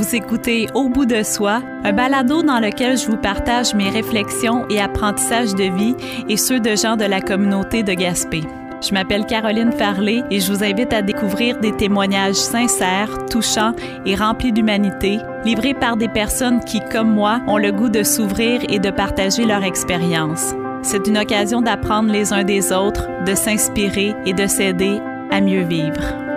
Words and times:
Vous 0.00 0.16
écoutez 0.16 0.66
Au 0.74 0.88
bout 0.88 1.04
de 1.04 1.22
soi, 1.22 1.60
un 1.84 1.92
balado 1.92 2.42
dans 2.42 2.58
lequel 2.58 2.96
je 2.96 3.06
vous 3.06 3.18
partage 3.18 3.74
mes 3.74 3.90
réflexions 3.90 4.66
et 4.70 4.80
apprentissages 4.80 5.54
de 5.54 5.64
vie 5.64 5.94
et 6.26 6.38
ceux 6.38 6.58
de 6.58 6.74
gens 6.74 6.96
de 6.96 7.04
la 7.04 7.20
communauté 7.20 7.82
de 7.82 7.92
Gaspé. 7.92 8.40
Je 8.80 8.94
m'appelle 8.94 9.26
Caroline 9.26 9.72
Farley 9.72 10.22
et 10.30 10.40
je 10.40 10.50
vous 10.50 10.64
invite 10.64 10.94
à 10.94 11.02
découvrir 11.02 11.60
des 11.60 11.76
témoignages 11.76 12.36
sincères, 12.36 13.26
touchants 13.26 13.74
et 14.06 14.14
remplis 14.14 14.52
d'humanité, 14.52 15.18
livrés 15.44 15.74
par 15.74 15.98
des 15.98 16.08
personnes 16.08 16.64
qui, 16.64 16.80
comme 16.80 17.12
moi, 17.12 17.42
ont 17.46 17.58
le 17.58 17.70
goût 17.70 17.90
de 17.90 18.02
s'ouvrir 18.02 18.62
et 18.70 18.78
de 18.78 18.90
partager 18.90 19.44
leur 19.44 19.64
expérience. 19.64 20.54
C'est 20.80 21.08
une 21.08 21.18
occasion 21.18 21.60
d'apprendre 21.60 22.10
les 22.10 22.32
uns 22.32 22.44
des 22.44 22.72
autres, 22.72 23.06
de 23.26 23.34
s'inspirer 23.34 24.14
et 24.24 24.32
de 24.32 24.46
s'aider 24.46 24.98
à 25.30 25.42
mieux 25.42 25.64
vivre. 25.64 26.29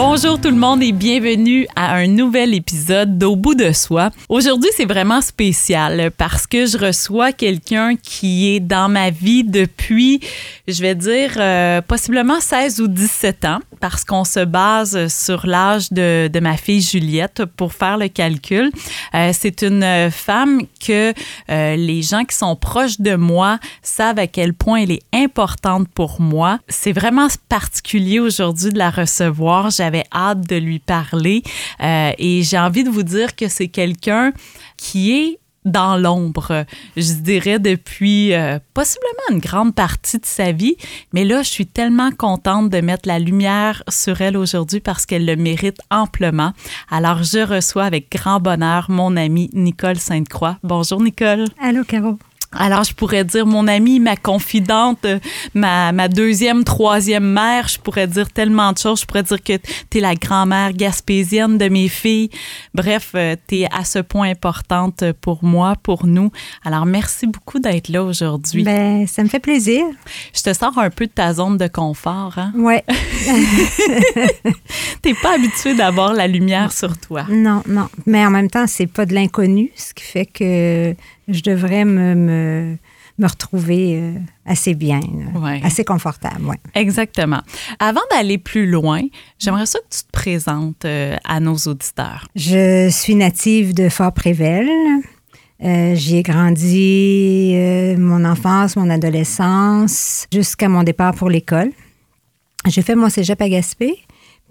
Bonjour 0.00 0.40
tout 0.40 0.50
le 0.50 0.56
monde 0.56 0.80
et 0.80 0.92
bienvenue 0.92 1.66
à 1.74 1.96
un 1.96 2.06
nouvel 2.06 2.54
épisode 2.54 3.18
d'Au 3.18 3.34
bout 3.34 3.56
de 3.56 3.72
soi. 3.72 4.10
Aujourd'hui, 4.28 4.70
c'est 4.76 4.84
vraiment 4.84 5.20
spécial 5.20 6.12
parce 6.16 6.46
que 6.46 6.66
je 6.66 6.78
reçois 6.78 7.32
quelqu'un 7.32 7.96
qui 7.96 8.54
est 8.54 8.60
dans 8.60 8.88
ma 8.88 9.10
vie 9.10 9.42
depuis, 9.42 10.20
je 10.68 10.80
vais 10.82 10.94
dire, 10.94 11.32
euh, 11.38 11.82
possiblement 11.82 12.38
16 12.38 12.80
ou 12.80 12.86
17 12.86 13.44
ans 13.46 13.58
parce 13.80 14.04
qu'on 14.04 14.22
se 14.22 14.44
base 14.44 15.08
sur 15.08 15.46
l'âge 15.46 15.92
de, 15.92 16.28
de, 16.32 16.40
ma 16.40 16.56
fille 16.56 16.80
Juliette 16.80 17.44
pour 17.56 17.72
faire 17.72 17.98
le 17.98 18.06
calcul. 18.06 18.70
Euh, 19.14 19.30
c'est 19.32 19.62
une 19.62 20.10
femme 20.12 20.62
que 20.84 21.12
euh, 21.50 21.76
les 21.76 22.02
gens 22.02 22.24
qui 22.24 22.36
sont 22.36 22.54
proches 22.54 23.00
de 23.00 23.16
moi 23.16 23.58
savent 23.82 24.18
à 24.20 24.28
quel 24.28 24.54
point 24.54 24.82
elle 24.82 24.92
est 24.92 25.02
importante 25.12 25.88
pour 25.88 26.20
moi. 26.20 26.60
C'est 26.68 26.92
vraiment 26.92 27.26
particulier 27.48 28.20
aujourd'hui 28.20 28.72
de 28.72 28.78
la 28.78 28.90
recevoir 28.90 29.72
hâte 30.12 30.48
de 30.48 30.56
lui 30.56 30.78
parler 30.78 31.42
euh, 31.80 32.12
et 32.18 32.42
j'ai 32.42 32.58
envie 32.58 32.84
de 32.84 32.90
vous 32.90 33.02
dire 33.02 33.36
que 33.36 33.48
c'est 33.48 33.68
quelqu'un 33.68 34.32
qui 34.76 35.12
est 35.12 35.38
dans 35.64 35.96
l'ombre, 35.96 36.64
je 36.96 37.12
dirais 37.14 37.58
depuis 37.58 38.32
euh, 38.32 38.58
possiblement 38.74 39.12
une 39.30 39.38
grande 39.38 39.74
partie 39.74 40.18
de 40.18 40.26
sa 40.26 40.52
vie. 40.52 40.76
Mais 41.12 41.24
là, 41.24 41.42
je 41.42 41.48
suis 41.48 41.66
tellement 41.66 42.10
contente 42.10 42.70
de 42.70 42.80
mettre 42.80 43.06
la 43.06 43.18
lumière 43.18 43.82
sur 43.88 44.20
elle 44.20 44.36
aujourd'hui 44.36 44.80
parce 44.80 45.06
qu'elle 45.06 45.26
le 45.26 45.36
mérite 45.36 45.78
amplement. 45.90 46.52
Alors, 46.90 47.22
je 47.22 47.40
reçois 47.40 47.84
avec 47.84 48.10
grand 48.10 48.40
bonheur 48.40 48.86
mon 48.88 49.16
amie 49.16 49.50
Nicole 49.52 49.98
Sainte-Croix. 49.98 50.58
Bonjour 50.62 51.02
Nicole. 51.02 51.44
Allô, 51.60 51.84
Caro. 51.84 52.18
Alors, 52.52 52.84
je 52.84 52.94
pourrais 52.94 53.24
dire 53.24 53.46
mon 53.46 53.68
amie, 53.68 54.00
ma 54.00 54.16
confidente, 54.16 55.06
ma, 55.52 55.92
ma, 55.92 56.08
deuxième, 56.08 56.64
troisième 56.64 57.30
mère. 57.30 57.68
Je 57.68 57.78
pourrais 57.78 58.06
dire 58.06 58.30
tellement 58.30 58.72
de 58.72 58.78
choses. 58.78 59.02
Je 59.02 59.06
pourrais 59.06 59.22
dire 59.22 59.42
que 59.42 59.58
tu 59.90 59.98
es 59.98 60.00
la 60.00 60.14
grand-mère 60.14 60.72
gaspésienne 60.72 61.58
de 61.58 61.68
mes 61.68 61.88
filles. 61.88 62.30
Bref, 62.72 63.10
euh, 63.14 63.36
tu 63.46 63.60
es 63.60 63.68
à 63.70 63.84
ce 63.84 63.98
point 63.98 64.30
importante 64.30 65.04
pour 65.20 65.44
moi, 65.44 65.74
pour 65.82 66.06
nous. 66.06 66.32
Alors, 66.64 66.86
merci 66.86 67.26
beaucoup 67.26 67.58
d'être 67.58 67.90
là 67.90 68.02
aujourd'hui. 68.02 68.62
Ben, 68.62 69.06
ça 69.06 69.22
me 69.22 69.28
fait 69.28 69.40
plaisir. 69.40 69.84
Je 70.34 70.42
te 70.42 70.54
sors 70.54 70.78
un 70.78 70.88
peu 70.88 71.06
de 71.06 71.12
ta 71.12 71.34
zone 71.34 71.58
de 71.58 71.66
confort, 71.66 72.38
hein? 72.38 72.52
Ouais. 72.56 72.82
T'es 75.02 75.12
pas 75.22 75.34
habitué 75.34 75.74
d'avoir 75.74 76.14
la 76.14 76.26
lumière 76.26 76.72
sur 76.72 76.96
toi. 76.96 77.26
Non, 77.28 77.62
non. 77.66 77.88
Mais 78.06 78.24
en 78.24 78.30
même 78.30 78.48
temps, 78.48 78.66
c'est 78.66 78.86
pas 78.86 79.04
de 79.04 79.12
l'inconnu, 79.12 79.70
ce 79.76 79.92
qui 79.92 80.04
fait 80.04 80.26
que 80.26 80.94
je 81.28 81.42
devrais 81.42 81.84
me, 81.84 82.14
me, 82.14 82.76
me 83.18 83.26
retrouver 83.26 84.00
euh, 84.00 84.12
assez 84.46 84.74
bien, 84.74 85.00
ouais. 85.34 85.60
assez 85.62 85.84
confortable. 85.84 86.44
Ouais. 86.44 86.56
Exactement. 86.74 87.42
Avant 87.78 88.00
d'aller 88.10 88.38
plus 88.38 88.68
loin, 88.68 89.02
j'aimerais 89.38 89.66
ça 89.66 89.78
que 89.80 89.94
tu 89.96 90.02
te 90.04 90.10
présentes 90.10 90.84
euh, 90.84 91.16
à 91.24 91.40
nos 91.40 91.56
auditeurs. 91.56 92.26
Je 92.34 92.88
suis 92.90 93.14
native 93.14 93.74
de 93.74 93.88
Fort-Prével. 93.88 94.68
Euh, 95.64 95.94
J'y 95.96 96.18
ai 96.18 96.22
grandi 96.22 97.52
euh, 97.54 97.96
mon 97.98 98.24
enfance, 98.24 98.76
mon 98.76 98.88
adolescence, 98.90 100.26
jusqu'à 100.32 100.68
mon 100.68 100.84
départ 100.84 101.14
pour 101.14 101.28
l'école. 101.28 101.72
J'ai 102.66 102.82
fait 102.82 102.94
mon 102.94 103.08
cégep 103.08 103.40
à 103.42 103.48
Gaspé 103.48 103.98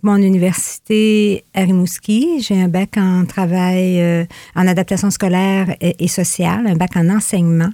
mon 0.03 0.18
université 0.18 1.44
à 1.53 1.62
Rimouski. 1.62 2.41
J'ai 2.41 2.62
un 2.62 2.68
bac 2.68 2.97
en 2.97 3.25
travail 3.25 4.02
euh, 4.02 4.25
en 4.56 4.68
adaptation 4.68 5.09
scolaire 5.09 5.75
et, 5.81 6.03
et, 6.03 6.08
sociale, 6.08 6.68
un 6.68 6.75
bac 6.75 6.96
en 6.96 7.09
enseignement 7.09 7.69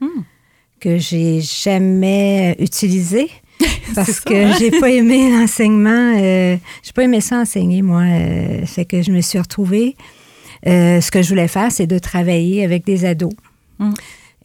Hmm. 0.00 0.22
que 0.78 0.98
j'ai 0.98 1.40
jamais 1.40 2.54
utilisé 2.58 3.30
parce 3.94 4.20
que 4.20 4.52
j'ai 4.58 4.70
pas 4.70 4.90
aimé 4.90 5.30
l'enseignement. 5.30 6.14
Euh, 6.18 6.56
j'ai 6.82 6.92
pas 6.92 7.04
aimé 7.04 7.22
ça 7.22 7.38
enseigner, 7.38 7.80
moi. 7.80 8.02
Euh, 8.02 8.66
fait 8.66 8.84
que 8.84 9.00
je 9.00 9.10
me 9.10 9.22
suis 9.22 9.38
retrouvée. 9.38 9.96
Euh, 10.66 11.00
ce 11.00 11.10
que 11.10 11.22
je 11.22 11.30
voulais 11.30 11.48
faire, 11.48 11.72
c'est 11.72 11.86
de 11.86 11.98
travailler 11.98 12.62
avec 12.62 12.84
des 12.84 13.06
ados. 13.06 13.32
Hmm. 13.78 13.94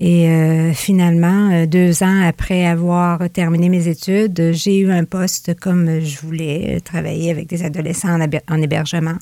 Et 0.03 0.27
euh, 0.27 0.73
finalement, 0.73 1.67
deux 1.67 2.01
ans 2.01 2.23
après 2.23 2.65
avoir 2.65 3.29
terminé 3.29 3.69
mes 3.69 3.87
études, 3.87 4.49
j'ai 4.51 4.79
eu 4.79 4.91
un 4.91 5.03
poste 5.03 5.53
comme 5.59 5.99
je 5.99 6.19
voulais, 6.19 6.79
travailler 6.83 7.29
avec 7.29 7.47
des 7.47 7.63
adolescents 7.63 8.19
en, 8.19 8.27
en 8.49 8.61
hébergement, 8.61 9.17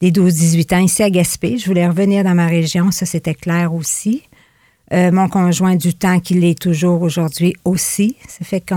des 0.00 0.12
12-18 0.12 0.74
ans 0.76 0.78
ici 0.78 1.02
à 1.02 1.10
Gaspé. 1.10 1.58
Je 1.58 1.66
voulais 1.66 1.88
revenir 1.88 2.22
dans 2.22 2.36
ma 2.36 2.46
région, 2.46 2.92
ça 2.92 3.06
c'était 3.06 3.34
clair 3.34 3.74
aussi. 3.74 4.22
Euh, 4.92 5.10
mon 5.12 5.28
conjoint 5.28 5.76
du 5.76 5.92
temps 5.94 6.18
qu'il 6.18 6.44
est 6.44 6.58
toujours 6.58 7.02
aujourd'hui 7.02 7.54
aussi. 7.64 8.16
Ça 8.26 8.44
fait 8.44 8.60
que 8.60 8.74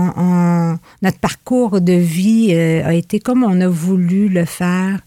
notre 1.02 1.18
parcours 1.18 1.80
de 1.80 1.94
vie 1.94 2.50
euh, 2.52 2.84
a 2.84 2.92
été 2.92 3.18
comme 3.18 3.44
on 3.44 3.60
a 3.60 3.68
voulu 3.68 4.28
le 4.28 4.44
faire 4.44 5.00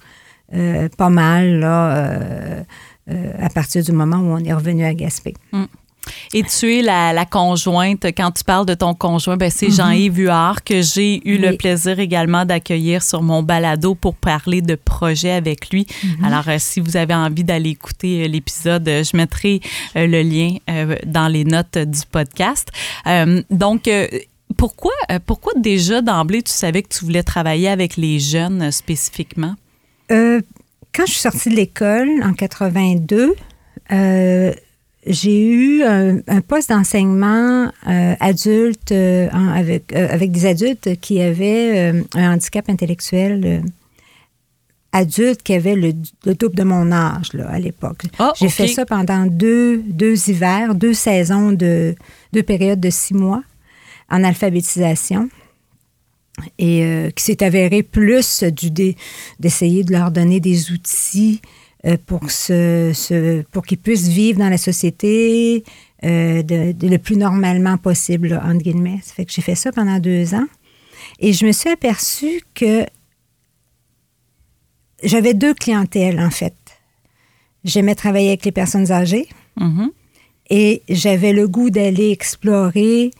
euh, 0.53 0.89
pas 0.97 1.09
mal 1.09 1.59
là, 1.59 2.65
à 3.07 3.49
partir 3.49 3.83
du 3.83 3.91
moment 3.91 4.17
où 4.17 4.31
on 4.31 4.43
est 4.43 4.53
revenu 4.53 4.83
à 4.83 4.93
Gaspé. 4.95 5.35
Mm. 5.51 5.65
Et 6.33 6.43
tu 6.43 6.75
es 6.77 6.81
la, 6.81 7.13
la, 7.13 7.25
conjointe, 7.25 8.05
quand 8.17 8.31
tu 8.31 8.43
parles 8.43 8.65
de 8.65 8.73
ton 8.73 8.93
conjoint, 8.93 9.37
ben 9.37 9.49
c'est 9.49 9.67
mm 9.67 9.71
-hmm. 9.71 9.75
Jean-Yves 9.77 10.19
Huard 10.19 10.63
que 10.63 10.81
j'ai 10.81 11.15
eu 11.27 11.35
oui. 11.35 11.37
le 11.37 11.57
plaisir 11.57 11.99
également 11.99 12.45
d'accueillir 12.45 13.01
sur 13.03 13.21
mon 13.21 13.41
balado 13.43 13.95
pour 13.95 14.15
parler 14.15 14.61
de 14.61 14.75
projets 14.75 15.31
avec 15.31 15.59
lui. 15.71 15.83
Mm 15.85 16.07
-hmm. 16.07 16.25
Alors, 16.27 16.47
euh, 16.47 16.57
si 16.59 16.79
vous 16.79 16.95
avez 16.97 17.15
envie 17.15 17.43
d'aller 17.43 17.71
écouter 17.71 18.13
euh, 18.23 18.27
l'épisode, 18.27 18.87
euh, 18.87 19.03
je 19.03 19.15
mettrai 19.17 19.59
euh, 19.95 20.07
le 20.07 20.21
lien 20.21 20.57
euh, 20.69 20.95
dans 21.05 21.27
les 21.27 21.43
notes 21.45 21.77
du 21.77 22.01
podcast. 22.11 22.69
Euh, 23.07 23.41
donc, 23.49 23.89
pourquoi, 24.57 24.93
pourquoi 25.25 25.53
déjà 25.57 26.01
d'emblée 26.01 26.41
tu 26.41 26.51
savais 26.51 26.81
que 26.81 26.89
tu 26.89 27.03
voulais 27.05 27.23
travailler 27.23 27.69
avec 27.69 27.97
les 27.97 28.19
jeunes 28.19 28.71
spécifiquement? 28.71 29.55
quand 30.09 31.05
je 31.07 31.11
suis 31.11 31.19
sortie 31.21 31.49
de 31.49 31.55
l'école 31.55 32.09
en 32.23 32.33
82, 32.33 33.35
j'ai 35.05 35.45
eu 35.45 35.83
un, 35.83 36.19
un 36.27 36.41
poste 36.41 36.69
d'enseignement 36.69 37.71
euh, 37.87 38.15
adulte 38.19 38.91
euh, 38.91 39.29
avec, 39.31 39.93
euh, 39.93 40.07
avec 40.09 40.31
des 40.31 40.45
adultes 40.45 40.99
qui 40.99 41.21
avaient 41.21 41.93
un 42.15 42.33
handicap 42.33 42.67
intellectuel 42.69 43.63
adulte 44.91 45.43
qui 45.43 45.53
avait 45.53 45.75
le, 45.75 45.93
le, 46.25 46.35
double 46.35 46.55
de 46.55 46.63
mon 46.63 46.91
âge 46.91 47.33
là, 47.33 47.49
à 47.49 47.59
l'époque. 47.59 48.03
Oh, 48.19 48.31
j'ai 48.35 48.45
okay. 48.45 48.55
fait 48.55 48.67
ça 48.67 48.85
pendant 48.85 49.25
deux, 49.25 49.83
deux 49.85 50.29
hivers, 50.29 50.73
deux 50.73 50.93
saisons 50.93 51.51
de 51.51 51.95
deux 52.31 52.43
périodes 52.43 52.79
de 52.79 52.89
six 52.89 53.13
mois 53.13 53.43
en 54.09 54.23
alphabétisation 54.23 55.29
et 56.57 57.11
qui 57.15 57.23
s'est 57.23 57.43
avéré 57.43 57.83
plus 57.83 58.43
du 58.43 58.95
d'essayer 59.39 59.83
de 59.83 59.91
leur 59.91 60.11
donner 60.11 60.39
des 60.39 60.71
outils 60.71 61.41
pour, 62.07 62.31
se, 62.31 63.41
pour 63.51 63.63
qu'ils 63.65 63.77
puissent 63.77 64.07
vivre 64.07 64.39
dans 64.39 64.49
la 64.49 64.57
société 64.57 65.63
euh, 66.03 66.43
de, 66.43 66.71
de, 66.71 66.87
le 66.87 66.97
plus 66.97 67.15
normalement 67.15 67.77
possible, 67.77 68.27
là, 68.29 68.43
entre 68.45 68.63
guillemets. 68.63 68.99
Ça 69.03 69.13
fait 69.13 69.25
que 69.25 69.31
j'ai 69.31 69.41
fait 69.41 69.55
ça 69.55 69.71
pendant 69.71 69.99
deux 69.99 70.35
ans. 70.35 70.45
Et 71.19 71.33
je 71.33 71.45
me 71.45 71.51
suis 71.51 71.69
aperçue 71.69 72.41
que 72.53 72.85
j'avais 75.03 75.33
deux 75.33 75.53
clientèles, 75.53 76.19
en 76.19 76.29
fait. 76.29 76.55
J'aimais 77.63 77.95
travailler 77.95 78.29
avec 78.29 78.45
les 78.45 78.51
personnes 78.51 78.91
âgées 78.91 79.27
mm 79.57 79.67
-hmm. 79.67 79.89
et 80.49 80.81
j'avais 80.89 81.33
le 81.33 81.47
goût 81.47 81.69
d'aller 81.69 82.11
explorer 82.11 83.11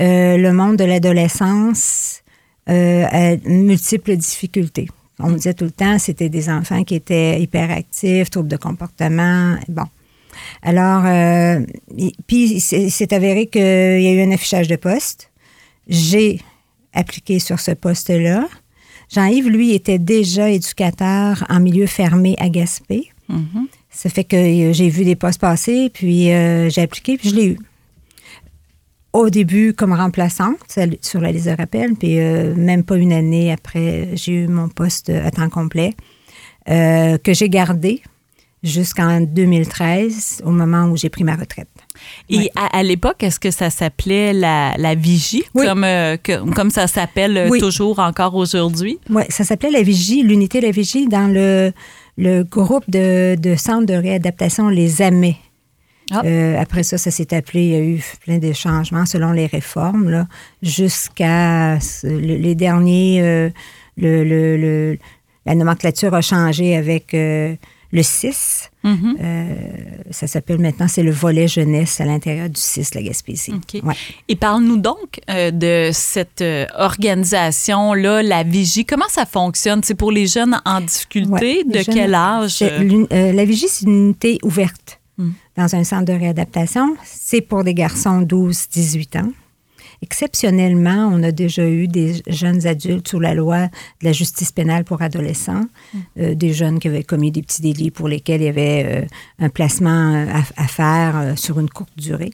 euh, 0.00 0.36
le 0.36 0.52
monde 0.52 0.76
de 0.76 0.84
l'adolescence 0.84 2.22
euh, 2.68 3.04
à 3.10 3.36
multiples 3.48 4.16
difficultés. 4.16 4.88
On 5.20 5.30
me 5.30 5.36
disait 5.36 5.54
tout 5.54 5.64
le 5.64 5.70
temps, 5.70 5.98
c'était 5.98 6.28
des 6.28 6.48
enfants 6.48 6.84
qui 6.84 6.94
étaient 6.94 7.40
hyperactifs, 7.40 8.30
troubles 8.30 8.48
de 8.48 8.56
comportement. 8.56 9.56
Bon. 9.68 9.84
Alors, 10.62 11.04
euh, 11.06 11.60
puis 12.26 12.60
c'est 12.60 13.12
avéré 13.12 13.46
qu'il 13.46 13.60
y 13.60 14.06
a 14.06 14.12
eu 14.12 14.22
un 14.22 14.30
affichage 14.30 14.68
de 14.68 14.76
poste. 14.76 15.30
J'ai 15.88 16.40
appliqué 16.92 17.38
sur 17.38 17.58
ce 17.58 17.72
poste-là. 17.72 18.46
Jean-Yves, 19.10 19.48
lui, 19.48 19.72
était 19.72 19.98
déjà 19.98 20.50
éducateur 20.50 21.44
en 21.48 21.60
milieu 21.60 21.86
fermé 21.86 22.36
à 22.38 22.48
Gaspé. 22.48 23.10
Mhm. 23.28 23.68
Ça 23.90 24.10
fait 24.10 24.24
que 24.24 24.36
euh, 24.36 24.72
j'ai 24.72 24.88
vu 24.90 25.04
des 25.04 25.16
postes 25.16 25.40
passer, 25.40 25.90
puis 25.92 26.30
euh, 26.30 26.68
j'ai 26.68 26.82
appliqué, 26.82 27.16
puis 27.16 27.30
je 27.30 27.34
l'ai 27.34 27.46
eu. 27.46 27.58
Au 29.18 29.30
début, 29.30 29.72
comme 29.74 29.92
remplaçante 29.92 30.58
sur 31.02 31.20
la 31.20 31.32
liste 31.32 31.46
de 31.46 31.56
rappel, 31.56 31.94
puis 31.94 32.20
euh, 32.20 32.54
même 32.54 32.84
pas 32.84 32.96
une 32.96 33.12
année 33.12 33.50
après, 33.52 34.10
j'ai 34.14 34.32
eu 34.44 34.46
mon 34.46 34.68
poste 34.68 35.10
à 35.10 35.30
temps 35.32 35.48
complet, 35.48 35.94
euh, 36.70 37.18
que 37.18 37.34
j'ai 37.34 37.48
gardé 37.48 38.00
jusqu'en 38.62 39.20
2013, 39.20 40.42
au 40.44 40.50
moment 40.50 40.84
où 40.86 40.96
j'ai 40.96 41.08
pris 41.08 41.24
ma 41.24 41.34
retraite. 41.34 41.68
Et 42.28 42.38
Ouais. 42.38 42.50
à, 42.56 42.78
à 42.78 42.82
l'époque, 42.84 43.22
est-ce 43.24 43.40
que 43.40 43.50
ça 43.50 43.70
s'appelait 43.70 44.32
la, 44.32 44.74
la 44.78 44.94
vigie, 44.94 45.42
Oui. 45.54 45.66
comme, 45.66 45.82
euh, 45.84 46.16
que- 46.16 46.48
comme 46.54 46.70
ça 46.70 46.86
s'appelle 46.86 47.36
euh, 47.36 47.48
Oui. 47.50 47.58
toujours 47.58 47.98
encore 47.98 48.36
aujourd'hui? 48.36 48.98
Oui, 49.10 49.22
ça 49.30 49.42
s'appelait 49.44 49.70
la 49.72 49.82
Vigie, 49.82 50.22
l'unité 50.22 50.60
La 50.60 50.70
Vigie, 50.70 51.08
dans 51.08 51.26
le, 51.32 51.72
le 52.16 52.44
groupe 52.44 52.88
de, 52.88 53.34
de 53.36 53.56
centres 53.56 53.86
de 53.86 53.94
réadaptation 53.94 54.68
Les 54.68 55.02
Amis. 55.02 55.36
Ah. 56.10 56.22
Euh, 56.24 56.58
après 56.60 56.82
ça, 56.82 56.96
ça 56.98 57.10
s'est 57.10 57.34
appelé, 57.34 57.62
il 57.64 57.70
y 57.70 57.74
a 57.76 57.80
eu 57.80 58.02
plein 58.24 58.38
de 58.38 58.52
changements 58.52 59.04
selon 59.06 59.32
les 59.32 59.46
réformes, 59.46 60.26
jusqu'à 60.62 61.78
les 62.04 62.54
derniers. 62.54 63.20
euh, 63.22 63.50
le, 63.96 64.22
le- 64.24 64.56
le- 64.56 64.98
la 65.44 65.54
nomenclature 65.54 66.14
a 66.14 66.20
changé 66.20 66.76
avec 66.76 67.14
euh, 67.14 67.54
le 67.90 68.02
6. 68.02 68.70
Mhm. 68.84 69.16
Euh, 69.20 69.54
ça 70.10 70.26
s'appelle 70.26 70.58
maintenant, 70.60 70.86
c'est 70.88 71.02
le 71.02 71.10
volet 71.10 71.48
jeunesse 71.48 72.00
à 72.00 72.04
l'intérieur 72.04 72.48
du 72.48 72.60
6, 72.60 72.94
la 72.94 73.02
Gaspésie. 73.02 73.52
OK. 73.54 73.82
Ouais. 73.82 73.94
Et 74.28 74.36
parle-nous 74.36 74.76
donc 74.76 75.20
de 75.28 75.90
cette 75.92 76.44
organisation-là, 76.76 78.22
la 78.22 78.42
vigie. 78.42 78.84
Comment 78.84 79.08
ça 79.08 79.26
fonctionne? 79.26 79.80
C'est 79.82 79.94
pour 79.94 80.12
les 80.12 80.26
jeunes 80.26 80.60
en 80.64 80.80
difficulté? 80.80 81.30
Ouais, 81.30 81.64
de 81.64 81.82
jeunes- 81.82 81.94
quel 81.94 82.14
âge? 82.14 82.60
La 83.10 83.44
vigie, 83.44 83.68
c'est 83.68 83.86
une 83.86 84.04
unité 84.04 84.38
ouverte 84.42 85.00
Mm. 85.18 85.30
dans 85.56 85.74
un 85.74 85.84
centre 85.84 86.04
de 86.04 86.12
réadaptation. 86.12 86.96
C'est 87.04 87.40
pour 87.40 87.64
des 87.64 87.74
garçons 87.74 88.22
12-18 88.22 89.20
ans. 89.20 89.32
Exceptionnellement, 90.00 91.10
on 91.12 91.24
a 91.24 91.32
déjà 91.32 91.68
eu 91.68 91.88
des 91.88 92.22
jeunes 92.28 92.68
adultes 92.68 93.08
sous 93.08 93.18
la 93.18 93.34
loi 93.34 93.66
de 93.66 94.04
la 94.04 94.12
justice 94.12 94.52
pénale 94.52 94.84
pour 94.84 95.02
adolescents, 95.02 95.64
euh, 96.18 96.36
des 96.36 96.52
jeunes 96.52 96.78
qui 96.78 96.86
avaient 96.86 97.02
commis 97.02 97.32
des 97.32 97.42
petits 97.42 97.62
délits 97.62 97.90
pour 97.90 98.06
lesquels 98.06 98.40
il 98.42 98.44
y 98.44 98.48
avait 98.48 98.84
euh, 98.86 99.06
un 99.40 99.48
placement 99.48 100.14
euh, 100.14 100.26
à, 100.32 100.62
à 100.62 100.68
faire 100.68 101.16
euh, 101.16 101.36
sur 101.36 101.58
une 101.58 101.68
courte 101.68 101.96
durée. 101.96 102.32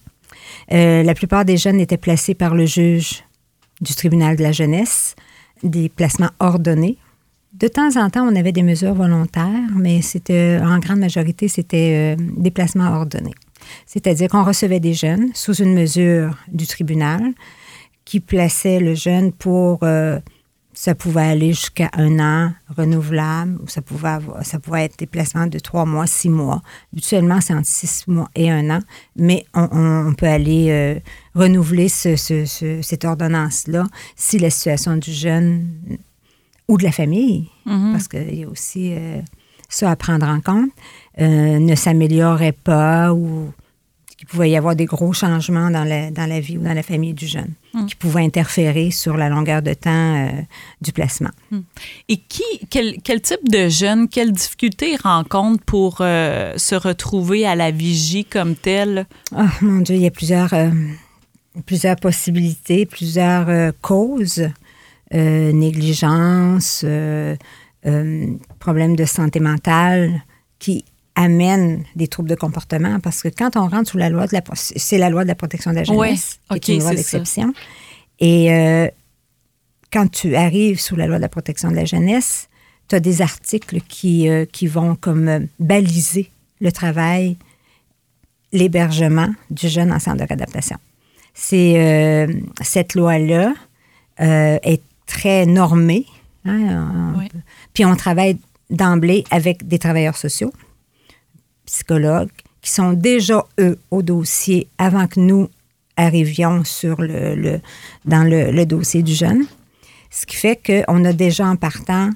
La 0.71 1.15
plupart 1.15 1.47
des 1.47 1.57
jeunes 1.57 1.81
étaient 1.81 1.97
placés 1.97 2.35
par 2.35 2.55
le 2.55 2.67
juge 2.67 3.25
du 3.81 3.95
tribunal 3.95 4.37
de 4.37 4.43
la 4.43 4.53
jeunesse, 4.53 5.17
des 5.63 5.89
placements 5.89 6.31
ordonnés. 6.39 6.99
De 7.55 7.69
temps 7.69 7.97
en 7.97 8.11
temps, 8.11 8.27
on 8.27 8.35
avait 8.35 8.53
des 8.53 8.63
mesures 8.65 8.95
volontaires, 8.95 9.71
mais 9.77 10.03
c'était 10.03 10.59
en 10.63 10.79
grande 10.81 10.99
majorité, 10.99 11.47
c'était 11.49 12.17
euh, 12.19 12.23
des 12.37 12.51
placements 12.51 12.91
ordonnés. 12.93 13.35
C'est-à-dire 13.87 14.29
qu'on 14.29 14.43
recevait 14.45 14.81
des 14.81 14.93
jeunes 14.95 15.31
sous 15.35 15.55
une 15.55 15.73
mesure 15.73 16.37
du 16.49 16.67
tribunal 16.67 17.23
qui 18.05 18.21
plaçait 18.21 18.81
le 18.81 18.95
jeune 18.95 19.33
pour 19.33 19.79
euh, 19.85 20.19
ça 20.75 20.97
pouvait 20.97 21.23
aller 21.23 21.53
jusqu'à 21.53 21.89
un 21.95 22.19
an 22.19 22.53
renouvelable 22.77 23.59
ou 23.63 23.69
ça 23.69 23.81
pouvait 23.81 24.19
ça 24.43 24.59
pouvait 24.59 24.85
être 24.87 24.99
des 24.99 25.07
placements 25.07 25.47
de 25.47 25.61
trois 25.61 25.85
mois, 25.87 26.09
six 26.09 26.29
mois. 26.29 26.61
Habituellement, 26.93 27.41
c'est 27.41 27.55
entre 27.55 27.69
six 27.69 28.03
mois 28.09 28.29
et 28.35 28.51
un 28.51 28.69
an, 28.71 28.81
mais 29.15 29.47
on, 29.55 30.13
peut 30.19 30.27
aller 30.27 30.67
euh, 30.71 30.99
renouveler 31.37 31.89
ce- 31.89 32.17
ce- 32.17 32.45
ce- 32.45 32.83
cette 32.83 33.05
ordonnance-là 33.05 33.85
si 34.17 34.39
la 34.41 34.51
situation 34.51 34.97
du 34.97 35.13
jeune 35.13 35.69
ou 36.69 36.77
de 36.79 36.85
la 36.85 36.93
famille, 36.93 37.49
Mhm. 37.67 37.93
parce 37.93 38.09
qu'il 38.09 38.35
y 38.39 38.45
a 38.45 38.49
aussi 38.49 38.93
euh, 38.95 39.21
ça 39.69 39.91
à 39.91 39.97
prendre 39.97 40.27
en 40.27 40.41
compte, 40.41 40.71
euh, 41.21 41.59
ne 41.59 41.75
s'améliorait 41.75 42.53
pas 42.53 43.13
ou 43.13 43.53
qu'il 44.17 44.27
pouvait 44.29 44.51
y 44.51 44.57
avoir 44.57 44.77
des 44.77 44.85
gros 44.87 45.13
changements 45.13 45.71
dans 45.71 45.85
la, 45.85 46.11
dans 46.11 46.27
la 46.27 46.41
vie 46.41 46.57
ou 46.57 46.63
dans 46.63 46.73
la 46.73 46.83
famille 46.83 47.13
du 47.15 47.27
jeune 47.27 47.53
Mm. 47.75 47.87
qui 47.87 47.97
pouvaient 47.97 48.23
interférer 48.23 48.93
sur 48.93 49.17
la 49.17 49.29
longueur 49.29 49.61
de 49.61 49.75
temps 49.75 50.15
euh, 50.29 50.31
du 50.81 50.93
placement. 50.93 51.31
Et 52.09 52.19
qui, 52.19 52.45
quel, 52.71 53.03
quel 53.03 53.21
type 53.21 53.49
de 53.51 53.69
jeunes, 53.69 54.09
quelles 54.09 54.31
difficultés 54.33 54.93
ils 54.93 55.01
rencontrent 55.03 55.65
pour 55.65 55.97
se 55.99 56.75
retrouver 56.77 57.45
à 57.47 57.57
la 57.57 57.73
vigie 57.73 58.25
comme 58.25 58.55
telle? 58.55 59.07
Ah, 59.35 59.49
mon 59.61 59.81
Dieu, 59.81 59.97
il 59.97 60.03
y 60.03 60.07
a 60.07 60.13
plusieurs, 60.13 60.55
plusieurs 61.67 61.97
possibilités, 61.97 62.87
plusieurs 62.87 63.73
causes. 63.81 64.49
Euh, 65.15 65.53
négligence, 65.53 66.83
euh, 66.85 67.37
euh, 67.87 68.27
problèmes 68.59 68.97
de 68.97 69.05
santé 69.05 69.39
mentale 69.39 70.23
qui 70.59 70.85
amènent 71.15 71.85
des 71.95 72.09
troubles 72.09 72.29
de 72.29 72.35
comportement 72.35 72.99
parce 72.99 73.23
que 73.23 73.29
quand 73.29 73.57
on 73.57 73.69
rentre 73.69 73.91
sous 73.91 73.99
la 73.99 74.09
loi 74.09 74.27
de 74.27 74.35
la... 74.35 74.43
C'est 74.55 74.99
la 74.99 75.11
loi 75.11 75.23
de 75.23 75.29
la 75.29 75.37
protection 75.37 75.71
de 75.71 75.77
la 75.77 75.83
Ouais, 75.83 76.09
jeunesse, 76.09 76.41
qui 76.51 76.57
ok, 76.57 76.69
est 76.69 76.75
une 76.75 76.81
loi 76.81 76.95
d'exception. 76.95 77.55
Et 78.19 78.91
quand 79.93 80.11
tu 80.11 80.35
arrives 80.35 80.81
sous 80.81 80.97
la 80.97 81.07
loi 81.07 81.17
de 81.17 81.23
la 81.23 81.29
protection 81.29 81.71
de 81.71 81.77
la 81.77 81.85
jeunesse, 81.85 82.49
tu 82.89 82.97
as 82.97 83.01
des 83.01 83.23
articles 83.23 83.81
qui, 83.89 84.29
qui 84.51 84.67
vont 84.67 84.97
comme 84.97 85.47
baliser 85.61 86.31
le 86.61 86.73
travail 86.73 87.37
l'hébergement 88.55 89.29
du 89.51 89.69
jeune 89.69 89.93
en 89.93 89.99
centre 89.99 90.19
de 90.19 90.25
réadaptation. 90.27 90.79
C'est 91.35 91.75
euh, 91.77 92.33
cette 92.63 92.95
loi-là 92.95 93.53
euh, 94.21 94.59
est 94.63 94.81
très 95.07 95.47
normée. 95.47 96.07
hein, 96.45 97.15
Oui. 97.19 97.29
Puis 97.73 97.85
on 97.85 97.97
travaille 97.97 98.39
d'emblée 98.71 99.25
avec 99.31 99.67
des 99.69 99.79
travailleurs 99.79 100.17
sociaux, 100.17 100.53
psychologues, 101.67 102.31
qui 102.61 102.71
sont 102.71 102.93
déjà, 102.93 103.45
eux, 103.61 103.79
au 103.91 104.03
dossier 104.03 104.69
avant 104.79 105.07
que 105.07 105.21
nous 105.21 105.49
arrivions 105.97 106.65
sur 106.65 107.01
le, 107.01 107.35
le- 107.35 107.61
dans 108.05 108.25
le, 108.25 108.51
le 108.51 108.67
dossier 108.67 109.03
du 109.03 109.15
jeune. 109.15 109.45
Ce 110.11 110.27
qui 110.27 110.37
fait 110.37 110.59
qu'on 110.65 111.05
a 111.05 111.13
déjà 111.13 111.47
en 111.47 111.57
partant 111.57 112.11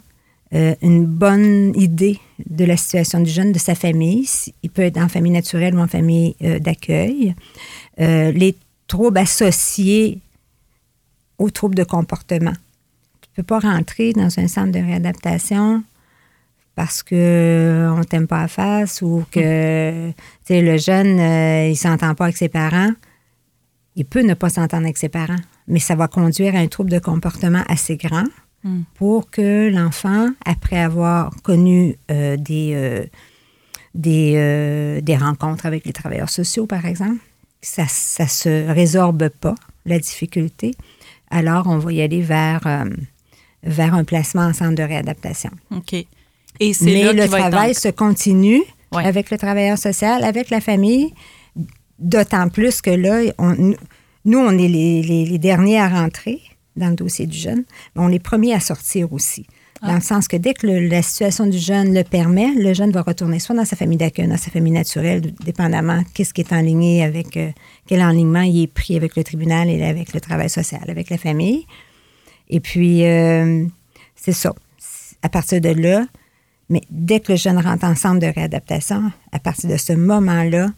euh, 0.54 0.74
une 0.82 1.04
bonne 1.04 1.72
idée 1.78 2.18
de 2.48 2.64
la 2.64 2.76
situation 2.76 3.20
du 3.20 3.30
jeune, 3.30 3.52
de 3.52 3.58
sa 3.58 3.74
famille. 3.74 4.26
Il 4.62 4.70
peut 4.70 4.82
être 4.82 4.96
en 4.96 5.08
famille 5.08 5.32
naturelle 5.32 5.74
ou 5.74 5.80
en 5.80 5.88
famille 5.88 6.34
euh, 6.42 6.58
d'accueil. 6.58 7.34
Euh, 8.00 8.32
les 8.32 8.56
troubles 8.86 9.18
associés 9.18 10.20
aux 11.38 11.50
troubles 11.50 11.74
de 11.74 11.84
comportement. 11.84 12.54
Peux 13.38 13.44
pas 13.44 13.60
rentrer 13.60 14.12
dans 14.12 14.38
un 14.38 14.48
centre 14.48 14.72
de 14.72 14.84
réadaptation 14.84 15.84
parce 16.74 17.02
que 17.02 17.88
on 17.96 18.02
t'aime 18.02 18.26
pas 18.26 18.42
à 18.42 18.48
face 18.48 19.00
ou 19.00 19.24
que 19.30 20.12
le 20.50 20.76
jeune, 20.78 21.20
euh, 21.20 21.68
il 21.68 21.76
s'entend 21.76 22.14
pas 22.14 22.24
avec 22.24 22.36
ses 22.36 22.48
parents. 22.48 22.90
Il 23.96 24.04
peut 24.04 24.22
ne 24.22 24.34
pas 24.34 24.48
s'entendre 24.48 24.84
avec 24.84 24.96
ses 24.96 25.08
parents, 25.08 25.42
mais 25.66 25.78
ça 25.78 25.94
va 25.94 26.08
conduire 26.08 26.54
à 26.56 26.58
un 26.58 26.66
trouble 26.66 26.90
de 26.90 26.98
comportement 26.98 27.62
assez 27.68 27.96
grand 27.96 28.24
Mm. 28.64 28.80
pour 28.94 29.30
que 29.30 29.70
l'enfant, 29.70 30.30
après 30.44 30.80
avoir 30.80 31.30
connu 31.42 31.96
euh, 32.10 32.36
des, 32.36 32.72
euh, 32.74 33.06
des, 33.94 34.34
euh, 34.36 35.00
des 35.00 35.16
rencontres 35.16 35.64
avec 35.66 35.86
les 35.86 35.92
travailleurs 35.92 36.28
sociaux, 36.28 36.66
par 36.66 36.84
exemple, 36.84 37.20
ça 37.62 37.84
ne 37.84 38.28
se 38.28 38.70
résorbe 38.72 39.28
pas, 39.28 39.54
la 39.86 39.98
difficulté, 40.00 40.74
alors 41.30 41.68
on 41.68 41.78
va 41.78 41.92
y 41.92 42.02
aller 42.02 42.20
vers, 42.20 42.66
euh, 42.66 42.84
vers 43.62 43.94
un 43.94 44.04
placement 44.04 44.42
en 44.42 44.52
centre 44.52 44.74
de 44.74 44.82
réadaptation. 44.82 45.50
OK. 45.74 45.92
Et 46.60 46.72
c'est 46.72 46.84
Mais 46.86 47.04
là 47.04 47.12
le 47.12 47.22
être 47.22 47.30
travail 47.36 47.70
en- 47.70 47.74
se 47.74 47.88
continue 47.88 48.62
Ouais. 48.92 49.04
avec 49.04 49.30
le 49.30 49.36
travailleur 49.38 49.76
social, 49.78 50.24
avec 50.24 50.48
la 50.50 50.60
famille, 50.60 51.12
d'autant 51.98 52.48
plus 52.48 52.80
que 52.80 52.90
là, 52.90 53.20
on- 53.38 53.74
nous, 54.24 54.38
on 54.38 54.52
est 54.52 54.68
les, 54.68 55.02
les- 55.02 55.24
les 55.26 55.38
derniers 55.38 55.78
à 55.78 55.88
rentrer 55.88 56.40
dans 56.76 56.88
le 56.90 56.94
dossier 56.96 57.26
du 57.26 57.36
jeune, 57.36 57.64
mais 57.94 58.02
on 58.02 58.08
est 58.08 58.12
les 58.12 58.18
premiers 58.18 58.54
à 58.54 58.60
sortir 58.60 59.12
aussi. 59.12 59.46
Dans 59.82 59.90
Ah. 59.90 59.94
le 59.96 60.00
sens 60.00 60.26
que 60.26 60.36
dès 60.36 60.54
que 60.54 60.66
le- 60.66 60.88
la 60.88 61.02
situation 61.02 61.46
du 61.46 61.58
jeune 61.58 61.94
le 61.94 62.02
permet, 62.02 62.48
le 62.56 62.74
jeune 62.74 62.90
va 62.90 63.02
retourner 63.02 63.38
soit 63.38 63.54
dans 63.54 63.64
sa 63.64 63.76
famille 63.76 63.96
d'accueil, 63.98 64.26
dans 64.26 64.36
sa 64.36 64.50
famille 64.50 64.72
naturelle, 64.72 65.32
dépendamment 65.44 66.02
qu'est-ce 66.14 66.34
qui 66.34 66.40
est 66.40 66.52
enligné 66.52 67.04
avec, 67.04 67.36
euh, 67.36 67.50
quel 67.86 68.02
enlignement 68.02 68.40
il 68.42 68.62
est 68.64 68.66
pris 68.66 68.96
avec 68.96 69.14
le 69.16 69.22
tribunal 69.22 69.68
et 69.70 69.82
avec 69.84 70.12
le 70.14 70.20
travail 70.20 70.50
social, 70.50 70.82
avec 70.88 71.10
la 71.10 71.18
famille. 71.18 71.64
Et 72.50 72.60
puis, 72.60 73.04
euh, 73.06 73.64
c'est 74.16 74.32
ça. 74.32 74.54
À 75.22 75.28
partir 75.28 75.60
de 75.60 75.68
là, 75.70 76.06
mais 76.70 76.80
dès 76.90 77.20
que 77.20 77.32
le 77.32 77.38
jeune 77.38 77.58
rentre 77.58 77.84
en 77.84 77.94
centre 77.94 78.20
de 78.20 78.26
réadaptation, 78.32 79.10
à 79.32 79.38
partir 79.38 79.70
de 79.70 79.76
ce 79.76 79.92
moment-là, 79.92 80.70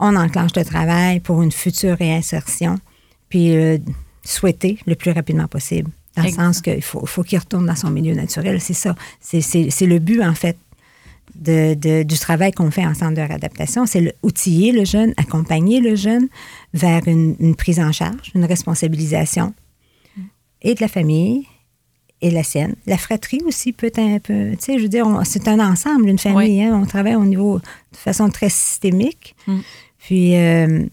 on 0.00 0.16
enclenche 0.16 0.50
le 0.56 0.64
travail 0.64 1.20
pour 1.20 1.42
une 1.42 1.52
future 1.52 1.96
réinsertion, 1.96 2.76
puis 3.28 3.54
euh, 3.56 3.78
souhaiter 4.24 4.78
le 4.86 4.94
plus 4.96 5.12
rapidement 5.12 5.46
possible. 5.46 5.90
Dans 6.16 6.22
le 6.22 6.30
sens 6.30 6.60
qu'il 6.60 6.82
faut, 6.82 7.04
faut 7.06 7.22
qu'il 7.24 7.38
retourne 7.38 7.66
dans 7.66 7.74
son 7.74 7.90
milieu 7.90 8.14
naturel. 8.14 8.60
C'est 8.60 8.72
ça. 8.72 8.94
C'est- 9.20 9.40
le 9.86 9.98
but, 9.98 10.22
en 10.22 10.34
fait, 10.34 10.56
de, 11.34 11.74
de- 11.74 12.02
du 12.04 12.18
travail 12.18 12.52
qu'on 12.52 12.70
fait 12.70 12.86
en 12.86 12.94
centre 12.94 13.14
de 13.14 13.20
réadaptation. 13.20 13.84
C'est 13.86 14.00
le- 14.00 14.12
outiller 14.22 14.70
le 14.72 14.84
jeune, 14.84 15.12
accompagner 15.16 15.80
le 15.80 15.96
jeune 15.96 16.28
vers 16.72 17.06
une, 17.08 17.34
une 17.40 17.56
prise 17.56 17.80
en 17.80 17.90
charge, 17.92 18.30
une 18.34 18.44
responsabilisation 18.44 19.52
et 20.64 20.74
de 20.74 20.80
la 20.80 20.88
famille 20.88 21.46
et 22.20 22.30
la 22.30 22.42
sienne. 22.42 22.74
La 22.86 22.96
fratrie 22.98 23.42
aussi 23.46 23.72
peut 23.72 23.86
être 23.88 23.98
un 24.00 24.18
peu, 24.18 24.50
tu 24.52 24.56
sais, 24.58 24.78
je 24.78 24.82
veux 24.82 24.88
dire, 24.88 25.06
c'est 25.24 25.46
un 25.46 25.60
ensemble, 25.60 26.08
une 26.08 26.18
famille. 26.18 26.62
hein. 26.62 26.80
on 26.82 26.86
travaille 26.86 27.14
au 27.16 27.24
niveau 27.24 27.58
de 27.58 27.96
façon 27.96 28.28
très 28.30 28.48
systémique. 28.48 29.36
Mm. 29.46 29.58
Puis, 29.98 30.36
euh, 30.36 30.84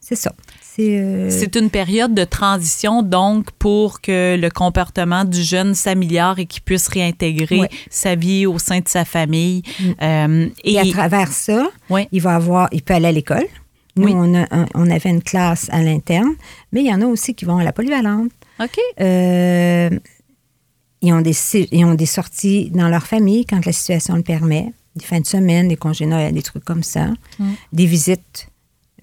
c'est 0.00 0.16
ça. 0.16 0.32
C'est, 0.60 0.98
euh, 1.00 1.28
C'est 1.30 1.56
une 1.56 1.70
période 1.70 2.14
de 2.14 2.22
transition, 2.24 3.02
donc, 3.02 3.50
pour 3.58 4.00
que 4.00 4.36
le 4.40 4.48
comportement 4.48 5.24
du 5.24 5.42
jeune 5.42 5.74
s'améliore 5.74 6.38
et 6.38 6.46
qu'il 6.46 6.62
puisse 6.62 6.86
réintégrer 6.88 7.60
Ouais. 7.60 7.68
sa 7.90 8.14
vie 8.14 8.46
au 8.46 8.58
sein 8.60 8.78
de 8.80 8.88
sa 8.88 9.04
famille. 9.04 9.62
Euh, 10.02 10.48
et, 10.64 10.74
et 10.74 10.78
à 10.80 10.84
travers 10.86 11.32
ça, 11.32 11.68
Ouais. 11.90 12.08
il 12.12 12.20
va 12.20 12.34
avoir, 12.36 12.68
il 12.72 12.82
peut 12.82 12.94
aller 12.94 13.08
à 13.08 13.12
l'école. 13.12 13.46
Nous, 13.96 14.04
Oui. 14.06 14.12
on, 14.14 14.34
a 14.34 14.46
un- 14.56 14.66
on 14.74 14.88
avait 14.88 15.10
une 15.10 15.22
classe 15.22 15.66
à 15.70 15.82
l'interne, 15.82 16.34
mais 16.72 16.80
il 16.82 16.86
y 16.86 16.94
en 16.94 17.02
a 17.02 17.06
aussi 17.06 17.34
qui 17.34 17.44
vont 17.44 17.58
à 17.58 17.64
la 17.64 17.72
polyvalente. 17.72 18.30
OK. 18.60 18.78
Euh, 19.00 19.90
ils, 21.00 21.12
ont 21.12 21.20
des, 21.20 21.34
ils 21.72 21.84
ont 21.84 21.94
des 21.94 22.06
sorties 22.06 22.70
dans 22.70 22.88
leur 22.88 23.06
famille 23.06 23.44
quand 23.46 23.64
la 23.64 23.72
situation 23.72 24.16
le 24.16 24.22
permet. 24.22 24.72
Des 24.96 25.04
fins 25.04 25.20
de 25.20 25.26
semaine, 25.26 25.68
des 25.68 25.76
congés 25.76 26.06
Noël, 26.06 26.34
des 26.34 26.42
trucs 26.42 26.64
comme 26.64 26.82
ça. 26.82 27.06
Mm. 27.38 27.52
Des 27.72 27.86
visites 27.86 28.48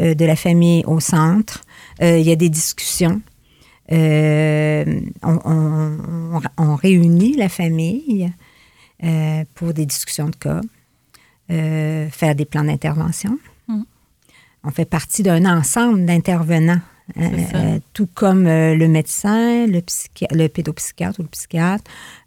euh, 0.01 0.13
de 0.13 0.25
la 0.25 0.35
famille 0.35 0.83
au 0.85 0.99
centre. 0.99 1.61
Euh, 2.01 2.17
il 2.19 2.25
y 2.25 2.31
a 2.31 2.35
des 2.35 2.49
discussions. 2.49 3.21
On, 3.89 5.03
on- 5.23 5.99
on- 6.33 6.41
on 6.57 6.75
réunit 6.75 7.35
la 7.37 7.49
famille 7.49 8.31
pour 9.53 9.73
des 9.73 9.85
discussions 9.85 10.29
de 10.29 10.35
cas, 10.35 10.61
faire 11.47 12.35
des 12.35 12.45
plans 12.45 12.63
d'intervention. 12.63 13.37
Mm. 13.67 13.83
On 14.63 14.71
fait 14.71 14.85
partie 14.85 15.21
d'un 15.21 15.45
ensemble 15.45 16.05
d'intervenants, 16.05 16.81
euh, 17.17 17.21
euh, 17.55 17.79
tout 17.93 18.07
comme 18.13 18.47
euh, 18.47 18.75
le 18.75 18.87
médecin, 18.87 19.67
le, 19.67 19.81
le 20.31 20.47
pédopsychiatre 20.47 21.19
ou 21.19 21.23
le 21.23 21.29
psychiatre, 21.29 21.83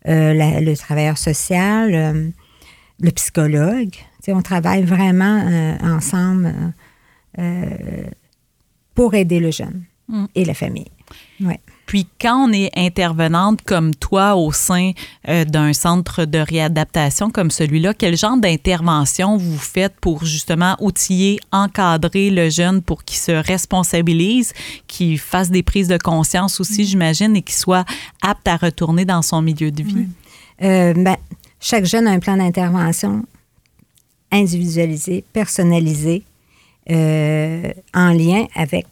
euh, 0.07 0.33
la- 0.35 0.61
le 0.61 0.77
travailleur 0.77 1.19
social, 1.19 2.33
le 3.01 3.11
psychologue. 3.11 3.95
On 4.29 4.43
travaille 4.43 4.83
vraiment 4.85 5.45
ensemble 5.83 6.55
pour 8.95 9.15
aider 9.15 9.41
le 9.41 9.51
jeune 9.51 9.85
Mm. 10.09 10.25
et 10.35 10.45
la 10.47 10.55
famille. 10.55 10.91
Ouais. 11.41 11.61
Puis 11.89 12.07
quand 12.21 12.51
on 12.51 12.53
est 12.53 12.71
intervenante 12.77 13.63
comme 13.63 13.95
toi 13.95 14.37
au 14.37 14.53
sein 14.53 14.93
euh, 15.27 15.47
d'un 15.47 15.73
centre 15.73 16.27
de 16.27 16.39
réadaptation 16.39 17.31
comme 17.31 17.51
celui-là, 17.51 17.95
quel 17.95 18.15
genre 18.15 18.37
d'intervention 18.37 19.39
vous 19.39 19.57
faites 19.57 19.95
pour 19.99 20.27
justement 20.27 20.77
outiller, 20.81 21.41
encadrer 21.51 22.29
le 22.29 22.51
jeune 22.51 22.83
pour 22.83 23.05
qu'il 23.05 23.17
se 23.17 23.33
responsabilise, 23.33 24.53
qu'il 24.87 25.19
fasse 25.19 25.51
des 25.51 25.63
prises 25.63 25.89
de 25.89 25.97
conscience 25.97 26.61
aussi, 26.61 26.85
j'imagine, 26.85 27.35
et 27.37 27.41
qu'il 27.41 27.57
soit 27.57 27.87
apte 28.21 28.47
à 28.47 28.59
retourner 28.59 29.07
dans 29.07 29.23
son 29.23 29.41
milieu 29.41 29.71
de 29.71 29.83
vie? 29.83 30.09
Euh, 30.63 30.93
ben, 30.93 31.17
chaque 31.59 31.87
jeune 31.87 32.07
a 32.07 32.11
un 32.11 32.19
plan 32.19 32.37
d'intervention 32.37 33.25
individualisé, 34.31 35.25
personnalisé, 35.33 36.23
euh, 36.91 37.73
en 37.95 38.11
lien 38.11 38.47
avec 38.55 38.87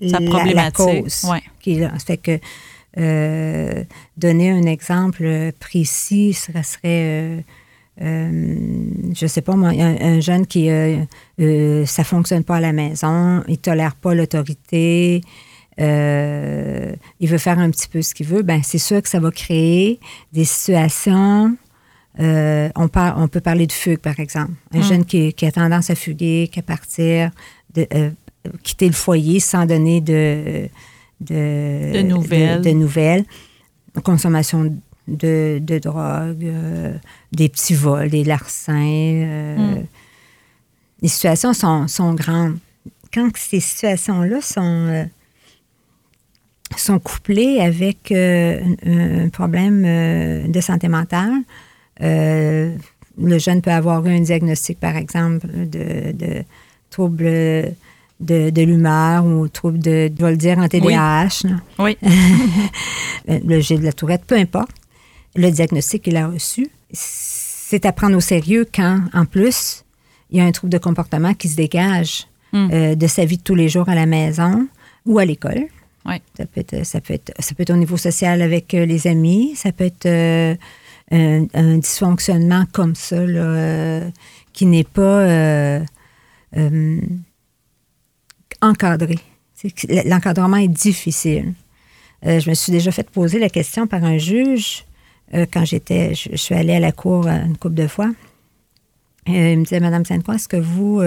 la- 0.00 0.20
la, 0.54 0.70
cause. 0.70 1.24
ouais. 1.30 1.42
qui 1.60 1.74
est 1.74 1.80
là. 1.80 1.92
Ça 1.98 2.04
fait 2.06 2.16
que 2.18 2.38
euh, 2.98 3.84
donner 4.16 4.50
un 4.50 4.62
exemple 4.64 5.52
précis, 5.60 6.32
ce 6.32 6.50
serait, 6.62 6.78
euh, 6.84 7.40
euh, 8.00 8.54
je 9.14 9.26
sais 9.26 9.42
pas 9.42 9.54
moi, 9.54 9.68
un, 9.70 9.96
un 10.00 10.20
jeune 10.20 10.46
qui, 10.46 10.68
euh, 10.70 10.98
euh, 11.40 11.84
ça 11.86 12.02
fonctionne 12.04 12.44
pas 12.44 12.56
à 12.56 12.60
la 12.60 12.72
maison, 12.72 13.42
il 13.48 13.58
tolère 13.58 13.94
pas 13.94 14.14
l'autorité, 14.14 15.20
euh, 15.80 16.92
il 17.20 17.28
veut 17.28 17.38
faire 17.38 17.58
un 17.58 17.70
petit 17.70 17.88
peu 17.88 18.02
ce 18.02 18.14
qu'il 18.14 18.26
veut, 18.26 18.42
ben 18.42 18.62
c'est 18.64 18.78
sûr 18.78 19.00
que 19.02 19.08
ça 19.08 19.20
va 19.20 19.30
créer 19.30 20.00
des 20.32 20.44
situations. 20.44 21.56
euh, 22.20 22.68
on, 22.74 22.88
par- 22.88 23.16
on 23.18 23.28
peut 23.28 23.40
parler 23.40 23.66
de 23.68 23.72
fugue, 23.72 24.00
par 24.00 24.18
exemple. 24.18 24.50
Un 24.74 24.78
Mm. 24.80 24.82
jeune 24.82 25.04
qui, 25.04 25.32
qui 25.34 25.46
a 25.46 25.52
tendance 25.52 25.88
à 25.90 25.94
fuguer, 25.94 26.48
qui 26.50 26.58
à 26.58 26.62
partir, 26.62 27.30
de, 27.74 27.86
euh, 27.94 28.10
quitter 28.62 28.86
le 28.86 28.94
foyer 28.94 29.40
sans 29.40 29.66
donner 29.66 30.00
de, 30.00 30.68
de, 31.20 31.92
De 31.92 32.02
nouvelles. 32.02 32.60
de, 32.62 32.70
de 32.70 32.74
nouvelles. 32.74 33.24
Consommation 34.04 34.76
de, 35.08 35.58
de 35.60 35.78
drogue, 35.78 36.44
euh, 36.44 36.94
des 37.32 37.48
petits 37.48 37.74
vols, 37.74 38.10
des 38.10 38.24
larcins. 38.24 38.74
euh, 38.74 39.56
Mm. 39.56 39.86
Les 41.00 41.08
situations 41.08 41.52
sont, 41.52 41.86
sont 41.88 42.14
grandes. 42.14 42.58
Quand 43.14 43.30
ces 43.36 43.60
situations-là 43.60 44.40
sont, 44.40 44.60
euh, 44.88 45.04
sont 46.76 46.98
couplées 46.98 47.60
avec 47.60 48.12
un, 48.12 49.28
problème 49.32 49.82
de 50.50 50.60
santé 50.60 50.88
mentale, 50.88 51.32
le 52.00 53.38
jeune 53.38 53.62
peut 53.62 53.70
avoir 53.72 54.04
eu 54.06 54.10
un 54.10 54.20
diagnostic, 54.20 54.78
par 54.78 54.96
exemple, 54.96 55.46
de, 55.46 56.12
de 56.12 56.42
trouble 56.90 57.24
de, 58.20 58.50
de 58.50 58.62
l'humeur 58.62 59.24
ou 59.24 59.48
trouble 59.48 59.78
de, 59.78 60.10
je 60.18 60.24
vais 60.24 60.30
le 60.32 60.36
dire, 60.36 60.58
en 60.58 60.68
TDAH. 60.68 61.42
Oui. 61.78 61.96
Euh, 63.28 63.38
le 63.44 63.60
G 63.60 63.76
de 63.76 63.84
la 63.84 63.92
tourette, 63.92 64.22
peu 64.26 64.36
importe, 64.36 64.70
le 65.36 65.50
diagnostic 65.50 66.04
qu'il 66.04 66.16
a 66.16 66.28
reçu, 66.28 66.68
c'est 66.92 67.84
à 67.84 67.92
prendre 67.92 68.16
au 68.16 68.20
sérieux 68.20 68.66
quand, 68.74 69.02
en 69.12 69.26
plus, 69.26 69.84
il 70.30 70.38
y 70.38 70.40
a 70.40 70.44
un 70.44 70.52
trouble 70.52 70.72
de 70.72 70.78
comportement 70.78 71.34
qui 71.34 71.48
se 71.48 71.56
dégage 71.56 72.26
Mm. 72.52 72.68
euh, 72.72 72.94
de 72.94 73.06
sa 73.06 73.26
vie 73.26 73.36
de 73.36 73.42
tous 73.42 73.54
les 73.54 73.68
jours 73.68 73.90
à 73.90 73.94
la 73.94 74.06
maison 74.06 74.66
ou 75.04 75.18
à 75.18 75.26
l'école. 75.26 75.66
Ouais. 76.06 76.22
Ça 76.34 76.46
peut, 76.46 76.60
être, 76.60 76.86
ça, 76.86 77.00
peut 77.02 77.12
être, 77.12 77.30
ça 77.38 77.54
peut 77.54 77.62
être 77.64 77.70
au 77.70 77.76
niveau 77.76 77.98
social 77.98 78.40
avec 78.40 78.72
euh, 78.72 78.86
les 78.86 79.06
amis, 79.06 79.52
ça 79.54 79.70
peut 79.70 79.84
être 79.84 80.06
euh, 80.06 80.54
un, 81.10 81.44
un 81.52 81.76
dysfonctionnement 81.76 82.64
comme 82.72 82.94
ça, 82.94 83.20
là, 83.26 83.40
euh, 83.40 84.10
qui 84.54 84.64
n'est 84.64 84.84
pas 84.84 85.02
euh, 85.02 85.80
encadré. 88.60 89.18
L'encadrement 90.06 90.56
est 90.56 90.68
difficile. 90.68 91.54
Euh, 92.26 92.40
je 92.40 92.50
me 92.50 92.54
suis 92.54 92.72
déjà 92.72 92.90
fait 92.90 93.08
poser 93.08 93.38
la 93.38 93.48
question 93.48 93.86
par 93.86 94.04
un 94.04 94.18
juge 94.18 94.84
euh, 95.34 95.46
quand 95.52 95.64
j'étais, 95.64 96.14
je, 96.14 96.30
je 96.32 96.36
suis 96.36 96.54
allée 96.54 96.74
à 96.74 96.80
la 96.80 96.92
cour 96.92 97.26
euh, 97.26 97.44
une 97.44 97.56
couple 97.56 97.74
de 97.76 97.86
fois. 97.86 98.10
Euh, 99.28 99.52
il 99.52 99.58
me 99.58 99.64
disait, 99.64 99.80
Madame 99.80 100.04
Sainte-Croix, 100.04 100.36
est-ce 100.36 100.48
que 100.48 100.56
vous 100.56 101.02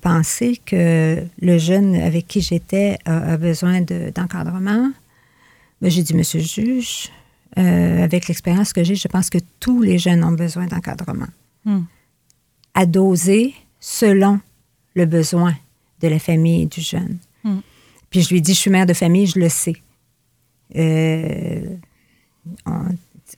pensez 0.00 0.60
que 0.66 1.24
le 1.40 1.58
jeune 1.58 1.94
avec 1.94 2.26
qui 2.26 2.40
j'étais 2.42 2.98
a, 3.04 3.32
a 3.32 3.36
besoin 3.36 3.80
de- 3.80 4.12
d'encadrement? 4.14 4.90
Ben, 5.80 5.90
j'ai 5.90 6.02
dit, 6.02 6.14
Monsieur 6.14 6.40
le 6.40 6.46
juge, 6.46 7.08
avec 7.56 8.28
l'expérience 8.28 8.72
que 8.72 8.82
j'ai, 8.84 8.94
je 8.94 9.08
pense 9.08 9.30
que 9.30 9.38
tous 9.60 9.82
les 9.82 9.98
jeunes 9.98 10.24
ont 10.24 10.32
besoin 10.32 10.66
d'encadrement. 10.66 11.28
Mm. 11.64 11.80
À 12.74 12.86
doser 12.86 13.54
selon 13.78 14.40
le 14.94 15.06
besoin 15.06 15.54
de 16.02 16.08
la 16.08 16.18
famille 16.18 16.62
et 16.62 16.66
du 16.66 16.80
jeune. 16.80 17.18
Mm. 17.44 17.58
Puis 18.10 18.22
je 18.22 18.28
lui 18.30 18.38
ai 18.38 18.40
dit, 18.40 18.54
je 18.54 18.58
suis 18.58 18.70
mère 18.70 18.86
de 18.86 18.92
famille, 18.94 19.26
je 19.26 19.38
le 19.38 19.48
sais. 19.48 19.76
Euh, 20.76 21.60
on 22.66 22.72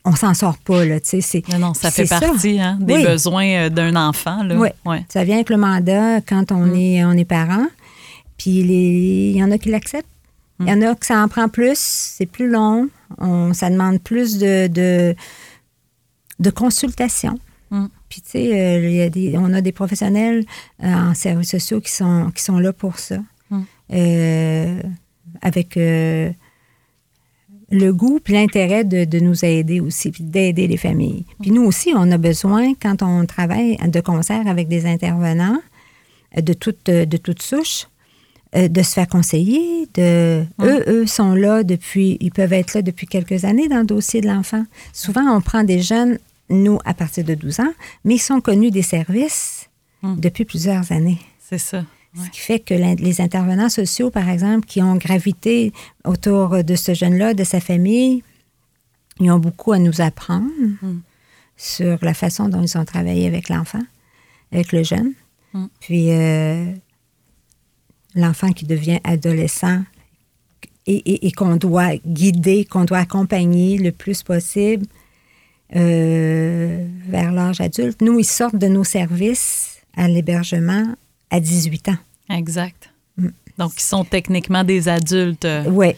on 0.07 0.17
s'en 0.17 0.35
sort 0.35 0.59
pas, 0.59 0.85
là, 0.85 1.01
tu 1.01 1.09
sais. 1.09 1.21
c'est- 1.23 1.49
Non, 1.49 1.59
non, 1.59 1.75
ça 1.75 1.91
fait 1.91 2.07
partie 2.07 2.61
hein, 2.61 2.77
des 2.81 2.95
Oui. 2.97 3.05
besoins 3.05 3.47
euh, 3.47 3.69
d'un 3.71 3.97
enfant. 3.97 4.43
Là. 4.43 4.55
Oui. 4.57 4.69
Ouais. 4.85 5.05
Ça 5.09 5.25
vient 5.25 5.37
avec 5.37 5.49
le 5.49 5.57
mandat 5.57 6.21
quand 6.21 6.53
on, 6.53 6.67
Mm. 6.67 6.75
est, 6.77 7.05
on 7.05 7.13
est 7.13 7.25
parent. 7.25 7.67
Puis 8.37 8.63
les- 8.65 9.31
il 9.31 9.37
y 9.39 9.43
en 9.43 9.51
a 9.51 9.57
qui 9.57 9.71
l'acceptent. 9.71 10.07
Il 10.61 10.67
y 10.69 10.73
en 10.73 10.77
Mm. 10.77 10.83
a 10.83 10.95
que 10.95 11.07
ça 11.07 11.23
en 11.23 11.29
prend 11.29 11.49
plus, 11.49 11.79
c'est 11.79 12.27
plus 12.27 12.51
long. 12.51 12.89
On, 13.19 13.55
ça 13.55 13.71
demande 13.71 13.99
plus 14.01 14.37
de, 14.39 14.67
de, 14.67 15.15
de 16.41 16.51
consultation. 16.51 17.39
Mm. 17.75 17.87
Puis, 18.09 18.21
tu 18.21 18.31
sais, 18.31 18.61
euh, 18.61 18.89
il 18.89 18.95
y 18.95 19.03
a 19.03 19.11
des, 19.11 19.37
on 19.37 19.53
a 19.53 19.61
des 19.61 19.73
professionnels 19.73 20.45
euh, 20.83 20.87
en 20.87 21.15
services 21.15 21.51
sociaux 21.51 21.81
qui 21.81 21.93
sont, 21.93 22.31
qui 22.35 22.43
sont 22.43 22.59
là 22.59 22.73
pour 22.73 22.99
ça. 22.99 23.19
Mm. 23.51 23.61
Euh, 23.93 24.83
avec 25.43 25.77
le 25.77 26.33
goût 27.93 28.21
puis 28.23 28.35
l'intérêt 28.35 28.85
de, 28.85 29.05
de 29.05 29.19
nous 29.19 29.45
aider 29.45 29.81
aussi, 29.81 30.11
puis 30.11 30.23
d'aider 30.23 30.69
les 30.69 30.77
familles. 30.77 31.27
Puis 31.43 31.51
nous 31.51 31.65
aussi, 31.65 31.93
on 31.95 32.11
a 32.13 32.19
besoin, 32.19 32.75
quand 32.81 33.03
on 33.03 33.27
travaille 33.27 33.77
de 33.77 34.01
concert 34.01 34.47
avec 34.47 34.69
des 34.69 34.87
intervenants 34.87 35.61
de 36.37 36.53
toutes 36.53 36.87
de 36.87 37.17
toutes 37.17 37.43
souches, 37.43 37.89
euh, 38.57 38.69
de 38.69 38.83
se 38.83 38.93
faire 38.93 39.09
conseiller. 39.09 39.89
De, 39.95 40.45
Eux, 40.63 40.85
eux 40.87 41.07
sont 41.07 41.35
là 41.35 41.65
depuis, 41.65 42.19
ils 42.21 42.31
peuvent 42.31 42.53
être 42.53 42.75
là 42.75 42.83
depuis 42.83 43.09
quelques 43.09 43.45
années 43.45 43.69
dans 43.69 43.79
le 43.79 43.85
dossier 43.85 44.21
de 44.21 44.29
l'enfant. 44.29 44.65
Souvent, 44.93 45.23
on 45.23 45.41
prend 45.41 45.65
des 45.65 45.81
jeunes, 45.81 46.19
nous, 46.51 46.79
à 46.85 46.95
partir 46.95 47.25
de 47.25 47.35
12 47.35 47.61
ans, 47.61 47.73
mais 48.05 48.17
ils 48.17 48.19
sont 48.21 48.41
connus 48.41 48.71
des 48.71 48.83
services 48.83 49.69
Mm. 50.03 50.21
depuis 50.21 50.45
plusieurs 50.45 50.93
années. 50.93 51.19
C'est 51.41 51.59
ça. 51.59 51.85
Ce 52.17 52.31
qui 52.31 52.39
fait 52.39 52.61
que 52.61 52.75
les 52.75 53.21
intervenants 53.21 53.69
sociaux, 53.69 54.09
par 54.11 54.29
exemple, 54.29 54.67
qui 54.67 54.81
ont 54.83 54.95
gravité 54.95 55.73
autour 56.05 56.63
de 56.63 56.77
ce 56.77 56.95
jeune-là, 56.95 57.35
de 57.35 57.43
sa 57.43 57.59
famille, 57.59 58.23
ils 59.19 59.33
ont 59.33 59.41
beaucoup 59.41 59.73
à 59.73 59.79
nous 59.79 60.01
apprendre 60.01 60.51
Mm. 60.83 61.01
sur 61.57 61.99
la 62.03 62.15
façon 62.15 62.49
dont 62.49 62.63
ils 62.63 62.79
ont 62.79 62.85
travaillé 62.85 63.27
avec 63.27 63.49
l'enfant, 63.49 63.83
avec 64.53 64.71
le 64.73 64.85
jeune. 64.85 65.15
Mm. 65.55 65.65
Puis 65.81 66.11
euh, 66.11 66.73
l'enfant 68.15 68.53
qui 68.53 68.67
devient 68.67 69.01
adolescent, 69.05 69.83
et, 70.87 71.27
et, 71.27 71.33
qu'on 71.33 71.57
doit 71.57 71.97
guider, 72.07 72.67
qu'on 72.67 72.85
doit 72.85 72.99
accompagner 72.99 73.79
le 73.79 73.91
plus 73.91 74.23
possible 74.23 74.85
euh, 75.75 76.87
vers 77.09 77.33
l'âge 77.33 77.61
adulte. 77.61 78.01
Nous, 78.01 78.19
ils 78.19 78.25
sortent 78.25 78.57
de 78.57 78.69
nos 78.69 78.85
services 78.85 79.79
à 79.97 80.09
l'hébergement 80.09 80.95
à 81.31 81.41
18 81.41 81.89
ans. 81.89 81.99
Exact. 82.31 82.91
Mm. 83.17 83.29
Donc, 83.59 83.73
ils 83.77 83.83
sont 83.83 84.05
techniquement 84.05 84.65
des 84.65 84.89
adultes. 84.89 85.47
Oui. 85.67 85.95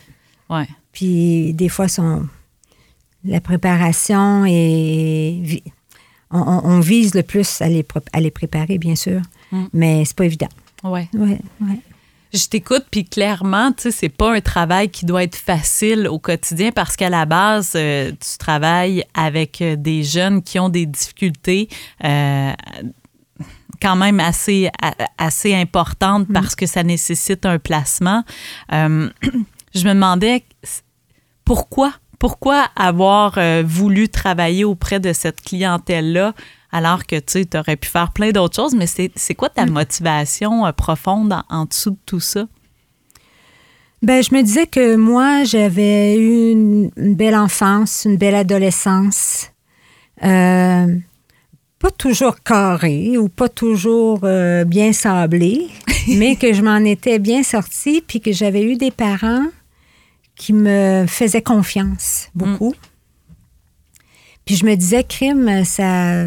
Ouais. 0.49 0.69
Puis, 0.93 1.53
des 1.55 1.69
fois, 1.69 1.89
sont, 1.89 2.27
la 3.25 3.41
préparation 3.41 4.45
et 4.47 5.63
on, 6.31 6.81
vise 6.81 7.15
le 7.15 7.23
plus 7.23 7.61
à 7.61 7.69
les, 7.69 7.85
à 8.13 8.21
les 8.21 8.31
préparer, 8.31 8.79
bien 8.79 8.95
sûr, 8.95 9.21
mm. 9.53 9.65
mais 9.73 10.05
c'est 10.05 10.17
pas 10.17 10.25
évident. 10.25 10.49
Oui. 10.85 11.01
Ouais, 11.15 11.39
ouais. 11.61 11.81
Je 12.35 12.47
t'écoute, 12.47 12.85
puis 12.90 13.04
clairement, 13.04 13.73
tu 13.73 13.85
sais, 13.85 13.90
c'est 13.90 14.09
pas 14.09 14.35
un 14.35 14.40
travail 14.40 14.88
qui 14.90 15.06
doit 15.06 15.23
être 15.23 15.37
facile 15.37 16.09
au 16.09 16.18
quotidien 16.18 16.73
parce 16.73 16.97
qu'à 16.97 17.09
la 17.09 17.25
base, 17.25 17.73
euh, 17.76 18.11
tu 18.11 18.38
travailles 18.38 19.04
avec 19.14 19.62
euh, 19.62 19.76
des 19.76 20.02
jeunes 20.02 20.42
qui 20.42 20.59
ont 20.59 20.68
des 20.68 20.87
difficultés. 20.87 21.68
Euh, 22.04 22.52
quand 23.83 23.97
même 23.97 24.21
assez, 24.21 24.71
assez 25.18 25.54
importantes 25.54 26.28
mm. 26.28 26.33
parce 26.33 26.56
que 26.56 26.66
ça 26.66 26.83
nécessite 26.83 27.45
un 27.45 27.59
placement. 27.59 28.25
je 28.71 29.09
me 29.75 29.92
demandais 29.92 30.45
pourquoi 31.45 31.92
pourquoi 32.18 32.68
avoir 32.76 33.38
voulu 33.62 34.09
travailler 34.09 34.64
auprès 34.64 34.99
de 35.00 35.12
cette 35.12 35.42
clientèle-là 35.42 36.33
alors 36.76 37.06
que 37.06 37.18
tu 37.18 37.47
aurais 37.56 37.76
pu 37.76 37.88
faire 37.88 38.12
plein 38.12 38.33
d'autres 38.33 38.54
choses, 38.54 38.75
mais 38.75 38.87
c'est 38.87 39.35
quoi 39.35 39.49
ta 39.49 39.64
mm. 39.64 39.71
motivation 39.71 40.66
euh, 40.66 40.73
profonde 40.73 41.35
en, 41.49 41.64
dessous 41.64 41.92
de 41.92 41.99
tout 42.04 42.21
ça? 42.21 42.47
Ben, 44.02 44.23
je 44.23 44.35
me 44.35 44.42
disais 44.42 44.66
que 44.66 44.95
moi, 44.97 45.45
j'avais 45.45 46.18
eu 46.18 46.50
une, 46.50 46.90
belle 47.14 47.35
enfance, 47.35 48.04
une 48.04 48.18
belle 48.18 48.35
adolescence. 48.35 49.50
Euh, 50.23 50.97
pas 51.78 51.90
toujours 51.90 52.40
carrée 52.40 53.16
ou 53.16 53.30
pas 53.30 53.49
toujours 53.49 54.21
euh, 54.25 54.64
bien 54.64 54.92
sablée, 54.92 55.68
mais 56.09 56.37
que 56.37 56.52
je 56.52 56.61
m'en 56.61 56.85
étais 56.85 57.18
bien 57.18 57.42
sortie, 57.42 58.04
puis 58.06 58.21
que 58.21 58.33
j'avais 58.33 58.62
eu 58.62 58.76
des 58.76 58.90
parents 58.90 59.47
qui 60.35 60.52
me 60.52 61.06
faisaient 61.09 61.40
confiance 61.40 62.28
beaucoup. 62.35 62.73
Mm. 62.73 64.02
Puis 64.45 64.56
je 64.56 64.66
me 64.66 64.75
disais, 64.75 65.04
crime, 65.04 65.64
ça, 65.64 66.26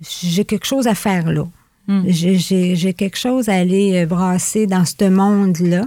j'ai 0.00 0.44
quelque 0.44 0.66
chose 0.66 0.86
à 0.86 0.94
faire 0.94 1.30
là. 1.30 1.46
Hmm. 1.86 2.02
J'ai 2.06 2.92
quelque 2.92 3.16
chose 3.16 3.48
à 3.48 3.54
aller 3.54 4.02
euh, 4.02 4.06
brasser 4.06 4.66
dans 4.66 4.84
ce 4.84 5.08
monde-là. 5.08 5.86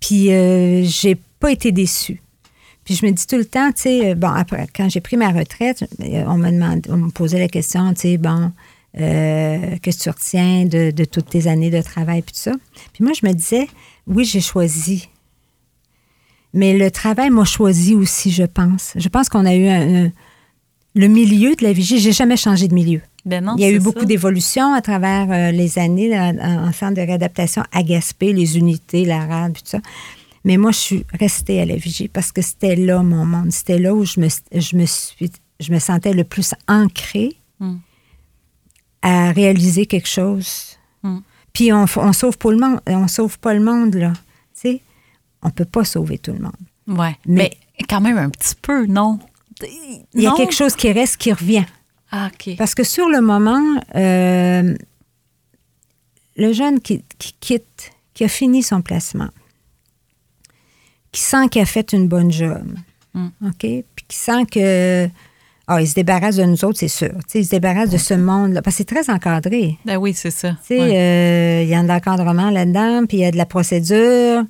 Puis 0.00 0.32
euh, 0.32 0.82
j'ai 0.84 1.16
pas 1.38 1.52
été 1.52 1.70
déçue. 1.70 2.20
Puis 2.84 2.94
je 2.96 3.06
me 3.06 3.12
dis 3.12 3.26
tout 3.26 3.36
le 3.36 3.44
temps, 3.44 3.70
tu 3.72 3.82
sais, 3.82 4.10
euh, 4.10 4.14
bon, 4.14 4.28
après, 4.28 4.66
quand 4.74 4.88
j'ai 4.88 5.00
pris 5.00 5.16
ma 5.16 5.30
retraite, 5.30 5.84
on 6.00 6.36
me 6.36 6.50
demandait, 6.50 6.90
on 6.90 6.96
me 6.96 7.10
posait 7.10 7.38
la 7.38 7.48
question, 7.48 7.94
tu 7.94 8.00
sais, 8.00 8.16
bon, 8.16 8.52
qu'est-ce 8.94 9.98
que 9.98 10.02
tu 10.02 10.10
retiens 10.10 10.64
de, 10.64 10.90
de, 10.90 11.04
toutes 11.04 11.30
tes 11.30 11.46
années 11.48 11.70
de 11.70 11.82
travail, 11.82 12.22
puis 12.22 12.32
tout 12.32 12.40
ça. 12.40 12.52
Puis 12.92 13.04
moi, 13.04 13.12
je 13.20 13.26
me 13.26 13.32
disais, 13.32 13.68
oui, 14.06 14.24
j'ai 14.24 14.40
choisi. 14.40 15.08
Mais 16.54 16.78
le 16.78 16.90
travail 16.90 17.30
m'a 17.30 17.44
choisi 17.44 17.94
aussi, 17.94 18.30
je 18.30 18.44
pense. 18.44 18.92
Je 18.96 19.08
pense 19.08 19.28
qu'on 19.28 19.44
a 19.44 19.54
eu 19.54 19.68
un 19.68 20.10
le 20.96 21.08
milieu 21.08 21.54
de 21.54 21.62
la 21.62 21.74
vigie, 21.74 21.98
j'ai 21.98 22.12
jamais 22.12 22.38
changé 22.38 22.68
de 22.68 22.74
milieu. 22.74 23.02
Ben 23.26 23.44
non, 23.44 23.54
Il 23.58 23.60
y 23.60 23.64
a 23.64 23.70
eu 23.70 23.80
beaucoup 23.80 24.06
d'évolutions 24.06 24.72
à 24.72 24.80
travers 24.80 25.30
euh, 25.30 25.50
les 25.50 25.78
années 25.78 26.18
en, 26.18 26.72
centre 26.72 26.94
de 26.94 27.02
réadaptation 27.02 27.62
à 27.70 27.82
Gaspé, 27.82 28.32
les 28.32 28.56
unités, 28.56 29.04
la 29.04 29.26
rade, 29.26 29.52
tout 29.52 29.62
ça. 29.64 29.78
Mais 30.44 30.56
moi, 30.56 30.70
je 30.70 30.78
suis 30.78 31.06
restée 31.12 31.60
à 31.60 31.66
la 31.66 31.76
vigie 31.76 32.08
parce 32.08 32.32
que 32.32 32.40
c'était 32.40 32.76
là 32.76 33.02
mon 33.02 33.26
monde. 33.26 33.52
C'était 33.52 33.78
là 33.78 33.94
où 33.94 34.06
je 34.06 34.20
me, 34.20 34.28
je 34.52 34.76
me, 34.76 34.86
suis, 34.86 35.30
je 35.60 35.70
me 35.70 35.78
sentais 35.78 36.14
le 36.14 36.24
plus 36.24 36.54
ancrée 36.66 37.36
hmm. 37.60 37.76
à 39.02 39.32
réaliser 39.32 39.84
quelque 39.84 40.08
chose. 40.08 40.78
Hmm. 41.02 41.18
Puis 41.52 41.74
on, 41.74 41.84
on 41.96 42.12
sauve 42.14 42.38
pas 42.38 42.52
le 42.52 42.58
monde, 42.58 42.80
on 42.86 43.08
sauve 43.08 43.38
pas 43.38 43.52
le 43.52 43.60
monde 43.60 43.96
là. 43.96 44.12
Tu 44.54 44.70
sais, 44.70 44.80
on 45.42 45.50
peut 45.50 45.64
pas 45.66 45.84
sauver 45.84 46.16
tout 46.16 46.32
le 46.32 46.38
monde. 46.38 46.52
Ouais. 46.86 47.16
mais 47.26 47.50
quand 47.88 48.00
même 48.00 48.16
un 48.16 48.30
petit 48.30 48.54
peu, 48.54 48.86
non? 48.86 49.18
Il 49.62 50.22
y 50.22 50.26
a 50.26 50.32
quelque 50.32 50.54
chose 50.54 50.76
qui 50.76 50.92
reste, 50.92 51.16
qui 51.16 51.32
revient. 51.32 51.64
Ah, 52.10 52.30
OK. 52.32 52.56
Parce 52.56 52.74
que 52.74 52.84
sur 52.84 53.08
le 53.08 53.20
moment, 53.20 53.80
euh, 53.94 54.74
le 56.36 56.52
jeune 56.52 56.80
qui, 56.80 57.02
quitte, 57.40 57.92
qui 58.14 58.24
a 58.24 58.28
fini 58.28 58.62
son 58.62 58.82
placement, 58.82 59.30
qui 61.12 61.20
sent 61.20 61.48
qu'il 61.50 61.62
a 61.62 61.66
fait 61.66 61.92
une 61.92 62.08
bonne 62.08 62.30
job, 62.30 62.66
hmm. 63.14 63.28
OK? 63.46 63.60
Puis 63.60 64.04
qui 64.08 64.16
sent 64.16 64.44
que. 64.50 65.08
Ah, 65.68 65.80
il 65.80 65.88
se 65.88 65.94
débarrasse 65.94 66.36
de 66.36 66.44
nous 66.44 66.64
autres, 66.64 66.78
c'est 66.78 66.86
sûr. 66.86 67.10
il 67.34 67.44
se 67.44 67.50
débarrasse 67.50 67.90
de 67.90 67.96
ce 67.96 68.14
monde-là. 68.14 68.62
Parce 68.62 68.76
que 68.76 68.84
c'est 68.84 68.94
très 68.94 69.12
encadré. 69.12 69.76
Ben 69.84 69.96
oui, 69.96 70.14
c'est 70.14 70.30
ça. 70.30 70.50
Euh, 70.70 71.60
il 71.64 71.68
y 71.68 71.74
a 71.74 71.82
de 71.82 71.88
l'encadrement 71.88 72.50
là-dedans, 72.50 73.04
puis 73.06 73.16
il 73.16 73.20
y 73.22 73.24
a 73.24 73.32
de 73.32 73.36
la 73.36 73.46
procédure. 73.46 74.44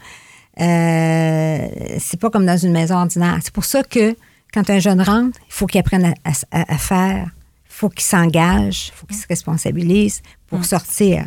Euh, 0.61 1.69
c'est 1.99 2.21
pas 2.21 2.29
comme 2.29 2.45
dans 2.45 2.59
une 2.59 2.73
maison 2.73 2.97
ordinaire. 2.97 3.39
C'est 3.43 3.53
pour 3.53 3.65
ça 3.65 3.83
que 3.83 4.15
quand 4.53 4.71
un 4.71 4.79
jeune 4.79 5.01
rentre, 5.01 5.39
il 5.49 5.53
faut 5.53 5.67
qu'il 5.67 5.81
apprenne 5.81 6.15
à, 6.25 6.79
faire, 6.79 7.27
il 7.27 7.73
faut 7.73 7.89
qu'il 7.89 8.05
s'engage, 8.05 8.89
il 8.89 8.97
faut 8.97 9.07
qu'il 9.07 9.17
se 9.17 9.27
responsabilise 9.29 10.23
pour 10.47 10.61
mm. 10.61 10.65
sortir, 10.65 11.27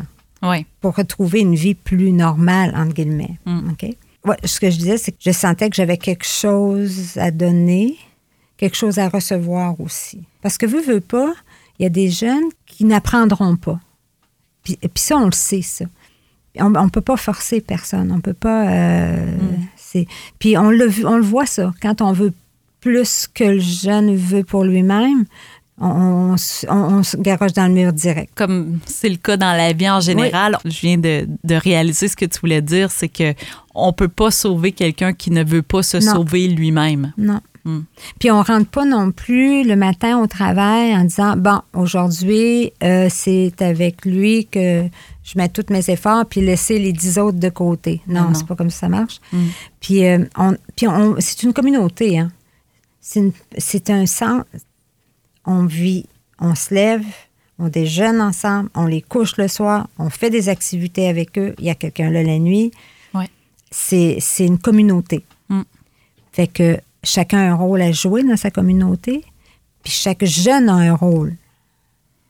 pour 0.80 0.96
retrouver 0.96 1.40
une 1.40 1.54
vie 1.54 1.74
plus 1.74 2.12
normale, 2.12 2.74
entre 2.76 2.94
guillemets. 2.94 3.38
Mm. 3.46 3.70
OK? 3.70 3.86
ce 4.44 4.60
que 4.60 4.70
je 4.70 4.76
disais, 4.76 4.98
c'est 4.98 5.12
que 5.12 5.18
je 5.20 5.30
sentais 5.30 5.70
que 5.70 5.76
j'avais 5.76 5.96
quelque 5.96 6.26
chose 6.26 7.16
à 7.16 7.30
donner, 7.30 7.96
quelque 8.56 8.76
chose 8.76 8.98
à 8.98 9.08
recevoir 9.08 9.80
aussi. 9.80 10.22
Parce 10.42 10.58
que, 10.58 10.66
veux, 10.66 10.82
veux 10.82 11.00
pas, 11.00 11.32
il 11.78 11.84
y 11.84 11.86
a 11.86 11.88
des 11.88 12.10
jeunes 12.10 12.50
qui 12.66 12.84
n'apprendront 12.84 13.56
pas. 13.56 13.80
Puis, 14.62 14.76
puis 14.76 14.90
ça, 14.96 15.16
on 15.16 15.26
le 15.26 15.32
sait, 15.32 15.62
ça. 15.62 15.86
On 16.58 16.68
ne 16.68 16.90
peut 16.90 17.00
pas 17.00 17.16
forcer 17.16 17.60
personne. 17.60 18.12
On 18.12 18.20
peut 18.20 18.34
pas. 18.34 18.68
Euh, 18.68 19.36
mm. 19.94 20.04
Puis 20.38 20.58
on 20.58 20.70
le, 20.70 20.90
on 21.06 21.16
le 21.16 21.22
voit, 21.22 21.46
ça. 21.46 21.72
Quand 21.80 22.02
on 22.02 22.12
veut 22.12 22.32
plus 22.80 23.28
que 23.32 23.44
le 23.44 23.60
jeune 23.60 24.14
veut 24.16 24.44
pour 24.44 24.64
lui-même, 24.64 25.24
on, 25.80 26.36
se 26.36 27.16
garoche 27.16 27.52
dans 27.52 27.66
le 27.66 27.72
mur 27.72 27.92
direct. 27.92 28.32
Comme 28.34 28.80
c'est 28.84 29.08
le 29.08 29.16
cas 29.16 29.36
dans 29.36 29.56
la 29.56 29.72
vie 29.72 29.88
en 29.88 30.00
général, 30.00 30.58
je 30.64 30.80
viens 30.80 30.98
de, 30.98 31.26
réaliser 31.50 32.08
ce 32.08 32.16
que 32.16 32.26
tu 32.26 32.38
voulais 32.40 32.62
dire, 32.62 32.90
c'est 32.90 33.08
que 33.08 33.34
on 33.74 33.92
peut 33.92 34.08
pas 34.08 34.30
sauver 34.30 34.72
quelqu'un 34.72 35.12
qui 35.12 35.30
ne 35.30 35.42
veut 35.42 35.62
pas 35.62 35.82
se 35.82 36.00
sauver 36.00 36.48
lui-même. 36.48 37.12
Non. 37.16 37.40
Hmm. 37.64 37.80
Puis 38.18 38.30
on 38.30 38.42
rentre 38.42 38.70
pas 38.70 38.86
non 38.86 39.12
plus 39.12 39.64
le 39.64 39.76
matin 39.76 40.18
au 40.18 40.26
travail 40.26 40.96
en 40.96 41.04
disant 41.04 41.36
bon 41.36 41.60
aujourd'hui 41.74 42.72
euh, 42.82 43.08
c'est 43.10 43.60
avec 43.60 44.06
lui 44.06 44.46
que 44.46 44.84
je 45.22 45.32
mets 45.36 45.50
tous 45.50 45.66
mes 45.68 45.90
efforts 45.90 46.24
puis 46.24 46.40
laisser 46.40 46.78
les 46.78 46.94
dix 46.94 47.18
autres 47.18 47.38
de 47.38 47.50
côté. 47.50 48.00
Non, 48.06 48.32
c'est 48.32 48.46
pas 48.46 48.56
comme 48.56 48.70
ça 48.70 48.80
ça 48.80 48.88
marche. 48.88 49.20
Hmm. 49.30 49.48
Puis 49.78 50.06
euh, 50.06 50.24
on, 50.38 50.56
puis 50.74 50.88
on, 50.88 51.16
c'est 51.18 51.42
une 51.42 51.52
communauté 51.52 52.18
hein 52.18 52.30
c'est 53.58 53.90
un 53.90 54.06
sang. 54.06 54.42
On 55.44 55.64
vit, 55.64 56.06
on 56.38 56.54
se 56.54 56.74
lève, 56.74 57.04
on 57.58 57.68
déjeune 57.68 58.20
ensemble, 58.20 58.70
on 58.74 58.86
les 58.86 59.02
couche 59.02 59.36
le 59.36 59.48
soir, 59.48 59.88
on 59.98 60.10
fait 60.10 60.30
des 60.30 60.48
activités 60.48 61.08
avec 61.08 61.38
eux. 61.38 61.54
Il 61.58 61.64
y 61.64 61.70
a 61.70 61.74
quelqu'un 61.74 62.10
là 62.10 62.22
la 62.22 62.38
nuit. 62.38 62.70
Ouais. 63.14 63.28
C'est 63.70 64.20
une 64.38 64.58
communauté. 64.58 65.24
Mm. 65.48 65.62
Fait 66.32 66.46
que 66.46 66.78
chacun 67.02 67.38
a 67.38 67.50
un 67.50 67.54
rôle 67.54 67.82
à 67.82 67.92
jouer 67.92 68.22
dans 68.22 68.36
sa 68.36 68.50
communauté, 68.50 69.24
puis 69.82 69.92
chaque 69.92 70.24
jeune 70.24 70.68
a 70.68 70.74
un 70.74 70.94
rôle 70.94 71.34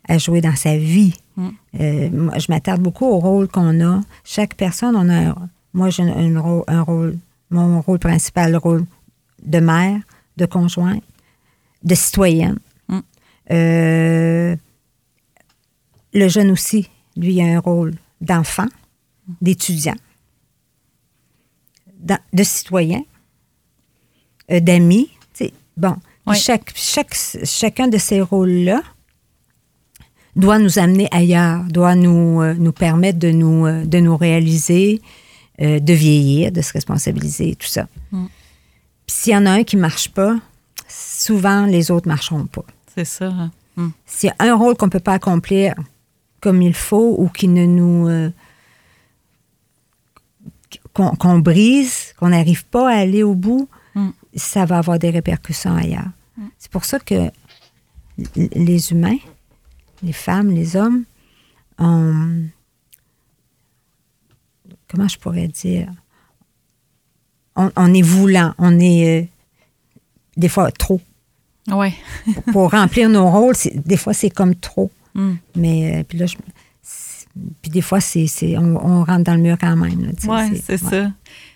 à 0.08 0.18
jouer 0.18 0.40
dans 0.40 0.56
sa 0.56 0.76
vie. 0.76 1.14
Mm. 1.36 1.48
Euh, 1.80 2.30
je 2.38 2.46
m'attarde 2.48 2.80
beaucoup 2.80 3.06
au 3.06 3.18
rôle 3.18 3.48
qu'on 3.48 3.80
a. 3.84 4.00
Chaque 4.24 4.54
personne, 4.54 4.96
on 4.96 5.08
a 5.10 5.34
Moi, 5.74 5.90
j'ai 5.90 6.02
un, 6.02 6.40
rôle, 6.40 6.64
un 6.66 6.82
rôle, 6.82 7.18
mon 7.50 7.80
rôle 7.80 7.98
principal, 7.98 8.52
le 8.52 8.58
rôle 8.58 8.84
de 9.44 9.60
mère, 9.60 10.00
de 10.36 10.46
conjoint, 10.46 10.98
de 11.82 11.94
citoyenne. 11.94 12.58
Mm. 12.88 12.98
Euh, 13.50 14.56
le 16.12 16.28
jeune 16.28 16.50
aussi, 16.50 16.88
lui, 17.16 17.40
a 17.40 17.44
un 17.44 17.60
rôle 17.60 17.94
d'enfant, 18.20 18.66
d'étudiant, 19.40 19.96
de 21.98 22.42
citoyen, 22.42 23.02
euh, 24.50 24.60
d'ami. 24.60 25.10
Bon, 25.76 25.96
chaque, 26.34 26.72
chaque, 26.74 27.16
chacun 27.44 27.88
de 27.88 27.96
ces 27.96 28.20
rôles-là 28.20 28.82
doit 30.36 30.58
nous 30.58 30.78
amener 30.78 31.08
ailleurs, 31.10 31.64
doit 31.64 31.94
nous, 31.94 32.42
euh, 32.42 32.54
nous 32.54 32.72
permettre 32.72 33.18
de 33.18 33.30
nous, 33.30 33.66
de 33.86 33.98
nous 33.98 34.16
réaliser, 34.16 35.00
de 35.58 35.92
vieillir, 35.92 36.52
de 36.52 36.62
se 36.62 36.72
responsabiliser, 36.72 37.54
tout 37.54 37.66
ça. 37.66 37.86
Mm 38.12 38.26
s'il 39.10 39.32
y 39.32 39.36
en 39.36 39.46
a 39.46 39.50
un 39.50 39.64
qui 39.64 39.76
ne 39.76 39.80
marche 39.82 40.08
pas, 40.10 40.36
souvent 40.88 41.66
les 41.66 41.90
autres 41.90 42.06
ne 42.08 42.12
marcheront 42.12 42.46
pas. 42.46 42.64
C'est 42.94 43.04
ça. 43.04 43.26
Hein. 43.26 43.50
Hmm. 43.76 43.90
S'il 44.06 44.28
y 44.28 44.32
a 44.32 44.50
un 44.50 44.54
rôle 44.54 44.76
qu'on 44.76 44.86
ne 44.86 44.90
peut 44.90 45.00
pas 45.00 45.14
accomplir 45.14 45.74
comme 46.40 46.62
il 46.62 46.74
faut 46.74 47.16
ou 47.18 47.28
qui 47.28 47.48
ne 47.48 47.66
nous. 47.66 48.08
Euh, 48.08 48.30
qu'on 50.92 51.38
brise, 51.38 52.12
qu'on 52.18 52.28
n'arrive 52.30 52.64
pas 52.66 52.90
à 52.90 52.98
aller 52.98 53.22
au 53.22 53.34
bout, 53.34 53.68
Mm. 53.94 54.10
ça 54.36 54.64
va 54.66 54.78
avoir 54.78 54.98
des 54.98 55.10
répercussions 55.10 55.74
ailleurs. 55.74 56.08
C'est 56.58 56.70
pour 56.70 56.84
ça 56.84 56.98
que 57.00 57.30
les 58.36 58.92
humains, 58.92 59.16
les 60.02 60.12
femmes, 60.12 60.50
les 60.50 60.76
hommes, 60.76 61.04
ont- 61.78 62.44
comment 64.88 65.08
je 65.08 65.18
pourrais 65.18 65.48
dire, 65.48 65.90
on, 67.56 67.70
on 67.76 67.94
est 67.94 68.02
voulant, 68.02 68.54
on 68.58 68.78
est 68.80 69.22
euh, 69.22 69.26
des 70.36 70.48
fois 70.48 70.70
trop. 70.72 71.00
Ouais. 71.70 71.92
Pour, 72.34 72.42
pour 72.52 72.70
remplir 72.70 73.08
nos 73.08 73.28
rôles, 73.30 73.54
des 73.74 73.96
fois 73.96 74.12
c'est 74.14 74.30
comme 74.30 74.54
trop. 74.54 74.90
Mm. 75.14 75.32
Mais 75.56 76.00
euh, 76.00 76.04
puis 76.04 76.18
là, 76.18 76.26
je- 76.26 76.36
puis 77.62 77.70
des 77.70 77.80
fois, 77.80 78.00
c'est, 78.00 78.26
c'est- 78.26 78.58
on, 78.58 78.76
on 78.84 79.04
rentre 79.04 79.22
dans 79.24 79.34
le 79.34 79.40
mur 79.40 79.56
quand 79.60 79.76
même. 79.76 80.12
Ouais, 80.26 80.60
c'est 80.66 80.82
ouais. 80.82 80.90
ça. 80.90 81.12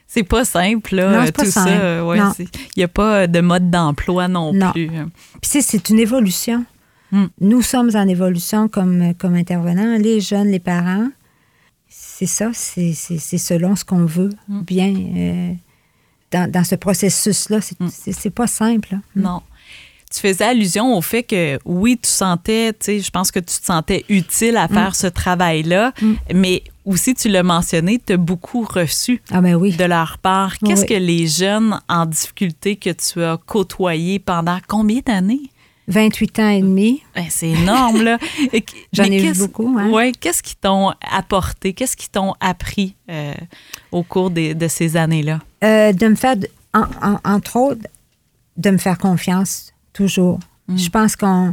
C'est 0.06 0.22
pas 0.22 0.44
simple, 0.44 0.94
là, 0.94 1.10
Non, 1.10 1.26
euh, 1.26 1.32
pas 1.32 1.44
tout 1.44 1.50
simple. 1.50 1.70
ça. 1.70 2.06
Ouais, 2.06 2.18
Il 2.38 2.78
n'y 2.78 2.84
a 2.84 2.88
pas 2.88 3.26
de 3.26 3.40
mode 3.40 3.70
d'emploi 3.70 4.28
non, 4.28 4.52
Non. 4.52 4.70
plus. 4.70 4.86
Puis 4.88 5.00
tu 5.42 5.48
sais, 5.48 5.60
c'est 5.62 5.88
une 5.90 5.98
évolution. 5.98 6.64
Mm. 7.10 7.24
Nous 7.40 7.62
sommes 7.62 7.90
en 7.94 8.06
évolution 8.06 8.68
comme, 8.68 9.14
comme 9.18 9.34
intervenants, 9.34 9.96
les 9.98 10.20
jeunes, 10.20 10.48
les 10.48 10.60
parents. 10.60 11.08
C'est 11.88 12.26
ça, 12.26 12.50
c'est, 12.52 12.92
selon 12.94 13.74
ce 13.74 13.84
qu'on 13.84 14.04
veut 14.04 14.30
Mm. 14.48 14.60
bien 14.62 14.94
euh, 15.16 15.52
dans, 16.34 16.50
dans 16.50 16.64
ce 16.64 16.74
processus-là? 16.74 17.60
C'est, 17.60 17.78
Mm. 17.80 17.88
c'est 18.12 18.30
pas 18.30 18.46
simple. 18.46 18.88
là. 18.92 18.98
Mm. 19.16 19.22
Non. 19.22 19.42
Tu 20.14 20.20
faisais 20.20 20.44
allusion 20.44 20.96
au 20.96 21.00
fait 21.02 21.24
que, 21.24 21.58
oui, 21.64 21.98
tu 22.00 22.08
sentais, 22.08 22.72
tu 22.72 22.78
sais, 22.86 23.00
je 23.00 23.10
pense 23.10 23.32
que 23.32 23.40
tu 23.40 23.46
te 23.60 23.64
sentais 23.64 24.04
utile 24.08 24.56
à 24.56 24.68
faire 24.68 24.94
ce 24.94 25.08
travail-là, 25.08 25.92
Mm. 26.00 26.12
mais 26.34 26.62
aussi, 26.84 27.14
tu 27.14 27.28
l'as 27.28 27.42
mentionné, 27.42 28.00
tu 28.06 28.12
as 28.12 28.16
beaucoup 28.16 28.62
reçu 28.64 29.20
Ah 29.32 29.40
ben 29.40 29.54
oui. 29.56 29.72
de 29.74 29.84
leur 29.84 30.18
part. 30.18 30.56
Qu'est-ce 30.58 30.82
Oui. 30.82 30.86
que 30.88 30.94
les 30.94 31.26
jeunes 31.26 31.80
en 31.88 32.06
difficulté 32.06 32.76
que 32.76 32.90
tu 32.90 33.24
as 33.24 33.38
côtoyés 33.44 34.18
pendant 34.20 34.58
combien 34.68 35.00
d'années? 35.04 35.50
28 35.88 36.38
ans 36.38 36.48
et 36.48 36.60
demi. 36.62 37.02
Ben, 37.14 37.26
c'est 37.28 37.50
énorme, 37.50 38.02
là. 38.02 38.18
J'en 38.92 39.04
ai 39.04 39.18
vu 39.18 39.38
beaucoup, 39.38 39.76
hein. 39.78 39.90
Ouais, 39.90 40.12
qu'est-ce 40.18 40.42
qu'ils 40.42 40.56
t'ont 40.56 40.92
apporté? 41.10 41.72
Qu'est-ce 41.74 41.96
qu'ils 41.96 42.10
t'ont 42.10 42.34
appris 42.40 42.94
euh, 43.10 43.34
au 43.92 44.02
cours 44.02 44.30
des- 44.30 44.54
de 44.54 44.66
ces 44.68 44.96
années-là? 44.96 45.40
Euh, 45.62 45.92
de 45.92 46.08
me 46.08 46.14
faire, 46.14 46.36
en- 46.72 46.86
en- 47.02 47.18
entre 47.24 47.56
autres, 47.56 47.82
de 48.56 48.70
me 48.70 48.78
faire 48.78 48.96
confiance, 48.98 49.72
toujours. 49.92 50.38
Mm. 50.68 50.76
Je 50.78 50.88
pense 50.90 51.16
qu'on. 51.16 51.52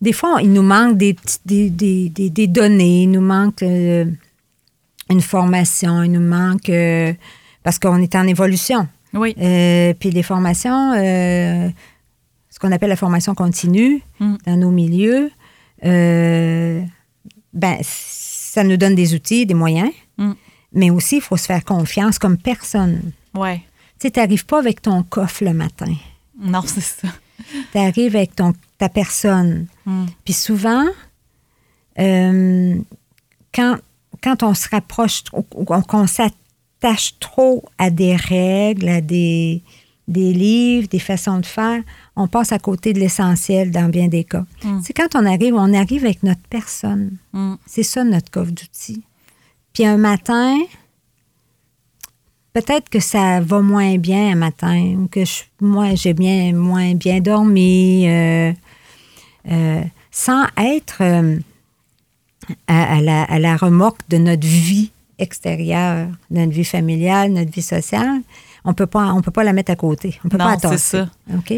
Des 0.00 0.12
fois, 0.12 0.38
il 0.42 0.52
nous 0.52 0.62
manque 0.62 0.96
des, 0.96 1.14
des, 1.44 1.68
des, 1.70 2.08
des, 2.08 2.46
données, 2.46 3.02
il 3.02 3.10
nous 3.10 3.20
manque 3.20 3.62
euh, 3.62 4.06
une 5.10 5.20
formation, 5.20 6.02
il 6.02 6.10
nous 6.12 6.20
manque. 6.26 6.70
parce 7.62 7.78
qu'on 7.78 7.98
est 8.02 8.14
en 8.14 8.26
évolution. 8.26 8.88
Oui. 9.12 9.34
Puis 9.34 10.10
les 10.10 10.22
formations, 10.22 10.92
ce 12.60 12.66
qu'on 12.66 12.72
appelle 12.72 12.90
la 12.90 12.96
formation 12.96 13.34
continue 13.34 14.02
Mm. 14.20 14.34
dans 14.46 14.56
nos 14.58 14.70
milieux, 14.70 15.30
euh, 15.86 16.82
ben, 17.54 17.78
ça 17.82 18.62
nous 18.64 18.76
donne 18.76 18.94
des 18.94 19.14
outils, 19.14 19.46
des 19.46 19.54
moyens, 19.54 19.90
Mm. 20.18 20.32
mais 20.74 20.90
aussi 20.90 21.16
il 21.16 21.22
faut 21.22 21.38
se 21.38 21.46
faire 21.46 21.64
confiance 21.64 22.18
comme 22.18 22.36
personne. 22.36 23.12
Ouais. 23.34 23.62
Tu 23.98 24.08
sais, 24.08 24.12
n'arrives 24.20 24.44
pas 24.44 24.58
avec 24.58 24.82
ton 24.82 25.02
coffre 25.02 25.42
le 25.44 25.54
matin. 25.54 25.94
Non, 26.38 26.60
c'est 26.66 26.80
ça. 26.82 27.08
Tu 27.72 27.78
arrives 27.78 28.14
avec 28.16 28.36
ton, 28.36 28.52
ta 28.76 28.90
personne. 28.90 29.66
Mm. 29.86 30.04
Puis 30.24 30.34
souvent, 30.34 30.84
euh, 31.98 32.74
quand, 33.54 33.76
quand 34.22 34.42
on 34.42 34.52
se 34.54 34.68
rapproche, 34.68 35.22
qu'on 35.88 36.06
s'attache 36.06 37.18
trop 37.20 37.64
à 37.78 37.88
des 37.90 38.16
règles, 38.16 38.88
à 38.88 39.00
des, 39.00 39.62
des 40.08 40.32
livres, 40.32 40.88
des 40.88 40.98
façons 40.98 41.38
de 41.38 41.46
faire, 41.46 41.82
on 42.22 42.28
passe 42.28 42.52
à 42.52 42.58
côté 42.58 42.92
de 42.92 42.98
l'essentiel 43.00 43.70
dans 43.70 43.88
bien 43.88 44.08
des 44.08 44.24
cas. 44.24 44.44
Mm. 44.64 44.80
Sais, 44.82 44.92
quand 44.92 45.14
on 45.14 45.24
arrive, 45.26 45.54
on 45.54 45.72
arrive 45.74 46.04
avec 46.04 46.22
notre 46.22 46.42
personne. 46.50 47.16
Mm. 47.32 47.54
C'est 47.66 47.82
ça 47.82 48.04
notre 48.04 48.30
coffre 48.30 48.50
d'outils. 48.52 49.02
Puis 49.72 49.84
un 49.86 49.96
matin, 49.96 50.56
peut-être 52.52 52.88
que 52.88 53.00
ça 53.00 53.40
va 53.40 53.60
moins 53.60 53.96
bien 53.98 54.32
un 54.32 54.34
matin, 54.34 54.94
ou 54.98 55.06
que 55.08 55.24
je- 55.24 55.42
moi 55.60 55.94
j'ai 55.94 56.12
bien 56.14 56.52
moins 56.52 56.94
bien 56.94 57.20
dormi, 57.20 58.08
euh, 58.08 58.52
euh, 59.50 59.82
sans 60.10 60.44
être 60.58 60.98
euh, 61.02 61.38
à, 62.66 62.96
à 62.96 63.00
la, 63.00 63.22
à 63.24 63.38
la 63.38 63.56
remorque 63.56 64.00
de 64.08 64.18
notre 64.18 64.46
vie 64.46 64.90
extérieure, 65.18 66.08
notre 66.30 66.52
vie 66.52 66.64
familiale, 66.64 67.32
notre 67.32 67.50
vie 67.52 67.62
sociale. 67.62 68.20
On 68.64 68.74
peut 68.74 68.86
pas, 68.86 69.12
on 69.14 69.22
peut 69.22 69.30
pas 69.30 69.44
la 69.44 69.52
mettre 69.52 69.70
à 69.70 69.76
côté. 69.76 70.18
On 70.24 70.28
peut 70.28 70.36
Non, 70.36 70.44
pas 70.46 70.58
c'est 70.58 70.66
attasser. 70.66 70.98
ça. 70.98 71.10
OK? 71.36 71.54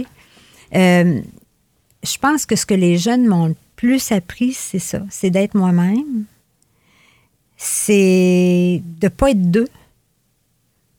Euh, 0.74 1.20
je 2.04 2.18
pense 2.18 2.46
que 2.46 2.56
ce 2.56 2.66
que 2.66 2.74
les 2.74 2.98
jeunes 2.98 3.26
m'ont 3.26 3.46
le 3.48 3.56
plus 3.76 4.12
appris, 4.12 4.52
c'est 4.52 4.78
ça. 4.78 5.02
C'est 5.10 5.30
d'être 5.30 5.54
moi-même. 5.54 6.24
C'est 7.56 8.82
de 8.84 9.06
ne 9.06 9.08
pas 9.08 9.30
être 9.30 9.50
deux. 9.50 9.68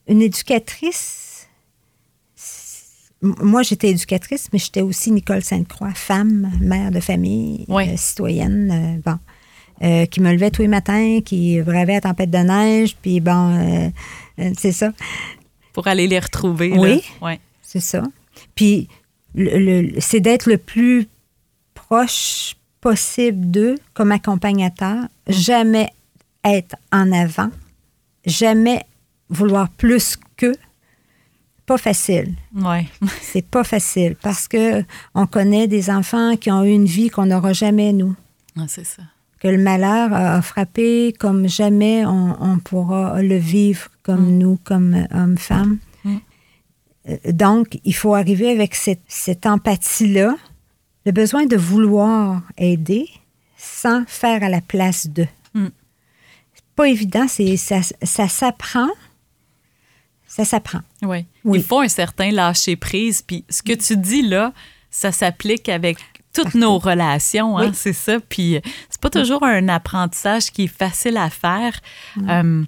Une 0.08 0.22
éducatrice, 0.22 1.48
moi 3.22 3.62
j'étais 3.62 3.88
éducatrice, 3.88 4.48
mais 4.52 4.58
j'étais 4.58 4.82
aussi 4.82 5.10
Nicole 5.12 5.42
Sainte-Croix, 5.42 5.92
femme, 5.94 6.50
mère 6.60 6.90
de 6.90 7.00
famille, 7.00 7.64
Oui. 7.68 7.88
euh, 7.90 7.96
citoyenne, 7.96 8.70
euh, 9.04 9.10
bon, 9.10 9.18
euh, 9.86 10.04
qui 10.06 10.20
me 10.20 10.30
levait 10.30 10.50
tous 10.50 10.62
les 10.62 10.68
matins, 10.68 11.20
qui 11.24 11.60
bravait 11.62 11.94
la 11.94 12.00
tempête 12.02 12.30
de 12.30 12.36
neige, 12.38 12.96
puis 13.00 13.20
bon, 13.20 13.88
euh, 14.38 14.50
c'est 14.58 14.72
ça. 14.72 14.92
Pour 15.72 15.86
aller 15.86 16.06
les 16.06 16.18
retrouver. 16.18 16.72
Oui. 16.76 17.02
Ouais. 17.22 17.40
C'est 17.62 17.80
ça. 17.80 18.02
Puis, 18.54 18.88
le- 19.34 19.58
le- 19.58 20.00
c'est 20.00 20.20
d'être 20.20 20.46
le 20.48 20.58
plus 20.58 21.06
proche 21.74 22.56
possible 22.80 23.50
d'eux 23.50 23.76
comme 23.94 24.12
accompagnateur. 24.12 25.04
Jamais 25.28 25.90
être 26.44 26.76
en 26.92 27.10
avant. 27.12 27.50
Jamais 28.26 28.82
vouloir 29.30 29.68
plus 29.70 30.16
qu'eux. 30.36 30.56
Pas 31.66 31.78
facile. 31.78 32.34
Ouais. 32.54 32.86
C'est 33.22 33.46
pas 33.46 33.64
facile 33.64 34.16
parce 34.22 34.48
que 34.48 34.82
on 35.14 35.26
connaît 35.26 35.66
des 35.66 35.88
enfants 35.90 36.36
qui 36.36 36.50
ont 36.50 36.62
eu 36.62 36.70
une 36.72 36.84
vie 36.84 37.08
qu'on 37.08 37.26
n'aura 37.26 37.54
jamais, 37.54 37.92
nous. 37.94 38.14
Ah, 38.58 38.66
c'est 38.68 38.84
ça. 38.84 39.02
Que 39.40 39.48
le 39.48 39.56
malheur 39.58 40.12
a 40.12 40.40
frappé 40.42 41.14
comme 41.18 41.48
jamais 41.48 42.04
on, 42.06 42.36
on 42.40 42.58
pourra 42.58 43.20
le 43.22 43.36
vivre 43.36 43.88
comme 44.02 44.34
Mm. 44.34 44.38
nous, 44.38 44.58
comme 44.62 45.06
hommes-femmes. 45.12 45.78
Mm. 47.06 47.10
Euh, 47.12 47.32
Donc, 47.32 47.78
il 47.84 47.94
faut 47.94 48.14
arriver 48.14 48.50
avec 48.50 48.74
cette, 48.74 49.02
cette 49.08 49.46
empathie-là, 49.46 50.36
le 51.06 51.12
besoin 51.12 51.46
de 51.46 51.56
vouloir 51.56 52.42
aider 52.56 53.08
sans 53.56 54.04
faire 54.06 54.42
à 54.42 54.48
la 54.48 54.60
place 54.60 55.06
d'eux. 55.06 55.28
Mm. 55.54 55.66
C'est 56.54 56.64
pas 56.76 56.88
évident, 56.88 57.26
c'est, 57.28 57.56
ça, 57.56 57.80
ça 58.02 58.28
s'apprend. 58.28 58.88
Ça 60.26 60.44
s'apprend. 60.44 60.80
Oui. 61.02 61.26
Il 61.44 61.62
faut 61.62 61.80
un 61.80 61.88
certain 61.88 62.30
lâcher-prise. 62.32 63.22
Puis 63.22 63.44
ce 63.48 63.62
que 63.62 63.72
tu 63.74 63.96
dis 63.96 64.22
là, 64.22 64.52
ça 64.90 65.12
s'applique 65.12 65.68
avec 65.68 65.98
toutes 66.32 66.54
nos 66.54 66.78
relations, 66.78 67.56
hein, 67.56 67.68
Oui. 67.68 67.74
c'est 67.74 67.92
ça. 67.92 68.18
Puis 68.18 68.56
euh, 68.56 68.60
c'est 68.90 69.00
pas 69.00 69.10
toujours 69.10 69.44
un 69.44 69.68
apprentissage 69.68 70.50
qui 70.50 70.64
est 70.64 70.66
facile 70.78 71.16
à 71.16 71.30
faire. 71.30 71.78
Euh, 72.28 72.64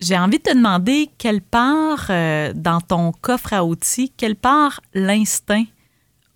J'ai 0.00 0.16
envie 0.16 0.38
de 0.38 0.42
te 0.44 0.54
demander 0.54 1.10
quelle 1.18 1.40
part 1.40 2.06
euh, 2.10 2.52
dans 2.54 2.80
ton 2.80 3.12
coffre 3.12 3.52
à 3.52 3.64
outils, 3.64 4.12
quelle 4.16 4.36
part 4.36 4.80
l'instinct 4.94 5.64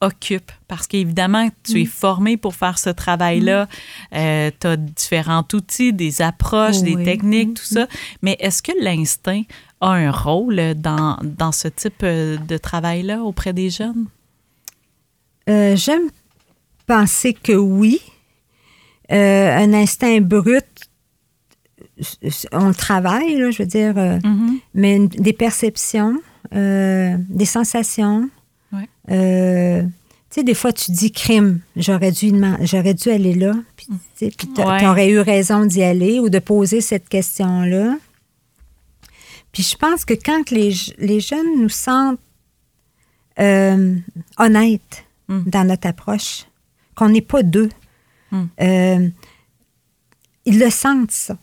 occupe? 0.00 0.50
Parce 0.66 0.88
qu'évidemment, 0.88 1.48
tu 1.62 1.74
Mm. 1.74 1.76
es 1.76 1.84
formé 1.84 2.36
pour 2.36 2.56
faire 2.56 2.76
ce 2.78 2.90
travail-là. 2.90 3.68
tu 4.10 4.66
as 4.66 4.76
différents 4.76 5.46
outils, 5.54 5.92
des 5.92 6.22
approches, 6.22 6.80
des 6.80 6.96
Oui. 6.96 7.04
techniques, 7.04 7.50
Mm. 7.50 7.54
tout 7.54 7.64
ça. 7.64 7.86
Mais 8.20 8.36
est-ce 8.40 8.62
que 8.62 8.72
l'instinct 8.80 9.42
a 9.80 9.90
un 9.90 10.10
rôle 10.10 10.74
dans, 10.74 11.18
dans 11.22 11.52
ce 11.52 11.68
type 11.68 12.02
euh, 12.02 12.36
de 12.38 12.56
travail-là 12.56 13.22
auprès 13.22 13.52
des 13.52 13.70
jeunes? 13.70 14.06
Euh, 15.48 15.76
j'aime 15.76 16.10
penser 16.86 17.32
que 17.32 17.52
oui. 17.52 18.00
Euh, 19.10 19.56
un 19.56 19.72
instinct 19.74 20.20
brut, 20.20 20.64
on 22.52 22.68
le 22.68 22.74
travaille, 22.74 23.36
là, 23.36 23.50
je 23.50 23.62
veux 23.62 23.68
dire, 23.68 23.96
euh, 23.96 24.18
Mhm. 24.24 24.58
mais 24.74 24.96
une- 24.96 25.08
des 25.08 25.32
perceptions, 25.32 26.20
euh, 26.54 27.16
des 27.28 27.44
sensations. 27.44 28.28
Ouais. 28.72 28.88
Euh, 29.10 29.82
tu 29.82 29.88
sais, 30.30 30.44
des 30.44 30.54
fois, 30.54 30.72
tu 30.72 30.90
dis 30.92 31.12
crime, 31.12 31.60
j'aurais 31.76 32.12
dû, 32.12 32.32
j'aurais 32.62 32.94
dû 32.94 33.10
aller 33.10 33.34
là, 33.34 33.52
puis 33.76 33.86
tu 34.18 34.30
t'a- 34.54 34.66
Ouais. 34.68 34.80
t'aurais 34.80 35.10
eu 35.10 35.18
raison 35.20 35.66
d'y 35.66 35.82
aller 35.82 36.18
ou 36.20 36.28
de 36.30 36.38
poser 36.38 36.80
cette 36.80 37.08
question-là. 37.08 37.96
Puis 39.52 39.62
je 39.62 39.76
pense 39.76 40.04
que 40.06 40.14
quand 40.14 40.50
les, 40.50 40.70
je- 40.72 40.92
les 40.98 41.20
jeunes 41.20 41.60
nous 41.60 41.68
sentent 41.68 42.18
honnêtes 44.38 45.04
Mm. 45.28 45.42
dans 45.46 45.64
notre 45.68 45.86
approche, 45.86 46.46
qu'on 46.94 47.08
n'est 47.10 47.20
pas 47.22 47.42
deux, 47.42 47.68
Mm. 48.30 49.08
ils 50.46 50.58
le 50.58 50.70
sentent, 50.70 51.10
ça. 51.10 51.36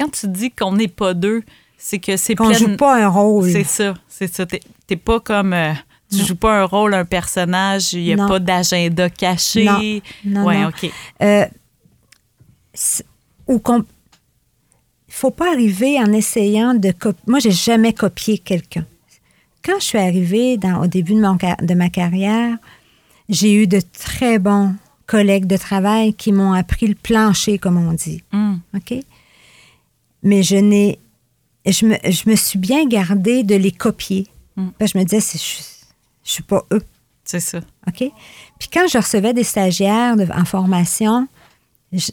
Quand 0.00 0.08
tu 0.10 0.28
dis 0.28 0.50
qu'on 0.50 0.72
n'est 0.72 0.88
pas 0.88 1.12
deux, 1.14 1.42
c'est 1.76 1.98
que 1.98 2.16
c'est 2.16 2.34
Qu'on 2.34 2.48
plein- 2.48 2.58
joue 2.58 2.76
pas 2.76 3.02
un 3.04 3.08
rôle. 3.08 3.50
C'est 3.52 3.64
ça, 3.64 3.94
c'est 4.08 4.34
ça. 4.34 4.46
T'es 4.46 4.60
t'es 4.86 4.96
pas 4.96 5.20
comme. 5.20 5.52
euh, 5.52 5.72
tu 6.10 6.18
Non. 6.18 6.24
joues 6.24 6.34
pas 6.36 6.60
un 6.62 6.64
rôle, 6.64 6.94
un 6.94 7.04
personnage, 7.04 7.92
il 7.92 8.02
n'y 8.02 8.12
a 8.12 8.16
Non. 8.16 8.26
pas 8.28 8.38
d'agenda 8.40 9.08
caché. 9.10 9.64
Non. 9.64 9.80
Non, 10.24 10.44
ouais, 10.46 10.58
non. 10.62 10.68
OK. 10.68 10.90
Euh, 11.22 11.44
ou 13.46 13.58
qu'on 13.58 13.84
faut 15.08 15.30
pas 15.30 15.50
arriver 15.52 15.98
en 15.98 16.12
essayant 16.12 16.74
de 16.74 16.92
copier. 16.92 17.22
Moi, 17.26 17.38
j'ai 17.40 17.50
jamais 17.50 17.92
copié 17.92 18.38
quelqu'un. 18.38 18.84
Quand 19.64 19.78
je 19.80 19.84
suis 19.84 19.98
arrivée 19.98 20.56
dans, 20.56 20.80
au 20.82 20.86
début 20.86 21.14
de, 21.14 21.20
mon, 21.20 21.36
ca- 21.38 21.56
de 21.60 21.74
ma 21.74 21.90
carrière, 21.90 22.56
j'ai 23.28 23.52
eu 23.52 23.66
de 23.66 23.80
très 23.98 24.38
bons 24.38 24.74
collègues 25.06 25.46
de 25.46 25.56
travail 25.56 26.14
qui 26.14 26.32
m'ont 26.32 26.52
appris 26.52 26.86
le 26.86 26.94
plancher, 26.94 27.58
comme 27.58 27.76
on 27.76 27.92
dit. 27.92 28.22
Hum, 28.32 28.60
OK? 28.74 28.94
Mais 30.22 30.42
je 30.42 30.56
n'ai. 30.56 30.98
Je 31.66 31.84
me, 31.86 31.96
je 32.04 32.28
me 32.30 32.36
suis 32.36 32.58
bien 32.58 32.86
gardée 32.86 33.42
de 33.42 33.54
les 33.54 33.72
copier. 33.72 34.26
Mm. 34.56 34.68
Parce 34.78 34.92
que 34.92 34.98
je 34.98 35.02
me 35.02 35.08
disais, 35.08 35.20
c'est- 35.20 35.38
je, 35.38 35.62
je 36.24 36.32
suis 36.32 36.42
pas 36.42 36.64
eux. 36.72 36.82
c'est 37.24 37.40
ça. 37.40 37.58
OK? 37.86 37.98
Puis 38.58 38.68
quand 38.72 38.86
je 38.90 38.98
recevais 38.98 39.32
des 39.34 39.44
stagiaires 39.44 40.16
de- 40.16 40.26
en 40.34 40.44
formation, 40.44 41.28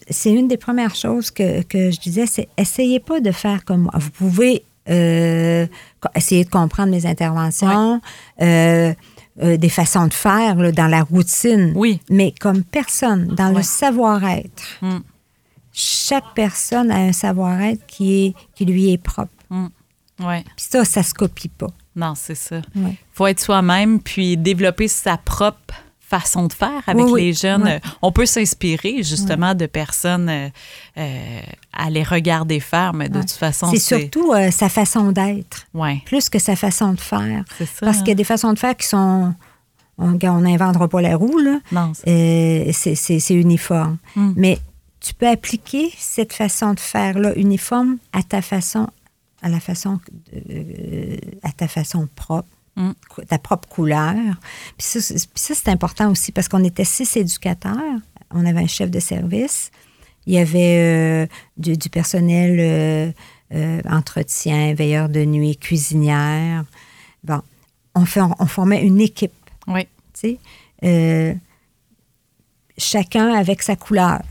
c'est 0.10 0.32
une 0.32 0.48
des 0.48 0.58
premières 0.58 0.96
choses 0.96 1.32
que, 1.32 1.62
que 1.64 1.92
je 1.92 2.00
disais, 2.00 2.26
c'est 2.26 2.48
essayez 2.58 3.00
pas 3.00 3.20
de 3.20 3.32
faire 3.32 3.64
comme 3.64 3.84
moi. 3.84 3.94
Vous 3.96 4.10
pouvez 4.12 4.64
euh, 4.90 5.66
essayer 6.16 6.44
de 6.46 6.50
comprendre 6.50 6.92
mes 6.92 7.06
interventions, 7.06 8.02
euh, 8.42 8.94
euh, 9.44 9.58
des 9.58 9.70
façons 9.70 10.08
de 10.08 10.14
faire 10.14 10.56
là, 10.56 10.72
dans 10.72 10.88
la 10.88 11.04
routine. 11.04 11.74
Oui. 11.76 12.00
Mais 12.10 12.34
comme 12.40 12.64
personne, 12.64 13.28
dans 13.36 13.50
le 13.52 13.62
savoir-être, 13.64 14.64
Hum, 14.82 15.02
chaque 15.80 16.34
personne 16.34 16.90
a 16.90 16.96
un 16.96 17.14
savoir-être 17.14 17.86
qui, 17.86 18.26
est, 18.26 18.36
qui 18.56 18.66
lui 18.66 18.92
est 18.92 18.98
propre. 18.98 19.32
hum. 19.52 19.70
Ouais. 20.20 20.44
Puis 20.56 20.66
ça, 20.70 20.84
ça 20.84 21.04
se 21.04 21.14
copie 21.14 21.48
pas. 21.48 21.70
Non, 21.96 22.14
c'est 22.16 22.34
ça. 22.34 22.62
Ouais. 22.76 22.96
faut 23.14 23.28
être 23.28 23.40
soi-même 23.40 24.00
puis 24.00 24.36
développer 24.36 24.88
sa 24.88 25.18
propre 25.18 25.76
façon 26.00 26.48
de 26.48 26.54
faire 26.54 26.82
avec 26.88 27.06
Oui, 27.06 27.12
oui. 27.12 27.22
les 27.26 27.34
jeunes. 27.34 27.80
On 28.02 28.12
peut 28.12 28.26
s'inspirer 28.26 29.04
justement 29.04 29.54
de 29.54 29.68
personnes 29.68 30.30
euh, 30.30 30.50
euh, 30.98 31.40
à 31.74 31.90
les 31.92 32.02
regarder 32.02 32.60
faire, 32.60 32.94
mais 32.94 33.10
de 33.10 33.20
toute 33.20 33.32
façon, 33.32 33.70
C'est 33.70 33.78
surtout 33.78 34.32
euh, 34.34 34.50
sa 34.50 34.70
façon 34.70 35.12
d'être, 35.12 35.68
plus 36.06 36.30
que 36.30 36.40
sa 36.40 36.56
façon 36.56 36.94
de 36.94 37.00
faire. 37.00 37.44
c'est 37.58 37.68
ça. 37.68 37.86
Parce 37.86 37.98
qu'il 38.00 38.08
y 38.08 38.12
a 38.12 38.14
hein. 38.14 38.16
des 38.16 38.24
façons 38.24 38.54
de 38.54 38.60
faire 38.60 38.76
qui 38.76 38.88
sont. 38.88 39.34
On 40.00 40.12
n'inventera 40.42 40.88
pas 40.88 41.02
la 41.02 41.16
roue, 41.16 41.40
là. 41.40 41.60
C'est 41.94 43.30
uniforme. 43.30 43.98
Mm. 44.16 44.34
Mais 44.36 44.60
tu 45.00 45.14
peux 45.14 45.28
appliquer 45.28 45.92
cette 45.98 46.34
façon 46.34 46.74
de 46.74 46.80
faire-là 46.80 47.34
uniforme 47.36 47.98
à 48.14 48.24
ta 48.24 48.42
façon, 48.42 48.88
à 49.42 49.50
la 49.50 49.60
façon, 49.60 50.00
euh, 50.50 51.18
à 51.44 51.52
ta 51.52 51.68
façon 51.68 52.08
propre, 52.16 52.50
Mm. 52.76 52.92
ta 53.28 53.40
propre 53.40 53.68
couleur. 53.68 54.14
Puis 54.78 54.86
ça, 54.88 55.02
c'est- 55.02 55.16
puis 55.34 55.42
ça, 55.44 55.56
c'est 55.56 55.70
important 55.70 56.12
aussi 56.12 56.32
parce 56.32 56.48
qu'on 56.48 56.64
était 56.64 56.84
six 56.86 57.16
éducateurs. 57.18 57.78
On 58.32 58.46
avait 58.46 58.60
un 58.62 58.68
chef 58.68 58.92
de 58.92 59.00
service. 59.00 59.72
Il 60.28 60.34
y 60.34 60.38
avait 60.40 61.26
euh, 61.26 61.28
du, 61.58 61.76
du 61.78 61.90
personnel 61.90 62.58
euh, 62.60 63.12
euh, 63.56 63.82
entretien, 63.90 64.74
veilleur 64.76 65.10
de 65.10 65.24
nuit, 65.26 65.58
cuisinière. 65.58 66.66
Bon, 67.24 67.42
on, 67.96 68.06
fait, 68.06 68.22
on 68.22 68.46
formait 68.46 68.84
une 68.86 69.00
équipe 69.02 69.32
oui. 69.68 69.88
tu 70.14 70.38
sais. 70.84 71.38
Chacun 72.78 73.34
avec 73.34 73.64
sa 73.64 73.76
couleur. 73.76 74.22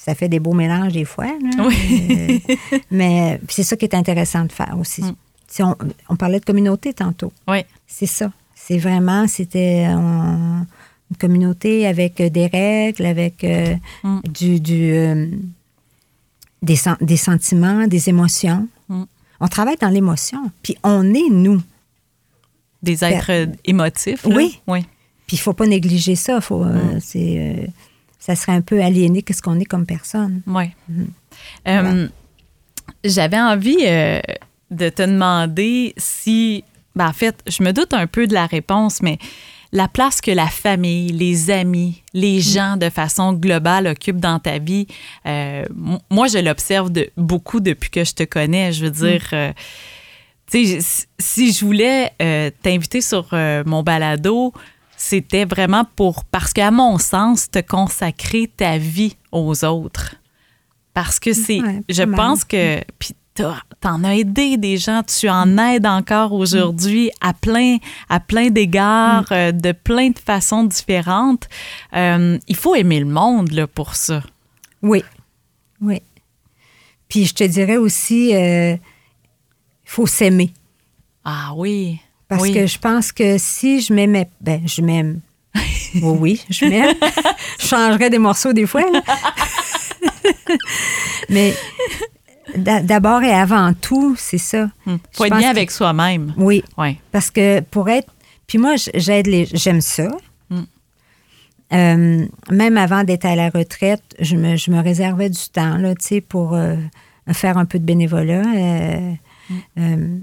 Ça 0.00 0.14
fait 0.14 0.28
des 0.28 0.38
beaux 0.40 0.54
mélanges 0.54 0.92
des 0.92 1.04
fois. 1.04 1.26
là. 1.26 1.66
Oui. 1.66 2.42
Euh, 2.50 2.76
mais 2.90 3.40
c'est 3.48 3.62
ça 3.64 3.76
qui 3.76 3.84
est 3.84 3.94
intéressant 3.94 4.44
de 4.44 4.52
faire 4.52 4.76
aussi. 4.78 5.02
Mm. 5.02 5.14
Si 5.48 5.62
on, 5.62 5.76
on 6.08 6.16
parlait 6.16 6.40
de 6.40 6.44
communauté 6.44 6.94
tantôt. 6.94 7.32
Oui. 7.48 7.58
C'est 7.86 8.06
ça. 8.06 8.30
C'est 8.54 8.78
vraiment, 8.78 9.26
c'était 9.26 9.86
on- 9.90 10.64
une 11.10 11.16
communauté 11.18 11.86
avec 11.86 12.20
euh, 12.20 12.28
des 12.30 12.46
règles, 12.46 13.06
avec 13.06 13.42
euh, 13.44 13.74
Mm. 14.04 14.20
du, 14.32 14.60
du, 14.60 14.92
euh, 14.92 15.26
des, 16.62 16.76
des 17.00 17.16
sentiments, 17.16 17.86
des 17.86 18.08
émotions. 18.08 18.68
Mm. 18.88 19.02
On 19.40 19.48
travaille 19.48 19.76
dans 19.80 19.88
l'émotion. 19.88 20.50
Puis 20.62 20.76
on 20.84 21.12
est 21.14 21.28
nous. 21.30 21.60
Des 22.82 23.04
êtres 23.04 23.30
euh, 23.32 23.46
émotifs. 23.64 24.24
là? 24.24 24.34
Oui. 24.36 24.60
Oui. 24.66 24.80
Puis 25.26 25.36
il 25.36 25.40
faut 25.40 25.52
pas 25.54 25.66
négliger 25.66 26.14
ça. 26.14 26.40
Faut, 26.40 26.62
euh, 26.64 26.98
c'est, 27.00 27.36
euh, 27.38 27.66
ça 28.18 28.34
serait 28.36 28.52
un 28.52 28.60
peu 28.60 28.82
aliéné 28.82 29.22
qu'est-ce 29.22 29.42
qu'on 29.42 29.58
est 29.60 29.64
comme 29.64 29.86
personne. 29.86 30.42
Oui. 30.46 30.64
Mhm. 30.88 31.08
Euh, 31.68 32.08
J'avais 33.04 33.40
envie 33.40 33.78
euh, 33.86 34.20
de 34.70 34.88
te 34.88 35.02
demander 35.02 35.94
si, 35.96 36.64
ben, 36.96 37.08
en 37.08 37.12
fait, 37.12 37.36
je 37.48 37.62
me 37.62 37.72
doute 37.72 37.92
un 37.94 38.06
peu 38.06 38.26
de 38.26 38.34
la 38.34 38.46
réponse, 38.46 39.02
mais 39.02 39.18
la 39.70 39.86
place 39.86 40.20
que 40.22 40.30
la 40.30 40.46
famille, 40.46 41.08
les 41.12 41.50
amis, 41.50 42.02
les 42.14 42.40
gens 42.40 42.76
de 42.78 42.88
façon 42.88 43.34
globale 43.34 43.86
occupent 43.86 44.18
dans 44.20 44.38
ta 44.38 44.58
vie, 44.58 44.86
euh, 45.26 45.64
moi, 46.10 46.26
je 46.28 46.38
l'observe 46.38 46.90
de, 46.90 47.10
beaucoup 47.18 47.60
depuis 47.60 47.90
que 47.90 48.02
je 48.04 48.14
te 48.14 48.22
connais. 48.24 48.72
Je 48.72 48.86
veux 48.86 48.90
dire, 48.90 49.28
euh, 49.34 49.52
tu 50.50 50.80
sais, 50.80 51.06
si- 51.18 51.52
je 51.52 51.64
voulais 51.64 52.10
euh, 52.22 52.50
t'inviter 52.62 53.02
sur 53.02 53.28
mon 53.66 53.82
balado, 53.82 54.54
c'était 55.00 55.44
vraiment 55.44 55.84
pour, 55.96 56.24
parce 56.24 56.52
qu'à 56.52 56.70
mon 56.70 56.98
sens, 56.98 57.50
te 57.50 57.60
consacrer 57.60 58.50
ta 58.54 58.76
vie 58.78 59.16
aux 59.32 59.64
autres. 59.64 60.16
Parce 60.92 61.18
que 61.20 61.32
c'est, 61.32 61.60
Ouais, 61.62 61.82
je 61.88 62.02
mal. 62.02 62.16
pense 62.16 62.44
que, 62.44 62.82
puis 62.98 63.14
t'en 63.80 64.02
as 64.02 64.16
aidé 64.16 64.56
des 64.56 64.76
gens, 64.78 65.02
tu 65.04 65.28
en 65.28 65.56
aides 65.58 65.86
encore 65.86 66.32
aujourd'hui 66.32 67.12
à 67.20 67.32
plein, 67.32 67.76
à 68.08 68.18
plein 68.18 68.48
d'égards, 68.50 69.26
euh, 69.30 69.52
de 69.52 69.70
plein 69.70 70.10
de 70.10 70.18
façons 70.18 70.64
différentes. 70.64 71.48
Euh, 71.94 72.36
il 72.48 72.56
faut 72.56 72.74
aimer 72.74 72.98
le 72.98 73.06
monde 73.06 73.52
là, 73.52 73.68
pour 73.68 73.94
ça. 73.94 74.24
Oui. 74.82 75.04
Oui. 75.80 76.02
Puis 77.06 77.26
je 77.26 77.34
te 77.34 77.44
dirais 77.44 77.76
aussi, 77.76 78.30
il 78.30 78.80
faut 79.84 80.08
s'aimer. 80.08 80.52
Ah 81.24 81.52
oui. 81.54 82.00
Parce 82.28 82.42
oui. 82.42 82.52
que 82.52 82.66
je 82.66 82.78
pense 82.78 83.10
que 83.12 83.36
si 83.38 83.80
je 83.80 83.92
m'aimais, 83.92 84.28
ben 84.40 84.60
je 84.66 84.82
m'aime. 84.82 85.20
oui, 85.94 86.02
oui, 86.02 86.44
je 86.50 86.66
m'aime. 86.66 86.94
je 87.58 87.66
changerais 87.66 88.10
des 88.10 88.18
morceaux 88.18 88.52
des 88.52 88.66
fois. 88.66 88.84
Mais 91.30 91.54
d'a- 92.56 92.80
d'abord 92.82 93.22
et 93.22 93.32
avant 93.32 93.72
tout, 93.74 94.14
c'est 94.18 94.38
ça. 94.38 94.70
Hmm. 94.86 94.96
Faut 95.12 95.24
être 95.24 95.30
pense 95.30 95.38
bien 95.40 95.48
que- 95.52 95.56
avec 95.56 95.70
soi-même. 95.70 96.34
Oui, 96.36 96.62
Oui. 96.76 96.98
Parce 97.12 97.30
que 97.30 97.60
pour 97.60 97.88
être. 97.88 98.12
Puis 98.46 98.58
moi, 98.58 98.74
j'aide 98.94 99.26
les. 99.26 99.46
J'aime 99.52 99.80
ça. 99.80 100.08
Mm. 100.50 100.62
Euh, 101.74 102.26
même 102.50 102.78
avant 102.78 103.04
d'être 103.04 103.26
à 103.26 103.36
la 103.36 103.50
retraite, 103.50 104.02
je 104.20 104.36
me, 104.36 104.56
je 104.56 104.70
me 104.70 104.80
réservais 104.82 105.28
du 105.28 105.48
temps, 105.52 105.76
là, 105.76 105.94
tu 105.94 106.06
sais, 106.06 106.20
pour 106.22 106.54
euh, 106.54 106.76
faire 107.32 107.58
un 107.58 107.66
peu 107.66 107.78
de 107.78 107.84
bénévolat. 107.84 108.42
Euh, 109.76 110.18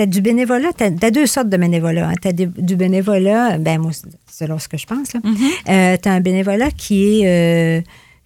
euh, 0.00 0.04
T'as 0.04 0.06
du 0.06 0.20
bénévolat, 0.20 0.68
t'as 0.76 0.86
as 1.02 1.10
deux 1.10 1.26
sortes 1.26 1.48
de 1.48 1.56
bénévolat. 1.56 2.12
Tu 2.22 2.28
as 2.28 2.32
du 2.32 2.76
bénévolat, 2.76 3.58
ben 3.58 3.80
moi, 3.80 3.90
selon 4.30 4.58
ce 4.58 4.68
que 4.68 4.76
je 4.76 4.86
pense, 4.86 5.12
là. 5.12 5.20
Euh, 5.68 5.96
t'as 6.00 6.12
un 6.12 6.20
bénévolat 6.20 6.70
qui 6.70 7.20
est, 7.22 7.26
euh, 7.26 7.82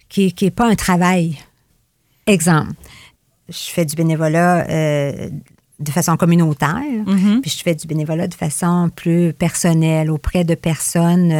qui, 0.09 0.25
est- 0.27 0.31
qui 0.31 0.45
est 0.45 0.51
pas 0.51 0.67
un 0.67 0.75
travail. 0.75 1.37
Exemple, 2.27 2.71
je 3.49 3.69
fais 3.71 3.85
du 3.85 3.95
bénévolat 3.95 4.65
euh, 4.69 5.29
de 5.79 5.91
façon 5.91 6.15
communautaire, 6.15 6.75
Mhm. 7.05 7.41
puis 7.41 7.51
je 7.51 7.61
fais 7.63 7.75
du 7.75 7.85
bénévolat 7.87 8.27
de 8.27 8.33
façon 8.35 8.89
plus 8.95 9.33
personnelle 9.33 10.09
auprès 10.11 10.43
de 10.45 10.55
personnes. 10.55 11.31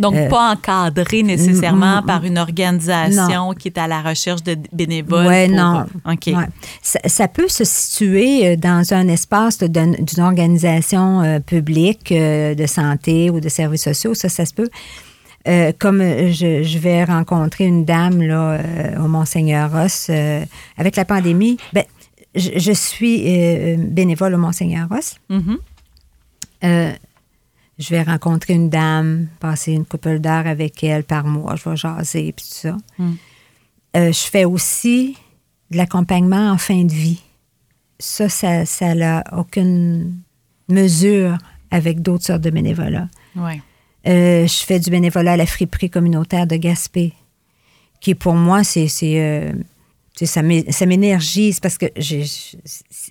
Donc, 0.00 0.14
Euh, 0.14 0.28
pas 0.28 0.52
encadré 0.52 1.22
nécessairement 1.22 1.96
mm, 2.00 2.04
mm, 2.04 2.06
par 2.06 2.24
une 2.24 2.38
organisation 2.38 3.52
qui 3.54 3.68
est 3.68 3.78
à 3.78 3.86
la 3.88 4.00
recherche 4.00 4.42
de 4.42 4.56
bénévoles. 4.72 5.24
Pour- 5.24 5.56
non. 5.56 5.86
OK. 6.06 6.26
Ouais. 6.28 6.34
Ça, 6.82 7.00
ça 7.06 7.26
peut 7.28 7.48
se 7.48 7.64
situer 7.64 8.46
euh, 8.52 8.56
dans 8.56 8.92
un 8.94 9.08
espace 9.08 9.58
d'une 9.58 9.96
organisation 10.18 11.22
euh, 11.22 11.40
publique 11.40 12.12
euh, 12.12 12.54
de 12.54 12.66
santé 12.66 13.30
ou 13.30 13.40
de 13.40 13.48
services 13.48 13.84
sociaux, 13.84 14.14
ça, 14.14 14.28
ça 14.28 14.46
se 14.46 14.54
peut. 14.54 14.68
Euh, 15.46 15.72
comme 15.78 16.00
je, 16.00 16.62
je 16.62 16.78
vais 16.78 17.04
rencontrer 17.04 17.64
une 17.64 17.84
dame 17.84 18.20
là, 18.22 18.52
euh, 18.52 19.02
au 19.04 19.08
Monseigneur 19.08 19.72
Ross, 19.72 20.08
euh, 20.10 20.44
avec 20.76 20.94
la 20.96 21.04
pandémie, 21.04 21.56
ben, 21.72 21.84
je, 22.34 22.50
je 22.56 22.72
suis 22.72 23.76
bénévole 23.78 24.34
au 24.34 24.38
Monseigneur 24.38 24.88
Ross. 24.90 25.14
Mhm. 25.30 25.58
Euh, 26.64 26.92
je 27.78 27.90
vais 27.90 28.02
rencontrer 28.02 28.54
une 28.54 28.70
dame, 28.70 29.28
passer 29.40 29.72
une 29.72 29.84
couple 29.84 30.18
d'heures 30.18 30.46
avec 30.46 30.82
elle 30.82 31.04
par 31.04 31.24
mois, 31.24 31.56
je 31.56 31.68
vais 31.68 31.76
jaser 31.76 32.32
puis 32.32 32.44
tout 32.44 32.54
ça. 32.54 32.76
Mm. 32.98 33.12
Euh, 33.96 34.12
je 34.12 34.20
fais 34.20 34.44
aussi 34.44 35.16
de 35.70 35.76
l'accompagnement 35.76 36.50
en 36.50 36.58
fin 36.58 36.84
de 36.84 36.92
vie. 36.92 37.22
Ça, 37.98 38.28
ça 38.28 38.64
ça 38.66 38.94
n'a 38.94 39.24
aucune 39.36 40.14
mesure 40.68 41.38
avec 41.70 42.02
d'autres 42.02 42.24
sortes 42.24 42.42
de 42.42 42.50
bénévolat. 42.50 43.08
Ouais. 43.36 43.62
Euh, 44.06 44.46
je 44.46 44.64
fais 44.64 44.78
du 44.78 44.90
bénévolat 44.90 45.32
à 45.32 45.36
la 45.36 45.46
friperie 45.46 45.90
communautaire 45.90 46.46
de 46.46 46.56
Gaspé, 46.56 47.12
qui 48.00 48.14
pour 48.14 48.34
moi, 48.34 48.64
c'est 48.64 48.88
c'est, 48.88 49.20
euh, 49.20 49.52
ça 50.24 50.42
m'énergise 50.42 51.60
parce 51.60 51.78
que 51.78 51.86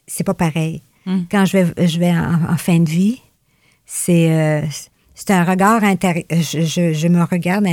c'est 0.07 0.23
pas 0.23 0.33
pareil. 0.33 0.81
Mm. 1.05 1.19
Quand 1.29 1.45
je 1.45 1.57
vais, 1.57 1.87
je 1.87 1.99
vais 1.99 2.11
en, 2.11 2.57
fin 2.57 2.79
de 2.79 2.89
vie, 2.89 3.21
c'est 3.87 4.29
euh, 4.31 4.61
c'est 5.15 5.31
un 5.31 5.43
regard 5.43 5.83
intérieur. 5.83 6.25
Je, 6.29 6.61
je, 6.61 6.93
je, 6.93 7.07
me 7.07 7.23
regarde 7.23 7.65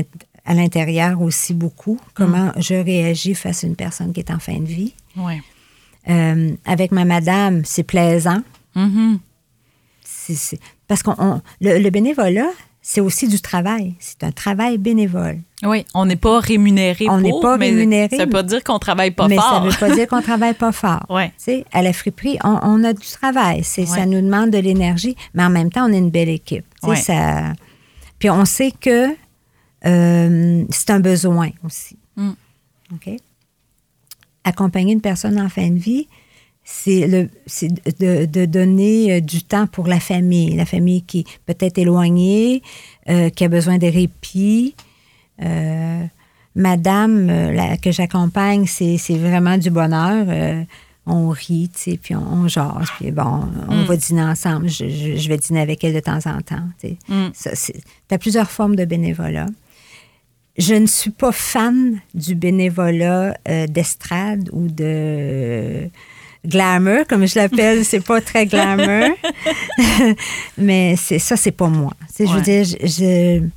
à 0.47 0.55
l'intérieur 0.55 1.21
aussi 1.21 1.53
beaucoup, 1.53 2.01
comment 2.15 2.47
Mm. 2.57 2.63
je 2.63 2.75
réagis 2.77 3.35
face 3.35 3.65
à 3.65 3.67
une 3.67 3.77
personne 3.77 4.13
qui 4.15 4.21
est 4.21 4.31
en 4.31 4.39
fin 4.39 4.59
de 4.59 4.65
vie. 4.65 4.95
Ouais. 5.17 5.43
Euh, 6.09 6.55
avec 6.65 6.93
ma 6.93 7.05
madame, 7.05 7.63
c'est 7.67 7.83
plaisant. 7.83 8.43
Mhm. 8.75 9.19
C'est- 10.03 10.59
parce 10.89 11.03
que 11.03 11.11
le, 11.61 11.79
le 11.79 11.91
bénévolat, 11.91 12.51
c'est 12.87 13.01
aussi 13.01 13.29
du 13.29 13.41
travail. 13.41 13.95
C'est 13.99 14.23
un 14.25 14.31
travail 14.31 14.77
bénévole. 14.77 15.39
Oui, 15.63 15.87
on 15.95 16.05
n'est 16.05 16.17
pas 16.17 16.39
rémunéré 16.39 17.07
On 17.09 17.13
pour, 17.13 17.21
n'est 17.23 17.41
pas 17.41 17.57
mais 17.57 17.71
rémunéré, 17.71 18.15
Ça 18.15 18.27
veut 18.27 18.31
pas 18.31 18.43
dire 18.43 18.63
qu'on 18.63 18.79
travaille 18.79 19.11
pas 19.11 19.27
mais 19.27 19.37
fort. 19.37 19.55
ça 19.55 19.61
ne 19.61 19.71
veut 19.71 19.77
pas 19.79 19.95
dire 19.95 20.07
qu'on 20.07 20.21
travaille 20.31 20.53
pas 20.53 20.71
fort. 20.71 21.07
Ouais. 21.09 21.29
Tu 21.29 21.35
sais, 21.45 21.65
à 21.73 21.81
la 21.81 21.95
friperie, 21.95 22.37
on, 22.45 22.59
on 22.63 22.85
a 22.85 22.93
du 22.93 23.07
travail. 23.09 23.65
Ça 23.65 24.05
nous 24.05 24.21
demande 24.21 24.51
de 24.51 24.59
l'énergie, 24.59 25.17
mais 25.33 25.43
en 25.43 25.49
même 25.49 25.71
temps, 25.71 25.89
on 25.89 25.93
est 25.95 25.99
une 25.99 26.11
belle 26.11 26.29
équipe. 26.29 26.67
Tu 26.75 26.81
sais, 26.83 26.87
Ouais. 26.89 26.97
ça... 26.97 27.55
Puis 28.19 28.29
on 28.29 28.45
sait 28.45 28.73
que 28.79 29.09
euh, 29.87 30.65
c'est 30.69 30.91
un 30.91 31.01
besoin 31.01 31.49
aussi. 31.65 31.97
Mm. 32.17 32.31
OK? 32.93 33.11
Accompagner 34.45 34.93
une 34.93 35.01
personne 35.01 35.41
en 35.41 35.49
fin 35.49 35.69
de 35.71 35.79
vie, 35.79 36.07
c'est, 36.65 37.07
le, 37.07 37.29
c'est 37.47 37.69
de, 38.01 38.25
de 38.25 38.45
donner 38.47 39.13
euh, 39.15 39.21
du 39.21 39.43
temps 39.43 39.67
pour 39.67 39.87
la 39.87 40.01
famille. 40.01 40.55
La 40.57 40.65
famille 40.65 41.03
qui 41.03 41.21
est 41.21 41.27
peut-être 41.47 41.79
éloignée, 41.79 42.63
euh, 43.09 43.29
qui 43.31 43.45
a 43.45 43.49
besoin 43.49 43.79
de 43.79 43.87
répit. 43.87 44.75
Euh, 45.43 46.05
madame 46.55 47.27
la- 47.27 47.77
que 47.77 47.91
j'accompagne, 47.91 48.67
c'est, 48.67 48.97
c'est 48.99 49.19
vraiment 49.19 49.59
du 49.59 49.71
bonheur. 49.71 50.25
Euh, 50.29 50.63
on 51.07 51.29
rit, 51.29 51.71
tu 51.75 51.81
sais, 51.93 51.97
puis 52.03 52.15
on, 52.15 52.23
on 52.23 52.49
jase, 52.49 52.89
puis 52.99 53.11
bon, 53.11 53.43
on 53.69 53.83
Mm. 53.83 53.85
va 53.85 53.97
dîner 53.97 54.23
ensemble. 54.23 54.69
Je, 54.71 54.89
je- 54.89 55.17
je 55.17 55.29
vais 55.29 55.37
dîner 55.37 55.61
avec 55.61 55.85
elle 55.85 55.93
de 55.93 56.01
temps 56.01 56.21
en 56.27 56.41
temps. 56.41 56.67
Tu 56.81 56.97
sais. 57.45 57.73
Mm. 57.73 57.75
T'as 58.09 58.17
plusieurs 58.19 58.51
formes 58.51 58.75
de 58.77 58.85
bénévolat. 58.87 59.47
Je 60.57 60.75
ne 60.77 60.87
suis 60.87 61.11
pas 61.11 61.33
fan 61.33 62.01
du 62.15 62.37
bénévolat 62.37 63.37
d'estrade 63.69 64.49
ou 64.53 64.69
de 64.69 65.91
glamour, 66.47 67.07
comme 67.09 67.27
je 67.27 67.39
l'appelle. 67.39 67.85
c'est 67.85 68.01
pas 68.05 68.21
très 68.21 68.47
glamour. 68.47 69.17
Mais 70.59 70.97
c'est 70.97 71.19
ça, 71.19 71.37
c'est 71.37 71.53
pas 71.53 71.69
moi. 71.69 71.93
Tu 72.09 72.15
sais, 72.15 72.27
Je 72.27 72.31
veux 72.33 72.39
Ouais. 72.39 72.43
dire, 72.43 72.65
je, 72.65 72.87
je- 72.87 73.49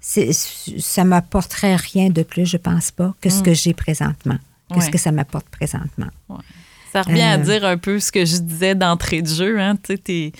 c'est- 0.00 0.32
ça 0.80 1.04
m'apporterait 1.04 1.76
rien 1.76 2.10
de 2.10 2.22
plus, 2.22 2.46
je 2.46 2.56
pense 2.56 2.90
pas, 2.90 3.14
que 3.20 3.30
ce 3.30 3.42
que 3.42 3.54
j'ai 3.54 3.74
présentement. 3.74 4.38
Qu'est-ce 4.72 4.86
Ouais. 4.86 4.90
que 4.92 4.98
ça 4.98 5.12
m'apporte 5.12 5.46
présentement? 5.48 6.08
Ça 6.92 7.02
revient 7.02 7.22
à 7.22 7.34
Euh. 7.34 7.38
dire 7.38 7.64
un 7.64 7.76
peu 7.76 7.98
ce 8.00 8.12
que 8.12 8.24
je 8.24 8.36
disais 8.38 8.74
d'entrée 8.74 9.20
de 9.22 9.28
jeu. 9.28 9.60
Hein? 9.60 9.74
Tu, 9.82 9.98
tu- 9.98 10.32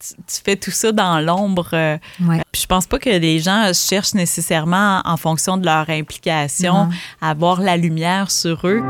tu 0.00 0.40
fais 0.44 0.56
tout 0.56 0.70
ça 0.70 0.92
dans 0.92 1.18
l'ombre. 1.20 1.68
euh, 1.72 1.96
Ouais. 2.20 2.42
Je 2.54 2.66
pense 2.66 2.86
pas 2.86 2.98
que 2.98 3.08
les 3.08 3.38
gens 3.40 3.70
cherchent 3.72 4.12
nécessairement, 4.14 5.00
en 5.04 5.16
fonction 5.16 5.56
de 5.56 5.64
leur 5.64 5.88
implication, 5.88 6.90
à 7.22 7.30
avoir 7.30 7.60
la 7.62 7.76
lumière 7.78 8.30
sur 8.30 8.66
eux. 8.66 8.82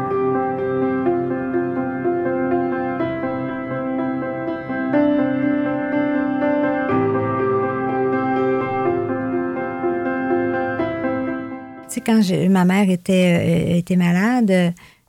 Quand 12.04 12.20
ma 12.50 12.64
mère 12.64 12.88
était, 12.90 13.72
euh, 13.72 13.76
était 13.78 13.96
malade, 13.96 14.50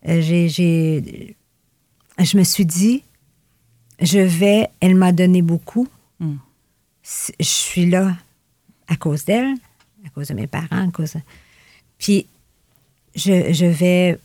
euh, 0.07 0.21
j'ai, 0.21 0.49
j'ai- 0.49 1.35
je 2.19 2.37
me 2.37 2.43
suis 2.43 2.65
dit, 2.65 3.03
je 4.01 4.19
vais, 4.19 4.69
elle 4.79 4.95
m'a 4.95 5.11
donné 5.11 5.41
beaucoup. 5.41 5.87
Mm. 6.19 6.35
C- 7.03 7.33
Je 7.39 7.45
suis 7.45 7.85
là 7.85 8.15
à 8.87 8.95
cause 8.95 9.25
d'elle, 9.25 9.53
à 10.05 10.09
cause 10.09 10.27
de 10.29 10.33
mes 10.33 10.47
parents, 10.47 10.87
à 10.87 10.91
cause 10.91 11.13
de- 11.13 11.19
Puis, 11.97 12.27
je, 13.15 13.53
je 13.53 13.65
vais, 13.65 14.17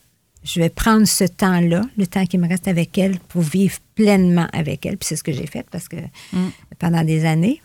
je 0.43 0.61
vais 0.61 0.71
prendre 0.71 1.07
ce 1.07 1.25
temps-là, 1.25 1.83
le 1.97 2.07
temps 2.07 2.27
qui 2.27 2.39
me 2.39 2.49
reste 2.49 2.69
avec 2.69 2.97
elle, 2.99 3.19
pour 3.21 3.43
vivre 3.43 3.79
pleinement 3.95 4.49
avec 4.53 4.87
elle. 4.87 4.97
Puis 4.99 5.09
c'est 5.09 5.17
ce 5.17 5.23
que 5.25 5.33
j'ai 5.33 5.47
fait 5.47 5.67
parce 5.71 5.89
que 5.89 5.97
Mm. 6.33 6.49
pendant 6.79 7.05
des 7.05 7.25
années. 7.25 7.61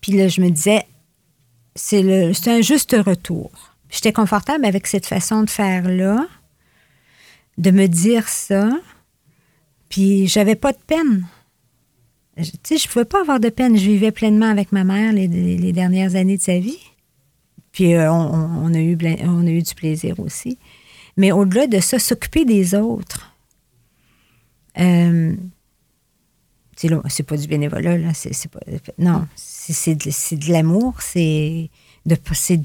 Puis 0.00 0.12
là, 0.12 0.28
je 0.28 0.40
me 0.40 0.50
disais, 0.50 0.84
c'est 1.74 2.02
le- 2.02 2.32
c'est 2.32 2.50
un 2.50 2.60
juste 2.60 2.94
retour. 3.06 3.50
J'étais 3.90 4.12
confortable 4.12 4.64
avec 4.64 4.86
cette 4.86 5.06
façon 5.06 5.42
de 5.42 5.50
faire-là, 5.50 6.26
de 7.56 7.70
me 7.70 7.86
dire 7.86 8.28
ça, 8.28 8.70
puis 9.88 10.26
j'avais 10.26 10.54
pas 10.56 10.72
de 10.72 10.78
peine. 10.86 11.26
Je- 12.36 12.50
Tu 12.50 12.58
sais, 12.64 12.78
je 12.78 12.88
pouvais 12.88 13.04
pas 13.04 13.20
avoir 13.22 13.40
de 13.40 13.48
peine. 13.48 13.76
Je 13.76 13.84
vivais 13.84 14.12
pleinement 14.12 14.46
avec 14.50 14.70
ma 14.72 14.84
mère 14.84 15.12
les, 15.12 15.26
dernières 15.72 16.14
années 16.14 16.36
de 16.36 16.42
sa 16.42 16.58
vie. 16.58 16.78
Puis 17.72 17.94
euh, 17.94 18.12
on, 18.12 18.72
a 18.74 18.78
eu, 18.78 18.96
on 19.24 19.46
a 19.46 19.50
du 19.60 19.74
plaisir 19.74 20.20
aussi. 20.20 20.58
Mais 21.16 21.32
au-delà 21.32 21.66
de 21.66 21.80
ça, 21.80 21.98
s'occuper 21.98 22.44
des 22.44 22.74
autres. 22.74 23.34
Euh, 24.78 25.34
c'est 27.08 27.22
pas 27.24 27.36
du 27.36 27.48
bénévolat, 27.48 27.98
là. 27.98 28.12
Non, 28.98 29.26
c'est, 29.34 29.94
de, 29.96 30.36
de 30.46 30.52
l'amour, 30.52 31.00
c'est 31.02 31.70
de, 32.08 32.16
c'est, 32.32 32.56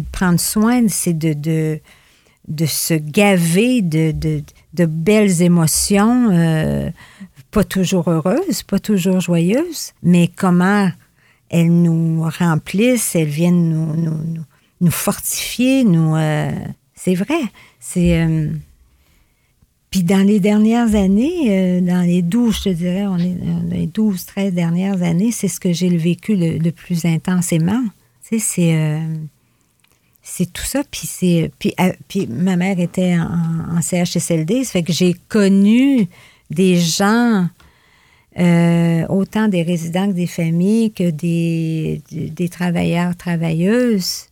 de 0.00 0.04
prendre 0.10 0.40
soin, 0.40 0.88
c'est 0.88 1.18
de, 1.18 1.32
de, 1.34 2.66
se 2.66 2.94
gaver 2.94 3.82
de, 3.82 4.12
de, 4.12 4.86
belles 4.86 5.42
émotions, 5.42 6.30
euh, 6.30 6.90
pas 7.50 7.64
toujours 7.64 8.08
heureuses, 8.08 8.62
pas 8.62 8.78
toujours 8.78 9.20
joyeuses, 9.20 9.92
mais 10.02 10.30
comment 10.34 10.90
elles 11.50 11.72
nous 11.72 12.22
remplissent, 12.38 13.14
elles 13.14 13.28
viennent 13.28 13.68
nous, 13.68 13.96
nous, 13.96 14.24
nous, 14.24 14.44
nous 14.80 14.90
fortifier, 14.90 15.84
nous... 15.84 16.16
euh, 16.16 16.50
c'est 16.94 17.14
vrai, 17.14 17.40
c'est... 17.80 18.22
euh, 18.22 18.48
puis 19.90 20.04
dans 20.04 20.26
les 20.26 20.40
dernières 20.40 20.94
années, 20.94 21.82
dans 21.82 22.00
les 22.00 22.22
12, 22.22 22.56
je 22.56 22.62
te 22.62 22.68
dirais, 22.70 23.06
on 23.06 23.18
est 23.18 23.34
dans 23.34 23.68
les 23.70 23.86
12, 23.86 24.24
13 24.24 24.54
dernières 24.54 25.02
années, 25.02 25.32
c'est 25.32 25.48
ce 25.48 25.60
que 25.60 25.70
j'ai 25.70 25.94
vécu 25.94 26.34
le 26.34 26.70
plus 26.70 27.04
intensément. 27.04 27.82
C'est... 28.38 28.74
euh, 28.74 29.16
c'est 30.22 30.52
tout 30.52 30.62
ça. 30.62 30.82
Puis, 30.90 31.06
c'est, 31.06 31.50
puis, 31.58 31.74
euh, 31.80 31.92
puis 32.08 32.26
ma 32.26 32.56
mère 32.56 32.78
était 32.78 33.16
en, 33.18 33.80
CHSLD, 33.80 34.64
ça 34.64 34.72
fait 34.72 34.82
que 34.82 34.92
j'ai 34.92 35.14
connu 35.28 36.08
des 36.50 36.76
gens, 36.76 37.48
euh, 38.38 39.06
autant 39.08 39.48
des 39.48 39.62
résidents 39.62 40.06
que 40.06 40.12
des 40.12 40.26
familles, 40.28 40.92
que 40.92 41.10
des, 41.10 42.02
des 42.10 42.48
travailleurs, 42.48 43.16
travailleuses, 43.16 44.28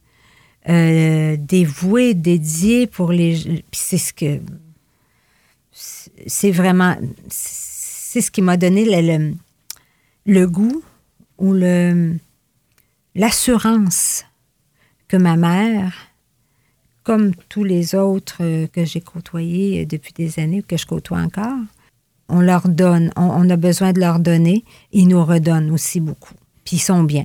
dévoués, 0.66 2.14
dédiés 2.14 2.86
pour 2.86 3.10
les... 3.10 3.34
Puis 3.70 3.80
c'est 3.80 3.98
ce 3.98 4.12
que 4.12 4.40
c'est 6.26 6.50
vraiment 6.50 6.96
c'est 7.30 8.20
ce 8.20 8.30
qui 8.30 8.42
m'a 8.42 8.56
donné 8.56 8.84
le, 8.84 9.16
le, 9.16 9.34
le 10.26 10.46
goût 10.46 10.82
ou 11.38 11.52
le 11.52 12.16
l'assurance 13.14 14.24
que 15.08 15.16
ma 15.16 15.36
mère, 15.36 15.92
comme 17.02 17.34
tous 17.48 17.64
les 17.64 17.94
autres 17.94 18.66
que 18.66 18.84
j'ai 18.84 19.00
côtoyés 19.00 19.86
depuis 19.86 20.12
des 20.12 20.38
années, 20.38 20.62
que 20.62 20.76
je 20.76 20.86
côtoie 20.86 21.18
encore, 21.18 21.58
on 22.28 22.40
leur 22.40 22.68
donne, 22.68 23.10
on, 23.16 23.22
on 23.24 23.50
a 23.50 23.56
besoin 23.56 23.92
de 23.92 24.00
leur 24.00 24.20
donner, 24.20 24.64
ils 24.92 25.08
nous 25.08 25.24
redonnent 25.24 25.70
aussi 25.70 25.98
beaucoup. 26.00 26.34
Puis 26.64 26.76
ils 26.76 26.80
sont 26.80 27.02
bien. 27.02 27.24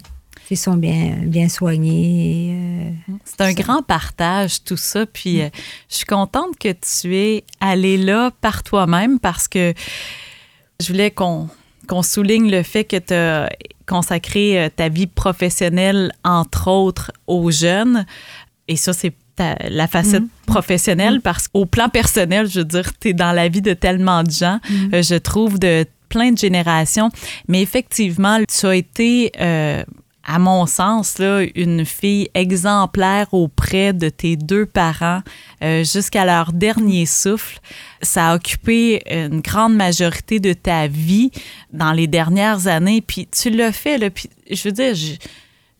Ils 0.51 0.57
sont 0.57 0.77
bien, 0.77 1.17
bien 1.23 1.49
soignés. 1.49 2.93
euh, 3.09 3.13
C'est 3.23 3.41
un 3.41 3.47
Ça. 3.47 3.53
grand 3.53 3.81
partage, 3.83 4.63
tout 4.63 4.77
ça. 4.77 5.05
Puis 5.07 5.41
euh, 5.41 5.49
je 5.89 5.95
suis 5.97 6.05
contente 6.05 6.57
que 6.59 6.69
tu 6.71 7.15
es 7.15 7.43
allé 7.59 7.97
là 7.97 8.31
par 8.41 8.61
toi-même 8.63 9.19
parce 9.19 9.47
que 9.47 9.73
je 10.79 10.87
voulais 10.87 11.11
qu'on 11.11 11.49
qu'on 11.87 12.01
souligne 12.03 12.49
le 12.49 12.63
fait 12.63 12.83
que 12.83 12.97
tu 12.97 13.13
as 13.13 13.49
consacré 13.87 14.59
euh, 14.59 14.69
ta 14.75 14.89
vie 14.89 15.07
professionnelle, 15.07 16.11
entre 16.23 16.67
autres, 16.69 17.11
aux 17.27 17.51
jeunes. 17.51 18.05
Et 18.67 18.75
ça, 18.75 18.93
c'est 18.93 19.13
ta- 19.35 19.57
la 19.69 19.87
facette 19.87 20.23
professionnelle 20.47 21.21
parce 21.21 21.47
qu'au 21.47 21.65
plan 21.65 21.89
personnel, 21.89 22.47
je 22.47 22.59
veux 22.59 22.65
dire, 22.65 22.89
tu 22.99 23.09
es 23.09 23.13
dans 23.13 23.31
la 23.31 23.47
vie 23.47 23.61
de 23.61 23.73
tellement 23.73 24.23
de 24.23 24.31
gens, 24.31 24.59
euh, 24.93 25.01
je 25.03 25.15
trouve, 25.15 25.59
de 25.59 25.85
plein 26.09 26.31
de 26.31 26.37
générations. 26.37 27.09
Mais 27.47 27.61
effectivement, 27.61 28.39
tu 28.47 28.65
as 28.65 28.75
été, 28.75 29.31
euh, 29.39 29.83
à 30.25 30.39
mon 30.39 30.65
sens, 30.65 31.19
là, 31.19 31.43
une 31.55 31.85
fille 31.85 32.29
exemplaire 32.33 33.33
auprès 33.33 33.93
de 33.93 34.09
tes 34.09 34.35
deux 34.35 34.65
parents 34.65 35.21
euh, 35.63 35.83
jusqu'à 35.83 36.25
leur 36.25 36.51
dernier 36.51 37.05
souffle. 37.05 37.59
Ça 38.01 38.29
a 38.31 38.35
occupé 38.35 39.03
une 39.09 39.41
grande 39.41 39.75
majorité 39.75 40.39
de 40.39 40.53
ta 40.53 40.87
vie 40.87 41.31
dans 41.71 41.91
les 41.91 42.07
dernières 42.07 42.67
années. 42.67 43.01
Puis 43.01 43.27
tu 43.27 43.49
l'as 43.51 43.71
fait, 43.71 43.97
là, 43.97 44.09
puis 44.09 44.29
je 44.49 44.63
veux 44.63 44.71
dire, 44.71 44.95
je- 44.95 45.13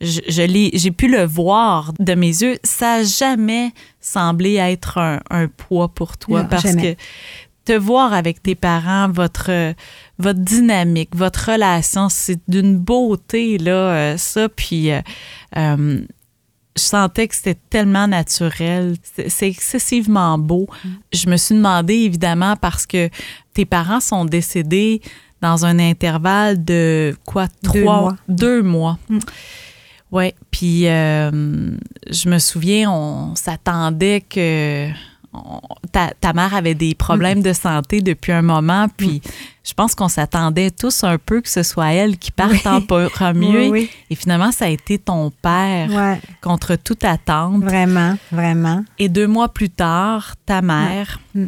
je, 0.02 0.70
j'ai 0.74 0.92
pu 0.92 1.08
le 1.08 1.24
voir 1.26 1.94
de 2.00 2.14
mes 2.16 2.28
yeux, 2.28 2.58
ça 2.64 2.98
n'a 2.98 3.04
jamais 3.06 3.72
semblé 4.02 4.56
être 4.56 4.98
un, 4.98 5.22
un 5.30 5.48
poids 5.48 5.88
pour 5.88 6.18
toi 6.18 6.44
Non, 6.44 6.50
parce 6.50 6.64
jamais. 6.64 6.96
que 6.96 7.02
te 7.66 7.74
voir 7.74 8.14
avec 8.14 8.42
tes 8.42 8.56
parents, 8.56 9.10
votre, 9.10 9.74
votre 10.20 10.40
dynamique, 10.40 11.16
votre 11.16 11.52
relation, 11.52 12.10
c'est 12.10 12.40
d'une 12.48 12.78
beauté, 12.78 13.58
là, 13.58 13.72
euh, 13.74 14.18
ça. 14.18 14.48
Puis, 14.48 14.92
euh, 14.92 15.02
euh, 15.58 16.02
je 16.78 16.82
sentais 16.82 17.28
que 17.28 17.36
c'était 17.36 17.58
tellement 17.70 18.08
naturel. 18.08 18.96
C'est 19.16 19.30
c'est 19.30 19.48
excessivement 19.48 20.38
beau. 20.38 20.68
Mm. 20.84 20.90
Je 21.14 21.30
me 21.30 21.38
suis 21.38 21.56
demandé, 21.56 21.94
évidemment, 21.96 22.56
parce 22.56 22.86
que 22.86 23.10
tes 23.54 23.66
parents 23.66 24.00
sont 24.00 24.26
décédés 24.26 25.02
dans 25.42 25.66
un 25.66 25.80
intervalle 25.80 26.64
de 26.64 27.16
quoi? 27.26 27.48
Deux 27.64 27.82
Trois, 27.82 28.02
mois. 28.02 28.16
Deux 28.28 28.62
mois. 28.62 28.98
Mm. 29.10 29.20
Ouais. 30.12 30.36
Puis, 30.52 30.88
euh, 30.88 31.32
je 32.10 32.30
me 32.30 32.40
souviens, 32.40 32.92
on 32.92 33.36
s'attendait 33.36 34.22
que 34.22 34.90
on- 35.46 35.62
ta, 35.92 36.12
ta 36.20 36.34
mère 36.34 36.54
avait 36.54 36.76
des 36.76 36.96
problèmes 36.96 37.42
de 37.42 37.54
santé 37.54 38.02
depuis 38.02 38.32
un 38.32 38.42
moment. 38.42 38.88
Puis, 38.98 39.22
je 39.64 39.74
pense 39.74 39.96
qu'on 39.96 40.08
s'attendait 40.10 40.72
tous 40.72 41.04
un 41.04 41.18
peu 41.18 41.42
que 41.42 41.50
ce 41.50 41.64
soit 41.64 41.94
elle 41.94 42.18
qui 42.18 42.32
parte 42.32 42.52
Oui. 42.52 42.62
en 42.66 42.82
premier. 42.82 43.48
Oui, 43.56 43.70
oui. 43.72 43.90
Et 44.10 44.16
finalement, 44.16 44.52
ça 44.52 44.66
a 44.66 44.70
été 44.70 44.98
ton 45.00 45.32
père 45.42 45.90
Ouais, 45.92 46.20
contre 46.42 46.76
toute 46.76 47.04
attente. 47.04 47.64
vraiment, 47.64 48.18
vraiment. 48.32 48.84
Et 49.00 49.10
deux 49.10 49.28
mois 49.28 49.50
plus 49.50 49.70
tard, 49.70 50.36
ta 50.46 50.62
mère, 50.62 51.20
Mm. 51.34 51.46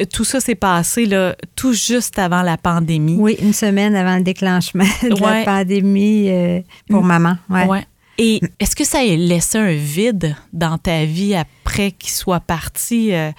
euh, 0.00 0.04
tout 0.12 0.24
ça 0.24 0.40
s'est 0.40 0.54
passé 0.56 1.06
là, 1.06 1.34
tout 1.54 1.72
juste 1.72 2.18
avant 2.18 2.42
la 2.42 2.56
pandémie. 2.56 3.16
Oui, 3.18 3.36
une 3.40 3.52
semaine 3.52 3.94
avant 3.96 4.16
le 4.16 4.22
déclenchement 4.22 4.84
de 5.02 5.12
Ouais. 5.22 5.44
la 5.44 5.44
pandémie 5.44 6.28
euh, 6.28 6.60
pour 6.90 7.02
maman. 7.02 7.36
Ouais. 7.48 7.86
Ouais. 8.18 8.24
Et 8.24 8.40
est-ce 8.60 8.74
que 8.76 8.84
ça 8.84 8.98
a 8.98 9.04
laissé 9.04 9.58
un 9.58 9.72
vide 9.74 10.34
dans 10.52 10.78
ta 10.78 11.04
vie 11.04 11.34
après 11.34 11.92
qu'il 11.92 12.10
soit 12.10 12.40
parti? 12.40 13.12
euh, 13.12 13.30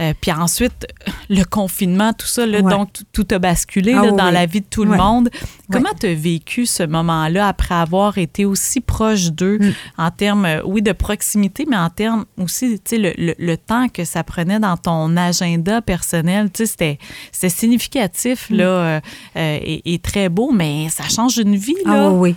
euh, 0.00 0.14
puis 0.18 0.32
ensuite, 0.32 0.86
le 1.28 1.42
confinement, 1.44 2.12
tout 2.14 2.26
ça, 2.26 2.46
là, 2.46 2.60
Ouais. 2.60 2.70
donc 2.70 2.88
tout- 3.12 3.26
a 3.32 3.38
basculé 3.38 3.92
Ah 3.92 4.02
là, 4.02 4.10
oui, 4.12 4.16
dans 4.16 4.30
la 4.30 4.46
vie 4.46 4.60
de 4.62 4.66
tout 4.70 4.84
le 4.84 4.92
Ouais. 4.92 4.96
monde. 4.96 5.28
Comment 5.70 5.90
tu 5.98 6.06
as 6.06 6.14
vécu 6.14 6.64
ce 6.64 6.84
moment-là 6.84 7.48
après 7.48 7.74
avoir 7.74 8.16
été 8.16 8.46
aussi 8.46 8.80
proche 8.80 9.30
d'eux 9.32 9.58
Mm. 9.58 9.72
en 9.98 10.10
termes, 10.10 10.44
euh, 10.46 10.62
oui, 10.64 10.80
de 10.80 10.92
proximité, 10.92 11.66
mais 11.68 11.76
en 11.76 11.90
termes 11.90 12.24
aussi, 12.38 12.78
tu 12.82 12.96
sais, 12.96 12.98
le, 12.98 13.12
le- 13.18 13.34
le 13.38 13.56
temps 13.58 13.88
que 13.88 14.04
ça 14.04 14.24
prenait 14.24 14.60
dans 14.60 14.76
ton 14.78 15.16
agenda 15.18 15.82
personnel, 15.82 16.50
tu 16.50 16.64
sais, 16.64 16.98
c'était, 17.32 17.50
significatif, 17.50 18.48
Mm. 18.50 18.56
là, 18.56 18.64
euh, 18.64 19.00
euh, 19.36 19.58
et, 19.60 19.92
et 19.94 19.98
très 19.98 20.28
beau, 20.30 20.50
mais 20.50 20.88
ça 20.88 21.08
change 21.08 21.36
une 21.36 21.56
vie, 21.56 21.76
Ah 21.84 21.96
là. 21.96 22.10
oui, 22.10 22.30
oui. 22.30 22.34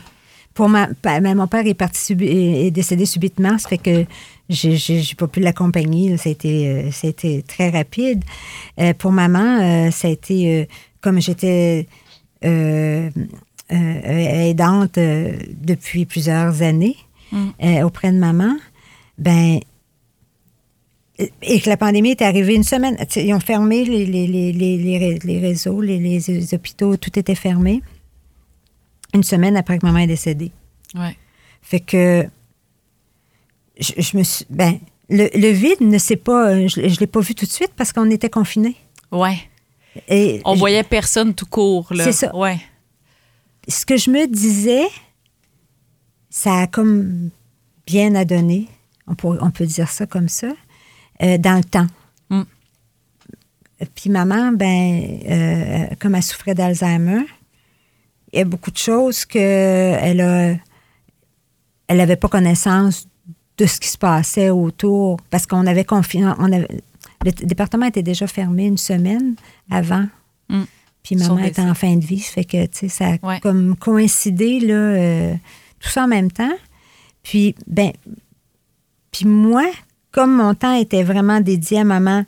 Pour 0.53 0.69
ma, 0.69 0.87
pa- 1.01 1.19
ben, 1.19 1.35
mon 1.35 1.47
père 1.47 1.65
est 1.65 1.73
parti 1.73 1.99
subi- 2.13 2.27
est 2.27 2.71
décédé 2.71 3.05
subitement, 3.07 3.57
ça 3.57 3.69
fait 3.69 3.77
que 3.79 4.05
j'ai 4.49 4.75
j'ai 4.75 5.01
j'ai 5.01 5.15
pas 5.15 5.27
pu 5.27 5.39
l'accompagner. 5.39 6.09
là. 6.09 6.17
Ça 6.17 6.29
a 6.29 6.31
été, 6.31 6.67
euh, 6.69 6.91
ça 6.91 7.07
a 7.07 7.09
été 7.09 7.41
très 7.41 7.69
rapide. 7.69 8.23
Euh, 8.79 8.93
pour 8.93 9.11
maman, 9.11 9.59
euh, 9.61 9.91
ça 9.91 10.07
a 10.07 10.11
été 10.11 10.61
euh, 10.61 10.65
comme 11.01 11.19
j'étais 11.19 11.87
aidante 13.69 14.99
depuis 14.99 16.05
plusieurs 16.05 16.61
années 16.61 16.97
Mm. 17.31 17.47
euh, 17.63 17.81
auprès 17.83 18.11
de 18.11 18.17
maman. 18.17 18.55
Ben 19.17 19.59
et 21.41 21.59
que 21.61 21.69
la 21.69 21.77
pandémie 21.77 22.11
est 22.11 22.21
arrivée 22.21 22.53
une 22.55 22.63
semaine. 22.63 22.95
Ils 23.15 23.33
ont 23.33 23.39
fermé 23.39 23.85
les, 23.85 24.05
les, 24.05 24.27
les, 24.27 24.51
les, 24.51 24.77
les 24.77 24.97
ré- 24.97 25.19
les 25.23 25.39
réseaux, 25.39 25.79
les 25.81 26.53
hôpitaux, 26.53 26.97
tout 26.97 27.17
était 27.17 27.35
fermé. 27.35 27.81
Une 29.13 29.23
semaine 29.23 29.55
après 29.57 29.77
que 29.79 29.85
maman 29.85 29.99
est 29.99 30.07
décédée. 30.07 30.51
Ouais. 30.95 31.15
Fait 31.61 31.79
que 31.79 32.27
je, 33.79 33.93
je 33.97 34.17
me 34.17 34.23
suis. 34.23 34.45
Ben, 34.49 34.79
le, 35.09 35.29
le 35.35 35.49
vide 35.49 35.81
ne 35.81 35.97
s'est 35.97 36.15
pas. 36.17 36.49
euh, 36.49 36.67
Je, 36.67 36.87
je 36.89 36.99
l'ai 36.99 37.07
pas 37.07 37.19
vu 37.19 37.35
tout 37.35 37.45
de 37.45 37.51
suite 37.51 37.71
parce 37.75 37.91
qu'on 37.93 38.09
était 38.09 38.29
confinés. 38.29 38.75
Ouais. 39.11 39.37
Et 40.07 40.41
On 40.45 40.55
je- 40.55 40.59
voyait 40.59 40.83
personne 40.83 41.33
tout 41.35 41.45
court, 41.45 41.87
là. 41.93 42.03
C'est 42.03 42.11
ça. 42.13 42.35
Ouais. 42.35 42.57
ce 43.67 43.85
que 43.85 43.97
je 43.97 44.09
me 44.09 44.25
disais, 44.27 44.85
ça 46.29 46.61
a 46.61 46.67
comme 46.67 47.29
bien 47.85 48.15
à 48.15 48.25
donner. 48.25 48.67
On 49.07 49.15
peut 49.51 49.65
dire 49.65 49.89
ça 49.89 50.05
comme 50.07 50.29
ça. 50.29 50.47
euh, 51.21 51.37
dans 51.37 51.57
le 51.57 51.63
temps. 51.63 51.87
Mm. 52.29 52.41
Puis 53.95 54.09
maman, 54.09 54.51
ben, 54.53 55.19
euh, 55.29 55.95
comme 55.99 56.15
elle 56.15 56.23
souffrait 56.23 56.55
d'Alzheimer, 56.55 57.23
il 58.33 58.39
y 58.39 58.41
a 58.41 58.45
beaucoup 58.45 58.71
de 58.71 58.77
choses 58.77 59.25
qu'elle 59.25 60.21
a. 60.21 60.55
Elle 61.87 61.97
n'avait 61.97 62.15
pas 62.15 62.27
connaissance 62.27 63.07
de 63.57 63.65
ce 63.65 63.79
qui 63.79 63.87
se 63.87 63.97
passait 63.97 64.49
autour 64.49 65.19
parce 65.29 65.45
qu'on 65.45 65.67
avait. 65.67 65.85
On 65.91 66.51
avait, 66.51 66.67
le 67.23 67.31
département 67.31 67.85
était 67.85 68.01
déjà 68.03 68.25
fermé 68.25 68.65
une 68.65 68.77
semaine 68.77 69.35
avant. 69.69 70.07
Mm. 70.49 70.63
Puis 71.03 71.15
maman 71.17 71.37
était 71.39 71.61
en 71.61 71.75
fin 71.75 71.95
de 71.95 72.03
vie. 72.05 72.19
Ça 72.19 72.31
fait 72.31 72.45
que, 72.45 72.65
tu 72.65 72.79
sais, 72.79 72.87
ça 72.87 73.07
a 73.09 73.27
Ouais. 73.27 73.39
comme 73.41 73.75
coïncidé, 73.75 74.59
là, 74.61 74.73
euh, 74.73 75.33
tout 75.79 75.89
ça 75.89 76.05
en 76.05 76.07
même 76.07 76.31
temps. 76.31 76.55
Puis, 77.21 77.55
ben, 77.67 77.91
puis 79.11 79.25
moi, 79.25 79.69
comme 80.11 80.35
mon 80.35 80.55
temps 80.55 80.73
était 80.73 81.03
vraiment 81.03 81.41
dédié 81.41 81.81
à 81.81 81.83
maman 81.83 82.25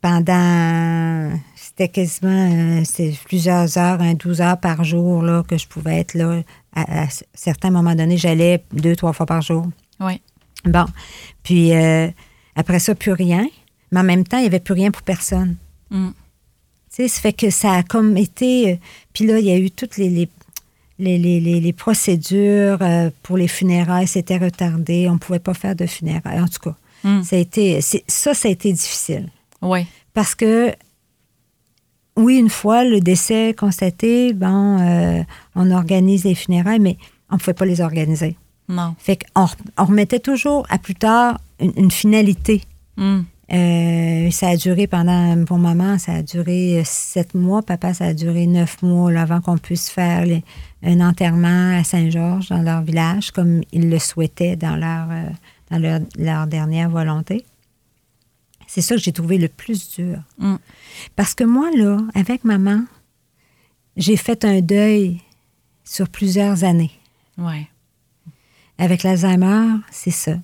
pendant. 0.00 1.32
C'était 1.80 1.92
quasiment 2.02 2.78
euh, 2.78 2.82
c'est 2.84 3.14
plusieurs 3.24 3.78
heures, 3.78 4.02
un 4.02 4.12
12 4.12 4.42
heures 4.42 4.60
par 4.60 4.84
jour 4.84 5.22
là, 5.22 5.42
que 5.48 5.56
je 5.56 5.66
pouvais 5.66 5.96
être 6.00 6.12
là. 6.12 6.42
À, 6.74 7.04
à 7.04 7.06
certains 7.32 7.70
moments 7.70 7.94
donnés, 7.94 8.18
j'allais 8.18 8.62
deux, 8.74 8.94
trois 8.94 9.14
fois 9.14 9.24
par 9.24 9.40
jour. 9.40 9.66
Ouais. 9.98 10.20
Bon. 10.66 10.84
Puis 11.42 11.74
euh, 11.74 12.08
après 12.54 12.80
ça, 12.80 12.94
plus 12.94 13.12
rien. 13.12 13.46
Mais 13.92 14.00
en 14.00 14.04
même 14.04 14.24
temps, 14.24 14.36
il 14.36 14.42
n'y 14.42 14.46
avait 14.48 14.60
plus 14.60 14.74
rien 14.74 14.90
pour 14.90 15.00
personne. 15.00 15.56
Mm. 15.88 16.08
Tu 16.10 16.14
sais, 16.96 17.08
ça 17.08 17.20
fait 17.22 17.32
que 17.32 17.48
ça 17.48 17.72
a 17.72 17.82
comme 17.82 18.14
été. 18.18 18.72
euh, 18.72 18.76
puis 19.14 19.26
là, 19.26 19.38
il 19.38 19.46
y 19.46 19.50
a 19.50 19.56
eu 19.56 19.70
toutes 19.70 19.96
les, 19.96 20.10
les, 20.10 20.28
les, 20.98 21.16
les- 21.16 21.40
les- 21.40 21.60
les 21.60 21.72
procédures 21.72 22.78
pour 23.22 23.38
les 23.38 23.48
funérailles, 23.48 24.06
c'était 24.06 24.36
retardé. 24.36 25.08
On 25.08 25.14
ne 25.14 25.18
pouvait 25.18 25.38
pas 25.38 25.54
faire 25.54 25.74
de 25.74 25.86
funérailles. 25.86 26.40
En 26.42 26.48
tout 26.48 26.60
cas, 26.60 26.76
Mm. 27.04 27.22
ça, 27.22 27.36
a 27.36 27.38
été, 27.38 27.80
ça, 27.80 28.34
ça 28.34 28.48
a 28.48 28.50
été 28.50 28.70
difficile. 28.70 29.30
Ouais. 29.62 29.86
Parce 30.12 30.34
que, 30.34 30.74
oui, 32.20 32.36
une 32.38 32.48
fois 32.50 32.84
le 32.84 33.00
décès 33.00 33.54
constaté, 33.58 34.32
bon, 34.32 34.78
euh, 34.80 35.22
on 35.54 35.70
organise 35.70 36.24
les 36.24 36.34
funérailles, 36.34 36.80
mais 36.80 36.96
on 37.30 37.34
ne 37.34 37.40
pouvait 37.40 37.54
pas 37.54 37.66
les 37.66 37.80
organiser. 37.80 38.36
Non. 38.68 38.94
Fait 38.98 39.16
qu'on 39.34 39.46
on 39.78 39.84
remettait 39.84 40.20
toujours 40.20 40.66
à 40.70 40.78
plus 40.78 40.94
tard 40.94 41.38
une, 41.60 41.72
une 41.76 41.90
finalité. 41.90 42.62
Mm. 42.96 43.20
Euh, 43.52 44.30
ça 44.30 44.50
a 44.50 44.56
duré 44.56 44.86
pendant, 44.86 45.44
pour 45.44 45.58
maman, 45.58 45.98
ça 45.98 46.12
a 46.12 46.22
duré 46.22 46.82
sept 46.84 47.34
mois. 47.34 47.62
Papa, 47.62 47.94
ça 47.94 48.04
a 48.06 48.14
duré 48.14 48.46
neuf 48.46 48.80
mois 48.82 49.10
là, 49.10 49.22
avant 49.22 49.40
qu'on 49.40 49.58
puisse 49.58 49.90
faire 49.90 50.24
les- 50.24 50.44
un 50.84 51.00
enterrement 51.00 51.76
à 51.78 51.82
Saint-Georges, 51.82 52.48
dans 52.50 52.62
leur 52.62 52.82
village, 52.82 53.32
comme 53.32 53.62
ils 53.72 53.90
le 53.90 53.98
souhaitaient 53.98 54.54
dans 54.56 54.76
leur, 54.76 55.08
euh, 55.10 55.24
dans 55.70 55.78
leur, 55.78 56.00
leur 56.16 56.46
dernière 56.46 56.88
volonté. 56.90 57.44
C'est 58.72 58.82
ça 58.82 58.94
que 58.94 59.00
j'ai 59.00 59.10
trouvé 59.10 59.36
le 59.36 59.48
plus 59.48 59.96
dur. 59.96 60.18
Mm. 60.38 60.54
Parce 61.16 61.34
que 61.34 61.42
moi, 61.42 61.70
là, 61.76 61.98
avec 62.14 62.44
maman, 62.44 62.84
j'ai 63.96 64.16
fait 64.16 64.44
un 64.44 64.60
deuil 64.60 65.20
sur 65.82 66.08
plusieurs 66.08 66.62
années. 66.62 66.92
Ouais. 67.36 67.66
Avec 68.78 69.02
l'Alzheimer, 69.02 69.78
c'est 69.90 70.12
ça. 70.12 70.36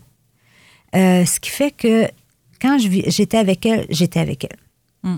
Euh, 0.97 1.25
ce 1.25 1.39
qui 1.39 1.51
fait 1.51 1.71
que 1.71 2.09
quand 2.61 2.79
j'étais 2.81 3.37
avec 3.39 3.65
elle, 3.65 3.87
j'étais 3.91 4.19
avec 4.19 4.43
elle. 4.45 4.59
Mm. 5.05 5.17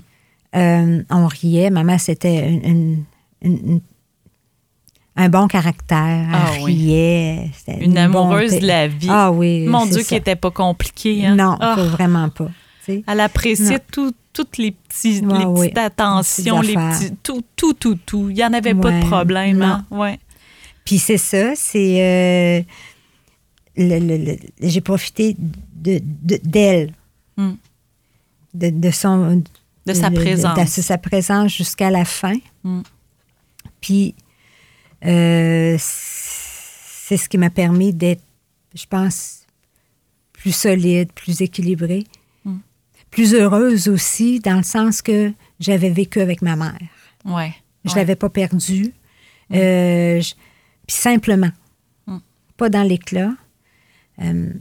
Euh, 0.57 1.03
on 1.09 1.27
riait. 1.29 1.71
Maman, 1.71 1.97
c'était 1.97 2.47
une, 2.47 2.65
une- 2.67 3.05
une- 3.41 3.69
une- 3.71 3.81
un 5.17 5.29
bon 5.31 5.49
caractère. 5.49 6.27
Elle 6.29 6.35
Ah 6.35 6.51
oui. 6.61 6.75
riait. 6.75 7.51
C'était 7.57 7.83
Une 7.83 7.97
amoureuse 7.97 8.51
bonté. 8.51 8.61
de 8.61 8.67
la 8.67 8.87
vie. 8.87 9.09
Ah 9.11 9.33
oui. 9.33 9.65
Mon 9.67 9.87
Dieu, 9.87 10.03
qui 10.03 10.15
était 10.15 10.37
pas 10.37 10.51
compliqué. 10.51 11.25
Hein? 11.25 11.37
Non, 11.37 11.57
Ah, 11.59 11.75
vraiment 11.77 12.29
pas. 12.29 12.51
Sais. 12.93 13.05
elle 13.07 13.21
appréciait 13.21 13.81
tout- 13.93 14.15
toutes 14.33 14.57
les, 14.59 14.71
petits, 14.73 15.21
Ouais, 15.21 15.39
les 15.39 15.45
oui. 15.47 15.67
petites 15.67 15.79
attentions, 15.79 16.61
Les 16.61 16.75
petits, 16.75 17.13
tout, 17.23 17.43
tout, 17.57 17.73
tout, 17.75 17.97
tout. 18.07 18.29
Il 18.31 18.37
n'y 18.37 18.45
en 18.45 18.53
avait 18.53 18.75
pas 18.75 18.93
de 18.93 19.07
problème. 19.07 19.63
Hein? 19.63 19.85
Ouais. 19.91 20.19
Puis 20.85 20.99
c'est 20.99 21.19
ça, 21.19 21.55
c'est. 21.57 22.01
euh, 22.03 22.63
j'ai 23.77 24.81
profité 24.81 25.37
de- 25.39 26.01
de- 26.03 26.41
d'elle. 26.43 26.93
Mm. 27.37 27.53
De, 28.55 28.71
de 28.71 28.91
son. 28.91 29.43
De 29.87 29.93
sa 29.95 30.11
présence. 30.11 30.59
De, 30.59 30.83
sa 30.83 30.99
présence 30.99 31.55
jusqu'à 31.57 31.91
la 31.91 32.05
fin. 32.05 32.35
Mm. 32.65 32.81
Puis, 33.81 34.15
euh, 35.05 35.77
c'est 35.81 37.17
ce 37.17 37.29
qui 37.29 37.39
m'a 37.39 37.51
permis 37.51 37.93
d'être, 37.93 38.23
je 38.75 38.85
pense, 38.87 39.41
plus 40.33 40.53
solide, 40.55 41.11
plus 41.13 41.41
équilibrée. 41.41 42.05
Plus 43.19 43.35
heureuse 43.35 43.89
aussi, 43.89 44.39
dans 44.39 44.59
le 44.59 44.63
sens 44.63 45.03
que 45.03 45.33
j'avais 45.59 45.91
vécu 45.91 46.21
avec 46.21 46.41
ma 46.41 46.55
mère. 46.55 46.79
Ouais. 47.25 47.53
Je 47.85 47.91
Ouais. 47.91 47.97
l'avais 47.97 48.15
pas 48.15 48.29
perdu. 48.29 48.93
Euh, 49.53 50.21
je- 50.21 50.35
puis 50.87 50.97
simplement. 50.97 51.51
Mm. 52.07 52.19
pas 52.57 52.69
dans 52.69 52.85
l'éclat. 52.85 53.33
Euh, 54.23 54.53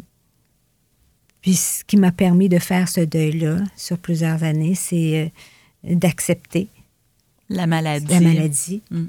puis 1.42 1.54
ce 1.54 1.84
qui 1.84 1.98
m'a 1.98 2.12
permis 2.12 2.50
de 2.50 2.58
faire 2.58 2.90
ce 2.90 3.02
deuil-là 3.02 3.60
sur 3.76 4.00
plusieurs 4.00 4.44
années, 4.44 4.74
c'est 4.74 5.32
euh, 5.86 5.96
d'accepter 5.96 6.68
la 7.50 7.68
maladie. 7.68 8.08
La 8.12 8.22
maladie. 8.22 8.82
Mm. 8.90 9.04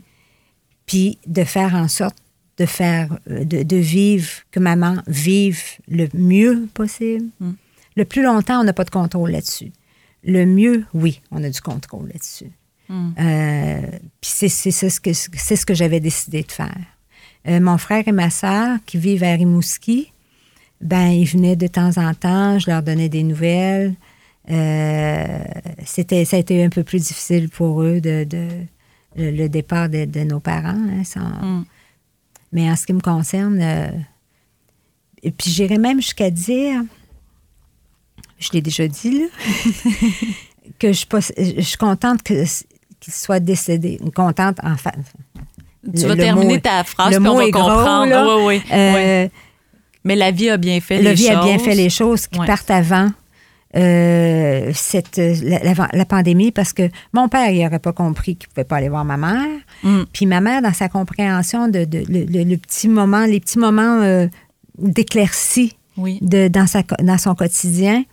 Puis 0.85 1.19
de 1.27 1.45
faire 1.45 1.75
en 1.75 1.89
sorte 1.89 2.17
de 2.59 2.67
faire, 2.67 3.19
euh, 3.31 3.45
de, 3.45 3.77
vivre, 3.77 4.29
que 4.51 4.61
maman 4.61 4.97
vive 5.07 5.63
le 5.89 6.07
mieux 6.13 6.69
possible. 6.75 7.29
Le 7.99 8.05
plus 8.05 8.23
longtemps, 8.23 8.61
on 8.61 8.65
n'a 8.65 8.73
pas 8.73 8.85
de 8.85 8.91
contrôle 8.91 9.33
là-dessus. 9.33 9.73
Le 10.23 10.47
mieux, 10.47 10.85
oui, 10.95 11.21
on 11.33 11.43
a 11.43 11.51
du 11.51 11.61
contrôle 11.61 12.07
là-dessus. 12.09 12.53
Mm. 12.89 13.11
Euh, 13.19 13.81
puis 14.21 14.31
c'est 14.31 14.49
ce 14.49 15.01
que, 15.01 15.13
ce 15.13 15.67
que 15.67 15.75
j'avais 15.75 16.01
décidé 16.01 16.43
de 16.43 16.53
faire. 16.53 16.79
Euh, 17.49 17.61
mon 17.61 17.77
frère 17.77 18.07
et 18.07 18.13
ma 18.13 18.31
sœur, 18.31 18.79
qui 18.87 18.99
vivent 18.99 19.25
à 19.25 19.33
Rimouski, 19.33 20.13
ben 20.81 21.09
ils 21.09 21.27
venaient 21.27 21.57
de 21.57 21.67
temps 21.67 21.97
en 21.97 22.15
temps, 22.15 22.61
je 22.61 22.71
leur 22.71 22.85
donnais 22.85 23.09
des 23.09 23.25
nouvelles. 23.25 23.95
c'était, 25.85 26.25
ça 26.25 26.37
a 26.37 26.39
été 26.39 26.65
un 26.65 26.71
peu 26.71 26.85
plus 26.85 27.01
difficile 27.01 27.49
pour 27.49 27.83
eux 27.83 28.01
de, 28.01 28.25
le, 29.17 29.49
départ 29.49 29.89
de, 29.89 30.25
nos 30.25 30.39
parents. 30.39 30.87
Hein, 31.17 31.43
mm. 31.43 31.65
Mais 32.53 32.71
en 32.71 32.77
ce 32.77 32.87
qui 32.87 32.93
me 32.93 33.01
concerne, 33.01 33.61
euh, 33.61 33.91
et 35.23 35.31
puis 35.31 35.51
j'irais 35.51 35.79
même 35.79 36.01
jusqu'à 36.01 36.31
dire, 36.31 36.83
je 38.39 38.51
l'ai 38.53 38.61
déjà 38.61 38.86
dit, 38.86 39.20
là, 39.20 39.26
que 40.78 40.93
je, 40.93 41.05
je, 41.39 41.61
suis 41.61 41.76
contente 41.76 42.22
qu'il 42.22 42.47
soit 43.09 43.41
décédé. 43.41 43.99
Contente, 44.14 44.59
enfin. 44.62 44.93
Tu 45.97 46.07
vas 46.07 46.16
terminer 46.16 46.61
ta 46.61 46.84
phrase, 46.84 47.14
le 47.14 47.20
mot 47.20 47.36
va 47.36 47.51
comprendre. 47.51 48.45
oui, 48.47 48.57
oui, 48.57 48.72
euh, 48.72 49.28
Mais 50.05 50.16
la 50.16 50.30
vie 50.30 50.51
a 50.51 50.57
bien 50.57 50.80
fait 50.80 50.99
les 50.99 51.03
choses. 51.03 51.09
La 51.09 51.14
vie 51.14 51.28
a 51.28 51.43
bien 51.43 51.59
fait 51.59 51.74
les 51.74 51.91
choses 51.91 52.26
qui 52.26 52.39
partent 52.39 52.70
avant 52.70 53.11
euh, 53.76 54.70
cette, 54.74 55.20
la, 55.43 56.05
pandémie 56.07 56.53
parce 56.53 56.72
que 56.72 56.89
mon 57.12 57.28
père, 57.28 57.51
il 57.51 57.62
n'aurait 57.62 57.78
pas 57.78 57.93
compris 57.93 58.36
qu'il 58.36 58.49
ne 58.49 58.55
pouvait 58.55 58.64
pas 58.64 58.76
aller 58.76 58.89
voir 58.89 59.05
ma 59.05 59.16
mère. 59.16 59.61
Mm. 59.82 60.03
Puis 60.12 60.26
ma 60.26 60.41
mère, 60.41 60.62
dans 60.62 60.72
sa 60.72 60.89
compréhension 60.89 61.68
de, 61.68 61.86
le, 61.91 62.57
petit 62.57 62.89
moment, 62.89 63.26
les 63.26 63.41
petits 63.41 63.59
moments 63.59 64.01
euh, 64.01 64.26
d'éclaircie 64.78 65.76
dans, 66.22 66.66
sa, 66.66 66.82
dans 67.03 67.18
son 67.18 67.34
quotidien, 67.34 68.05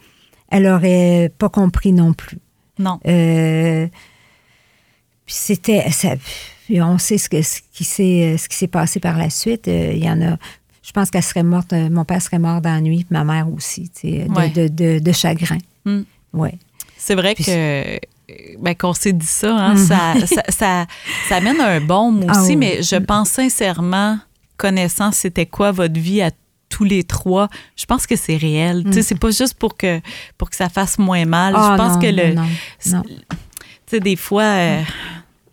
elle 0.50 0.64
n'aurait 0.64 1.32
pas 1.38 1.50
compris 1.50 1.92
non 1.92 2.14
plus. 2.14 2.40
Non. 2.80 3.00
Euh, 3.08 3.88
puis 5.26 5.36
c'était. 5.36 5.86
on 6.82 6.98
sait 6.98 7.18
ce, 7.18 7.30
ce 7.42 8.48
qui 8.48 8.56
s'est 8.56 8.68
passé 8.68 9.00
par 9.00 9.18
la 9.18 9.30
suite. 9.30 9.68
Il 9.68 10.04
y 10.04 10.10
en 10.10 10.22
a 10.22 10.38
je 10.86 10.92
pense 10.92 11.10
qu'elle 11.10 11.24
serait 11.24 11.44
morte, 11.44 11.74
euh, 11.74 11.90
mon 11.90 12.06
père 12.06 12.22
serait 12.22 12.38
mort 12.38 12.62
d'ennui, 12.62 13.08
ma 13.10 13.24
mère 13.24 13.52
aussi, 13.52 13.92
de, 14.04 14.68
de, 14.68 15.00
de, 15.00 15.12
chagrin. 15.12 15.58
Hmm. 15.84 16.04
Ouais. 16.32 16.60
C'est 16.96 17.16
vrai 17.16 17.34
que 17.34 18.00
ben, 18.60 18.76
qu'on 18.76 18.94
s'est 18.94 19.14
dit 19.14 19.26
ça, 19.26 19.56
hein, 19.56 19.78
ça, 19.78 20.14
ça, 20.28 20.44
ça, 20.50 20.86
ça, 21.28 21.36
amène 21.36 21.60
un 21.60 21.82
bon 21.82 22.22
ah 22.28 22.40
aussi, 22.40 22.56
mais 22.56 22.84
je 22.84 22.98
pense 22.98 23.30
sincèrement, 23.32 24.20
connaissant 24.58 25.12
c'était 25.12 25.48
quoi 25.48 25.72
votre 25.72 26.00
vie 26.00 26.22
à 26.22 26.30
tous 26.76 26.84
les 26.84 27.06
trois, 27.06 27.48
je 27.78 27.86
pense 27.86 28.06
que 28.06 28.18
c'est 28.18 28.36
réel. 28.36 28.84
Tu 28.84 28.92
sais, 28.92 29.00
hmm. 29.00 29.04
c'est 29.04 29.20
pas 29.20 29.32
juste 29.32 29.54
pour 29.54 29.78
que, 29.78 30.02
pour 30.38 30.50
que 30.50 30.58
ça 30.58 30.68
fasse 30.68 31.00
moins 31.00 31.24
mal. 31.24 31.54
je 31.54 31.58
ah 31.58 31.76
pense 31.78 31.98
que 31.98 32.08
le. 32.08 32.34
Non, 32.34 32.44
Tu 32.84 33.16
sais, 33.88 34.00
des 34.02 34.18
fois. 34.18 34.44
Euh, 34.44 34.82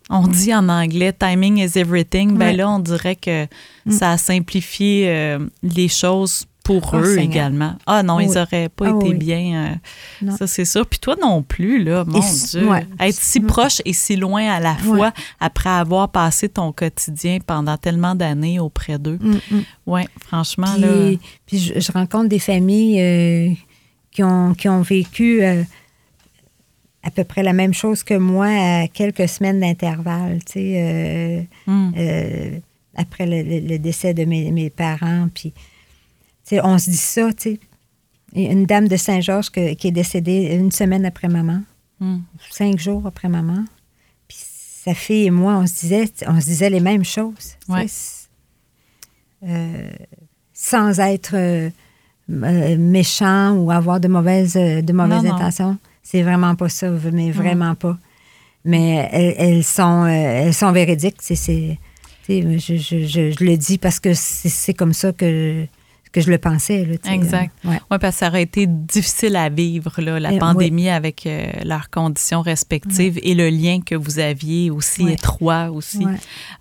on 0.09 0.27
dit 0.27 0.53
en 0.53 0.67
anglais 0.67 1.13
timing 1.13 1.59
is 1.59 1.79
everything. 1.79 2.37
Ben 2.37 2.57
là, 2.57 2.69
on 2.69 2.79
dirait 2.79 3.15
que 3.15 3.45
mm. 3.85 3.91
ça 3.91 4.11
a 4.11 4.17
simplifié 4.17 5.05
euh, 5.07 5.39
les 5.63 5.87
choses 5.87 6.45
pour 6.63 6.93
oh, 6.93 6.97
eux 6.97 7.19
également. 7.19 7.75
Ah 7.85 8.03
non, 8.03 8.19
ils 8.19 8.31
n'auraient 8.31 8.69
pas 8.69 8.87
ah 8.87 8.95
été 8.95 9.13
bien. 9.13 9.79
Euh, 10.23 10.31
ça, 10.31 10.47
c'est 10.47 10.65
sûr. 10.65 10.85
Puis 10.87 10.99
toi 10.99 11.15
non 11.21 11.43
plus, 11.43 11.83
là, 11.83 12.05
mon 12.05 12.19
Dieu. 12.19 12.69
Être 12.99 13.15
si 13.15 13.41
mm. 13.41 13.47
proche 13.47 13.81
et 13.85 13.93
si 13.93 14.15
loin 14.15 14.49
à 14.49 14.59
la 14.59 14.75
fois 14.75 15.11
après 15.39 15.69
avoir 15.69 16.09
passé 16.09 16.49
ton 16.49 16.71
quotidien 16.71 17.39
pendant 17.45 17.77
tellement 17.77 18.15
d'années 18.15 18.59
auprès 18.59 18.97
d'eux. 18.97 19.19
Mm, 19.21 19.61
oui, 19.87 20.01
franchement, 20.19 20.71
puis, 20.73 20.81
là. 20.81 21.17
Puis 21.45 21.73
je, 21.75 21.91
rencontre 21.91 22.29
des 22.29 22.39
familles 22.39 23.01
euh, 23.01 23.49
qui, 24.11 24.23
ont, 24.23 24.53
qui 24.53 24.69
ont 24.69 24.81
vécu 24.81 25.43
à 27.03 27.11
peu 27.11 27.23
près 27.23 27.43
la 27.43 27.53
même 27.53 27.73
chose 27.73 28.03
que 28.03 28.13
moi 28.13 28.47
à 28.47 28.87
quelques 28.87 29.27
semaines 29.27 29.59
d'intervalle, 29.59 30.39
tu 30.45 30.53
sais, 30.53 30.75
euh, 30.77 31.41
euh, 31.97 32.59
après 32.95 33.25
le, 33.27 33.77
décès 33.77 34.13
de 34.13 34.23
mes, 34.23 34.69
parents. 34.69 35.27
Puis, 35.33 35.53
on 36.51 36.77
se 36.77 36.89
dit 36.89 36.97
ça, 36.97 37.31
tu 37.33 37.41
sais. 37.41 37.59
Une 38.35 38.65
dame 38.65 38.87
de 38.87 38.97
Saint-Georges 38.97 39.51
qui 39.51 39.59
est 39.59 39.91
décédée 39.91 40.55
une 40.55 40.71
semaine 40.71 41.05
après 41.05 41.27
maman, 41.27 41.61
hmm. 41.99 42.17
cinq 42.49 42.79
jours 42.79 43.05
après 43.05 43.29
maman. 43.29 43.63
Puis 44.27 44.39
sa 44.39 44.95
fille 44.95 45.25
et 45.25 45.31
moi, 45.31 45.53
on 45.53 45.67
se 45.67 45.81
disait, 45.81 46.11
on 46.25 46.41
se 46.41 46.45
disait 46.45 46.71
les 46.71 46.79
mêmes 46.79 47.05
choses. 47.05 47.57
Euh, 49.43 49.91
sans 50.53 50.99
être 50.99 51.71
méchant 52.29 53.55
ou 53.55 53.69
avoir 53.69 53.99
de 53.99 54.07
mauvaises, 54.07 54.53
de 54.53 54.93
mauvaises 54.93 55.25
intentions. 55.25 55.77
C'est 56.01 56.21
vraiment 56.21 56.55
pas 56.55 56.69
ça, 56.69 56.89
mais 57.11 57.31
vraiment 57.31 57.75
pas. 57.75 57.97
Mais 58.65 59.09
elles, 59.11 59.63
sont, 59.63 60.03
euh, 60.03 60.07
elles 60.07 60.53
sont 60.53 60.71
véridiques. 60.71 61.17
C'est, 61.19 61.35
je, 62.29 62.57
je, 62.57 63.05
je, 63.05 63.43
le 63.43 63.57
dis 63.57 63.77
parce 63.77 63.99
que 63.99 64.13
c'est 64.13 64.73
comme 64.73 64.93
ça 64.93 65.11
que, 65.11 65.65
que 66.13 66.21
je 66.21 66.29
le 66.29 66.37
pensais. 66.37 66.87
exact. 67.11 67.53
Oui, 67.65 67.75
parce 67.89 68.01
que 68.01 68.11
ça 68.11 68.27
aurait 68.29 68.43
été 68.43 68.65
difficile 68.67 69.35
à 69.35 69.49
vivre, 69.49 69.91
là, 69.99 70.19
la 70.19 70.33
eh, 70.33 70.37
pandémie 70.37 70.89
avec 70.89 71.25
euh, 71.25 71.47
leurs 71.65 71.89
conditions 71.89 72.41
respectives 72.41 73.19
et 73.23 73.33
le 73.33 73.49
lien 73.49 73.81
que 73.81 73.95
vous 73.95 74.19
aviez 74.19 74.71
aussi 74.71 75.09
étroit 75.09 75.71
aussi. 75.71 76.05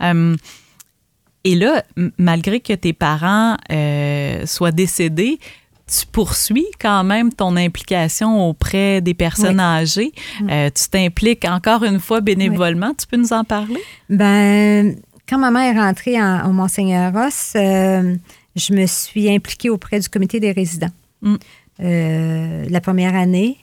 Hum, 0.01 0.37
et 1.45 1.55
là, 1.55 1.83
malgré 2.19 2.61
que 2.61 2.73
tes 2.73 2.93
parents 2.93 3.57
euh, 3.71 4.47
soient 4.47 4.71
décédés, 4.71 5.39
tu 5.87 6.07
poursuis 6.07 6.67
quand 6.81 7.05
même 7.05 7.33
ton 7.33 7.57
implication 7.57 8.49
auprès 8.49 9.01
des 9.01 9.15
personnes 9.15 9.61
âgées. 9.61 10.13
Mm. 10.41 10.51
Euh, 10.51 10.71
tu 10.75 10.89
t'impliques 10.89 11.45
encore 11.45 11.85
une 11.85 11.99
fois 11.99 12.21
bénévolement. 12.21 12.95
Tu 12.95 13.07
peux 13.07 13.17
nous 13.17 13.33
en 13.33 13.45
parler? 13.45 13.83
Ben, 14.09 14.97
quand 15.29 15.39
ma 15.39 15.51
mère 15.51 15.77
est 15.77 15.81
rentrée 15.81 16.23
en, 16.23 16.49
au 16.49 16.53
Monseigneur 16.53 17.13
Ross, 17.13 17.53
euh, 17.57 18.15
je 18.57 18.73
me 18.75 18.87
suis 18.87 19.31
impliquée 19.31 19.71
auprès 19.71 20.01
du 20.01 20.09
comité 20.09 20.41
des 20.41 20.53
résidents. 20.53 20.91
Mm. 21.23 21.35
Euh, 21.81 22.67
la 22.69 22.81
première 22.81 23.15
année, 23.15 23.59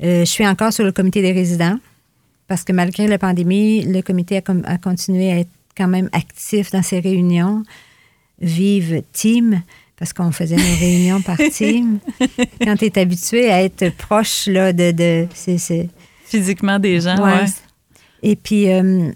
je 0.00 0.24
suis 0.24 0.46
encore 0.46 0.72
sur 0.72 0.84
le 0.84 0.92
comité 0.92 1.22
des 1.22 1.32
résidents 1.32 1.78
parce 2.46 2.64
que 2.64 2.72
malgré 2.72 3.06
la 3.06 3.18
pandémie, 3.18 3.82
le 3.82 4.00
comité 4.00 4.38
a, 4.38 4.42
a 4.64 4.78
continué 4.78 5.32
à 5.32 5.38
être 5.40 5.50
quand 5.76 5.88
même 5.88 6.08
actif 6.12 6.70
dans 6.70 6.82
ses 6.82 7.00
réunions. 7.00 7.62
Vive 8.40 9.02
Team 9.12 9.62
parce 9.98 10.12
qu'on 10.12 10.30
faisait 10.30 10.56
nos 10.56 10.76
réunions 10.78 11.20
par 11.20 11.36
team. 11.52 11.98
Quand 12.62 12.76
tu 12.76 12.86
es 12.86 12.98
habitué 12.98 13.50
à 13.50 13.62
être 13.62 13.90
proche 13.96 14.46
là, 14.46 14.72
de. 14.72 14.92
de 14.92 15.26
Physiquement 16.24 16.78
des 16.78 17.00
gens, 17.00 17.24
ouais. 17.24 17.46
Et 18.22 18.36
puis, 18.36 18.70
euh, 18.70 19.10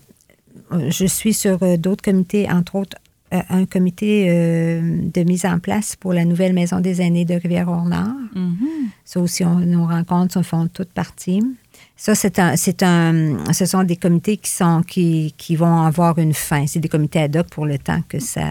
je 0.89 1.05
suis 1.05 1.35
sur 1.35 1.63
euh, 1.63 1.77
d'autres 1.77 2.03
comités, 2.03 2.51
entre 2.51 2.77
autres, 2.77 2.97
euh, 2.97 3.02
un 3.49 3.65
comité 3.65 4.27
de 4.29 5.23
mise 5.23 5.47
en 5.47 5.59
place 5.59 5.97
pour 5.97 6.13
la 6.13 6.25
nouvelle 6.25 6.53
maison 6.53 6.81
des 6.81 7.01
aînés 7.01 7.25
de 7.25 7.35
Rivière-au-Nord. 7.35 8.15
Mm-hmm. 8.37 8.89
Ça 9.05 9.21
aussi, 9.21 9.45
on, 9.45 9.57
nos 9.57 9.87
rencontres 9.87 10.35
se 10.35 10.43
font 10.43 10.69
toutes 10.69 10.93
par 10.93 11.15
team. 11.15 11.55
Ça, 11.97 12.15
c'est 12.15 12.39
un, 12.39 12.55
un, 12.83 13.53
ce 13.53 13.67
sont 13.67 13.85
des 13.85 13.97
comités 13.97 14.37
qui, 14.37 14.51
sont, 14.51 14.83
qui, 14.83 15.35
qui 15.37 15.57
vont 15.57 15.83
avoir 15.83 16.19
une 16.19 16.35
fin. 16.35 16.67
C'est 16.67 16.81
des 16.81 16.89
comités 16.89 17.21
ad 17.21 17.37
hoc 17.37 17.49
pour 17.49 17.65
le 17.65 17.79
temps 17.79 18.01
que 18.09 18.19
ça, 18.19 18.51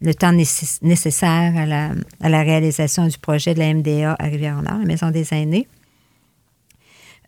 le 0.00 0.14
temps 0.14 0.32
nécessaire 0.32 1.56
à 1.56 1.66
la, 1.66 1.90
à 2.20 2.28
la, 2.28 2.42
réalisation 2.42 3.06
du 3.06 3.18
projet 3.18 3.54
de 3.54 3.60
la 3.60 3.72
MDA 3.72 4.16
à 4.18 4.24
Rivière-Nord, 4.24 4.78
la 4.78 4.84
Maison 4.84 5.10
des 5.10 5.32
aînés. 5.32 5.68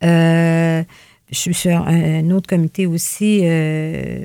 Euh, 0.02 0.82
je 1.30 1.38
suis 1.38 1.54
sur 1.54 1.86
un, 1.86 2.30
autre 2.30 2.48
comité 2.48 2.86
aussi, 2.86 3.40
euh, 3.44 4.24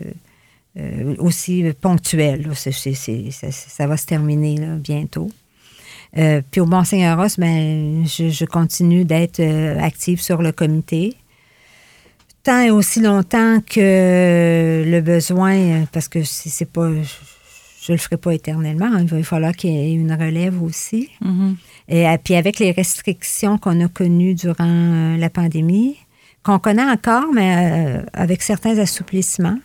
euh, 0.79 1.15
aussi 1.19 1.63
ponctuel. 1.79 2.49
ça, 2.55 3.87
va 3.87 3.97
se 3.97 4.05
terminer 4.05 4.57
bientôt. 4.77 5.29
puis 6.13 6.61
au 6.61 6.65
Monseigneur 6.65 7.17
Ross, 7.17 7.37
ben, 7.37 8.05
je, 8.05 8.29
je 8.29 8.45
continue 8.45 9.05
d'être 9.05 9.41
active 9.79 10.21
sur 10.21 10.41
le 10.41 10.51
comité 10.51 11.15
tant 12.43 12.61
et 12.61 12.71
aussi 12.71 13.01
longtemps 13.01 13.59
que 13.61 14.83
le 14.85 15.01
besoin, 15.01 15.85
parce 15.91 16.07
que 16.07 16.23
c'est 16.23 16.71
pas, 16.71 16.89
je 16.89 17.91
ne 17.91 17.97
le 17.97 18.01
ferai 18.01 18.17
pas 18.17 18.33
éternellement. 18.33 18.89
Il 18.97 19.07
va 19.07 19.23
falloir 19.23 19.53
qu'il 19.53 19.71
y 19.71 19.77
ait 19.77 19.93
une 19.93 20.13
relève 20.13 20.61
aussi. 20.61 21.09
Mm-hmm. 21.23 21.55
Et 21.89 22.07
euh, 22.07 22.17
puis 22.23 22.35
avec 22.35 22.59
les 22.59 22.71
restrictions 22.71 23.57
qu'on 23.57 23.83
a 23.83 23.87
connues 23.87 24.35
durant 24.35 24.55
euh, 24.59 25.17
la 25.17 25.29
pandémie, 25.29 25.97
qu'on 26.43 26.59
connaît 26.59 26.83
encore, 26.83 27.25
mais 27.33 27.55
euh, 27.57 28.05
avec 28.13 28.41
certains 28.41 28.77
assouplissements, 28.77 29.59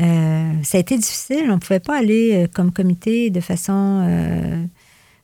Euh, 0.00 0.52
ça 0.62 0.78
a 0.78 0.80
été 0.80 0.96
difficile. 0.96 1.46
On 1.48 1.54
ne 1.54 1.58
pouvait 1.58 1.80
pas 1.80 1.98
aller 1.98 2.44
euh, 2.44 2.46
comme 2.52 2.70
comité 2.72 3.30
de 3.30 3.40
façon 3.40 4.04
euh, 4.06 4.62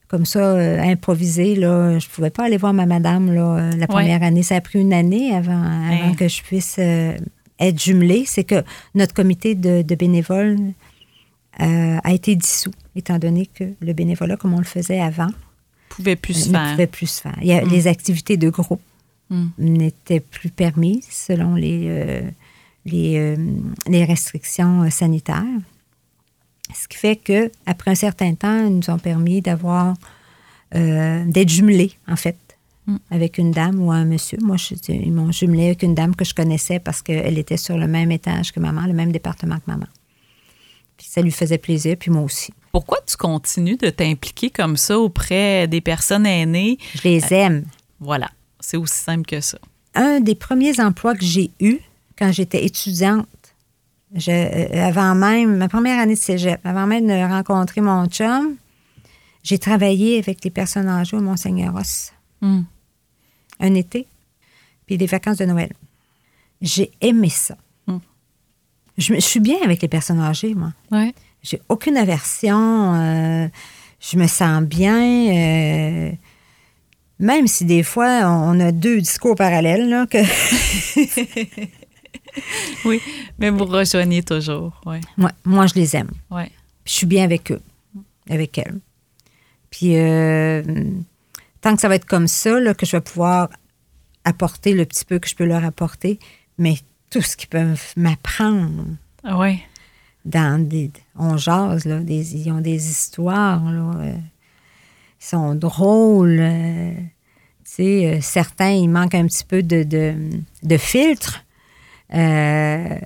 comme 0.08 0.24
ça, 0.26 0.54
improvisée. 0.82 1.54
Là. 1.54 1.98
Je 1.98 2.06
ne 2.06 2.10
pouvais 2.10 2.30
pas 2.30 2.44
aller 2.44 2.56
voir 2.56 2.72
ma 2.72 2.86
madame 2.86 3.32
là, 3.32 3.70
la 3.76 3.86
première 3.86 4.22
année. 4.22 4.42
Ça 4.42 4.56
a 4.56 4.60
pris 4.60 4.80
une 4.80 4.92
année 4.92 5.34
avant, 5.34 5.62
avant 5.62 6.14
que 6.14 6.28
je 6.28 6.42
puisse 6.42 6.78
être 6.78 7.80
jumelée. 7.82 8.24
C'est 8.26 8.44
que 8.44 8.62
notre 8.94 9.14
comité 9.14 9.54
de, 9.54 9.82
de 9.82 9.94
bénévoles 9.94 10.56
a 11.58 12.12
été 12.12 12.36
dissous, 12.36 12.70
étant 12.94 13.18
donné 13.18 13.46
que 13.46 13.64
le 13.80 13.92
bénévolat, 13.94 14.36
comme 14.36 14.54
on 14.54 14.58
le 14.58 14.64
faisait 14.64 15.00
avant, 15.00 15.30
Pouvait 15.88 16.16
plus 16.16 16.34
se 16.34 16.48
ne 16.48 16.52
faire. 16.54 16.70
pouvait 16.72 16.86
plus 16.86 17.06
se 17.06 17.22
faire. 17.22 17.36
Il 17.40 17.46
y 17.46 17.52
a, 17.52 17.64
Mm. 17.64 17.70
Les 17.70 17.86
activités 17.86 18.36
de 18.36 18.50
groupe 18.50 18.82
Mm. 19.30 19.46
n'étaient 19.58 20.20
plus 20.20 20.50
permises 20.50 21.06
selon 21.10 21.54
les, 21.54 21.84
euh, 21.88 22.20
les, 22.86 23.18
euh, 23.18 23.36
les 23.86 24.04
restrictions 24.04 24.82
euh, 24.84 24.90
sanitaires. 24.90 25.44
Ce 26.74 26.88
qui 26.88 26.96
fait 26.96 27.16
que 27.16 27.50
après 27.66 27.90
un 27.90 27.94
certain 27.94 28.34
temps, 28.34 28.66
ils 28.66 28.74
nous 28.78 28.90
ont 28.90 28.98
permis 28.98 29.40
d'avoir 29.42 29.94
euh, 30.74 31.24
d'être 31.26 31.48
jumelés, 31.50 31.92
en 32.08 32.16
fait, 32.16 32.36
Mm. 32.88 32.96
avec 33.10 33.38
une 33.38 33.50
dame 33.50 33.80
ou 33.80 33.90
un 33.90 34.04
monsieur. 34.04 34.38
Moi, 34.42 34.56
je- 34.56 34.74
ils 34.92 35.12
m'ont 35.12 35.32
jumelé 35.32 35.66
avec 35.66 35.82
une 35.82 35.94
dame 35.94 36.14
que 36.14 36.24
je 36.24 36.32
connaissais 36.34 36.78
parce 36.78 37.02
qu'elle 37.02 37.36
était 37.36 37.56
sur 37.56 37.76
le 37.76 37.88
même 37.88 38.12
étage 38.12 38.52
que 38.52 38.60
maman, 38.60 38.82
le 38.86 38.92
même 38.92 39.10
département 39.10 39.56
que 39.56 39.64
maman. 39.66 39.86
Puis 40.96 41.08
ça 41.10 41.20
lui 41.20 41.32
faisait 41.32 41.58
plaisir, 41.58 41.96
puis 41.98 42.10
moi 42.12 42.22
aussi. 42.22 42.52
Pourquoi 42.72 42.98
tu 43.06 43.16
continues 43.16 43.76
de 43.76 43.90
t'impliquer 43.90 44.50
comme 44.50 44.76
ça 44.76 44.98
auprès 45.00 45.66
des 45.66 45.80
personnes 45.80 46.26
aînées? 46.26 46.78
Je 46.94 47.02
les 47.08 47.34
aime. 47.34 47.64
Voilà, 47.98 48.30
c'est 48.60 48.76
aussi 48.76 48.98
simple 48.98 49.26
que 49.26 49.40
ça. 49.40 49.58
un 49.94 50.20
des 50.20 50.34
premiers 50.36 50.78
emplois 50.80 51.14
que 51.16 51.24
j'ai 51.24 51.50
eu 51.58 51.78
quand 52.18 52.32
j'étais 52.32 52.64
étudiante, 52.64 53.26
je- 54.14 54.30
euh, 54.30 54.86
avant 54.86 55.14
même, 55.14 55.56
ma 55.56 55.68
première 55.68 56.00
année 56.00 56.14
de 56.14 56.18
cégep, 56.18 56.60
avant 56.64 56.86
même 56.86 57.06
de 57.06 57.28
rencontrer 57.28 57.80
mon 57.80 58.06
chum, 58.06 58.56
j'ai 59.42 59.58
travaillé 59.58 60.18
avec 60.18 60.42
les 60.44 60.50
personnes 60.50 60.88
âgées 60.88 61.16
au 61.16 61.20
Mont-Seigneur-Ross, 61.20 62.12
Mm. 62.42 62.62
un 63.60 63.74
été, 63.74 64.06
puis 64.86 64.96
des 64.98 65.06
vacances 65.06 65.38
de 65.38 65.44
Noël. 65.46 65.72
J'ai 66.60 66.90
aimé 67.00 67.28
ça. 67.28 67.56
Mm. 67.86 67.98
Je, 68.98 69.20
suis 69.20 69.40
bien 69.40 69.56
avec 69.64 69.82
les 69.82 69.88
personnes 69.88 70.20
âgées, 70.20 70.54
moi. 70.54 70.72
Ouais. 70.90 71.14
J'ai 71.42 71.60
aucune 71.68 71.96
aversion. 71.96 72.94
euh, 72.94 73.48
je 74.00 74.16
me 74.18 74.26
sens 74.26 74.62
bien. 74.62 75.00
euh, 75.00 76.12
même 77.18 77.46
si 77.46 77.64
des 77.64 77.82
fois, 77.82 78.22
on 78.26 78.58
a 78.60 78.72
deux 78.72 79.00
discours 79.00 79.34
parallèles, 79.36 79.88
là, 79.88 80.06
que 80.06 80.18
Oui, 82.84 83.00
mais 83.38 83.50
vous 83.50 83.64
rejoignez 83.64 84.22
toujours. 84.22 84.80
Ouais. 84.86 85.00
moi, 85.16 85.32
moi, 85.44 85.66
je 85.66 85.74
les 85.74 85.96
aime. 85.96 86.10
Ouais. 86.30 86.50
Je 86.84 86.92
suis 86.92 87.06
bien 87.06 87.24
avec 87.24 87.50
eux, 87.50 87.60
avec 88.30 88.58
elles. 88.58 88.78
Puis, 89.70 89.96
euh, 89.96 90.62
tant 91.60 91.74
que 91.74 91.80
ça 91.80 91.88
va 91.88 91.96
être 91.96 92.04
comme 92.06 92.28
ça, 92.28 92.58
là, 92.60 92.74
que 92.74 92.86
je 92.86 92.92
vais 92.96 93.00
pouvoir 93.00 93.48
apporter 94.24 94.72
le 94.72 94.84
petit 94.84 95.04
peu 95.04 95.18
que 95.18 95.28
je 95.28 95.34
peux 95.34 95.44
leur 95.44 95.64
apporter, 95.64 96.18
mais 96.58 96.76
tout 97.10 97.22
ce 97.22 97.36
qu'ils 97.36 97.48
peuvent 97.48 97.92
m'apprendre 97.96 98.84
Ah 99.24 99.38
ouais. 99.38 99.60
dans 100.24 100.64
des. 100.66 100.90
On 101.16 101.36
jase, 101.36 101.84
là, 101.84 102.00
des, 102.00 102.36
ils 102.36 102.50
ont 102.52 102.60
des 102.60 102.90
histoires, 102.90 103.64
là. 103.70 103.92
euh, 104.00 104.12
ils 105.20 105.24
sont 105.24 105.54
drôles. 105.54 106.38
euh, 106.40 106.92
tu 107.64 107.82
sais, 107.82 108.18
certains, 108.22 108.70
il 108.70 108.88
manque 108.88 109.14
un 109.14 109.26
petit 109.26 109.44
peu 109.44 109.62
de, 109.62 109.82
de, 109.82 110.14
de 110.62 110.76
filtre. 110.76 111.42
Euh, 112.14 112.98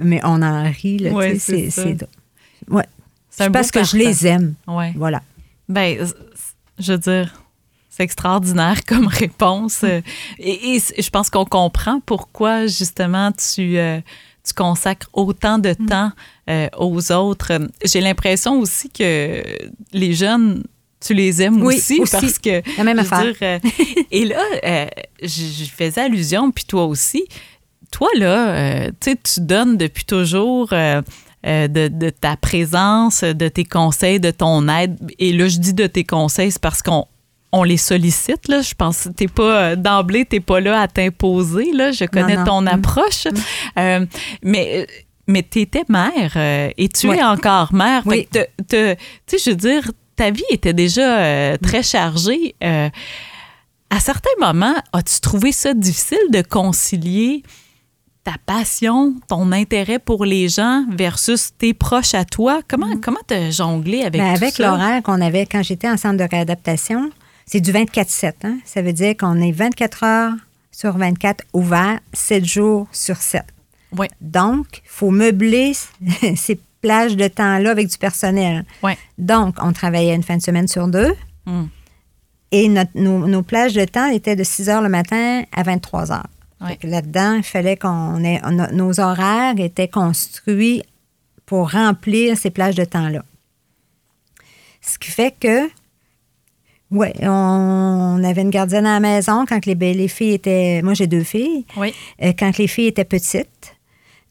mais 0.00 0.20
on 0.24 0.42
en 0.42 0.64
rit, 0.70 0.98
là. 0.98 1.10
Ouais, 1.12 1.38
c'est 1.38 1.70
c'est- 1.70 1.96
c'est- 1.98 2.08
ouais. 2.70 2.84
Parce 3.52 3.70
que 3.70 3.84
je 3.84 3.96
les 3.96 4.26
aime. 4.26 4.54
Ouais. 4.66 4.92
Voilà. 4.96 5.22
Ben, 5.68 6.06
je 6.78 6.92
veux 6.92 6.98
dire, 6.98 7.34
c'est 7.90 8.02
extraordinaire 8.04 8.84
comme 8.86 9.06
réponse. 9.06 9.82
Euh, 9.84 10.00
Et, 10.38 10.78
je 10.98 11.10
pense 11.10 11.30
qu'on 11.30 11.44
comprend 11.44 12.00
pourquoi, 12.00 12.66
justement, 12.66 13.30
tu, 13.32 13.76
euh, 13.78 14.00
tu 14.46 14.52
consacres 14.54 15.08
autant 15.12 15.58
de 15.58 15.72
temps 15.74 16.12
euh, 16.50 16.68
aux 16.78 17.10
autres. 17.12 17.52
J'ai 17.84 18.00
l'impression 18.00 18.58
aussi 18.58 18.90
que 18.90 19.42
les 19.92 20.12
jeunes, 20.12 20.62
tu 21.00 21.14
les 21.14 21.40
aimes 21.42 21.62
Oui, 21.62 21.76
aussi, 21.76 22.00
aussi. 22.00 22.12
parce 22.12 22.38
que. 22.38 22.62
La 22.76 22.84
même 22.84 22.98
affaire. 22.98 23.22
dire, 23.22 23.36
euh, 23.42 23.58
et 24.10 24.24
là, 24.26 24.88
je 25.22 25.64
faisais 25.64 26.02
allusion, 26.02 26.50
puis 26.50 26.64
toi 26.64 26.84
aussi. 26.86 27.24
Toi, 27.94 28.08
là, 28.16 28.48
euh, 28.48 28.90
tu 29.00 29.12
sais, 29.12 29.16
tu 29.22 29.40
donnes 29.40 29.76
depuis 29.76 30.04
toujours 30.04 30.70
euh, 30.72 31.00
euh, 31.46 31.68
de, 31.68 31.86
de 31.86 32.10
ta 32.10 32.36
présence, 32.36 33.22
de 33.22 33.46
tes 33.46 33.64
conseils, 33.64 34.18
de 34.18 34.32
ton 34.32 34.66
aide. 34.66 34.98
Et 35.20 35.32
là, 35.32 35.46
je 35.46 35.58
dis 35.58 35.74
de 35.74 35.86
tes 35.86 36.02
conseils, 36.02 36.50
c'est 36.50 36.60
parce 36.60 36.82
qu'on 36.82 37.06
on 37.52 37.62
les 37.62 37.76
sollicite. 37.76 38.48
Là. 38.48 38.62
Je 38.62 38.74
pense 38.74 39.04
que 39.04 39.10
t'es 39.10 39.28
pas 39.28 39.76
d'emblée, 39.76 40.24
t'es 40.24 40.40
pas 40.40 40.58
là 40.58 40.80
à 40.80 40.88
t'imposer. 40.88 41.70
Là. 41.72 41.92
Je 41.92 42.04
connais 42.06 42.34
non. 42.36 42.44
ton 42.44 42.60
Mm. 42.62 42.68
approche. 42.68 43.28
Euh, 43.78 44.04
mais 44.42 44.88
mais 45.28 45.44
tu 45.48 45.60
étais 45.60 45.84
mère 45.88 46.36
et 46.36 46.88
tu 46.88 47.06
es 47.12 47.22
encore 47.22 47.72
mère. 47.72 48.02
Fait 48.02 48.24
que 48.24 48.40
tu 48.68 48.76
sais, 49.28 49.38
je 49.38 49.50
veux 49.50 49.56
dire, 49.56 49.88
ta 50.16 50.32
vie 50.32 50.42
était 50.50 50.72
déjà 50.74 51.18
euh, 51.20 51.56
très 51.62 51.84
chargée. 51.84 52.56
Euh, 52.64 52.88
à 53.90 54.00
certains 54.00 54.36
moments, 54.40 54.74
as-tu 54.92 55.20
trouvé 55.20 55.52
ça 55.52 55.74
difficile 55.74 56.18
de 56.30 56.42
concilier 56.42 57.44
ta 58.24 58.32
passion, 58.46 59.14
ton 59.28 59.52
intérêt 59.52 59.98
pour 59.98 60.24
les 60.24 60.48
gens 60.48 60.84
versus 60.90 61.50
tes 61.58 61.74
proches 61.74 62.14
à 62.14 62.24
toi? 62.24 62.60
Comment 62.68 62.96
comment 63.02 63.20
t'as 63.26 63.50
jonglé 63.50 64.02
avec 64.02 64.20
Ben, 64.20 64.34
tout 64.34 64.42
avec 64.44 64.54
ça? 64.54 64.66
l'horaire 64.66 65.02
qu'on 65.02 65.20
avait 65.20 65.44
quand 65.46 65.62
j'étais 65.62 65.88
en 65.88 65.96
centre 65.98 66.16
de 66.16 66.28
réadaptation, 66.30 67.10
c'est 67.46 67.60
du 67.60 67.70
24-7. 67.72 68.32
Hein? 68.44 68.58
Ça 68.64 68.80
veut 68.82 68.94
dire 68.94 69.14
qu'on 69.16 69.40
est 69.40 69.52
24 69.52 70.04
heures 70.04 70.32
sur 70.72 70.96
24 70.96 71.44
ouvert, 71.52 72.00
7 72.14 72.44
jours 72.44 72.86
sur 72.92 73.16
7. 73.18 73.42
Ouais. 73.96 74.08
Donc, 74.20 74.66
il 74.84 74.88
faut 74.88 75.10
meubler 75.10 75.72
ces 76.36 76.58
plages 76.80 77.16
de 77.16 77.28
temps-là 77.28 77.70
avec 77.70 77.88
du 77.88 77.96
personnel. 77.98 78.64
Donc, 79.18 79.56
on 79.62 79.72
travaillait 79.72 80.14
une 80.14 80.22
fin 80.22 80.36
de 80.36 80.42
semaine 80.42 80.66
sur 80.68 80.88
deux 80.88 81.12
Mm. 81.46 81.64
et 82.52 82.68
notre- 82.70 82.90
nos, 82.94 83.26
nos 83.28 83.42
plages 83.42 83.74
de 83.74 83.84
temps 83.84 84.06
étaient 84.08 84.34
de 84.34 84.44
6 84.44 84.70
heures 84.70 84.80
le 84.80 84.88
matin 84.88 85.42
à 85.54 85.62
23 85.62 86.10
heures. 86.10 86.26
Ouais. 86.64 86.78
Là-dedans, 86.82 87.34
il 87.34 87.42
fallait 87.42 87.76
qu'on 87.76 88.22
ait. 88.24 88.40
on 88.44 88.58
a- 88.58 88.70
nos 88.72 89.00
horaires 89.00 89.54
étaient 89.58 89.88
construits 89.88 90.82
pour 91.46 91.72
remplir 91.72 92.36
ces 92.38 92.50
plages 92.50 92.74
de 92.74 92.84
temps-là. 92.84 93.22
Ce 94.80 94.98
qui 94.98 95.10
fait 95.10 95.34
que, 95.38 95.68
oui, 96.90 97.08
on, 97.22 98.22
avait 98.24 98.42
une 98.42 98.50
gardienne 98.50 98.86
à 98.86 98.94
la 98.94 99.00
maison 99.00 99.44
quand 99.48 99.64
les, 99.66 99.74
les 99.74 100.08
filles 100.08 100.34
étaient. 100.34 100.80
Moi, 100.82 100.94
j'ai 100.94 101.06
deux 101.06 101.22
filles. 101.24 101.64
Oui. 101.76 101.92
Euh, 102.22 102.32
quand 102.38 102.56
les 102.58 102.66
filles 102.68 102.86
étaient 102.88 103.04
petites, 103.04 103.74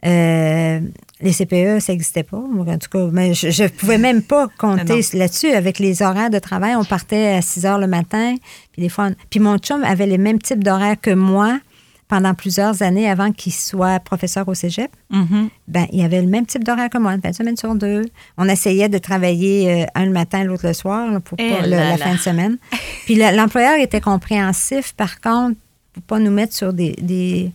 euh, 0.05 0.79
les 1.21 1.31
CPE, 1.33 1.79
ça 1.79 1.93
n'existait 1.93 2.23
pas. 2.23 2.37
En 2.37 2.77
tout 2.77 2.89
cas, 2.91 3.07
mais 3.11 3.33
je 3.33 3.63
ne 3.63 3.67
pouvais 3.69 3.97
même 3.97 4.21
pas 4.21 4.47
compter 4.57 5.01
là-dessus. 5.13 5.51
Avec 5.51 5.79
les 5.79 6.01
horaires 6.01 6.29
de 6.29 6.39
travail, 6.39 6.75
on 6.75 6.83
partait 6.85 7.27
à 7.35 7.41
6 7.41 7.65
heures 7.65 7.79
le 7.79 7.87
matin. 7.87 8.35
Puis 8.71 8.81
des 8.81 8.89
fois, 8.89 9.07
on- 9.09 9.15
puis 9.29 9.39
mon 9.39 9.57
chum 9.57 9.83
avait 9.83 10.07
les 10.07 10.17
mêmes 10.17 10.39
types 10.39 10.63
d'horaires 10.63 10.99
que 11.01 11.11
moi 11.11 11.59
pendant 12.07 12.33
plusieurs 12.33 12.81
années 12.83 13.09
avant 13.09 13.31
qu'il 13.31 13.53
soit 13.53 13.99
professeur 13.99 14.47
au 14.47 14.53
cégep. 14.53 14.91
Mhm. 15.09 15.49
Ben, 15.67 15.87
il 15.91 16.03
avait 16.03 16.21
le 16.21 16.27
même 16.27 16.45
type 16.45 16.63
d'horaire 16.63 16.89
que 16.89 16.97
moi, 16.97 17.13
une 17.13 17.21
fin 17.21 17.31
de 17.31 17.35
semaine 17.35 17.57
sur 17.57 17.73
deux. 17.75 18.03
On 18.37 18.47
essayait 18.47 18.89
de 18.89 18.97
travailler 18.97 19.83
euh, 19.83 19.85
un 19.95 20.05
le 20.05 20.11
matin, 20.11 20.43
l'autre 20.43 20.67
le 20.67 20.73
soir, 20.73 21.11
là, 21.11 21.19
pour 21.19 21.37
Eh 21.39 21.49
pas 21.49 21.61
le- 21.63 21.69
là 21.71 21.77
la 21.83 21.89
là. 21.91 21.97
fin 21.97 22.13
de 22.13 22.19
semaine. 22.19 22.57
Puis 23.05 23.15
le- 23.15 23.35
l'employeur 23.35 23.79
était 23.79 24.01
compréhensif, 24.01 24.93
par 24.93 25.21
contre, 25.21 25.57
pour 25.93 26.03
pas 26.03 26.19
nous 26.19 26.31
mettre 26.31 26.53
sur 26.53 26.73
des... 26.73 26.91
des- 27.01 27.51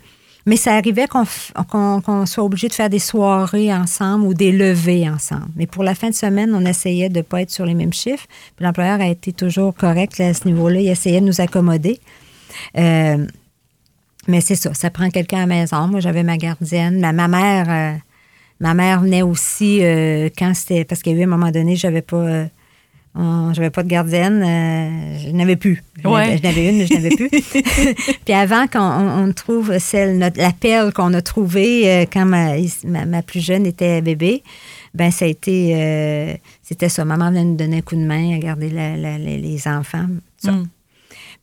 Mais 0.46 0.56
ça 0.56 0.74
arrivait 0.74 1.06
qu'on 1.08 1.24
qu'on 2.02 2.24
soit 2.24 2.42
obligé 2.44 2.68
de 2.68 2.72
faire 2.72 2.88
des 2.88 2.98
soirées 3.00 3.72
ensemble 3.74 4.24
ou 4.26 4.32
des 4.34 4.50
levées 4.50 5.08
ensemble. 5.08 5.48
Mais 5.56 5.66
pour 5.66 5.82
la 5.84 5.94
fin 5.94 6.08
de 6.08 6.14
semaine, 6.14 6.54
on 6.54 6.64
essayait 6.64 7.10
de 7.10 7.18
ne 7.18 7.22
pas 7.22 7.42
être 7.42 7.50
sur 7.50 7.66
les 7.66 7.74
mêmes 7.74 7.92
chiffres. 7.92 8.26
Puis 8.56 8.64
l'employeur 8.64 9.00
a 9.00 9.06
été 9.08 9.32
toujours 9.34 9.74
correct 9.74 10.18
à 10.20 10.32
ce 10.32 10.46
niveau-là. 10.48 10.80
Il 10.80 10.88
essayait 10.88 11.20
de 11.20 11.26
nous 11.26 11.40
accommoder. 11.42 12.00
Euh, 12.78 13.26
mais 14.28 14.40
c'est 14.40 14.54
ça, 14.54 14.72
ça 14.74 14.90
prend 14.90 15.08
quelqu'un 15.10 15.38
à 15.38 15.40
la 15.40 15.46
maison. 15.46 15.88
Moi, 15.88 16.00
j'avais 16.00 16.22
ma 16.22 16.36
gardienne. 16.36 17.00
Ma, 17.00 17.12
ma 17.12 17.26
mère, 17.28 17.66
euh, 17.68 17.96
ma 18.60 18.74
mère 18.74 19.00
venait 19.00 19.22
aussi 19.22 19.80
euh, 19.82 20.28
quand 20.38 20.52
c'était. 20.54 20.84
Parce 20.84 21.02
qu'il 21.02 21.14
y 21.14 21.16
a 21.16 21.20
eu 21.20 21.24
un 21.24 21.28
moment 21.28 21.50
donné, 21.50 21.74
j'avais 21.76 22.02
pas. 22.02 22.16
euh, 22.16 22.46
j'avais 23.52 23.70
pas 23.70 23.82
de 23.82 23.88
gardienne, 23.88 24.44
je 25.24 25.30
n'avais 25.32 25.56
plus. 25.56 25.82
J'en 26.04 26.14
Ouais. 26.14 26.22
avais- 26.22 26.38
J'en 26.40 26.48
avais 26.50 26.68
une, 26.70 26.78
mais 26.78 26.86
je 26.86 26.94
n'avais 26.94 27.16
plus. 27.16 27.30
Puis 28.24 28.34
avant 28.34 28.68
qu'on 28.68 28.78
on, 29.28 29.32
trouve 29.32 29.76
celle, 29.78 30.18
notre, 30.18 30.38
la 30.38 30.52
perle 30.52 30.92
qu'on 30.92 31.12
a 31.14 31.20
trouvée 31.22 32.06
quand 32.12 32.24
ma, 32.26 32.52
ma, 32.84 33.06
ma 33.06 33.22
plus 33.22 33.40
jeune 33.44 33.66
était 33.66 34.02
bébé, 34.02 34.44
ben 34.94 35.10
ça 35.10 35.24
a 35.24 35.28
été, 35.28 36.38
c'était 36.62 36.88
ça. 36.88 37.04
Maman 37.04 37.30
venait 37.30 37.44
nous 37.44 37.56
donner 37.56 37.78
un 37.78 37.80
coup 37.80 37.96
de 37.96 38.04
main 38.04 38.36
à 38.36 38.38
garder 38.38 38.68
la- 38.70 38.96
la- 38.96 39.18
les, 39.18 39.38
les 39.38 39.66
enfants. 39.66 40.06
ça. 40.36 40.52
Mm. 40.52 40.68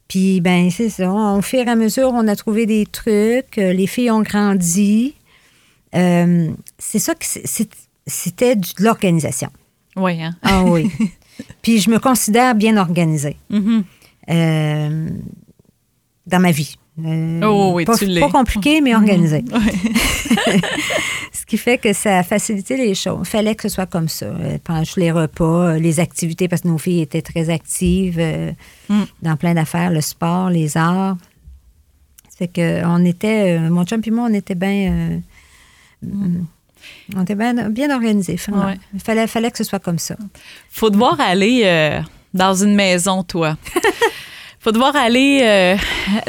Puis, 0.08 0.40
ben, 0.42 0.70
c'est 0.70 0.90
ça. 0.90 1.12
Au 1.12 1.42
fur 1.42 1.60
et 1.60 1.70
à 1.70 1.76
mesure, 1.76 2.12
on 2.14 2.28
a 2.28 2.36
trouvé 2.36 2.66
des 2.66 2.86
trucs. 2.86 3.58
Euh, 3.58 3.74
Les 3.74 3.88
filles 3.88 4.12
ont 4.12 4.22
grandi. 4.22 5.16
euh, 5.96 6.50
c'est 6.78 7.00
ça 7.00 7.16
que 7.16 7.26
c'était 8.06 8.56
de 8.56 8.68
l'organisation. 8.80 9.50
Oui, 9.96 10.22
hein? 10.22 10.36
Ah 10.44 10.64
oui. 10.64 10.92
Puis 11.62 11.80
je 11.80 11.90
me 11.90 12.00
considère 12.00 12.54
bien 12.56 12.78
organisée 12.78 13.38
Mm-hmm. 13.52 13.84
euh, 14.30 15.10
dans 16.28 16.40
ma 16.40 16.52
vie. 16.52 16.76
Euh, 17.04 17.42
Oh 17.44 17.72
oui, 17.74 17.84
pas, 17.86 17.98
tu 17.98 18.06
l'es. 18.06 18.22
pas 18.22 18.30
compliqué, 18.30 18.82
mais 18.82 18.96
organisée. 18.96 19.44
Ouais. 19.54 20.62
Ce 21.34 21.46
qui 21.46 21.58
fait 21.58 21.78
que 21.78 21.94
ça 21.94 22.20
a 22.20 22.24
facilité 22.24 22.76
les 22.78 22.96
choses. 22.96 23.20
Il 23.24 23.30
fallait 23.30 23.54
que 23.56 23.64
ce 23.64 23.70
soit 23.70 23.86
comme 23.86 24.08
ça. 24.08 24.26
Euh, 24.28 24.58
Pendant 24.64 24.82
les 24.98 25.12
repas, 25.12 25.44
euh, 25.74 25.78
les 25.80 26.00
activités, 26.00 26.48
parce 26.48 26.62
que 26.64 26.68
nos 26.68 26.78
filles 26.80 27.02
étaient 27.02 27.22
très 27.22 27.50
actives 27.50 28.18
euh, 28.20 28.52
Mm. 28.90 29.04
dans 29.24 29.36
plein 29.36 29.54
d'affaires, 29.54 29.92
le 29.92 30.02
sport, 30.02 30.50
les 30.50 30.78
arts. 30.78 31.18
C'est 32.38 32.48
que 32.48 32.84
on 32.86 33.04
était, 33.06 33.58
euh, 33.60 33.70
mon 33.70 33.84
chum 33.86 34.02
et 34.06 34.12
moi, 34.12 34.28
on 34.30 34.34
était 34.34 34.56
bien, 34.56 34.92
euh, 34.92 35.18
mm, 36.04 36.46
on 37.16 37.22
était 37.24 37.36
bien, 37.36 37.70
bien 37.70 37.94
organisés. 37.96 38.38
Ouais. 38.52 38.76
Il 38.94 39.00
fallait, 39.00 39.28
fallait 39.28 39.52
que 39.52 39.58
ce 39.58 39.64
soit 39.64 39.80
comme 39.80 40.00
ça. 40.00 40.16
Faut 40.70 40.90
devoir 40.90 41.20
aller 41.20 42.00
dans 42.34 42.54
une 42.56 42.76
maison, 42.76 43.24
toi. 43.24 43.58
Faut 44.66 44.72
devoir 44.72 44.96
aller 44.96 45.42
euh, 45.44 45.76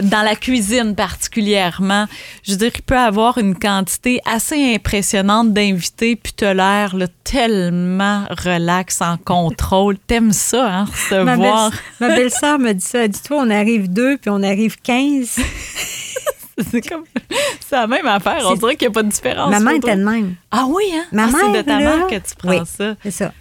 dans 0.03 0.21
la 0.21 0.37
cuisine 0.37 0.95
particulièrement. 0.95 2.05
Je 2.43 2.51
veux 2.53 2.59
dire, 2.59 2.71
il 2.75 2.83
peut 2.83 2.99
avoir 2.99 3.39
une 3.39 3.59
quantité 3.59 4.21
assez 4.27 4.75
impressionnante 4.75 5.55
d'invités, 5.55 6.17
puis 6.17 6.35
t'as 6.37 6.53
l'air 6.53 6.95
tellement 7.25 8.27
relax, 8.45 9.01
en 9.01 9.17
contrôle. 9.17 9.97
T'aimes 10.07 10.33
ça, 10.33 10.81
hein, 10.81 10.87
Ma 11.25 11.35
voir. 11.37 11.71
belle- 11.71 11.79
ma 12.11 12.15
belle-sœur 12.15 12.59
me 12.59 12.75
dit 12.75 12.85
ça. 12.85 13.05
Elle 13.05 13.09
dit, 13.09 13.23
toi, 13.23 13.39
on 13.41 13.49
arrive 13.49 13.91
deux, 13.91 14.19
puis 14.19 14.29
on 14.29 14.43
arrive 14.43 14.77
15. 14.83 15.37
C'est 16.71 16.87
comme 16.87 17.05
c'est 17.61 17.77
la 17.77 17.87
même 17.87 18.07
affaire. 18.07 18.43
On 18.45 18.55
dirait 18.55 18.77
qu'il 18.77 18.89
n'y 18.89 18.93
a 18.93 18.95
pas 18.95 19.03
de 19.03 19.09
différence. 19.09 19.51
Maman 19.51 19.71
était 19.71 19.97
de 19.97 20.05
même. 20.05 20.35
Ah 20.51 20.65
oui, 20.69 20.85
hein? 20.95 21.05
Ma 21.13 21.25
Ah, 21.25 21.29
c'est 21.33 21.53
de 21.59 21.63
ta 21.63 21.81
là, 21.81 21.97
mère 21.97 22.07
que 22.07 22.15
tu 22.17 22.35
prends 22.37 22.49
oui. 22.51 22.59
ça. 22.67 22.97
C'est 23.03 23.11
ça. 23.11 23.33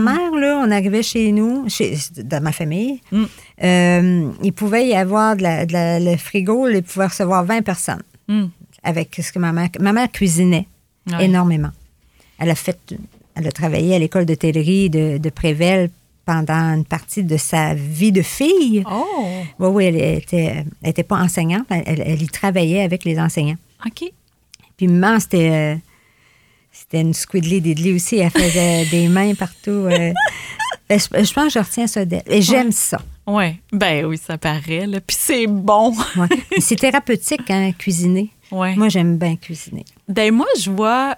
Ma 0.00 0.12
mère, 0.12 0.30
là, 0.32 0.62
on 0.66 0.70
arrivait 0.70 1.02
chez 1.02 1.32
nous, 1.32 1.68
chez, 1.68 1.96
dans 2.24 2.42
ma 2.42 2.52
famille. 2.52 3.00
Mm. 3.10 3.24
euh, 3.64 4.30
il 4.42 4.52
pouvait 4.52 4.86
y 4.88 4.94
avoir 4.94 5.36
de 5.36 5.42
la, 5.42 5.66
de 5.66 5.72
la- 5.72 6.00
le 6.00 6.16
frigo, 6.16 6.68
il 6.68 6.82
pouvait 6.82 7.06
recevoir 7.06 7.44
20 7.44 7.62
personnes 7.62 8.02
Hum. 8.28 8.50
avec 8.82 9.14
ce 9.22 9.30
que 9.32 9.38
ma 9.38 9.52
mère. 9.52 9.68
Ma 9.80 9.92
mère 9.92 10.10
cuisinait 10.10 10.66
énormément. 11.20 11.70
Elle 12.38 12.50
a 12.50 12.54
fait. 12.54 12.78
Elle 13.34 13.46
a 13.46 13.52
travaillé 13.52 13.94
à 13.94 13.98
l'école 13.98 14.26
d'hôtellerie 14.26 14.90
de, 14.90 15.18
de 15.18 15.30
Prével 15.30 15.90
pendant 16.24 16.74
une 16.76 16.84
partie 16.84 17.24
de 17.24 17.36
sa 17.36 17.74
vie 17.74 18.12
de 18.12 18.22
fille. 18.22 18.84
Oh, 18.90 19.04
Oui, 19.58 19.68
oui, 19.68 19.84
elle 19.86 19.96
était, 20.18 20.64
elle 20.82 20.90
était 20.90 21.02
pas 21.02 21.16
enseignante, 21.18 21.66
elle, 21.70 21.82
elle- 21.86 22.02
elle 22.06 22.22
y 22.22 22.26
travaillait 22.28 22.82
avec 22.82 23.04
les 23.04 23.18
enseignants. 23.18 23.56
OK. 23.86 24.04
Puis 24.76 24.86
maman, 24.86 25.18
c'était 25.18 25.50
euh, 25.50 25.76
c'était 26.72 27.00
une 27.02 27.14
squiddly 27.14 27.60
diddly 27.60 27.92
aussi. 27.92 28.16
Elle 28.16 28.30
faisait 28.30 28.84
des 28.90 29.08
mains 29.08 29.34
partout. 29.34 29.70
euh. 29.70 30.12
Ben, 30.88 30.98
je, 30.98 31.24
je 31.24 31.32
pense 31.32 31.52
que 31.52 31.60
je 31.60 31.64
retiens 31.64 31.86
ça 31.86 32.04
d'elle. 32.04 32.22
Et 32.26 32.42
j'aime 32.42 32.72
ça. 32.72 33.00
Ouais. 33.26 33.60
Ben 33.72 34.04
oui, 34.06 34.18
ça 34.18 34.36
paraît. 34.38 34.86
Là. 34.86 35.00
Puis 35.00 35.16
c'est 35.18 35.46
bon. 35.46 35.94
Ouais. 36.16 36.26
C'est 36.60 36.76
thérapeutique, 36.76 37.48
hein, 37.50 37.70
cuisiner. 37.78 38.30
Ouais. 38.50 38.74
Moi, 38.74 38.88
j'aime 38.88 39.16
bien 39.16 39.36
cuisiner. 39.36 39.84
Ben 40.08 40.32
moi, 40.34 40.46
je 40.60 40.70
vois 40.70 41.16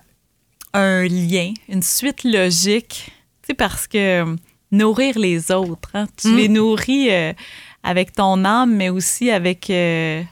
un 0.75 1.05
lien, 1.05 1.53
une 1.69 1.83
suite 1.83 2.25
logique, 2.25 3.07
tu 3.43 3.49
sais, 3.49 3.55
parce 3.55 3.87
que 3.87 4.23
euh, 4.25 4.37
nourrir 4.73 5.19
les 5.19 5.51
autres, 5.53 5.91
hein, 5.95 6.07
tu 6.17 6.29
Mm. 6.29 6.37
les 6.37 6.49
nourris 6.49 7.11
euh, 7.11 7.33
avec 7.83 8.13
ton 8.13 8.45
âme, 8.45 8.75
mais 8.75 8.89
aussi 8.91 9.31
avec 9.31 9.71
euh, 9.71 10.23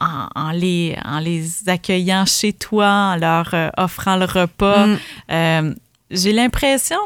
en, 0.00 0.28
en 0.34 0.50
les, 0.50 0.96
en 1.04 1.18
les 1.18 1.68
accueillant 1.68 2.24
chez 2.26 2.52
toi, 2.52 2.88
en 3.12 3.16
leur 3.16 3.52
euh, 3.54 3.68
offrant 3.76 4.16
le 4.16 4.24
repas. 4.24 4.86
Mm. 4.86 4.98
Euh, 5.30 5.74
J'ai 6.10 6.32
l'impression, 6.32 6.98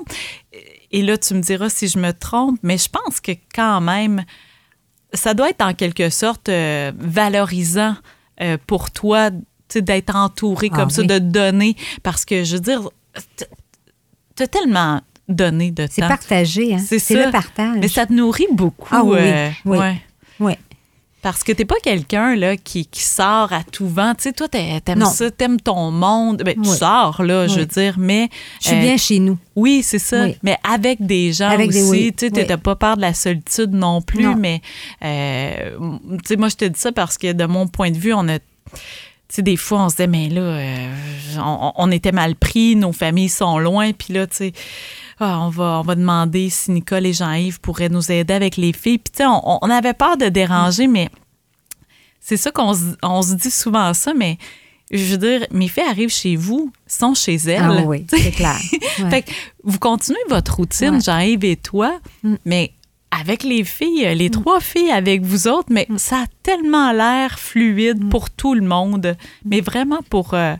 et 0.91 1.03
là 1.03 1.17
tu 1.19 1.35
me 1.35 1.41
diras 1.41 1.69
si 1.69 1.89
je 1.89 1.99
me 1.99 2.13
trompe, 2.13 2.59
mais 2.63 2.79
je 2.79 2.89
pense 2.89 3.21
que 3.21 3.33
quand 3.55 3.81
même, 3.81 4.25
ça 5.13 5.35
doit 5.35 5.51
être 5.51 5.63
en 5.65 5.75
quelque 5.75 6.09
sorte 6.11 6.49
euh, 6.49 6.93
valorisant 6.99 7.97
pour 8.67 8.91
toi 8.91 9.31
tu 9.69 9.81
d'être 9.83 10.15
entouré 10.17 10.69
Ah 10.73 10.77
comme 10.77 10.91
ça, 10.91 11.03
de 11.03 11.19
donner. 11.19 11.77
Parce 12.03 12.25
que, 12.27 12.45
je 12.45 12.55
veux 12.57 12.61
dire, 12.61 12.83
t- 13.37 13.47
t'as 14.35 14.47
tellement 14.47 15.01
donné 15.29 15.71
de 15.71 15.87
C'est 15.91 16.03
temps. 16.03 16.09
partagé, 16.09 16.75
hein. 16.75 16.79
C'est 16.85 16.99
C'est 16.99 17.25
le 17.25 17.31
partage. 17.31 17.79
Mais 17.81 17.89
ça 17.89 18.05
te 18.05 18.13
nourrit 18.13 18.49
beaucoup. 18.53 18.89
Ah 18.91 19.03
oui, 19.03 19.19
oui. 19.65 19.79
ouais. 19.79 20.03
Oui. 20.41 20.53
Parce 21.23 21.45
que 21.45 21.53
t'es 21.53 21.65
pas 21.65 21.77
quelqu'un 21.81 22.35
là 22.35 22.57
qui, 22.57 22.85
qui 22.85 23.03
sort 23.03 23.53
à 23.53 23.63
tout 23.63 23.87
vent. 23.87 24.13
Tu 24.17 24.25
sais, 24.25 24.33
toi, 24.33 24.49
t'a- 24.49 24.81
t'aimes 24.81 25.05
ça, 25.05 25.31
t'aimes 25.31 25.61
ton 25.61 25.93
monde. 25.93 26.43
Ben, 26.45 26.61
Tu 26.61 26.69
sors, 26.69 27.23
là, 27.23 27.47
je 27.47 27.61
veux 27.61 27.67
dire, 27.67 27.95
mais... 27.97 28.29
Je 28.61 28.69
suis 28.69 28.77
euh, 28.77 28.81
bien 28.81 28.97
chez 28.97 29.21
nous. 29.21 29.39
Oui, 29.55 29.85
c'est 29.85 30.01
ça. 30.01 30.25
Oui. 30.25 30.37
Mais 30.43 30.59
avec 30.69 31.07
des 31.07 31.33
gens 31.33 31.51
Avec 31.51 31.69
aussi. 31.71 32.13
Tu 32.13 32.29
sais, 32.29 32.45
t'as 32.45 32.57
pas 32.57 32.75
peur 32.75 32.97
de 32.97 33.03
la 33.03 33.15
solitude 33.15 33.73
non 33.73 34.03
plus. 34.03 34.25
Non. 34.25 34.35
Mais, 34.37 34.61
euh, 35.05 35.71
tu 36.11 36.19
sais, 36.27 36.37
moi, 36.37 36.49
je 36.49 36.57
te 36.57 36.65
dis 36.65 36.81
ça 36.81 36.91
parce 36.91 37.17
que 37.17 37.33
de 37.33 37.45
mon 37.45 37.69
point 37.69 37.93
de 37.93 37.99
vue, 37.99 38.13
on 38.13 38.29
a. 38.29 38.41
Tu 38.41 39.37
sais, 39.37 39.43
des 39.43 39.57
fois, 39.57 39.85
on 39.85 39.89
se 39.91 39.95
disait, 39.97 40.09
mais 40.09 40.29
là, 40.29 40.41
euh, 40.41 40.95
on, 41.39 41.73
on 41.77 41.91
était 41.93 42.13
mal 42.13 42.35
pris, 42.35 42.75
nos 42.75 42.93
familles 42.93 43.29
sont 43.29 43.59
loin. 43.59 43.93
Puis 43.93 44.13
là, 44.13 44.27
tu 44.27 44.37
sais, 44.37 44.53
ah, 45.23 45.41
on, 45.41 45.49
va, 45.51 45.81
on 45.81 45.83
va 45.83 45.95
demander 45.95 46.51
si 46.51 46.71
Nicole 46.71 47.07
et 47.07 47.13
Jean-Yves 47.13 47.61
pourraient 47.61 47.89
nous 47.89 48.11
aider 48.13 48.35
avec 48.35 48.57
les 48.57 48.73
filles. 48.73 48.99
Puis, 48.99 49.13
tu 49.13 49.19
sais, 49.19 49.27
on, 49.27 49.65
on 49.65 49.71
avait 49.71 49.95
peur 49.95 50.17
de 50.17 50.29
déranger, 50.29 50.87
mais 50.87 51.09
c'est 52.21 52.37
ça 52.37 52.51
qu'on 52.51 52.75
se, 52.75 52.81
on 53.03 53.23
se 53.23 53.35
dit 53.35 53.51
souvent 53.51 53.93
ça, 53.95 54.15
mais 54.15 54.39
je 54.91 55.05
veux 55.05 55.19
dire, 55.19 55.47
mes 55.51 55.69
filles 55.69 55.85
arrivent 55.89 56.11
chez 56.13 56.37
vous, 56.37 56.71
sont 56.87 57.15
chez 57.15 57.37
elles. 57.37 57.63
Ah 57.63 57.83
oui, 57.87 58.05
c'est 58.11 58.31
clair. 58.33 58.59
Ouais. 59.01 59.11
fait 59.11 59.23
que 59.23 59.31
vous 59.65 59.79
continuez 59.79 60.19
votre 60.29 60.55
routine, 60.57 60.95
Ouais. 60.97 61.01
Jean-Yves 61.01 61.45
et 61.45 61.57
toi, 61.57 61.99
Mm. 62.23 62.35
mais 62.45 62.73
avec 63.11 63.43
les 63.43 63.63
filles, 63.65 64.15
les 64.15 64.31
trois 64.31 64.59
filles 64.61 64.91
avec 64.91 65.23
vous 65.23 65.47
autres, 65.49 65.69
mais 65.71 65.87
Mm. 65.89 65.99
ça 65.99 66.17
a 66.23 66.27
tellement 66.43 66.93
l'air 66.93 67.39
fluide 67.39 68.09
pour 68.11 68.31
tout 68.31 68.55
le 68.55 68.63
monde, 68.67 69.17
mais 69.45 69.61
vraiment 69.61 70.01
pour... 70.11 70.35
euh, 70.35 70.55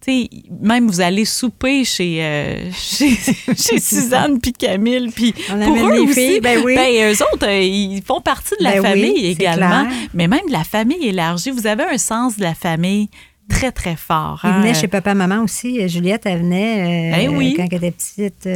sais, 0.00 0.30
même 0.60 0.86
vous 0.86 1.00
allez 1.00 1.24
souper 1.24 1.84
chez, 1.84 2.18
euh, 2.22 2.70
chez, 2.72 3.10
chez 3.56 3.80
Suzanne 3.80 4.40
puis 4.40 4.52
Camille, 4.52 5.10
puis 5.10 5.32
pour 5.32 5.76
eux 5.76 5.92
les 5.92 6.00
aussi, 6.00 6.14
filles, 6.14 6.40
ben 6.40 6.60
oui. 6.64 6.74
ben, 6.74 7.12
eux 7.12 7.22
autres, 7.32 7.46
euh, 7.46 7.60
ils 7.60 8.02
font 8.02 8.20
partie 8.20 8.54
de 8.58 8.64
la 8.64 8.80
Ben 8.80 8.82
oui, 8.82 8.88
famille 8.88 9.26
également, 9.26 9.86
mais 10.14 10.28
même 10.28 10.46
de 10.46 10.52
la 10.52 10.64
famille 10.64 11.06
élargie. 11.06 11.50
Vous 11.50 11.66
avez 11.66 11.84
un 11.84 11.98
sens 11.98 12.36
de 12.36 12.42
la 12.42 12.54
famille 12.54 13.08
très, 13.48 13.72
très 13.72 13.96
fort. 13.96 14.40
Ils 14.44 14.48
hein. 14.48 14.60
venaient 14.60 14.74
chez 14.74 14.88
papa-maman 14.88 15.42
aussi. 15.42 15.80
Euh, 15.80 15.88
Juliette, 15.88 16.26
elle 16.26 16.40
venait 16.40 17.26
euh, 17.26 17.32
oui. 17.32 17.54
quand 17.56 17.66
elle 17.70 17.84
était 17.84 17.90
petite. 17.90 18.48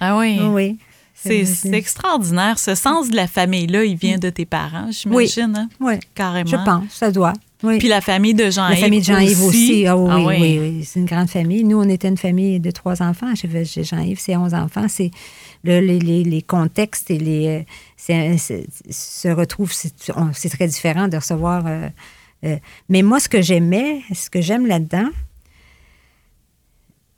Ah 0.00 0.16
oui. 0.16 0.38
oui. 0.42 0.78
C'est 1.14 1.72
extraordinaire. 1.72 2.58
Ce 2.58 2.74
sens 2.74 3.10
de 3.10 3.16
la 3.16 3.26
famille-là, 3.26 3.84
il 3.84 3.96
vient 3.96 4.16
de 4.16 4.30
tes 4.30 4.46
parents, 4.46 4.90
j'imagine, 4.90 5.54
hein? 5.56 5.68
Oui, 5.78 5.94
carrément. 6.14 6.48
je 6.48 6.56
pense, 6.56 6.92
ça 6.92 7.10
doit. 7.10 7.34
Oui. 7.62 7.78
Puis 7.78 7.88
la 7.88 8.00
famille 8.00 8.32
de 8.34 8.44
La 8.44 8.50
Jean-Yves 8.50 8.78
famille 8.80 9.00
de 9.00 9.04
Jean-Yves 9.04 9.42
aussi. 9.44 9.86
Ah 9.86 9.96
oui, 9.96 10.08
Ah 10.10 10.18
oui, 10.18 10.36
oui, 10.40 10.58
oui. 10.78 10.84
C'est 10.84 10.98
une 11.00 11.04
grande 11.06 11.28
famille. 11.28 11.62
Nous, 11.64 11.78
on 11.78 11.88
était 11.88 12.08
une 12.08 12.16
famille 12.16 12.58
de 12.58 12.70
trois 12.70 13.02
enfants. 13.02 13.34
Jean-Yves, 13.34 14.18
c'est 14.18 14.34
11 14.36 14.54
enfants. 14.54 14.86
C'est 14.88 15.10
le- 15.64 15.80
les, 15.80 15.98
les- 15.98 16.24
les 16.24 16.40
contextes 16.42 17.10
et 17.10 17.18
les 17.18 17.64
euh, 18.08 18.36
se 18.90 19.28
retrouvent. 19.28 19.72
C'est 19.74 20.48
très 20.48 20.66
différent 20.68 21.06
de 21.08 21.16
recevoir. 21.18 21.64
euh, 21.66 21.88
euh, 22.46 22.56
mais 22.88 23.02
moi, 23.02 23.20
ce 23.20 23.28
que 23.28 23.42
j'aimais, 23.42 24.00
ce 24.14 24.30
que 24.30 24.40
j'aime 24.40 24.66
là-dedans, 24.66 25.10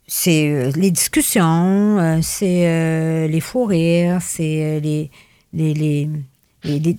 c'est 0.07 0.49
euh, 0.49 0.71
les 0.75 0.91
discussions, 0.91 2.19
c'est 2.21 3.27
les 3.29 3.39
fous 3.39 3.63
rires, 3.65 4.19
c'est 4.21 4.81
les, 4.81 5.09
les, 5.53 6.09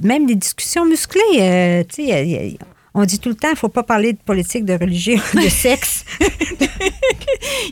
même 0.03 0.27
les 0.27 0.35
discussions 0.35 0.87
musclées. 0.87 1.85
tu 1.89 2.07
sais, 2.07 2.57
on 2.95 3.05
dit 3.05 3.19
tout 3.19 3.29
le 3.29 3.35
temps, 3.35 3.49
il 3.49 3.53
ne 3.53 3.57
faut 3.57 3.69
pas 3.69 3.83
parler 3.83 4.13
de 4.13 4.19
politique, 4.19 4.65
de 4.65 4.75
religion, 4.75 5.21
de 5.35 5.49
sexe. 5.49 6.05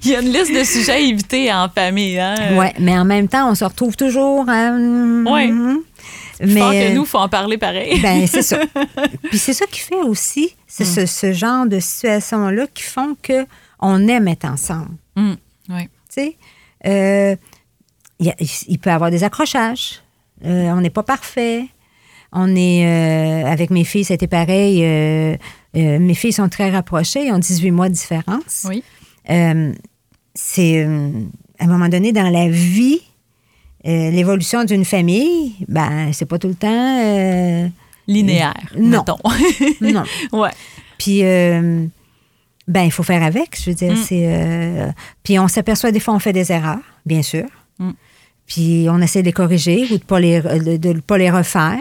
Il 0.05 0.11
y 0.11 0.17
a 0.17 0.21
une 0.21 0.33
liste 0.33 0.53
de 0.53 0.65
sujets 0.65 0.93
à 0.93 0.99
éviter 0.99 1.53
en 1.53 1.69
famille. 1.69 2.19
Hein? 2.19 2.57
ouais, 2.57 2.73
mais 2.79 2.99
en 2.99 3.05
même 3.05 3.29
temps, 3.29 3.49
on 3.51 3.55
se 3.55 3.65
retrouve 3.65 3.97
toujours. 3.97 4.45
hein, 4.49 5.25
Ouais. 5.25 5.53
Mais 6.45 6.61
Fort 6.61 6.73
que 6.73 6.77
euh, 6.91 6.95
nous, 6.95 7.03
il 7.03 7.07
faut 7.09 7.19
en 7.19 7.29
parler 7.29 7.57
pareil. 7.57 8.01
ben, 8.01 8.27
c'est 8.27 8.43
ça. 8.43 8.59
Puis 9.31 9.39
c'est 9.39 9.53
ça 9.53 9.67
qui 9.67 9.79
fait 9.81 10.03
aussi, 10.03 10.57
c'est 10.67 10.85
ce, 10.85 11.07
ce 11.07 11.33
genre 11.33 11.67
de 11.67 11.79
situation-là 11.79 12.67
qui 12.75 12.83
font 12.83 13.17
que 13.23 13.47
on 13.79 14.09
aime 14.09 14.27
être 14.29 14.45
ensemble. 14.47 14.91
Hum, 15.17 15.37
oui. 15.69 15.83
Tu 15.85 15.89
sais, 16.09 16.37
euh, 16.87 17.37
il 18.19 18.79
peut 18.81 18.91
y 18.91 18.93
avoir 18.93 19.11
des 19.11 19.23
accrochages. 19.23 20.03
Euh, 20.45 20.71
on 20.73 20.81
n'est 20.81 20.91
pas 20.91 21.05
parfait. 21.05 21.67
On 22.33 22.55
est 22.57 22.87
euh, 22.87 23.47
avec 23.47 23.71
mes 23.71 23.85
filles, 23.85 24.05
c'était 24.05 24.27
pareil. 24.27 24.83
euh, 24.85 25.37
euh, 25.77 25.99
mes 25.99 26.15
filles 26.15 26.33
sont 26.33 26.49
très 26.49 26.71
rapprochées, 26.71 27.27
ils 27.27 27.33
ont 27.33 27.39
18 27.39 27.71
mois 27.71 27.89
de 27.89 27.95
différence. 27.95 28.67
Oui. 28.69 28.83
C'est 30.35 30.83
à 30.85 31.65
un 31.65 31.67
moment 31.67 31.89
donné 31.89 32.13
dans 32.13 32.29
la 32.31 32.49
vie, 32.49 33.01
l'évolution 33.85 34.65
d'une 34.65 34.85
famille, 34.85 35.55
ben 35.69 36.11
c'est 36.13 36.25
pas 36.27 36.39
tout 36.39 36.49
le 36.49 36.55
temps. 36.55 37.71
Linéaire, 38.09 38.55
Non. 38.79 39.05
mettons. 39.07 39.19
non. 39.81 40.05
ouais. 40.41 40.51
Puis 40.99 41.21
Ben, 42.69 42.83
il 42.85 42.93
faut 42.93 43.03
faire 43.03 43.23
avec, 43.23 43.59
je 43.61 43.71
veux 43.71 43.77
dire. 43.77 43.93
Mm. 43.93 43.97
c'est 43.97 44.23
euh, 44.27 44.87
puis 45.23 45.39
on 45.39 45.49
s'aperçoit 45.49 45.91
des 45.93 46.01
fois, 46.01 46.15
on 46.15 46.19
fait 46.21 46.33
des 46.33 46.51
erreurs, 46.53 46.79
bien 47.05 47.23
sûr. 47.23 47.45
Mm. 47.79 47.91
Puis 48.47 48.87
on 48.89 48.99
essaie 49.01 49.21
de 49.21 49.27
les 49.27 49.33
corriger 49.33 49.85
ou 49.85 49.89
de 49.89 49.93
ne 49.95 49.99
pas, 49.99 50.21
les- 50.21 50.41
de, 50.41 50.77
de 50.95 51.01
pas 51.01 51.19
les 51.19 51.31
refaire. 51.31 51.81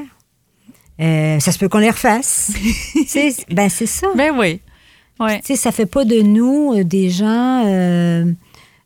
Euh, 1.01 1.39
ça 1.39 1.51
se 1.51 1.57
peut 1.57 1.67
qu'on 1.69 1.79
les 1.79 1.89
refasse. 1.89 2.51
Ben, 3.49 3.69
c'est 3.69 3.85
ça. 3.87 4.07
Ben 4.15 4.31
oui. 4.37 4.61
Ouais. 5.19 5.39
Tu 5.41 5.47
sais, 5.47 5.55
ça 5.55 5.71
fait 5.71 5.85
pas 5.85 6.05
de 6.05 6.21
nous 6.21 6.73
euh, 6.73 6.83
des 6.83 7.09
gens 7.09 7.65
euh, 7.65 8.25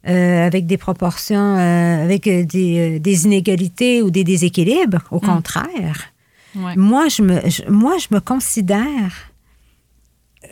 euh, 0.07 0.45
avec 0.47 0.65
des 0.65 0.77
proportions, 0.77 1.55
avec 1.55 2.23
des, 2.23 2.99
des 2.99 3.25
inégalités 3.25 4.01
ou 4.01 4.11
des 4.11 4.23
déséquilibres. 4.23 5.01
Au 5.11 5.19
contraire. 5.19 6.05
Ouais. 6.55 6.75
Moi, 6.75 7.07
je 7.09 7.21
me, 7.21 7.41
je- 7.49 7.69
moi, 7.69 7.97
je 7.97 8.07
me 8.15 8.19
considère. 8.21 9.31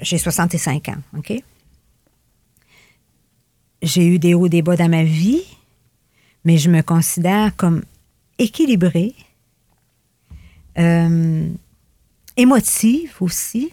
J'ai 0.01 0.17
65 0.17 0.89
ans, 0.89 0.97
OK? 1.17 1.33
J'ai 3.81 4.05
eu 4.05 4.19
des 4.19 4.33
hauts 4.33 4.45
et 4.45 4.49
des 4.49 4.61
bas 4.61 4.75
dans 4.77 4.89
ma 4.89 5.03
vie, 5.03 5.43
mais 6.45 6.57
je 6.57 6.69
me 6.69 6.81
considère 6.81 7.55
comme 7.55 7.83
équilibrée, 8.39 9.13
euh, 10.77 11.47
émotive 12.37 13.13
aussi. 13.19 13.71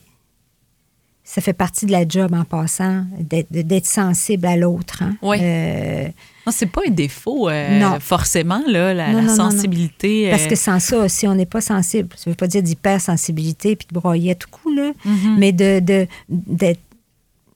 Ça 1.22 1.40
fait 1.40 1.52
partie 1.52 1.86
de 1.86 1.92
la 1.92 2.06
job 2.08 2.34
en 2.34 2.42
passant, 2.44 3.04
d'être 3.20 3.52
d'être 3.52 3.86
sensible 3.86 4.46
à 4.46 4.56
l'autre. 4.56 5.02
hein. 5.04 5.16
Oui. 5.22 5.36
Euh, 5.40 6.08
Non, 6.44 6.52
c'est 6.52 6.66
pas 6.66 6.80
un 6.88 6.90
défaut, 6.90 7.48
euh, 7.48 7.78
Non. 7.78 8.00
forcément, 8.00 8.60
là, 8.66 8.92
la, 8.92 9.12
Non, 9.12 9.18
la 9.18 9.22
non, 9.22 9.36
non, 9.36 9.44
non. 9.44 9.50
sensibilité. 9.52 10.28
Parce 10.30 10.46
euh, 10.46 10.48
que 10.48 10.56
sans 10.56 10.80
ça, 10.80 11.08
si 11.08 11.28
on 11.28 11.34
n'est 11.36 11.46
pas 11.46 11.60
sensible, 11.60 12.08
ça 12.16 12.24
ne 12.26 12.32
veut 12.32 12.36
pas 12.36 12.48
dire 12.48 12.64
d'hypersensibilité 12.64 13.76
puis 13.76 13.86
de 13.88 13.94
broyer 13.94 14.32
à 14.32 14.34
tout 14.34 14.48
coup, 14.50 14.74
là, 14.74 14.90
Mhm. 15.04 15.36
mais 15.38 15.52
de, 15.52 15.78
de- 15.78 16.08
d'être, 16.28 16.80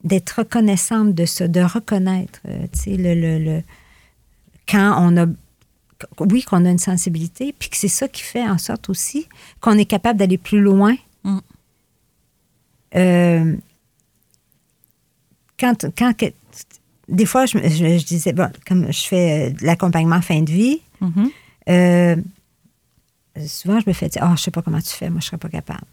d'être 0.05 0.31
reconnaissante 0.39 1.13
de 1.13 1.25
ça, 1.25 1.49
de 1.49 1.61
reconnaître, 1.61 2.41
tu 2.73 2.79
sais, 2.81 2.97
le, 2.97 3.15
le- 3.15 3.39
le- 3.43 3.63
quand 4.69 4.95
on 5.01 5.17
a, 5.17 5.27
oui, 6.21 6.43
qu'on 6.43 6.65
a 6.65 6.71
une 6.71 6.79
sensibilité, 6.79 7.55
puis 7.59 7.69
que 7.71 7.77
c'est 7.77 7.89
ça 7.89 8.09
qui 8.09 8.23
fait 8.23 8.43
en 8.49 8.59
sorte 8.59 8.89
aussi 8.91 9.29
qu'on 9.61 9.79
est 9.79 9.85
capable 9.85 10.19
d'aller 10.19 10.39
plus 10.39 10.61
loin. 10.61 10.95
Mm. 11.25 11.39
Euh, 12.97 13.57
quand, 15.59 15.87
quand 15.97 16.17
que- 16.17 16.33
des 17.09 17.27
fois, 17.27 17.47
je, 17.47 17.59
je- 17.59 17.99
je 17.99 18.05
disais, 18.05 18.33
bon, 18.33 18.51
comme 18.67 18.91
je 18.93 19.03
fais 19.07 19.49
euh, 19.49 19.51
de 19.53 19.65
l'accompagnement 19.67 20.21
fin 20.23 20.41
de 20.43 20.51
vie, 20.51 20.81
Mhm. 21.01 21.31
euh, 21.69 22.17
souvent, 23.47 23.79
je 23.81 23.85
me 23.89 23.93
fais 23.93 24.09
dire, 24.09 24.23
ah, 24.25 24.35
je 24.37 24.43
sais 24.43 24.51
pas 24.51 24.63
comment 24.63 24.81
tu 24.81 24.91
fais, 24.91 25.11
moi, 25.11 25.21
je 25.21 25.27
serais 25.27 25.39
pas 25.39 25.49
capable. 25.49 25.85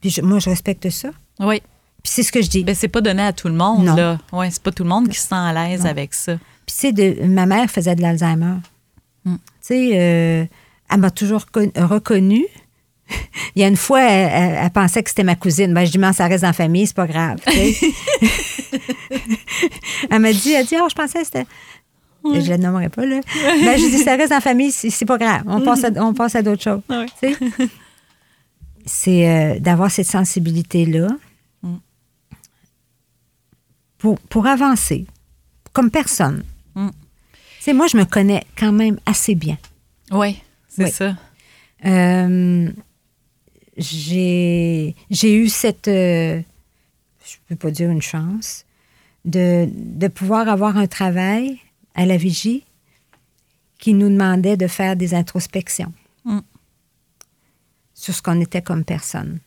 Puis 0.00 0.10
je- 0.10 0.22
moi, 0.22 0.38
je 0.38 0.50
respecte 0.50 0.88
ça. 0.90 1.10
Oui. 1.38 1.60
Puis 2.02 2.12
c'est 2.12 2.22
ce 2.24 2.32
que 2.32 2.42
je 2.42 2.48
dis. 2.48 2.64
Ben, 2.64 2.74
c'est 2.74 2.88
pas 2.88 3.00
donné 3.00 3.22
à 3.22 3.32
tout 3.32 3.46
le 3.48 3.54
monde, 3.54 3.84
Non. 3.84 3.94
là. 3.94 4.18
Ouais, 4.32 4.50
c'est 4.50 4.62
pas 4.62 4.72
tout 4.72 4.82
le 4.82 4.88
monde 4.88 5.08
qui 5.08 5.18
se 5.18 5.28
sent 5.28 5.34
à 5.36 5.52
l'aise 5.52 5.86
avec 5.86 6.14
ça. 6.14 6.36
Puis 6.66 6.74
tu 6.76 6.80
sais, 6.80 6.92
de- 6.92 7.24
ma 7.26 7.46
mère 7.46 7.70
faisait 7.70 7.94
de 7.96 8.02
l'Alzheimer. 8.02 8.56
Mm. 9.24 9.34
Tu 9.34 9.40
sais, 9.60 9.90
euh, 9.94 10.44
elle 10.90 11.00
m'a 11.00 11.10
toujours 11.10 11.46
con- 11.50 11.72
reconnue. 11.76 12.46
Il 13.56 13.62
y 13.62 13.64
a 13.64 13.68
une 13.68 13.76
fois, 13.76 14.02
elle, 14.02 14.30
elle- 14.32 14.58
elle 14.64 14.70
pensait 14.70 15.02
que 15.02 15.08
c'était 15.10 15.24
ma 15.24 15.34
cousine. 15.36 15.72
Ben, 15.74 15.84
je 15.84 15.90
dis, 15.92 15.98
mais 15.98 16.12
ça 16.12 16.26
reste 16.26 16.42
dans 16.42 16.48
la 16.48 16.52
famille, 16.52 16.86
c'est 16.86 16.96
pas 16.96 17.06
grave. 17.06 17.38
elle 20.10 20.20
m'a 20.20 20.32
dit, 20.32 20.52
elle 20.52 20.66
dit, 20.66 20.76
oh, 20.80 20.86
je 20.88 20.94
pensais 20.94 21.18
que 21.20 21.24
c'était. 21.26 21.46
Je 22.24 22.48
la 22.50 22.56
nommerai 22.58 22.88
pas, 22.88 23.04
là. 23.04 23.20
Ben, 23.34 23.76
je 23.76 23.90
dis, 23.96 23.98
ça 23.98 24.14
reste 24.16 24.30
dans 24.30 24.36
la 24.36 24.40
famille, 24.40 24.70
c'est 24.70 24.90
c'est 24.90 25.04
pas 25.04 25.18
grave. 25.18 25.42
On 25.46 25.60
passe 25.60 25.82
à, 25.84 25.88
on 25.96 26.14
passe 26.14 26.36
à 26.36 26.42
d'autres 26.42 26.62
choses. 26.62 26.80
Sais? 27.20 27.36
C'est 28.86 29.28
euh, 29.28 29.58
d'avoir 29.58 29.90
cette 29.90 30.06
sensibilité-là 30.06 31.08
Mm. 31.64 31.76
pour, 33.98 34.18
pour 34.20 34.46
avancer, 34.48 35.06
comme 35.72 35.90
personne. 35.90 36.42
Mm. 36.74 36.88
Tu 36.90 37.64
sais, 37.66 37.72
moi, 37.72 37.86
je 37.86 37.96
me 37.96 38.04
connais 38.04 38.44
quand 38.56 38.72
même 38.72 38.98
assez 39.06 39.34
bien. 39.34 39.56
Oui, 40.10 40.40
c'est 40.68 40.84
Oui. 40.84 40.90
ça. 40.90 41.16
Euh, 41.84 42.70
j'ai 43.76 44.94
eu 45.22 45.48
cette, 45.48 45.88
euh, 45.88 46.40
je 47.24 47.36
peux 47.48 47.56
pas 47.56 47.70
dire 47.70 47.90
une 47.90 48.02
chance, 48.02 48.64
de, 49.24 49.68
de 49.72 50.08
pouvoir 50.08 50.48
avoir 50.48 50.76
un 50.76 50.86
travail 50.86 51.58
à 51.94 52.04
la 52.06 52.16
vigie 52.16 52.64
qui 53.78 53.94
nous 53.94 54.08
demandait 54.08 54.56
de 54.56 54.66
faire 54.66 54.96
des 54.96 55.14
introspections 55.14 55.92
Mm. 56.24 56.38
sur 57.94 58.14
ce 58.14 58.22
qu'on 58.22 58.40
était 58.40 58.62
comme 58.62 58.84
personne. 58.84 59.40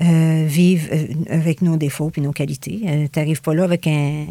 Euh, 0.00 0.44
vivre 0.46 0.88
avec 1.28 1.62
nos 1.62 1.76
défauts 1.76 2.10
puis 2.10 2.20
nos 2.22 2.32
qualités. 2.32 2.80
Euh, 2.86 3.06
T'arrives 3.08 3.42
pas 3.42 3.54
là 3.54 3.62
avec 3.64 3.86
un, 3.86 4.26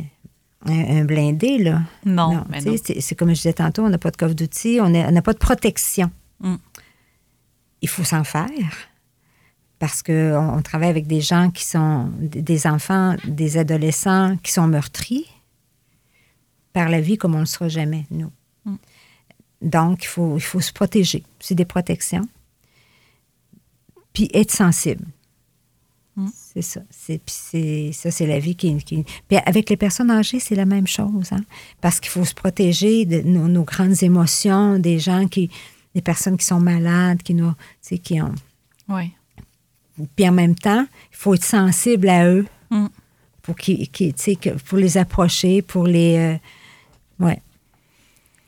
un, 0.66 1.04
blindé, 1.06 1.58
là. 1.58 1.82
Non, 2.06 2.46
mais 2.50 2.60
tu 2.60 2.78
sais, 2.78 2.94
non. 2.96 3.02
C'est, 3.02 3.16
comme 3.16 3.30
je 3.30 3.34
disais 3.36 3.54
tantôt, 3.54 3.84
on 3.84 3.90
n'a 3.90 3.98
pas 3.98 4.12
de 4.12 4.18
coffre 4.18 4.34
d'outils, 4.34 4.80
on 4.82 4.90
n'a 4.90 5.22
pas 5.22 5.34
de 5.34 5.38
protection. 5.40 6.10
Mm. 6.40 6.56
Il 7.82 7.90
faut 7.90 8.04
s'en 8.04 8.24
faire 8.24 8.50
parce 9.80 10.02
qu'on 10.02 10.58
on 10.58 10.62
travaille 10.62 10.90
avec 10.90 11.08
des 11.08 11.20
gens 11.20 11.52
qui 11.52 11.66
sont 11.66 12.10
des- 12.18 12.42
des 12.42 12.68
enfants, 12.68 13.16
des 13.26 13.58
adolescents 13.58 14.38
qui 14.42 14.52
sont 14.54 14.68
meurtris 14.68 15.26
par 16.72 16.88
la 16.90 17.02
vie 17.02 17.18
comme 17.18 17.34
on 17.34 17.40
ne 17.40 17.42
le 17.44 17.48
sera 17.48 17.68
jamais, 17.68 18.06
nous. 18.10 18.32
Mm. 18.66 18.76
Donc, 19.62 20.04
il 20.04 20.08
faut, 20.08 20.38
il 20.38 20.42
faut 20.44 20.62
se 20.62 20.72
protéger. 20.74 21.24
C'est 21.40 21.56
des 21.56 21.66
protections. 21.66 22.28
Puis 24.14 24.30
être 24.34 24.52
sensible. 24.52 25.06
Mm. 26.16 26.28
C'est 26.54 26.62
ça. 26.62 26.82
C'est, 26.92 27.18
puis 27.18 27.34
c'est, 27.36 27.92
ça, 27.94 28.12
c'est 28.12 28.28
la 28.28 28.38
vie 28.40 28.56
qui, 28.56 28.76
qui- 28.84 29.04
Puis 29.28 29.38
avec 29.46 29.70
les 29.70 29.78
personnes 29.78 30.12
âgées, 30.12 30.40
c'est 30.40 30.56
la 30.56 30.66
même 30.66 30.86
chose. 30.88 31.32
hein. 31.32 31.44
Parce 31.82 32.00
qu'il 32.00 32.12
faut 32.12 32.24
se 32.26 32.34
protéger 32.36 33.06
de 33.06 33.22
nos, 33.22 33.48
nos 33.48 33.64
grandes 33.64 34.02
émotions, 34.04 34.78
des 34.80 35.00
gens 35.00 35.28
qui. 35.28 35.50
des 35.96 36.02
personnes 36.02 36.38
qui 36.38 36.46
sont 36.46 36.60
malades, 36.60 37.22
qui, 37.24 37.34
nous, 37.36 37.52
tu 37.52 37.58
sais, 37.82 37.98
qui 38.00 38.20
ont. 38.22 38.34
Oui. 38.90 39.12
Puis 40.16 40.28
en 40.28 40.32
même 40.32 40.56
temps, 40.56 40.88
il 41.12 41.18
faut 41.18 41.34
être 41.36 41.44
sensible 41.44 42.10
à 42.10 42.28
eux 42.28 42.46
Mm. 42.72 42.88
pour, 43.44 43.56
qu'ils, 43.56 43.88
qu'ils- 43.90 44.14
tu 44.14 44.24
sais, 44.24 44.36
que- 44.36 44.50
pour 44.52 44.78
les 44.80 44.98
approcher, 44.98 45.62
pour 45.62 45.86
les. 45.88 46.18
euh, 46.18 47.26
ouais. 47.26 47.42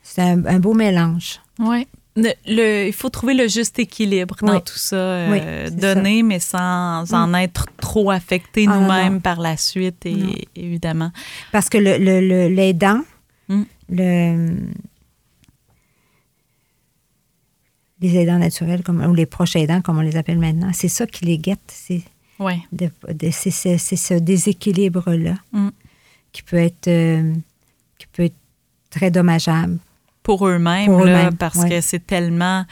C'est 0.04 0.22
un, 0.22 0.46
un 0.46 0.60
beau 0.60 0.74
mélange. 0.76 1.40
Oui. 1.60 1.88
Le, 2.18 2.88
il 2.88 2.94
faut 2.94 3.10
trouver 3.10 3.34
le 3.34 3.48
juste 3.50 3.78
équilibre 3.78 4.38
dans 4.42 4.62
tout 4.62 4.78
ça. 4.78 4.96
euh, 4.96 5.66
Oui, 5.68 5.76
donner, 5.76 6.24
mais 6.24 6.40
sans 6.40 7.14
en 7.14 7.34
être 7.34 7.66
trop 7.76 8.10
affecté 8.10 8.66
Ah, 8.70 8.78
nous-mêmes 8.78 9.20
par 9.22 9.42
la 9.42 9.58
suite, 9.58 10.06
et, 10.06 10.48
évidemment. 10.56 11.12
Parce 11.52 11.68
que 11.68 11.78
le, 11.78 11.98
le, 11.98 12.22
le- 12.22 12.48
l'aidant, 12.48 13.02
Mm. 13.50 13.64
le, 13.90 14.58
les 18.02 18.16
aidants 18.18 18.40
naturels, 18.40 18.82
comme, 18.82 19.04
ou 19.06 19.14
les 19.14 19.26
proches 19.26 19.56
aidants, 19.56 19.82
comme 19.82 19.98
on 19.98 20.02
les 20.02 20.16
appelle 20.18 20.40
maintenant, 20.40 20.72
c'est 20.74 20.88
ça 20.88 21.06
qui 21.08 21.26
les 21.26 21.38
guette. 21.38 21.60
C'est, 21.68 22.02
ce 22.40 24.14
déséquilibre-là 24.20 25.36
Mm. 25.52 25.70
qui, 26.32 26.44
peut 26.44 26.58
être, 26.58 26.88
euh, 26.88 27.34
qui 28.00 28.08
peut 28.08 28.24
être 28.24 28.36
très 28.90 29.12
dommageable. 29.12 29.78
Pour 30.26 30.46
eux-mêmes, 30.48 30.88
Pour 30.88 31.06
là, 31.06 31.30
parce 31.38 31.60
ouais. 31.60 31.70
que 31.70 31.82
c'est 31.82 32.06
tellement 32.06 32.66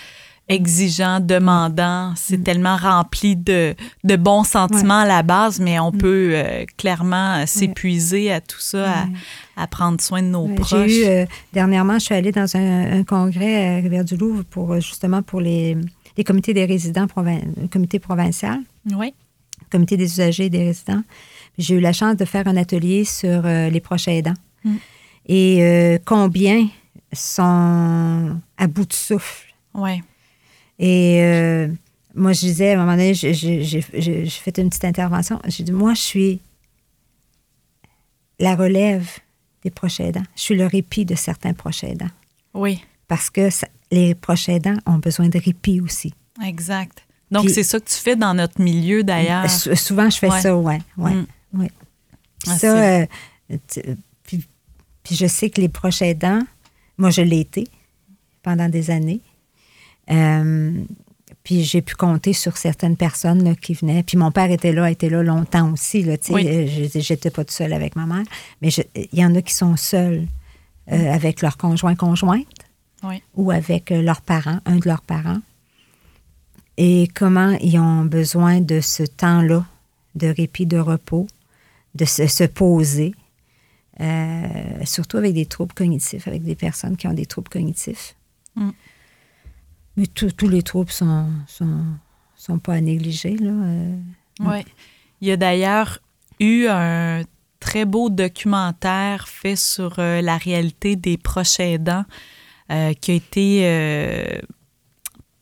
exigeant, 0.49 1.19
demandant, 1.21 2.13
c'est 2.17 2.43
tellement 2.43 2.75
rempli 2.75 3.37
de, 3.37 3.75
de 4.03 4.15
bons 4.17 4.43
sentiments 4.43 4.99
à 4.99 5.05
la 5.05 5.23
base, 5.23 5.61
mais 5.61 5.79
on 5.79 5.91
peut 5.93 6.31
euh, 6.33 6.65
clairement 6.77 7.35
euh, 7.35 7.43
s'épuiser 7.45 8.29
à 8.31 8.41
tout 8.41 8.59
ça, 8.59 8.83
à- 8.91 9.03
Ouais. 9.05 9.11
à, 9.55 9.67
prendre 9.67 10.01
soin 10.01 10.21
de 10.21 10.27
nos 10.27 10.47
proches. 10.49 10.87
J'ai 10.89 11.05
eu, 11.05 11.07
euh, 11.07 11.25
dernièrement, 11.53 11.93
je 11.93 12.05
suis 12.05 12.15
allée 12.15 12.33
dans 12.33 12.53
un, 12.57 12.99
un 12.99 13.03
congrès 13.05 13.53
à 13.69 13.75
Rivière-du-Loup 13.77 14.43
pour, 14.49 14.73
euh, 14.73 14.81
justement, 14.81 15.21
pour 15.21 15.39
les, 15.39 15.77
les 16.17 16.23
comités 16.25 16.53
des 16.53 16.65
résidents, 16.65 17.07
provin- 17.07 17.39
comité 17.71 17.99
provincial. 17.99 18.59
Oui. 18.93 19.13
comité 19.71 19.95
des 19.95 20.05
usagers 20.11 20.45
et 20.45 20.49
des 20.49 20.65
résidents. 20.65 21.03
J'ai 21.57 21.75
eu 21.75 21.79
la 21.79 21.93
chance 21.93 22.17
de 22.17 22.25
faire 22.25 22.47
un 22.47 22.57
atelier 22.57 23.05
sur 23.05 23.43
euh, 23.45 23.69
les 23.69 23.79
proches 23.79 24.07
aidants. 24.09 24.33
Mm. 24.65 24.75
Et 25.29 25.99
combien 26.05 26.67
sont 27.15 28.39
à 28.57 28.67
bout 28.67 28.85
de 28.85 28.93
souffle. 28.93 29.53
Oui. 29.73 30.01
Et 30.79 31.21
euh, 31.23 31.67
moi, 32.15 32.33
je 32.33 32.39
disais, 32.41 32.71
à 32.71 32.73
un 32.73 32.77
moment 32.81 32.93
donné, 32.93 33.13
j'ai- 33.13 33.81
fait 34.29 34.57
une 34.57 34.69
petite 34.69 34.85
intervention. 34.85 35.39
J'ai 35.47 35.63
dit, 35.63 35.71
moi, 35.71 35.93
je 35.93 36.01
suis 36.01 36.41
la 38.39 38.55
relève 38.55 39.07
des 39.63 39.69
proches 39.71 39.99
aidants. 39.99 40.23
Je 40.35 40.41
suis 40.41 40.55
le 40.55 40.65
répit 40.65 41.05
de 41.05 41.15
certains 41.15 41.53
proches 41.53 41.83
aidants. 41.83 42.09
Oui. 42.53 42.83
Parce 43.07 43.29
que 43.29 43.49
ça- 43.49 43.67
les 43.91 44.15
proches 44.15 44.49
aidants 44.49 44.77
ont 44.85 44.97
besoin 44.97 45.29
de 45.29 45.39
répit 45.39 45.79
aussi. 45.79 46.13
Exact. 46.43 47.05
Donc, 47.31 47.49
c'est 47.49 47.63
ça 47.63 47.79
que 47.79 47.85
tu 47.89 47.95
fais 47.95 48.15
dans 48.15 48.33
notre 48.33 48.61
milieu, 48.61 49.03
d'ailleurs. 49.03 49.49
Sou- 49.49 49.75
Souvent, 49.75 50.09
je 50.09 50.17
fais 50.17 50.29
Ouais. 50.29 50.41
ça, 50.41 50.55
ouais. 50.57 50.79
ouais, 50.97 51.13
Mm. 51.13 51.25
ouais. 51.53 51.71
Puis 52.39 52.51
Ah, 52.51 52.57
ça, 52.59 52.77
euh, 52.77 53.05
puis 54.27 55.15
je 55.15 55.27
sais 55.27 55.49
que 55.49 55.59
les 55.61 55.69
proches 55.69 56.01
aidants, 56.01 56.41
moi, 56.97 57.09
je 57.09 57.21
l'ai 57.21 57.39
été 57.41 57.67
pendant 58.43 58.69
des 58.69 58.91
années. 58.91 59.21
Euh, 60.11 60.73
Puis 61.43 61.63
j'ai 61.63 61.81
pu 61.81 61.95
compter 61.95 62.31
sur 62.33 62.55
certaines 62.57 62.95
personnes 62.95 63.43
là, 63.43 63.53
qui 63.55 63.73
venaient. 63.73 64.03
Puis 64.03 64.17
mon 64.17 64.31
père 64.31 64.49
était 64.51 64.71
là, 64.71 64.89
était 64.89 65.09
là 65.09 65.23
longtemps 65.23 65.71
aussi. 65.73 66.01
Là. 66.03 66.15
Oui. 66.29 66.47
Euh, 66.47 66.67
je- 66.67 66.99
J'étais 66.99 67.29
pas 67.31 67.43
toute 67.43 67.51
seule 67.51 67.73
avec 67.73 67.95
ma 67.97 68.05
mère. 68.05 68.23
Mais 68.61 68.69
il 68.95 69.19
y 69.19 69.25
en 69.25 69.33
a 69.35 69.41
qui 69.41 69.53
sont 69.53 69.75
seuls 69.75 70.25
euh, 70.91 71.11
avec 71.13 71.41
leur 71.41 71.57
conjoint 71.57 71.95
conjointe 71.95 72.47
Oui. 73.03 73.21
ou 73.35 73.51
avec 73.51 73.89
leurs 73.89 74.21
parents, 74.21 74.59
un 74.65 74.77
de 74.77 74.87
leurs 74.87 75.01
parents. 75.01 75.39
Et 76.77 77.07
comment 77.13 77.51
ils 77.61 77.77
ont 77.77 78.05
besoin 78.05 78.59
de 78.61 78.79
ce 78.81 79.03
temps-là 79.03 79.65
de 80.15 80.27
répit, 80.27 80.65
de 80.65 80.77
repos, 80.77 81.27
de 81.95 82.05
se, 82.05 82.27
se 82.27 82.43
poser, 82.45 83.13
euh, 83.99 84.85
surtout 84.85 85.17
avec 85.17 85.33
des 85.33 85.45
troubles 85.45 85.73
cognitifs, 85.73 86.27
avec 86.27 86.43
des 86.43 86.55
personnes 86.55 86.97
qui 86.97 87.07
ont 87.07 87.13
des 87.13 87.25
troubles 87.25 87.49
cognitifs. 87.49 88.15
Mm. 88.55 88.69
Mais 89.97 90.07
tous 90.07 90.47
les 90.47 90.63
troubles 90.63 90.91
sont, 90.91 91.29
sont, 91.47 91.83
sont 92.35 92.59
pas 92.59 92.73
à 92.73 92.81
négliger. 92.81 93.37
Là. 93.37 93.51
euh. 93.51 93.95
Oui. 94.39 94.65
Il 95.21 95.27
y 95.27 95.31
a 95.31 95.37
d'ailleurs 95.37 95.99
eu 96.39 96.65
un 96.67 97.21
très 97.59 97.85
beau 97.85 98.09
documentaire 98.09 99.27
fait 99.27 99.55
sur 99.55 99.99
euh, 99.99 100.21
la 100.21 100.37
réalité 100.37 100.95
des 100.95 101.17
proches 101.17 101.59
aidants 101.59 102.05
euh, 102.71 102.93
qui 102.93 103.11
a 103.11 103.13
été 103.13 104.41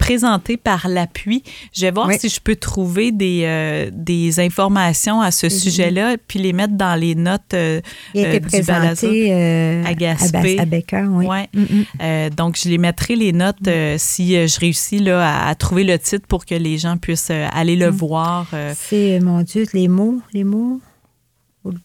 présenté 0.01 0.57
par 0.57 0.87
l'appui. 0.89 1.43
Je 1.73 1.81
vais 1.81 1.91
voir 1.91 2.07
Oui. 2.07 2.15
si 2.19 2.27
je 2.29 2.39
peux 2.41 2.55
trouver 2.55 3.11
des, 3.11 3.43
euh, 3.45 3.89
des 3.93 4.39
informations 4.39 5.21
à 5.21 5.29
ce 5.31 5.45
Mhm. 5.45 5.51
sujet-là, 5.51 6.15
puis 6.27 6.39
les 6.39 6.53
mettre 6.53 6.73
dans 6.73 6.99
les 6.99 7.13
notes. 7.15 7.53
euh, 7.53 7.81
Il 8.15 8.25
a 8.25 8.29
euh, 8.29 8.33
été 8.33 8.39
du 8.59 8.63
balado. 8.65 8.95
présenté 8.95 9.33
euh, 9.33 9.83
à 9.85 9.93
Gaspé. 9.93 10.57
à, 10.59 10.65
oui. 11.03 11.25
Ouais. 11.27 11.47
Mm, 11.53 11.61
mm. 11.61 11.83
Euh, 12.01 12.29
donc, 12.31 12.57
je 12.61 12.67
les 12.69 12.77
mettrai 12.79 13.15
les 13.15 13.31
notes 13.31 13.67
euh, 13.67 13.95
si 13.99 14.35
euh, 14.35 14.47
je 14.47 14.59
réussis 14.59 14.99
là, 14.99 15.17
à, 15.23 15.49
à 15.49 15.55
trouver 15.55 15.83
le 15.83 15.97
titre 15.99 16.25
pour 16.27 16.45
que 16.45 16.55
les 16.55 16.77
gens 16.79 16.97
puissent 16.97 17.29
euh, 17.31 17.47
aller 17.53 17.75
le 17.75 17.91
Mm. 17.91 17.95
voir. 17.95 18.47
euh, 18.53 18.73
C'est, 18.75 19.17
euh, 19.19 19.21
mon 19.23 19.41
Dieu, 19.43 19.65
les 19.73 19.87
mots, 19.87 20.19
les 20.33 20.43
mots, 20.43 20.81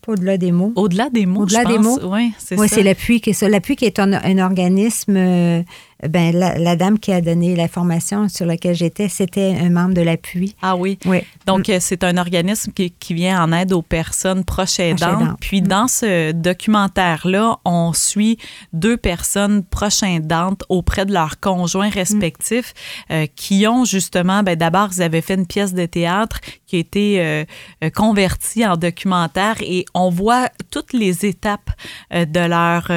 au-delà 0.07 0.39
des 0.39 0.53
mots? 0.53 0.73
Au-delà 0.75 1.11
des 1.11 1.27
mots, 1.27 1.43
Au-delà 1.43 1.65
des 1.67 1.79
mots? 1.79 1.99
Oui, 2.05 2.33
c'est 2.39 2.57
ça. 2.57 2.67
c'est 2.69 2.83
l'appui 2.83 3.21
qui 3.21 3.31
est 3.31 3.33
ça. 3.35 3.47
L'appui 3.49 3.77
qui 3.77 3.85
est 3.85 3.99
un, 3.99 4.13
un 4.15 4.39
organisme. 4.39 5.17
euh, 5.19 5.63
ben, 6.09 6.35
la, 6.37 6.59
la 6.59 6.77
dame 6.77 6.99
qui 6.99 7.13
a 7.13 7.21
donné 7.21 7.57
la 7.57 7.69
formation 7.69 8.29
sur 8.29 8.47
laquelle 8.47 8.75
j'étais, 8.75 9.09
c'était 9.09 9.57
un 9.61 9.71
membre 9.71 9.95
de 9.95 10.03
l'appui. 10.03 10.55
Ah 10.63 10.77
oui. 10.77 10.99
Oui. 11.07 11.19
Donc, 11.47 11.69
euh, 11.69 11.79
c'est 11.81 12.05
un 12.05 12.17
organisme 12.19 12.73
qui, 12.73 12.91
qui 12.91 13.15
vient 13.15 13.43
en 13.43 13.53
aide 13.53 13.73
aux 13.73 13.83
personnes 13.83 14.45
proches 14.45 14.79
aidantes. 14.81 15.39
Puis, 15.41 15.63
Mm. 15.63 15.67
dans 15.69 15.89
ce 15.89 16.33
documentaire-là, 16.33 17.59
on 17.65 17.93
suit 17.93 18.39
deux 18.73 18.97
personnes 18.97 19.63
proches 19.65 20.03
aidantes 20.03 20.65
auprès 20.69 21.07
de 21.07 21.13
leurs 21.13 21.41
conjoints 21.41 21.89
respectifs 21.91 22.75
euh, 23.11 23.27
qui 23.35 23.67
ont 23.67 23.85
justement, 23.85 24.43
ben, 24.43 24.57
d'abord, 24.57 24.89
ils 24.97 25.03
avaient 25.03 25.21
fait 25.21 25.35
une 25.35 25.47
pièce 25.47 25.73
de 25.75 25.87
théâtre 25.87 26.41
qui 26.67 26.77
a 26.77 26.79
été 26.81 27.21
euh, 27.21 27.45
convertie 27.95 28.67
en 28.67 28.77
documentaire 28.77 29.57
et 29.61 29.85
on 29.95 30.11
voit 30.11 30.49
toutes 30.71 30.93
les 30.93 31.25
étapes 31.25 31.71
euh, 32.13 32.25
de 32.25 32.41
leur 32.41 32.91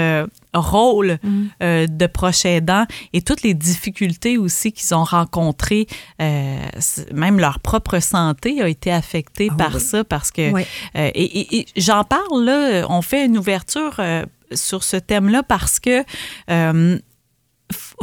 rôle 0.54 1.20
Mm. 1.24 1.44
euh, 1.64 1.88
de 1.88 2.08
proche 2.08 2.46
aidant 2.46 2.86
et 3.14 3.22
toutes 3.22 3.44
les 3.44 3.54
difficultés 3.54 4.38
aussi 4.38 4.72
qu'ils 4.72 4.94
ont 4.96 5.04
rencontrées. 5.04 5.86
Euh, 6.22 6.58
même 7.14 7.40
leur 7.40 7.60
propre 7.60 8.00
santé 8.00 8.62
a 8.62 8.68
été 8.68 8.92
affectée 8.92 9.50
Ah 9.52 9.56
par 9.58 9.76
oui. 9.76 9.82
ça 9.82 10.04
parce 10.04 10.32
que 10.32 10.52
Oui. 10.52 10.64
euh, 10.98 11.10
et, 11.14 11.40
et- 11.40 11.60
et 11.60 11.66
j'en 11.78 12.04
parle 12.04 12.44
là, 12.44 12.86
on 12.90 13.02
fait 13.02 13.26
une 13.26 13.38
ouverture 13.38 14.00
sur 14.52 14.84
ce 14.84 14.98
thème-là 14.98 15.44
parce 15.44 15.80
que 15.80 16.04
euh, 16.50 16.98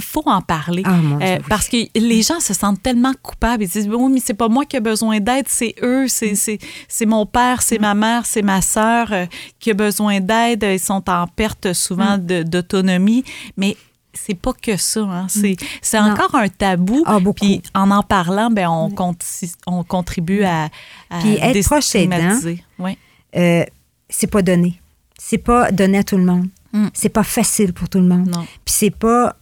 faut 0.01 0.23
en 0.27 0.41
parler. 0.43 0.83
Ah, 0.85 0.97
Euh, 1.23 1.39
parce 1.49 1.69
que 1.69 1.77
les 1.99 2.23
gens 2.23 2.41
se 2.41 2.55
sentent 2.55 2.83
tellement 2.83 3.13
coupables. 3.23 3.63
Ils 3.65 3.69
disent, 3.69 3.89
oui, 3.89 4.13
mais 4.13 4.21
c'est 4.25 4.35
pas 4.35 4.49
moi 4.49 4.65
qui 4.65 4.77
ai 4.77 4.81
besoin 4.81 5.19
d'aide, 5.21 5.47
c'est 5.49 5.75
eux, 5.83 6.07
c'est, 6.09 6.33
Mm. 6.33 6.37
c'est, 6.37 6.59
c'est 6.89 7.07
mon 7.07 7.27
père, 7.27 7.63
c'est 7.63 7.79
ma 7.79 7.95
mère, 7.95 8.27
c'est 8.27 8.43
ma 8.43 8.63
sœur 8.63 9.13
euh, 9.13 9.27
qui 9.59 9.71
a 9.71 9.75
besoin 9.75 10.21
d'aide. 10.21 10.65
Ils 10.69 10.79
sont 10.81 11.03
en 11.11 11.27
perte 11.27 11.67
Mm. 11.67 11.75
souvent 11.75 12.19
de- 12.19 12.43
d'autonomie. 12.43 13.25
Mais 13.57 13.77
c'est 14.13 14.35
pas 14.39 14.53
que 14.53 14.77
ça. 14.77 15.01
Hein. 15.01 15.27
C'est, 15.29 15.99
encore 15.99 16.35
un 16.35 16.49
tabou. 16.49 17.03
Ah. 17.07 17.19
Puis 17.35 17.63
en 17.75 17.91
en 17.91 18.03
parlant, 18.03 18.51
ben, 18.51 18.69
on, 18.69 18.91
on 19.67 19.85
contribue 19.85 20.43
à, 20.45 20.65
à 21.11 21.19
Puis 21.21 21.35
être 21.41 21.65
proche 21.67 21.95
aidant. 21.95 22.39
Oui. 22.79 22.97
Euh, 23.37 23.65
c'est 24.09 24.27
pas 24.31 24.43
donné. 24.43 24.81
C'est 25.19 25.39
pas 25.39 25.71
donné 25.73 25.99
à 25.99 26.05
tout 26.05 26.17
le 26.17 26.25
monde. 26.25 26.49
Mm. 26.73 26.87
C'est 26.95 27.09
pas 27.09 27.25
facile 27.25 27.73
pour 27.73 27.89
tout 27.89 27.99
le 27.99 28.07
monde. 28.07 28.29
Non. 28.29 28.43
Puis 28.65 28.75
c'est 28.79 28.91
pas 28.91 29.35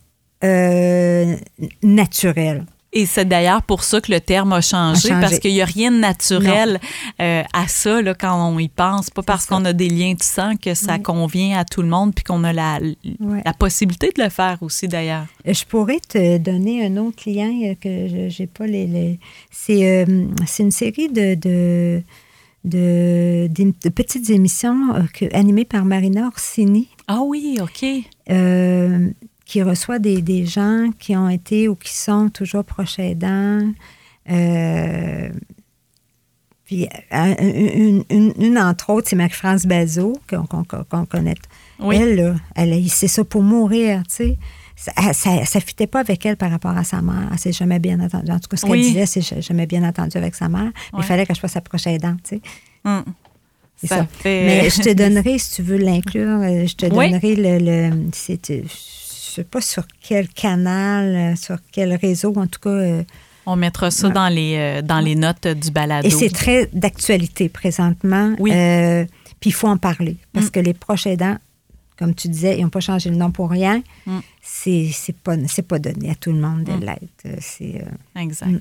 euh, 0.43 1.37
naturel. 1.83 2.67
Et 2.97 3.07
c'est 3.07 3.25
d'ailleurs 3.25 3.63
pour 3.65 3.83
ça 3.83 4.01
que 4.01 4.13
le 4.13 4.21
terme 4.21 4.53
a 4.53 4.61
changé, 4.61 5.09
A 5.11 5.15
changé. 5.15 5.21
parce 5.21 5.39
qu'il 5.41 5.53
n'y 5.53 5.61
a 5.61 5.65
rien 5.65 5.91
de 5.91 5.97
naturel 5.99 6.79
euh, 7.21 7.43
à 7.53 7.67
ça 7.67 8.01
là, 8.01 8.15
quand 8.15 8.53
on 8.53 8.57
y 8.61 8.69
pense. 8.69 9.11
Pas 9.11 9.23
parce 9.25 9.47
qu'on 9.47 9.65
a 9.65 9.73
des 9.73 9.89
liens 9.89 10.15
de 10.15 10.23
sang 10.23 10.53
que 10.55 10.75
ça 10.75 10.95
Oui. 10.95 11.03
convient 11.03 11.59
à 11.59 11.65
tout 11.65 11.83
le 11.83 11.89
monde, 11.89 12.15
puis 12.15 12.23
qu'on 12.23 12.45
a 12.45 12.53
la, 12.53 12.79
la 13.45 13.53
possibilité 13.53 14.13
de 14.17 14.23
le 14.23 14.29
faire 14.29 14.59
aussi 14.61 14.87
d'ailleurs. 14.87 15.27
Euh, 15.49 15.53
Je 15.53 15.65
pourrais 15.65 15.99
te 16.09 16.39
donner 16.39 16.87
un 16.87 16.97
autre 16.99 17.25
lien 17.29 17.51
euh, 17.65 17.75
que 17.81 18.07
je 18.07 18.29
j'ai 18.29 18.47
pas 18.47 18.69
les. 18.69 18.87
les- 18.87 19.19
C'est 19.51 20.05
euh, 20.07 20.29
une 20.61 20.71
série 20.71 21.09
de, 21.09 21.35
de, 21.35 22.01
de, 22.65 23.89
petites 23.91 24.31
émissions 24.31 24.95
euh, 24.95 25.03
que- 25.13 25.35
animées 25.37 25.65
par 25.65 25.85
Marina 25.85 26.29
Orsini. 26.29 26.87
Ah 27.09 27.23
oui, 27.25 27.59
OK. 27.61 27.85
Qui 29.45 29.63
reçoit 29.63 29.99
des, 29.99 30.23
des 30.23 30.47
gens 30.47 30.91
qui 30.99 31.17
ont 31.17 31.29
été 31.29 31.69
ou 31.69 31.75
qui 31.77 31.93
sont 31.93 32.29
toujours 32.31 32.65
proches 32.65 32.99
aidants. 32.99 33.73
Euh, 34.31 35.29
puis, 36.65 36.89
euh, 37.13 37.35
une, 37.41 38.05
une- 38.09 38.33
une, 38.41 38.59
entre 38.59 38.91
autres, 38.91 39.09
c'est 39.11 39.17
Marie-France 39.17 39.67
Bazot, 39.67 40.15
qu'on 40.29 40.45
qu'on- 40.47 40.65
qu'on 40.65 41.05
connaît. 41.05 41.35
Oui. 41.79 41.97
Elle, 41.97 42.17
là, 42.17 42.35
elle 42.57 42.73
a 42.73 42.77
c'est 42.89 43.09
ça 43.09 43.23
pour 43.23 43.43
mourir, 43.43 44.03
tu 44.09 44.15
sais. 44.15 44.39
Ça 44.77 44.93
ça, 45.13 45.45
ça 45.45 45.61
fitait 45.61 45.87
pas 45.87 46.01
avec 46.01 46.25
elle 46.27 46.37
par 46.37 46.51
rapport 46.51 46.77
à 46.77 46.83
sa 46.83 47.01
mère. 47.03 47.29
Elle 47.31 47.39
s'est 47.39 47.53
jamais 47.53 47.79
bien 47.79 48.01
entendue. 48.01 48.33
En 48.33 48.41
tout 48.41 48.49
cas, 48.49 48.57
ce 48.57 48.65
qu'elle 48.67 48.81
disait, 48.81 49.07
c'est 49.07 49.43
jamais 49.43 49.67
bien 49.67 49.87
entendu 49.87 50.17
avec 50.17 50.35
sa 50.35 50.49
mère. 50.49 50.73
Ouais. 50.93 51.01
il 51.01 51.03
fallait 51.05 51.27
que 51.27 51.35
je 51.35 51.41
fasse 51.41 51.53
sa 51.53 51.61
proche 51.61 51.87
aidante, 51.87 52.21
tu 52.27 52.37
sais. 52.37 52.41
C'est 53.77 53.87
Ça 53.89 53.97
ça. 53.99 54.07
fait- 54.07 54.47
Mais 54.47 54.71
je 54.71 54.81
te 54.81 54.93
donnerai, 54.95 55.37
si 55.39 55.57
tu 55.57 55.63
veux 55.63 55.77
l'inclure, 55.77 56.41
euh, 56.41 56.67
je 56.67 56.75
te 56.77 56.87
Oui. 56.87 57.11
donnerai 57.11 57.37
le. 57.37 57.59
le 57.91 58.11
sais 59.35 59.45
pas 59.45 59.61
sur 59.61 59.85
quel 60.01 60.29
canal, 60.29 61.15
euh, 61.15 61.37
sur 61.37 61.59
quel 61.73 61.95
réseau, 61.95 62.33
en 62.37 62.47
tout 62.47 62.61
cas. 62.61 62.71
euh, 62.71 63.03
On 63.47 63.57
mettra 63.57 63.91
ça 63.91 64.09
dans, 64.09 64.29
les, 64.29 64.57
euh, 64.57 64.83
dans 64.83 65.01
les 65.01 65.15
notes 65.17 65.47
du 65.49 65.71
balado. 65.71 66.07
et 66.07 66.11
c'est 66.11 66.31
très 66.31 66.69
d'actualité 66.73 67.49
présentement. 67.49 68.35
Oui. 68.39 68.51
Euh, 68.55 69.05
puis 69.41 69.51
il 69.51 69.53
faut 69.53 69.69
en 69.69 69.77
parler. 69.77 70.17
Parce 70.33 70.47
Mm. 70.47 70.51
que 70.51 70.61
les 70.61 70.75
proches 70.75 71.07
aidants, 71.07 71.37
comme 71.99 72.15
tu 72.15 72.29
disais, 72.29 72.59
ils 72.59 72.63
n'ont 72.63 72.71
pas 72.71 72.81
changé 72.81 73.11
le 73.11 73.17
nom 73.17 73.31
pour 73.31 73.51
rien. 73.51 73.83
Mm. 74.07 74.19
C'est, 74.43 74.91
pas, 75.23 75.37
pas 75.69 75.79
donné 75.79 76.11
à 76.11 76.15
tout 76.15 76.33
le 76.33 76.39
monde 76.41 76.65
de 76.65 76.73
Mm. 76.73 76.77
euh, 77.27 78.21
Exact. 78.21 78.47
Mm. 78.49 78.61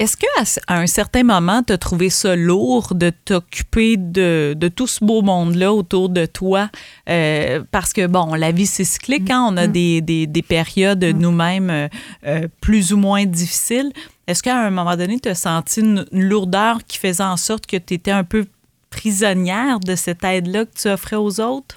Est-ce 0.00 0.16
qu'à 0.16 0.26
à 0.66 0.78
un 0.80 0.88
certain 0.88 1.22
moment, 1.22 1.62
tu 1.62 1.72
as 1.72 1.78
trouvé 1.78 2.10
ça 2.10 2.34
lourd 2.34 2.94
de 2.96 3.10
t'occuper 3.10 3.96
de, 3.96 4.54
de 4.56 4.68
tout 4.68 4.88
ce 4.88 5.04
beau 5.04 5.22
monde-là 5.22 5.72
autour 5.72 6.08
de 6.08 6.26
toi? 6.26 6.68
Euh, 7.08 7.62
parce 7.70 7.92
que, 7.92 8.06
bon, 8.08 8.34
la 8.34 8.50
vie, 8.50 8.66
c'est 8.66 8.84
cyclique. 8.84 9.30
hein? 9.30 9.46
On 9.48 9.56
a 9.56 9.68
Mm. 9.68 9.72
des, 9.72 10.00
des- 10.00 10.26
des 10.26 10.42
périodes 10.42 11.04
nous-mêmes 11.04 11.70
euh, 11.70 11.88
euh, 12.26 12.48
plus 12.60 12.92
ou 12.92 12.96
moins 12.96 13.24
difficiles. 13.24 13.92
Est-ce 14.26 14.42
qu'à 14.42 14.58
un 14.58 14.70
moment 14.70 14.96
donné, 14.96 15.20
tu 15.20 15.28
as 15.28 15.34
senti 15.36 15.80
une, 15.80 16.04
une 16.10 16.24
lourdeur 16.24 16.78
qui 16.88 16.98
faisait 16.98 17.22
en 17.22 17.36
sorte 17.36 17.66
que 17.66 17.76
tu 17.76 17.94
étais 17.94 18.10
un 18.10 18.24
peu 18.24 18.46
prisonnière 18.90 19.78
de 19.80 19.94
cette 19.94 20.24
aide-là 20.24 20.64
que 20.64 20.74
tu 20.80 20.88
offrais 20.88 21.16
aux 21.16 21.40
autres? 21.40 21.76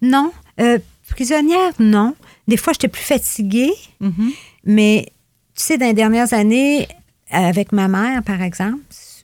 Non. 0.00 0.32
Euh, 0.60 0.78
prisonnière, 1.10 1.72
non. 1.78 2.14
Des 2.48 2.56
fois, 2.56 2.72
j'étais 2.72 2.88
plus 2.88 3.02
fatiguée. 3.04 3.72
Mhm. 4.00 4.32
Mais 4.64 5.06
tu 5.56 5.62
sais, 5.62 5.78
dans 5.78 5.86
les 5.86 5.92
dernières 5.94 6.32
années, 6.32 6.88
avec 7.32 7.72
ma 7.72 7.88
mère, 7.88 8.22
par 8.22 8.42
exemple, 8.42 8.80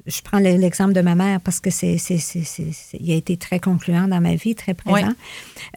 je 0.07 0.21
prends 0.23 0.39
le- 0.39 0.57
l'exemple 0.57 0.93
de 0.93 1.01
ma 1.03 1.15
mère 1.15 1.41
parce 1.41 1.61
que 1.61 1.71
c'est, 1.71 1.99
c'est, 1.99 2.19
c'est- 2.19 2.45
c'est- 2.45 2.73
c'est- 2.73 2.97
il 3.01 3.11
a 3.13 3.15
été 3.15 3.37
très 3.37 3.61
concluant 3.61 4.09
dans 4.09 4.21
ma 4.21 4.35
vie, 4.35 4.55
très 4.55 4.75
présent. 4.75 5.13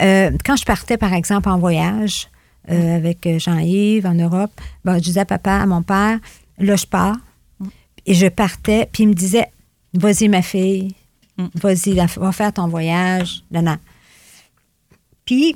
Euh, 0.02 0.32
quand 0.46 0.56
je 0.56 0.64
partais, 0.66 0.98
par 0.98 1.14
exemple, 1.14 1.50
en 1.50 1.60
voyage 1.60 2.28
euh, 2.70 2.96
avec 2.96 3.28
Jean-Yves 3.40 4.06
en 4.06 4.14
Europe, 4.14 4.52
bon, 4.86 4.94
je 4.96 5.00
disais 5.04 5.22
à 5.22 5.26
papa, 5.26 5.54
à 5.54 5.66
mon 5.66 5.82
père, 5.82 6.20
là, 6.60 6.76
je 6.76 6.86
pars. 6.86 7.18
Et 8.06 8.14
je 8.14 8.28
partais, 8.28 8.88
puis 8.92 9.04
il 9.04 9.08
me 9.10 9.14
disait, 9.14 9.48
vas-y, 9.94 10.30
ma 10.30 10.42
fille, 10.44 10.96
Mm. 11.38 11.48
vas-y, 11.56 11.94
va 11.96 12.32
faire 12.32 12.54
ton 12.54 12.68
voyage. 12.68 13.44
Là, 13.52 13.62
là. 13.62 13.78
Puis, 15.26 15.56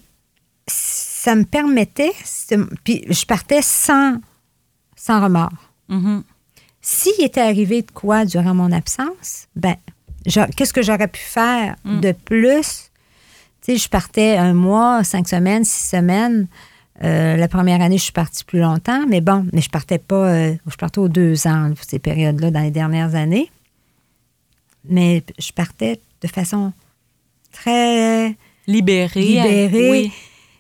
ça 0.68 1.36
me 1.36 1.44
permettait, 1.44 2.12
puis 2.84 3.04
je 3.10 3.26
partais 3.26 3.62
sans, 3.62 4.18
sans 4.96 5.22
remords. 5.22 5.52
Mhm. 5.90 6.24
S'il 6.88 7.20
était 7.26 7.42
arrivé 7.42 7.82
de 7.82 7.90
quoi 7.92 8.26
durant 8.26 8.54
mon 8.54 8.72
absence, 8.72 9.48
ben, 9.56 9.76
qu'est-ce 10.56 10.72
que 10.72 10.84
j'aurais 10.84 11.08
pu 11.08 11.20
faire 11.20 11.76
Mm. 11.84 12.00
de 12.00 12.12
plus? 12.12 12.92
Tu 13.64 13.72
sais, 13.72 13.78
je 13.78 13.90
partais 13.90 14.38
un 14.38 14.54
mois, 14.54 15.04
cinq 15.04 15.28
semaines, 15.28 15.64
six 15.66 15.90
semaines. 15.90 16.48
Euh, 17.04 17.36
la 17.38 17.48
première 17.48 17.82
année, 17.82 17.98
je 17.98 18.04
suis 18.04 18.12
partie 18.12 18.44
plus 18.44 18.60
longtemps, 18.60 19.04
mais 19.08 19.20
bon, 19.20 19.48
mais 19.52 19.62
je 19.62 19.70
partais 19.72 19.98
pas, 19.98 20.30
euh, 20.30 20.54
je 20.68 20.76
partais 20.76 21.00
aux 21.00 21.10
deux 21.10 21.48
ans, 21.48 21.74
ces 21.82 21.98
périodes-là, 21.98 22.52
dans 22.52 22.62
les 22.62 22.70
dernières 22.72 23.16
années. 23.16 23.50
Mais 24.88 25.24
je 25.40 25.52
partais 25.54 26.00
de 26.22 26.28
façon 26.28 26.72
très 27.52 28.36
Libérée. 28.68 29.22
libérée. 29.22 29.90
Oui. 29.90 30.12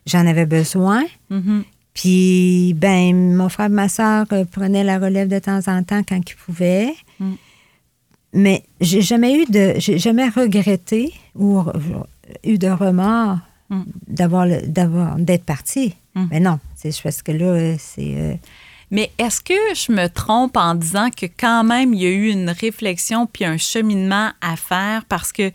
J'en 0.07 0.25
avais 0.25 0.47
besoin. 0.47 1.03
Mhm. 1.29 1.63
Puis, 1.95 2.73
ben, 2.75 3.35
mon 3.35 3.49
frère 3.49 3.67
et 3.67 3.69
ma 3.69 3.89
soeur 3.89 4.25
euh, 4.33 4.45
prenaient 4.45 4.83
la 4.83 4.99
relève 4.99 5.27
de 5.29 5.39
temps 5.39 5.61
en 5.67 5.81
temps 5.81 6.03
quand 6.07 6.19
ils 6.29 6.35
pouvaient. 6.35 6.93
Mm. 7.19 7.33
Mais 8.33 8.63
j'ai 8.81 9.01
jamais 9.01 9.41
eu 9.41 9.45
de. 9.45 9.73
J'ai 9.77 9.97
jamais 9.97 10.27
regretté 10.29 11.13
ou 11.35 11.63
eu 12.43 12.57
de 12.57 12.67
remords 12.69 13.39
Mm. 13.69 13.81
d'avoir 14.07 14.45
le- 14.45 14.61
d'avoir 14.67 15.15
d'être 15.17 15.43
partie. 15.45 15.95
Mm. 16.13 16.25
Mais 16.29 16.39
non, 16.39 16.59
c'est 16.75 16.91
parce 17.01 17.21
que 17.23 17.31
là, 17.31 17.75
c'est. 17.79 18.13
euh, 18.17 18.35
Mais 18.91 19.09
est-ce 19.17 19.41
que 19.41 19.53
je 19.73 19.91
me 19.91 20.07
trompe 20.07 20.55
en 20.57 20.75
disant 20.75 21.09
que 21.09 21.25
quand 21.25 21.63
même, 21.63 21.93
il 21.95 22.03
y 22.03 22.05
a 22.05 22.09
eu 22.11 22.29
une 22.29 22.51
réflexion 22.51 23.25
puis 23.25 23.43
un 23.43 23.57
cheminement 23.57 24.29
à 24.41 24.55
faire? 24.57 25.05
Parce 25.05 25.31
que, 25.31 25.49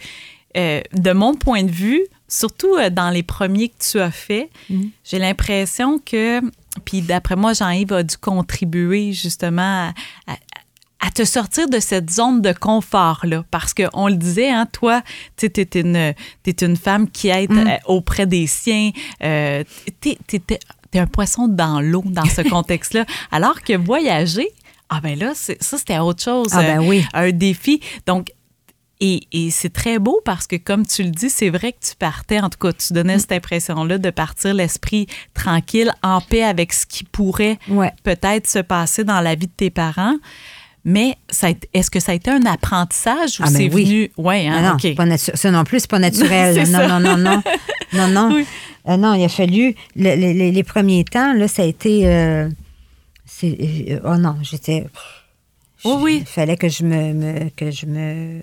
euh, 0.56 0.80
de 0.92 1.12
mon 1.12 1.34
point 1.36 1.62
de 1.62 1.70
vue, 1.70 2.02
surtout 2.30 2.76
euh, 2.76 2.88
dans 2.88 3.10
les 3.10 3.22
premiers 3.22 3.68
que 3.68 3.74
tu 3.90 4.00
as 4.00 4.10
fait, 4.10 4.48
Mhm. 4.70 4.90
j'ai 5.04 5.18
l'impression 5.18 5.98
que, 5.98 6.40
puis 6.86 7.02
d'après 7.02 7.36
moi, 7.36 7.52
Jean-Yves 7.52 7.92
a 7.92 8.02
dû 8.02 8.16
contribuer 8.16 9.12
justement 9.12 9.90
à, 9.90 10.32
à- 10.32 10.36
à 11.02 11.10
te 11.10 11.24
sortir 11.24 11.66
de 11.68 11.80
cette 11.80 12.10
zone 12.10 12.42
de 12.42 12.52
confort-là. 12.52 13.44
Parce 13.50 13.72
qu'on 13.74 14.06
le 14.08 14.16
disait, 14.16 14.50
hein, 14.50 14.66
toi, 14.70 15.02
tu 15.36 15.46
es 15.46 15.68
une, 15.80 16.12
t'es 16.42 16.50
une 16.64 16.76
femme 16.76 17.08
qui 17.10 17.28
aide 17.28 17.50
Mm. 17.52 17.66
euh, 17.68 17.76
auprès 17.86 18.26
des 18.26 18.46
siens. 18.46 18.90
Euh, 19.22 19.64
t'es- 20.00 20.18
t'es 20.26 20.98
un 20.98 21.06
poisson 21.06 21.48
dans 21.48 21.80
l'eau 21.80 22.02
dans 22.04 22.26
ce 22.26 22.42
contexte-là. 22.54 23.06
Alors 23.32 23.62
que 23.62 23.74
voyager, 23.78 24.48
ah 24.90 25.00
ben 25.00 25.18
là, 25.18 25.32
ça, 25.34 25.54
c'était 25.78 25.98
autre 25.98 26.22
chose. 26.22 26.48
Ah 26.52 26.62
ben 26.62 26.82
euh, 26.82 26.86
oui. 26.88 27.02
Un 27.14 27.30
défi. 27.32 27.80
Donc, 28.06 28.30
et, 29.00 29.22
et 29.32 29.50
c'est 29.50 29.72
très 29.72 29.98
beau 29.98 30.20
parce 30.24 30.46
que, 30.46 30.56
comme 30.56 30.86
tu 30.86 31.02
le 31.02 31.10
dis, 31.10 31.30
c'est 31.30 31.50
vrai 31.50 31.72
que 31.72 31.78
tu 31.84 31.96
partais, 31.98 32.40
en 32.40 32.50
tout 32.50 32.58
cas, 32.58 32.72
tu 32.72 32.92
donnais 32.92 33.16
Mm. 33.16 33.20
cette 33.20 33.32
impression-là 33.32 33.98
de 33.98 34.10
partir 34.10 34.54
l'esprit 34.54 35.06
tranquille, 35.34 35.92
en 36.02 36.20
paix 36.20 36.42
avec 36.44 36.72
ce 36.72 36.84
qui 36.86 37.04
pourrait 37.04 37.58
ouais. 37.68 37.92
peut-être 38.02 38.46
se 38.46 38.58
passer 38.58 39.04
dans 39.04 39.20
la 39.20 39.34
vie 39.34 39.46
de 39.46 39.52
tes 39.56 39.70
parents. 39.70 40.16
Mais 40.84 41.16
est-ce 41.74 41.90
que 41.90 42.00
ça 42.00 42.12
a 42.12 42.14
été 42.14 42.30
un 42.30 42.46
apprentissage 42.46 43.38
ou 43.38 43.42
Ah, 43.44 43.50
ben 43.50 43.56
c'est 43.56 43.74
oui. 43.74 43.84
venu? 43.84 44.10
Oui, 44.16 44.46
hein, 44.48 44.54
Ah 44.58 44.62
non, 44.62 44.74
OK. 44.74 44.80
c'est 44.82 44.94
pas 44.94 45.16
ça 45.18 45.50
non 45.50 45.64
plus, 45.64 45.80
c'est 45.80 45.90
pas 45.90 45.98
naturel. 45.98 46.66
Non, 46.70 46.88
non, 46.88 47.00
non, 47.00 47.16
non, 47.18 47.42
non, 47.92 48.08
non. 48.08 48.30
Oui. 48.36 48.46
Euh, 48.88 48.96
non, 48.96 49.12
il 49.12 49.22
a 49.24 49.28
fallu. 49.28 49.74
le- 49.94 50.14
le- 50.16 50.32
les, 50.32 50.50
les 50.52 50.62
premiers 50.62 51.04
temps, 51.04 51.34
là, 51.34 51.48
ça 51.48 51.62
a 51.62 51.66
été. 51.66 52.06
euh, 52.08 52.48
euh, 53.44 54.00
oh 54.04 54.16
non, 54.16 54.36
j'étais. 54.42 54.86
Oui, 55.84 55.92
oui. 56.00 56.16
Il 56.22 56.26
fallait 56.26 56.56
que 56.56 56.68
je 56.70 56.82
me, 56.84 57.12
me- 57.12 57.50
que 57.50 57.70
je 57.70 57.84
me. 57.84 58.40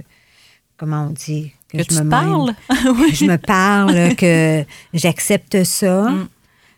Comment 0.77 1.07
on 1.07 1.11
dit 1.11 1.51
Que 1.69 1.79
je 1.79 1.83
tu 1.83 1.95
me 2.03 2.09
parles? 2.09 2.53
que 2.69 3.13
je 3.15 3.25
me 3.25 3.37
parle, 3.37 4.15
que 4.15 4.63
j'accepte 4.93 5.63
ça. 5.63 6.09
Mm. 6.11 6.27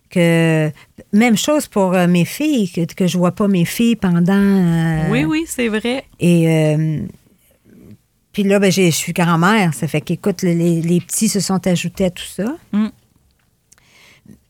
Que 0.10 0.72
même 1.14 1.38
chose 1.38 1.68
pour 1.68 1.94
euh, 1.94 2.08
mes 2.08 2.26
filles, 2.26 2.72
que, 2.72 2.82
que 2.92 3.06
je 3.06 3.18
vois 3.18 3.32
pas 3.34 3.48
mes 3.48 3.66
filles 3.66 3.96
pendant. 3.96 4.34
euh, 4.34 5.04
Oui, 5.12 5.24
oui, 5.26 5.46
c'est 5.48 5.68
vrai. 5.68 6.04
et 6.20 6.50
euh, 6.50 7.02
puis 8.32 8.44
là, 8.44 8.58
ben, 8.60 8.72
je 8.72 8.90
suis 8.90 9.14
grand-mère. 9.14 9.74
Ça 9.74 9.88
fait 9.88 10.02
qu'écoute, 10.02 10.42
les, 10.44 10.82
les- 10.82 11.02
petits 11.02 11.30
se 11.30 11.40
sont 11.40 11.66
ajoutés 11.68 12.06
à 12.06 12.10
tout 12.10 12.24
ça. 12.24 12.56
Mm. 12.72 12.88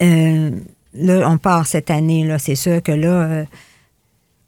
Euh, 0.01 0.51
là, 0.93 1.29
on 1.29 1.37
part 1.37 1.65
cette 1.67 1.89
année. 1.89 2.23
là 2.25 2.39
C'est 2.39 2.55
sûr 2.55 2.81
que 2.81 2.91
là, 2.91 3.45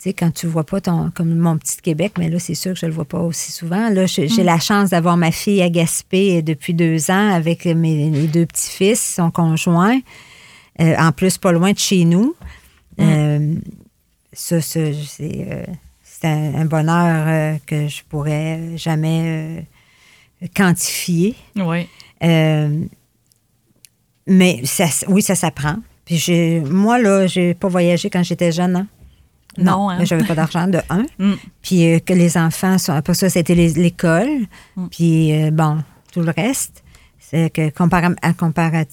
tu 0.01 0.09
sais, 0.09 0.13
quand 0.13 0.31
tu 0.31 0.47
vois 0.47 0.63
pas 0.63 0.81
ton, 0.81 1.11
comme 1.11 1.35
mon 1.35 1.57
petit 1.59 1.77
Québec, 1.77 2.13
mais 2.17 2.27
là, 2.27 2.39
c'est 2.39 2.55
sûr 2.55 2.73
que 2.73 2.79
je 2.79 2.87
le 2.87 2.91
vois 2.91 3.05
pas 3.05 3.19
aussi 3.19 3.51
souvent. 3.51 3.89
Là, 3.89 4.07
j'ai 4.07 4.27
j'ai 4.27 4.41
la 4.41 4.57
chance 4.59 4.89
d'avoir 4.89 5.15
ma 5.15 5.31
fille 5.31 5.61
à 5.61 5.69
Gaspé 5.69 6.41
depuis 6.41 6.73
deux 6.73 7.11
ans 7.11 7.31
avec 7.31 7.65
mes, 7.65 8.09
mes 8.09 8.27
deux 8.27 8.47
petits-fils, 8.47 8.99
son 9.17 9.29
conjoint. 9.29 9.99
Euh, 10.79 10.95
en 10.97 11.11
plus, 11.11 11.37
pas 11.37 11.51
loin 11.51 11.71
de 11.73 11.77
chez 11.77 12.03
nous. 12.05 12.35
Euh, 12.99 13.55
ça, 14.33 14.59
ça, 14.59 14.79
c'est 15.07 15.47
euh, 15.51 15.65
c'est 16.03 16.25
un, 16.27 16.55
un 16.55 16.65
bonheur 16.65 17.25
euh, 17.27 17.57
que 17.67 17.87
je 17.87 18.01
pourrais 18.09 18.77
jamais 18.77 19.65
euh, 20.41 20.47
quantifier. 20.55 21.35
Oui. 21.55 21.87
Euh, 22.23 22.85
mais 24.25 24.61
ça, 24.63 24.85
oui, 25.09 25.21
ça 25.21 25.35
s'apprend. 25.35 25.75
Puis 26.05 26.59
moi, 26.61 26.97
là, 26.97 27.27
j'ai 27.27 27.53
pas 27.53 27.67
voyagé 27.67 28.09
quand 28.09 28.23
j'étais 28.23 28.51
jeune. 28.51 28.75
hein. 28.75 28.87
Non, 29.57 29.89
hein? 29.89 30.03
j'avais 30.05 30.23
pas 30.23 30.35
d'argent 30.35 30.67
de 30.67 30.79
un. 30.89 31.05
Mm. 31.19 31.33
Puis 31.61 31.85
euh, 31.93 31.99
que 31.99 32.13
les 32.13 32.37
enfants 32.37 32.77
sont. 32.77 32.93
Après 32.93 33.13
ça, 33.13 33.29
c'était 33.29 33.55
l'école. 33.55 34.29
Mm. 34.75 34.87
Puis 34.89 35.33
euh, 35.33 35.51
bon, 35.51 35.77
tout 36.13 36.21
le 36.21 36.31
reste. 36.35 36.83
C'est 37.19 37.49
que 37.49 37.69
comparé 37.69 38.07
à, 38.21 38.33
comparé, 38.33 38.85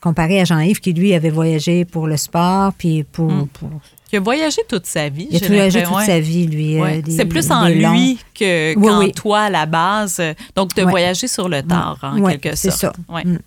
comparé 0.00 0.40
à 0.40 0.44
Jean-Yves, 0.44 0.80
qui 0.80 0.92
lui 0.92 1.14
avait 1.14 1.30
voyagé 1.30 1.84
pour 1.84 2.06
le 2.06 2.16
sport, 2.16 2.72
puis 2.76 3.04
pour. 3.04 3.30
Mm. 3.30 3.46
pour- 3.48 3.70
Il 4.12 4.16
a 4.16 4.20
voyagé 4.20 4.62
toute 4.68 4.86
sa 4.86 5.08
vie. 5.08 5.28
il 5.30 5.44
a 5.44 5.46
voyagé 5.46 5.82
toute 5.84 5.94
ouais. 5.96 6.06
sa 6.06 6.18
vie, 6.20 6.46
lui. 6.48 6.76
euh, 6.76 6.82
Ouais. 6.82 7.02
C'est 7.08 7.24
plus 7.26 7.48
en 7.52 7.68
longs. 7.68 7.92
lui 7.92 8.18
que 8.34 8.74
Oui, 8.76 8.86
qu'en 8.88 8.98
oui. 8.98 9.12
toi 9.12 9.42
à 9.42 9.50
la 9.50 9.66
base. 9.66 10.20
Donc, 10.56 10.74
de 10.74 10.82
Ouais. 10.82 10.90
voyager 10.90 11.28
sur 11.28 11.48
le 11.48 11.62
tard, 11.62 11.98
en 12.02 12.18
Ouais, 12.18 12.36
quelque 12.38 12.56
c'est 12.56 12.70
sorte. 12.72 12.96
ça. 12.96 13.14
Ouais. 13.14 13.24
Mm. 13.24 13.38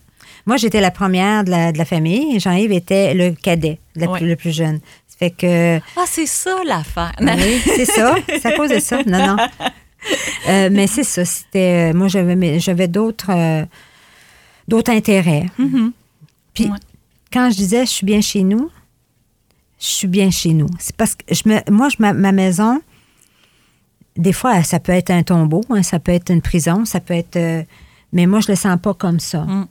Moi, 0.46 0.58
j'étais 0.58 0.82
la 0.82 0.92
première 0.92 1.46
de 1.46 1.52
la, 1.52 1.72
de 1.72 1.78
la 1.78 1.86
famille 1.86 2.36
et 2.36 2.40
Jean-Yves 2.40 2.74
était 2.74 3.14
le 3.14 3.32
cadet, 3.32 3.80
le 3.96 4.36
plus 4.36 4.52
jeune. 4.52 4.80
Fait 5.18 5.32
que. 5.32 5.78
Ah, 5.96 6.04
c'est 6.08 6.26
ça 6.26 6.56
l'affaire. 6.66 7.14
Oui, 7.22 7.62
c'est 7.66 7.86
ça. 7.86 8.16
C'est 8.28 8.46
à 8.46 8.52
cause 8.54 8.70
de 8.72 8.80
ça. 8.80 9.04
Non, 9.06 9.28
non. 9.28 9.38
Euh, 10.50 10.70
mais 10.72 10.88
c'est 10.88 11.04
ça. 11.04 11.24
C'était. 11.24 11.92
euh, 11.92 11.98
Moi, 11.98 12.08
j'avais, 12.08 12.88
d'autres, 12.88 13.30
euh, 13.32 13.66
d'autres 14.68 14.92
intérêts. 14.92 15.46
Mhm. 15.58 15.92
Puis, 16.54 16.66
Ouais. 16.66 16.78
quand 17.32 17.50
je 17.52 17.56
disais 17.58 17.86
je 17.86 17.92
suis 17.92 18.06
bien 18.06 18.22
chez 18.22 18.44
nous, 18.44 18.70
je 19.80 19.86
suis 19.88 20.08
bien 20.08 20.30
chez 20.32 20.54
nous. 20.54 20.68
C'est 20.80 20.96
parce 20.96 21.16
que 21.16 21.24
je 21.34 21.44
me, 21.48 21.60
moi, 21.72 21.90
je, 21.90 21.96
ma, 22.00 22.14
ma 22.14 22.32
maison, 22.32 22.82
des 24.18 24.34
fois, 24.34 24.62
ça 24.64 24.80
peut 24.80 24.92
être 24.92 25.10
un 25.10 25.24
tombeau, 25.24 25.62
hein, 25.70 25.84
ça 25.84 26.00
peut 26.00 26.12
être 26.12 26.32
une 26.32 26.42
prison, 26.42 26.86
ça 26.86 27.00
peut 27.00 27.14
être. 27.16 27.36
euh, 27.38 27.64
mais 28.12 28.26
moi, 28.28 28.40
je 28.42 28.50
le 28.50 28.56
sens 28.56 28.78
pas 28.82 28.94
comme 28.94 29.20
ça. 29.20 29.42
Mm. 29.44 29.68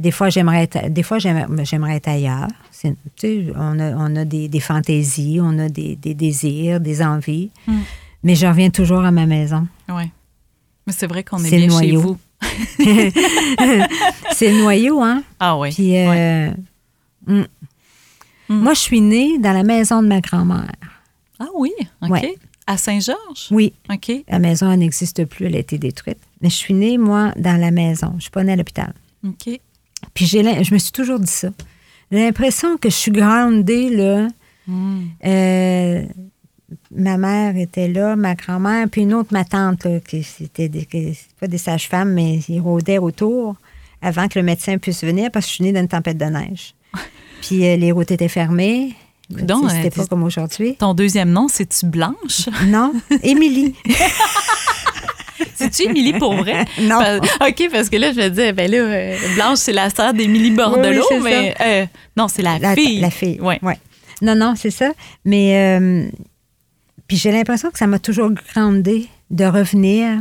Des 0.00 0.10
fois, 0.10 0.30
j'aimerais 0.30 0.62
être, 0.64 0.88
des 0.88 1.02
fois, 1.02 1.18
j'aimerais, 1.18 1.46
j'aimerais 1.64 1.96
être 1.96 2.08
ailleurs. 2.08 2.48
Tu 2.80 2.96
sais, 3.16 3.46
on 3.54 3.78
a, 3.78 3.90
on 3.96 4.16
a 4.16 4.24
des, 4.24 4.48
des 4.48 4.60
fantaisies, 4.60 5.38
on 5.42 5.58
a 5.58 5.68
des, 5.68 5.94
des 5.94 6.14
désirs, 6.14 6.80
des 6.80 7.02
envies. 7.02 7.50
Mm. 7.66 7.78
Mais 8.22 8.34
je 8.34 8.46
reviens 8.46 8.70
toujours 8.70 9.04
à 9.04 9.10
ma 9.10 9.26
maison. 9.26 9.68
Ouais. 9.90 10.10
Mais 10.86 10.94
c'est 10.94 11.06
vrai 11.06 11.22
qu'on 11.22 11.44
est 11.44 11.50
bien 11.50 11.66
le 11.66 11.78
chez 11.78 11.96
vous. 11.96 12.16
C'est 14.32 14.50
le 14.52 14.62
noyau, 14.62 15.02
hein? 15.02 15.22
Ah 15.38 15.58
oui. 15.58 15.70
Puis, 15.74 15.96
euh, 15.96 16.08
Ouais. 16.08 16.52
mm. 17.26 17.40
Mm. 18.48 18.54
moi, 18.62 18.72
je 18.74 18.80
suis 18.80 19.00
née 19.02 19.38
dans 19.38 19.52
la 19.52 19.62
maison 19.62 20.02
de 20.02 20.08
ma 20.08 20.20
grand-mère. 20.20 20.72
Ah 21.38 21.48
oui, 21.54 21.72
OK. 22.02 22.10
Ouais. 22.10 22.34
À 22.66 22.76
Saint-Georges? 22.76 23.48
Oui, 23.50 23.72
OK. 23.92 24.12
la 24.28 24.38
maison, 24.38 24.74
n'existe 24.76 25.24
plus, 25.26 25.46
elle 25.46 25.56
a 25.56 25.58
été 25.58 25.76
détruite. 25.76 26.18
Mais 26.40 26.48
je 26.48 26.54
suis 26.56 26.72
née, 26.74 26.96
moi, 26.98 27.32
dans 27.36 27.60
la 27.60 27.70
maison. 27.70 28.14
Je 28.16 28.22
suis 28.22 28.30
pas 28.30 28.44
née 28.44 28.52
à 28.52 28.56
l'hôpital. 28.56 28.94
OK. 29.26 29.60
Puis 30.14 30.26
je 30.26 30.72
me 30.74 30.78
suis 30.78 30.92
toujours 30.92 31.18
dit 31.20 31.30
ça. 31.30 31.48
J'ai 32.10 32.18
l'impression 32.24 32.76
que 32.76 32.88
je 32.90 32.94
suis 32.94 33.12
groundée, 33.12 33.88
là. 33.90 34.28
Mm. 34.66 35.00
Euh, 35.26 36.02
ma 36.94 37.16
mère 37.16 37.56
était 37.56 37.88
là, 37.88 38.16
ma 38.16 38.34
grand-mère, 38.34 38.88
puis 38.90 39.02
une 39.02 39.14
autre, 39.14 39.30
ma 39.32 39.44
tante, 39.44 39.84
là, 39.84 40.00
qui 40.00 40.22
c'était 40.22 40.68
des, 40.68 40.84
qui- 40.86 41.14
c'est 41.14 41.36
pas 41.38 41.46
des 41.46 41.58
sages-femmes, 41.58 42.12
mais 42.12 42.38
ils 42.48 42.60
rôdaient 42.60 42.98
autour 42.98 43.56
avant 44.02 44.28
que 44.28 44.38
le 44.38 44.44
médecin 44.44 44.78
puisse 44.78 45.04
venir 45.04 45.30
parce 45.30 45.46
que 45.46 45.50
je 45.50 45.54
suis 45.56 45.64
née 45.64 45.72
dans 45.72 45.80
une 45.80 45.88
tempête 45.88 46.18
de 46.18 46.24
neige. 46.24 46.74
Puis 47.42 47.66
euh, 47.66 47.76
les 47.76 47.92
routes 47.92 48.10
étaient 48.10 48.28
fermées. 48.28 48.94
C'était 49.30 49.52
euh, 49.52 49.90
pas 49.90 50.06
comme 50.06 50.24
aujourd'hui. 50.24 50.74
Ton 50.76 50.92
deuxième 50.92 51.30
nom, 51.30 51.46
c'est-tu 51.46 51.86
Blanche? 51.86 52.48
Non, 52.66 52.92
Émilie. 53.22 53.74
C'est-tu 55.54 55.82
Émilie 55.88 56.12
pour 56.14 56.34
vrai? 56.34 56.64
Non. 56.80 56.98
Parce- 56.98 57.50
OK, 57.50 57.68
parce 57.70 57.88
que 57.88 57.96
là, 57.96 58.12
je 58.12 58.18
me 58.20 58.28
disais, 58.28 58.52
ben 58.52 58.70
là, 58.70 58.78
euh, 58.78 59.16
Blanche, 59.36 59.58
c'est 59.58 59.72
la 59.72 59.90
sœur 59.90 60.12
d'Émilie 60.14 60.50
Bordelot, 60.50 61.04
Oui, 61.10 61.16
oui, 61.16 61.20
mais 61.22 61.54
euh, 61.60 61.86
non, 62.16 62.28
c'est 62.28 62.42
la, 62.42 62.58
La 62.58 62.74
fille. 62.74 63.00
La 63.00 63.10
fille. 63.10 63.40
Ouais. 63.40 63.58
ouais. 63.62 63.78
Non, 64.22 64.34
non, 64.34 64.54
c'est 64.56 64.70
ça. 64.70 64.90
Mais 65.24 65.78
euh, 65.80 66.08
puis 67.06 67.16
j'ai 67.16 67.32
l'impression 67.32 67.70
que 67.70 67.78
ça 67.78 67.86
m'a 67.86 67.98
toujours 67.98 68.30
groundé 68.30 69.08
de 69.30 69.44
revenir. 69.44 70.20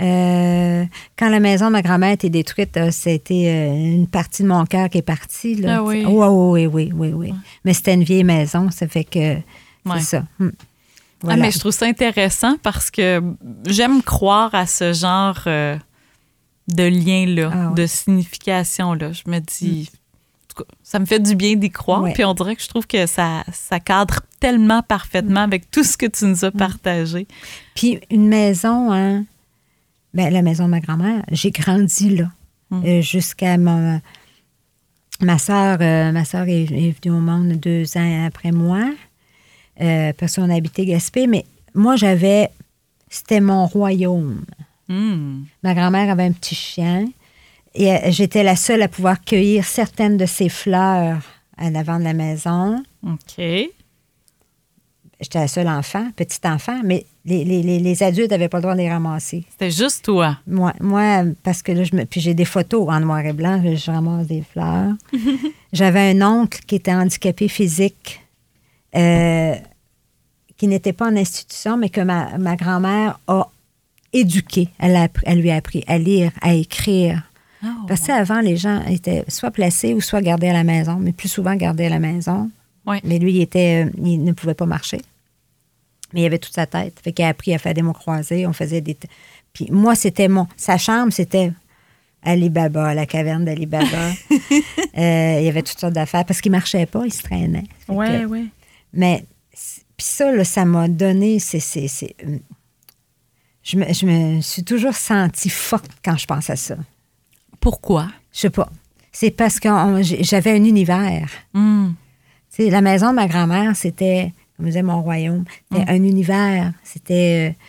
Euh, 0.00 0.84
quand 1.18 1.28
la 1.28 1.40
maison 1.40 1.66
de 1.66 1.72
ma 1.72 1.82
grand-mère 1.82 2.10
a 2.10 2.12
été 2.14 2.30
détruite, 2.30 2.78
c'était 2.90 3.68
une 3.68 4.06
partie 4.06 4.42
de 4.42 4.48
mon 4.48 4.64
cœur 4.64 4.88
qui 4.88 4.98
est 4.98 5.02
partie. 5.02 5.56
Là. 5.56 5.76
Ah 5.78 5.82
oui. 5.82 6.04
Ouais, 6.04 6.26
ouais, 6.26 6.66
oui, 6.66 6.66
oui, 6.66 6.92
oui, 6.94 7.12
oui. 7.12 7.34
Mais 7.64 7.74
c'était 7.74 7.94
une 7.94 8.04
vieille 8.04 8.24
maison, 8.24 8.70
ça 8.70 8.86
fait 8.88 9.04
que 9.04 9.36
c'est 9.86 9.92
Ouais. 9.92 10.00
ça. 10.00 10.24
Hmm. 11.22 11.26
Ah, 11.28 11.34
Voilà. 11.34 11.42
mais 11.42 11.50
je 11.50 11.58
trouve 11.58 11.72
ça 11.72 11.86
intéressant 11.86 12.56
parce 12.62 12.90
que 12.90 13.22
j'aime 13.66 14.02
croire 14.02 14.54
à 14.54 14.66
ce 14.66 14.92
genre 14.92 15.38
euh, 15.46 15.76
de 16.68 16.84
lien-là, 16.84 17.50
Ah 17.52 17.68
ouais. 17.68 17.74
de 17.74 17.86
signification-là. 17.86 19.12
Je 19.12 19.22
me 19.30 19.38
dis, 19.40 19.90
en 19.92 20.46
tout 20.54 20.64
cas, 20.64 20.74
ça 20.82 20.98
me 20.98 21.04
fait 21.04 21.20
du 21.20 21.34
bien 21.34 21.56
d'y 21.56 21.70
croire. 21.70 22.02
Ouais. 22.02 22.12
Puis 22.14 22.24
on 22.24 22.32
dirait 22.34 22.56
que 22.56 22.62
je 22.62 22.68
trouve 22.68 22.86
que 22.86 23.06
ça, 23.06 23.44
ça 23.52 23.80
cadre 23.80 24.20
tellement 24.40 24.82
parfaitement 24.82 25.40
avec 25.40 25.70
tout 25.70 25.84
ce 25.84 25.96
que 25.98 26.06
tu 26.06 26.24
nous 26.24 26.44
as 26.44 26.50
partagé. 26.50 27.26
Puis 27.74 28.00
une 28.10 28.26
maison, 28.28 28.90
hein, 28.92 29.24
ben, 30.14 30.32
la 30.32 30.40
maison 30.42 30.64
de 30.64 30.70
ma 30.70 30.80
grand-mère, 30.80 31.22
j'ai 31.30 31.50
grandi 31.50 32.16
là. 32.16 32.30
Mm. 32.70 32.82
Euh, 32.86 33.00
jusqu'à 33.02 33.58
ma, 33.58 34.00
ma 35.20 35.38
soeur. 35.38 35.78
ma 36.12 36.24
soeur 36.24 36.48
est, 36.48 36.62
est 36.70 36.94
venue 37.02 37.14
au 37.14 37.20
monde 37.20 37.48
deux 37.60 37.96
ans 37.98 38.26
après 38.26 38.52
moi. 38.52 38.84
Euh, 39.80 40.12
parce 40.18 40.36
qu'on 40.36 40.50
habitait 40.50 40.84
Gaspé. 40.84 41.26
Mais 41.26 41.44
moi, 41.74 41.96
j'avais. 41.96 42.50
C'était 43.08 43.40
mon 43.40 43.66
royaume. 43.66 44.44
Hmm. 44.88 45.42
Ma 45.62 45.74
grand-mère 45.74 46.10
avait 46.10 46.24
un 46.24 46.32
petit 46.32 46.54
chien. 46.54 47.06
Et 47.74 47.92
euh, 47.92 47.98
j'étais 48.10 48.42
la 48.42 48.56
seule 48.56 48.82
à 48.82 48.88
pouvoir 48.88 49.20
cueillir 49.24 49.64
certaines 49.64 50.16
de 50.16 50.26
ses 50.26 50.48
fleurs 50.48 51.20
à 51.56 51.70
l'avant 51.70 51.98
de 51.98 52.04
la 52.04 52.12
maison. 52.14 52.82
OK. 53.06 53.44
J'étais 55.20 55.38
la 55.38 55.48
seule 55.48 55.68
enfant, 55.68 56.08
petit 56.16 56.38
enfant, 56.44 56.80
mais 56.82 57.04
les, 57.26 57.44
les- 57.44 57.62
les- 57.62 57.78
les 57.78 58.02
adultes 58.02 58.30
n'avaient 58.30 58.48
pas 58.48 58.56
le 58.58 58.62
droit 58.62 58.74
de 58.74 58.80
les 58.80 58.88
ramasser. 58.90 59.44
C'était 59.50 59.70
juste 59.70 60.02
toi. 60.04 60.38
Moi, 60.46 60.72
moi, 60.80 61.24
parce 61.42 61.60
que 61.62 61.72
là, 61.72 61.84
je 61.84 61.94
me, 61.94 62.04
puis 62.06 62.22
j'ai 62.22 62.32
des 62.32 62.46
photos 62.46 62.88
en 62.88 63.00
noir 63.00 63.20
et 63.20 63.34
blanc, 63.34 63.60
je, 63.62 63.76
je 63.76 63.90
ramasse 63.90 64.26
des 64.28 64.42
fleurs. 64.42 64.94
J'avais 65.74 66.10
un 66.12 66.22
oncle 66.22 66.60
qui 66.66 66.76
était 66.76 66.94
handicapé 66.94 67.48
physique, 67.48 68.22
euh, 68.96 69.54
qui 70.60 70.68
n'était 70.68 70.92
pas 70.92 71.06
en 71.08 71.16
institution, 71.16 71.78
mais 71.78 71.88
que 71.88 72.02
ma, 72.02 72.36
ma 72.36 72.54
grand-mère 72.54 73.18
a 73.28 73.48
éduqué. 74.12 74.68
Elle, 74.78 74.94
a 74.94 75.04
appris- 75.04 75.22
elle 75.24 75.40
lui 75.40 75.50
a 75.50 75.56
appris 75.56 75.82
à 75.86 75.96
lire, 75.96 76.32
à 76.42 76.52
écrire. 76.52 77.22
Oh. 77.64 77.68
Parce 77.88 78.02
qu'avant, 78.02 78.40
les 78.40 78.58
gens 78.58 78.84
étaient 78.84 79.24
soit 79.28 79.50
placés 79.52 79.94
ou 79.94 80.02
soit 80.02 80.20
gardés 80.20 80.48
à 80.48 80.52
la 80.52 80.62
maison, 80.62 80.96
mais 81.00 81.12
plus 81.12 81.28
souvent 81.30 81.54
gardés 81.56 81.86
à 81.86 81.88
la 81.88 81.98
maison. 81.98 82.50
Ouais. 82.86 83.00
Mais 83.04 83.18
lui, 83.18 83.32
il, 83.32 83.40
était, 83.40 83.86
euh, 83.86 83.90
il 84.04 84.22
ne 84.22 84.32
pouvait 84.32 84.52
pas 84.52 84.66
marcher. 84.66 85.00
Mais 86.12 86.20
il 86.20 86.26
avait 86.26 86.36
toute 86.38 86.52
sa 86.52 86.66
tête. 86.66 87.00
Fait 87.02 87.12
qu'il 87.12 87.24
a 87.24 87.28
appris 87.28 87.54
à 87.54 87.58
faire 87.58 87.72
des 87.72 87.80
mots 87.80 87.94
croisés. 87.94 88.46
On 88.46 88.52
faisait 88.52 88.82
des. 88.82 88.98
Puis 89.54 89.66
moi, 89.70 89.94
c'était 89.94 90.28
mon. 90.28 90.46
Sa 90.58 90.76
chambre, 90.76 91.10
c'était 91.10 91.52
Ali 92.22 92.50
Baba, 92.50 92.92
la 92.94 93.06
caverne 93.06 93.46
d'Ali 93.46 93.64
Baba. 93.64 93.86
Euh, 94.98 95.36
il 95.38 95.44
y 95.46 95.48
avait 95.48 95.62
toutes 95.62 95.78
sortes 95.78 95.94
d'affaires 95.94 96.24
parce 96.26 96.40
qu'il 96.42 96.50
marchait 96.52 96.84
pas, 96.84 97.06
il 97.06 97.12
se 97.12 97.22
traînait. 97.22 97.64
Que- 97.86 97.92
ouais. 98.26 98.44
mais 98.92 99.24
puis 100.00 100.06
ça, 100.08 100.32
là, 100.32 100.44
ça 100.44 100.64
m'a 100.64 100.88
donné. 100.88 101.38
c'est 101.38 101.60
c'est- 101.60 101.88
c'est, 101.88 102.14
euh, 102.26 102.38
je, 103.62 103.76
me, 103.76 103.92
je 103.92 104.06
me 104.06 104.40
suis 104.40 104.64
toujours 104.64 104.94
sentie 104.94 105.50
forte 105.50 105.90
quand 106.02 106.16
je 106.16 106.24
pense 106.24 106.48
à 106.48 106.56
ça. 106.56 106.76
Pourquoi? 107.60 108.08
Je 108.32 108.40
sais 108.40 108.50
pas. 108.50 108.70
C'est 109.12 109.30
parce 109.30 109.60
que 109.60 109.68
on- 109.68 110.02
j'avais 110.02 110.52
un 110.52 110.64
univers. 110.64 111.28
Hmm. 111.52 111.90
La 112.58 112.80
maison 112.80 113.10
de 113.10 113.16
ma 113.16 113.26
grand-mère, 113.28 113.76
c'était, 113.76 114.32
comme 114.56 114.66
je 114.66 114.70
disais, 114.70 114.82
mon 114.82 115.02
royaume. 115.02 115.44
C'était 115.70 115.90
un 115.90 116.02
univers. 116.02 116.72
C'était. 116.82 117.50
euh, 117.50 117.64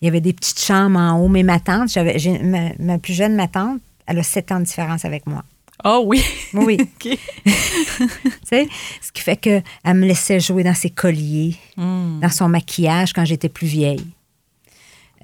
il 0.00 0.04
y 0.06 0.08
avait 0.08 0.20
des 0.20 0.32
petites 0.32 0.60
chambres 0.60 0.98
en 0.98 1.18
haut. 1.20 1.28
Mais 1.28 1.42
ma 1.42 1.58
tante, 1.60 1.90
j'avais, 1.90 2.18
j'ai- 2.18 2.38
ma, 2.38 2.70
ma 2.78 2.98
plus 2.98 3.12
jeune, 3.14 3.34
ma 3.36 3.48
tante, 3.48 3.80
elle 4.06 4.18
a 4.18 4.22
sept 4.22 4.50
ans 4.52 4.60
de 4.60 4.64
différence 4.64 5.04
avec 5.04 5.26
moi. 5.26 5.42
Oh 5.84 6.02
oui. 6.06 6.22
Oui. 6.54 6.78
Tu 7.04 7.16
sais, 8.44 8.68
ce 9.02 9.12
qui 9.12 9.22
fait 9.22 9.36
qu'elle 9.36 9.62
me 9.86 10.06
laissait 10.06 10.40
jouer 10.40 10.62
dans 10.64 10.74
ses 10.74 10.90
colliers, 10.90 11.56
Hmm. 11.76 12.20
dans 12.20 12.30
son 12.30 12.48
maquillage 12.48 13.12
quand 13.12 13.24
j'étais 13.24 13.48
plus 13.48 13.66
vieille. 13.66 14.06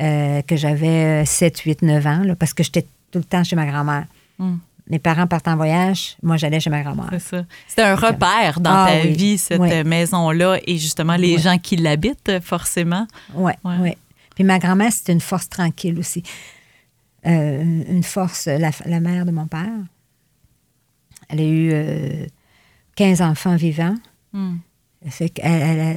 Euh, 0.00 0.42
que 0.42 0.56
j'avais 0.56 1.24
7, 1.26 1.58
8, 1.60 1.82
9 1.82 2.06
ans, 2.06 2.22
là, 2.24 2.34
parce 2.34 2.54
que 2.54 2.62
j'étais 2.62 2.82
tout 3.10 3.18
le 3.18 3.24
temps 3.24 3.44
chez 3.44 3.56
ma 3.56 3.66
grand-mère. 3.66 4.06
Hmm. 4.38 4.56
Mes 4.88 4.98
parents 4.98 5.26
partent 5.26 5.48
en 5.48 5.56
voyage, 5.56 6.16
moi 6.22 6.36
j'allais 6.36 6.60
chez 6.60 6.70
ma 6.70 6.82
grand-mère. 6.82 7.08
C'est 7.12 7.20
ça. 7.20 7.44
C'était 7.68 7.82
un 7.82 7.94
repère 7.94 8.60
dans 8.60 8.70
Ah 8.72 8.88
ta 8.90 9.00
oui. 9.06 9.12
vie, 9.12 9.38
cette 9.38 9.60
Oui. 9.60 9.70
euh, 9.72 9.84
maison-là, 9.84 10.58
et 10.66 10.76
justement 10.78 11.16
les 11.16 11.36
Oui. 11.36 11.42
gens 11.42 11.58
qui 11.58 11.76
l'habitent, 11.76 12.28
euh, 12.30 12.40
forcément. 12.40 13.06
Oui, 13.34 13.52
Ouais. 13.64 13.74
oui. 13.80 13.90
Puis 14.34 14.44
ma 14.44 14.58
grand-mère, 14.58 14.92
c'était 14.92 15.12
une 15.12 15.20
force 15.20 15.48
tranquille 15.48 15.98
aussi. 15.98 16.22
Euh, 17.26 17.62
une 17.62 17.84
une 17.88 18.02
force, 18.02 18.46
la, 18.46 18.70
la 18.86 19.00
mère 19.00 19.24
de 19.24 19.30
mon 19.30 19.46
père. 19.46 19.68
Elle 21.32 21.40
a 21.40 21.44
eu 21.44 21.70
euh, 21.72 22.26
15 22.96 23.22
enfants 23.22 23.56
vivants. 23.56 23.94
Hmm. 24.32 24.56
Fait 25.08 25.32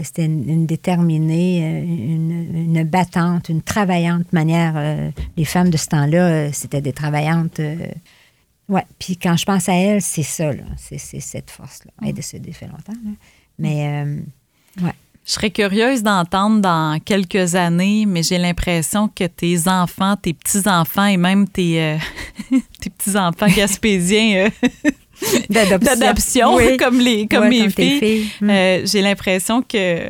c'était 0.03 0.25
une, 0.25 0.49
une 0.49 0.65
déterminée, 0.65 1.61
euh, 1.63 1.83
une, 1.83 2.55
une 2.55 2.83
battante, 2.83 3.49
une 3.49 3.61
travaillante 3.61 4.33
manière. 4.33 4.73
euh, 4.75 5.11
les 5.37 5.45
femmes 5.45 5.69
de 5.69 5.77
ce 5.77 5.87
temps-là, 5.87 6.27
euh, 6.27 6.49
c'était 6.51 6.81
des 6.81 6.93
travaillantes. 6.93 7.59
euh, 7.59 7.75
ouais. 8.67 8.83
Puis 8.97 9.17
quand 9.17 9.37
je 9.37 9.45
pense 9.45 9.69
à 9.69 9.75
elle, 9.75 10.01
c'est 10.01 10.23
ça, 10.23 10.51
là. 10.51 10.63
C'est, 10.77 10.97
cette 10.97 11.51
force-là. 11.51 11.91
Elle 12.01 12.09
est 12.09 12.13
décédée 12.13 12.51
fait 12.51 12.65
longtemps, 12.65 12.93
là. 13.05 13.11
Mais, 13.59 14.03
euh, 14.05 14.21
ouais. 14.81 14.93
Je 15.23 15.31
serais 15.31 15.49
curieuse 15.49 16.03
d'entendre 16.03 16.61
dans 16.61 16.99
quelques 16.99 17.55
années, 17.55 18.05
mais 18.05 18.21
j'ai 18.21 18.37
l'impression 18.37 19.07
que 19.07 19.23
tes 19.25 19.67
enfants, 19.67 20.15
tes 20.15 20.33
petits-enfants 20.33 21.05
et 21.05 21.17
même 21.17 21.47
tes, 21.47 21.81
euh, 21.81 21.97
tes 22.79 22.89
petits-enfants 22.91 23.47
gaspésiens 23.55 24.45
euh, 24.45 24.89
d'adoption, 25.49 26.55
Oui. 26.55 26.77
comme, 26.79 26.99
les, 26.99 27.27
comme 27.27 27.41
Ouais, 27.43 27.49
mes 27.49 27.59
comme 27.61 27.71
filles, 27.71 27.99
filles. 27.99 28.29
Mm. 28.41 28.49
euh, 28.49 28.81
j'ai 28.85 29.01
l'impression 29.01 29.61
que 29.61 30.09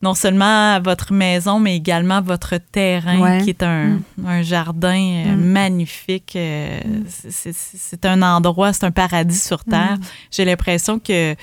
non 0.00 0.14
seulement 0.14 0.80
votre 0.80 1.12
maison, 1.12 1.60
mais 1.60 1.76
également 1.76 2.20
votre 2.20 2.56
terrain, 2.56 3.20
Ouais. 3.20 3.42
qui 3.42 3.50
est 3.50 3.62
un, 3.62 4.00
un 4.26 4.42
jardin 4.42 4.96
euh, 5.26 5.36
Mm. 5.36 5.44
magnifique. 5.44 6.34
euh, 6.36 6.80
c'est- 7.28 8.04
un 8.04 8.20
endroit, 8.22 8.72
c'est 8.72 8.84
un 8.84 8.90
paradis 8.90 9.38
sur 9.38 9.62
Terre. 9.64 9.98
J'ai 10.30 10.44
l'impression 10.44 10.98
que 10.98 11.36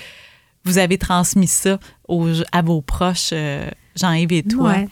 vous 0.65 0.77
avez 0.77 0.97
transmis 0.97 1.47
ça 1.47 1.79
aux- 2.07 2.27
à 2.51 2.61
vos 2.61 2.81
proches, 2.81 3.33
Jean-Yves 3.95 4.33
et 4.33 4.43
toi. 4.43 4.69
Ouais. 4.71 4.87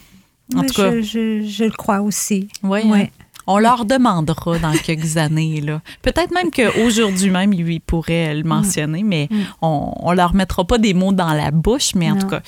En 0.55 0.63
tout 0.63 0.73
cas, 0.73 0.91
je, 0.91 1.01
je- 1.01 1.45
je 1.45 1.63
le 1.65 1.71
crois 1.71 1.99
aussi. 1.99 2.47
oui, 2.63 2.79
Ouais. 2.85 3.01
hein? 3.01 3.07
On 3.47 3.57
leur 3.59 3.85
demandera 3.85 4.59
dans 4.59 4.73
quelques 4.73 5.17
années. 5.17 5.61
là. 5.61 5.81
Peut-être 6.01 6.31
même 6.33 6.51
qu'aujourd'hui 6.51 7.29
même, 7.29 7.53
ils 7.53 7.79
pourraient 7.79 8.35
le 8.35 8.43
mentionner, 8.43 9.03
mais 9.03 9.27
Mm. 9.31 9.37
on, 9.61 9.93
on 9.97 10.11
leur 10.13 10.33
mettra 10.35 10.65
pas 10.65 10.77
des 10.77 10.93
mots 10.93 11.13
dans 11.13 11.33
la 11.33 11.51
bouche. 11.51 11.95
Mais 11.95 12.11
en 12.11 12.15
Non. 12.15 12.21
tout 12.21 12.27
cas, 12.27 12.41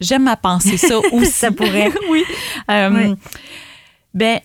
j'aime 0.00 0.28
à 0.28 0.36
penser 0.36 0.76
ça 0.76 0.98
aussi. 1.12 1.30
Ça 1.30 1.50
pourrait. 1.50 1.90
oui. 2.10 2.22
Euh, 2.70 2.90
Oui. 2.92 3.14
Ben, 4.12 4.38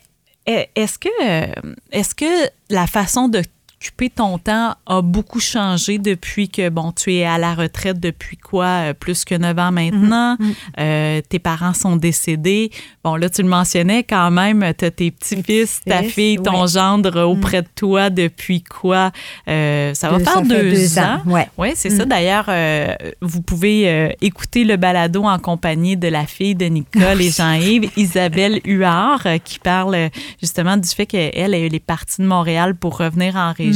e- 0.48 0.66
est-ce 0.76 0.98
que, 0.98 1.10
euh, 1.24 1.48
est-ce 1.92 2.16
que 2.16 2.26
la 2.70 2.88
façon 2.88 3.28
de 3.28 3.42
occuper 3.82 4.10
ton 4.10 4.38
temps 4.38 4.76
a 4.86 5.02
beaucoup 5.02 5.40
changé 5.40 6.00
depuis 6.00 6.50
que, 6.50 6.68
bon, 6.68 6.92
tu 6.92 7.14
es 7.14 7.24
à 7.24 7.38
la 7.38 7.54
retraite 7.56 7.98
depuis 7.98 8.36
quoi, 8.36 8.66
euh, 8.66 8.94
plus 8.94 9.24
que 9.24 9.36
9 9.36 9.58
ans 9.58 9.72
maintenant, 9.72 10.36
Mhm. 10.38 10.54
Euh, 10.80 11.22
tes 11.30 11.40
parents 11.40 11.74
sont 11.74 11.96
décédés. 11.96 12.72
Bon, 13.06 13.16
là, 13.16 13.30
tu 13.30 13.42
le 13.42 13.48
mentionnais 13.48 14.04
quand 14.04 14.32
même, 14.32 14.66
tu 14.78 14.84
as 14.84 14.92
tes 14.92 15.12
petits-fils, 15.12 15.80
ta 15.86 16.04
fille, 16.04 16.38
ton 16.38 16.62
ouais. 16.64 16.68
gendre 16.68 17.22
auprès 17.24 17.62
de 17.62 17.68
toi 17.74 18.10
depuis 18.10 18.62
quoi? 18.64 19.12
Euh, 19.48 19.94
ça 19.94 20.10
va 20.10 20.18
Deux- 20.18 20.24
faire 20.26 20.34
ça 20.34 20.42
deux, 20.42 20.72
deux 20.72 21.00
ans. 21.00 21.04
ans, 21.04 21.22
ouais. 21.32 21.48
Oui, 21.58 21.70
c'est 21.76 21.90
ça. 21.90 22.04
D'ailleurs, 22.06 22.46
euh, 22.50 22.94
vous 23.22 23.42
pouvez 23.42 24.14
écouter 24.22 24.66
le 24.66 24.76
balado 24.76 25.24
en 25.24 25.40
compagnie 25.40 25.96
de 25.96 26.08
la 26.10 26.26
fille 26.26 26.56
de 26.56 26.66
Nicole 26.66 27.22
et 27.22 27.32
Jean-Yves, 27.38 27.90
Isabelle 27.96 28.60
Huard, 28.66 29.26
qui 29.46 29.58
parle 29.60 30.10
justement 30.42 30.76
du 30.76 30.90
fait 30.90 31.06
qu'elle 31.06 31.54
elle 31.54 31.74
est 31.74 31.80
partie 31.80 32.22
de 32.22 32.28
Montréal 32.28 32.76
pour 32.76 32.98
revenir 32.98 33.36
en 33.38 33.54
région. 33.54 33.69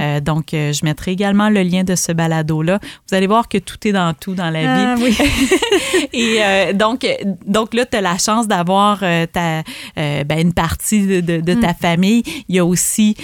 Euh, 0.00 0.20
donc, 0.20 0.54
euh, 0.54 0.72
je 0.72 0.84
mettrai 0.84 1.12
également 1.12 1.48
le 1.48 1.62
lien 1.62 1.84
de 1.84 1.94
ce 1.94 2.12
balado-là. 2.12 2.78
Vous 3.08 3.14
allez 3.14 3.26
voir 3.26 3.48
que 3.48 3.58
tout 3.58 3.76
est 3.86 3.92
dans 3.92 4.12
tout 4.14 4.34
dans 4.34 4.50
la 4.50 4.60
vie. 4.60 4.66
Ah, 4.68 4.94
oui. 5.00 5.16
Et 6.12 6.36
euh, 6.40 6.72
donc, 6.72 7.06
donc 7.46 7.74
là, 7.74 7.84
tu 7.86 7.96
as 7.96 8.00
la 8.00 8.18
chance 8.18 8.46
d'avoir 8.48 9.00
ta, 9.32 9.62
ben, 9.96 10.38
une 10.40 10.52
partie 10.52 11.06
de, 11.06 11.20
de- 11.20 11.40
de 11.40 11.54
ta 11.54 11.74
famille. 11.74 12.22
Il 12.48 12.56
y 12.56 12.58
a 12.58 12.64
aussi 12.64 13.16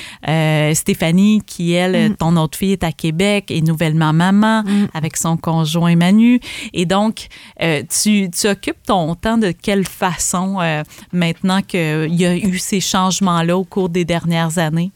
Stéphanie 0.75 1.43
qui, 1.47 1.73
elle, 1.73 2.15
ton 2.17 2.37
autre 2.37 2.57
fille 2.59 2.73
est 2.73 2.85
à 2.85 2.93
Québec, 2.93 3.51
est 3.51 3.61
nouvellement 3.67 4.13
maman 4.13 4.63
avec 4.95 5.17
son 5.17 5.37
conjoint 5.37 5.97
Manu. 5.97 6.41
Et 6.73 6.87
donc, 6.87 7.27
tu, 7.61 8.31
tu 8.31 8.47
occupes 8.49 8.83
ton 8.87 9.15
temps 9.15 9.39
de 9.39 9.51
quelle 9.53 9.87
façon 9.87 10.59
maintenant 11.13 11.61
qu'il 11.63 12.15
y 12.15 12.27
a 12.27 12.37
eu 12.37 12.59
ces 12.59 12.81
changements-là 12.81 13.57
au 13.57 13.65
cours 13.65 13.89
des 13.89 14.05
dernières 14.05 14.59
années? 14.59 14.91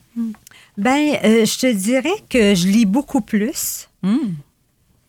Ben, 0.78 1.16
euh, 1.24 1.44
je 1.47 1.59
te 1.59 1.73
dirais 1.73 2.11
que 2.28 2.55
je 2.55 2.66
lis 2.69 2.85
beaucoup 2.86 3.20
plus. 3.23 3.89
Hmm. 4.03 4.35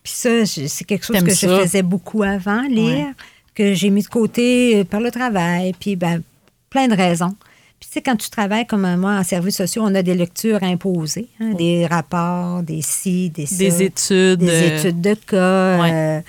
Puis 0.02 0.12
ça, 0.14 0.46
c'est 0.46 0.84
quelque 0.84 1.04
chose 1.04 1.22
que 1.22 1.34
ça? 1.34 1.46
je 1.58 1.62
faisais 1.62 1.82
beaucoup 1.82 2.22
avant, 2.22 2.62
lire, 2.62 3.06
Ouais. 3.08 3.12
que 3.54 3.74
j'ai 3.74 3.90
mis 3.90 4.02
de 4.02 4.08
côté 4.08 4.78
euh, 4.78 4.84
par 4.84 5.00
le 5.00 5.10
travail, 5.10 5.74
puis 5.78 5.96
ben, 5.96 6.22
plein 6.70 6.88
de 6.88 6.94
raisons. 6.96 7.34
Puis 7.78 7.88
tu 7.88 7.92
sais, 7.94 8.02
quand 8.02 8.16
tu 8.16 8.30
travailles 8.30 8.66
comme 8.66 8.84
euh, 8.86 8.96
moi 8.96 9.12
en 9.18 9.22
services 9.24 9.56
sociaux, 9.58 9.82
on 9.84 9.94
a 9.94 10.02
des 10.02 10.14
lectures 10.14 10.62
imposées, 10.62 11.28
hein, 11.40 11.52
des 11.52 11.86
rapports, 11.86 12.62
des 12.62 12.80
ci, 12.82 13.28
des 13.30 13.46
ça. 13.46 13.56
Des 13.56 13.82
études. 13.82 14.40
des 14.40 14.48
euh, 14.48 14.78
études 14.78 15.00
de 15.02 15.14
cas, 15.14 15.80
Ouais. 15.80 15.92
euh, 15.92 16.20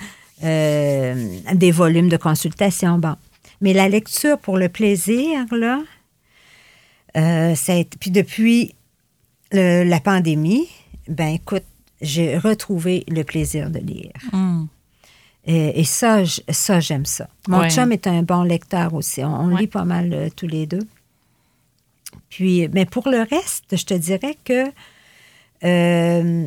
euh, 0.44 1.54
des 1.54 1.70
volumes 1.72 2.08
de 2.10 2.16
consultation. 2.18 2.98
Bon. 2.98 3.16
Mais 3.62 3.72
la 3.72 3.88
lecture 3.88 4.38
pour 4.38 4.58
le 4.58 4.68
plaisir, 4.68 5.44
là, 5.50 5.80
ça 7.14 7.72
a 7.72 7.76
été- 7.76 7.98
puis 7.98 8.10
depuis 8.10 8.74
le- 9.52 9.84
la 9.84 10.00
pandémie, 10.00 10.68
ben 11.08 11.28
écoute, 11.34 11.64
j'ai 12.00 12.38
retrouvé 12.38 13.04
le 13.08 13.22
plaisir 13.24 13.70
de 13.70 13.78
lire. 13.78 14.12
Mm. 14.32 14.64
Et, 15.46 15.80
et 15.80 15.84
ça, 15.84 16.22
ça 16.50 16.80
j'aime 16.80 17.06
ça. 17.06 17.28
Mon 17.48 17.60
Ouais. 17.60 17.70
chum 17.70 17.92
est 17.92 18.06
un 18.06 18.22
bon 18.22 18.42
lecteur 18.42 18.94
aussi. 18.94 19.24
On, 19.24 19.34
on 19.40 19.52
Ouais. 19.52 19.60
lit 19.62 19.66
pas 19.66 19.84
mal 19.84 20.12
euh, 20.12 20.28
tous 20.34 20.46
les 20.46 20.66
deux. 20.66 20.86
Puis, 22.28 22.68
mais 22.72 22.84
pour 22.86 23.08
le 23.08 23.20
reste, 23.28 23.76
je 23.76 23.84
te 23.84 23.94
dirais 23.94 24.36
que 24.44 24.66
euh, 25.64 26.46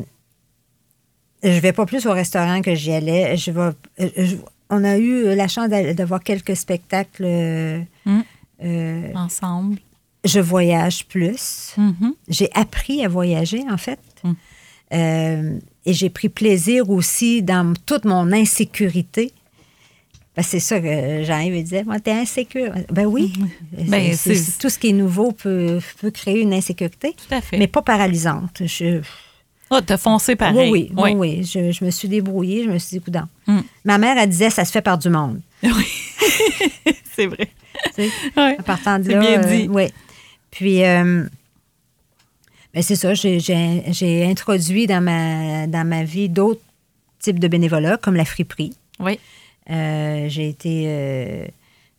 je 1.42 1.60
vais 1.60 1.72
pas 1.72 1.86
plus 1.86 2.06
au 2.06 2.12
restaurant 2.12 2.62
que 2.62 2.74
j'y 2.74 2.92
allais. 2.92 3.36
Je 3.36 3.50
vais, 3.50 3.60
euh, 4.00 4.08
je- 4.16 4.36
on 4.70 4.82
a 4.84 4.96
eu 4.96 5.34
la 5.34 5.46
chance 5.48 5.68
d'a- 5.68 5.92
d'avoir 5.94 6.22
quelques 6.22 6.56
spectacles. 6.56 7.24
euh, 7.24 7.80
Mm. 8.06 8.20
euh, 8.64 9.12
Ensemble. 9.14 9.78
Je 10.24 10.40
voyage 10.40 11.06
plus. 11.06 11.72
Mhm. 11.76 12.14
J'ai 12.28 12.48
appris 12.54 13.04
à 13.04 13.08
voyager, 13.08 13.62
en 13.70 13.76
fait. 13.76 13.98
Mm. 14.22 14.32
Euh, 14.92 15.58
et 15.86 15.92
j'ai 15.92 16.10
pris 16.10 16.28
plaisir 16.28 16.88
aussi 16.90 17.42
dans 17.42 17.74
toute 17.86 18.04
mon 18.04 18.32
insécurité. 18.32 19.32
C'est 20.42 20.58
ça 20.60 20.80
que 20.80 21.22
Jean-Yves 21.22 21.62
disait, 21.62 21.84
moi, 21.84 22.00
t'es 22.00 22.10
insécure. 22.12 22.72
Ben 22.90 23.06
oui. 23.06 23.32
Ben, 23.72 24.14
c'est- 24.16 24.34
c'est- 24.34 24.58
tout 24.58 24.68
ce 24.68 24.78
qui 24.80 24.88
est 24.88 24.92
nouveau 24.92 25.30
peut, 25.32 25.78
peut 26.00 26.10
créer 26.10 26.40
une 26.40 26.52
insécurité, 26.52 27.12
Tout 27.16 27.34
à 27.34 27.40
fait. 27.40 27.56
mais 27.56 27.68
pas 27.68 27.82
paralysante. 27.82 28.62
Je, 28.64 29.00
Oh, 29.70 29.80
t'as 29.80 29.96
foncé 29.96 30.36
pareil. 30.36 30.70
oui, 30.70 30.90
oui, 30.96 31.02
oui, 31.02 31.14
oui. 31.14 31.44
Je, 31.44 31.70
je 31.72 31.84
me 31.84 31.90
suis 31.90 32.08
débrouillée, 32.08 32.64
je 32.64 32.70
me 32.70 32.78
suis 32.78 32.98
dit. 33.00 33.18
Mm. 33.46 33.60
Ma 33.84 33.98
mère, 33.98 34.16
elle 34.18 34.28
disait, 34.28 34.50
ça 34.50 34.64
se 34.64 34.72
fait 34.72 34.82
par 34.82 34.98
du 34.98 35.08
monde. 35.08 35.40
Oui. 35.62 35.86
c'est 37.16 37.26
vrai. 37.26 37.48
tu 37.94 38.02
sais. 38.02 38.10
Ouais. 38.36 38.56
À 38.58 38.62
partant 38.62 38.98
de 38.98 39.04
C'est 39.04 39.12
là. 39.14 39.20
bien 39.20 39.42
euh, 39.42 39.66
oui. 39.70 39.88
Puis, 40.54 40.84
euh, 40.84 41.24
ben, 42.72 42.82
c'est 42.82 42.94
ça, 42.96 43.12
j'ai- 43.14 44.24
introduit 44.24 44.86
dans 44.86 45.02
ma, 45.02 45.66
dans 45.66 45.86
ma 45.86 46.04
vie 46.04 46.28
d'autres 46.28 46.60
types 47.18 47.38
de 47.40 47.48
bénévolat, 47.48 47.96
comme 47.96 48.14
la 48.14 48.24
friperie. 48.24 48.72
Oui. 49.00 49.18
Euh, 49.70 50.28
j'ai 50.28 50.48
été. 50.48 50.84
euh, 50.86 51.46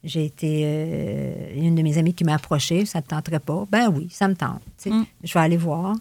j'ai 0.03 0.25
été. 0.25 0.61
euh, 0.63 1.33
une 1.55 1.75
de 1.75 1.81
mes 1.81 1.97
amies 1.97 2.13
qui 2.13 2.23
m'a 2.23 2.35
approché, 2.35 2.85
ça 2.85 2.99
ne 2.99 3.03
te 3.03 3.09
tenterait 3.09 3.39
pas? 3.39 3.65
Ben 3.69 3.89
oui, 3.93 4.07
ça 4.11 4.27
me 4.29 4.35
tente. 4.35 4.61
Mm. 4.85 5.03
Je 5.23 5.33
vais 5.33 5.39
aller 5.39 5.57
voir. 5.57 5.95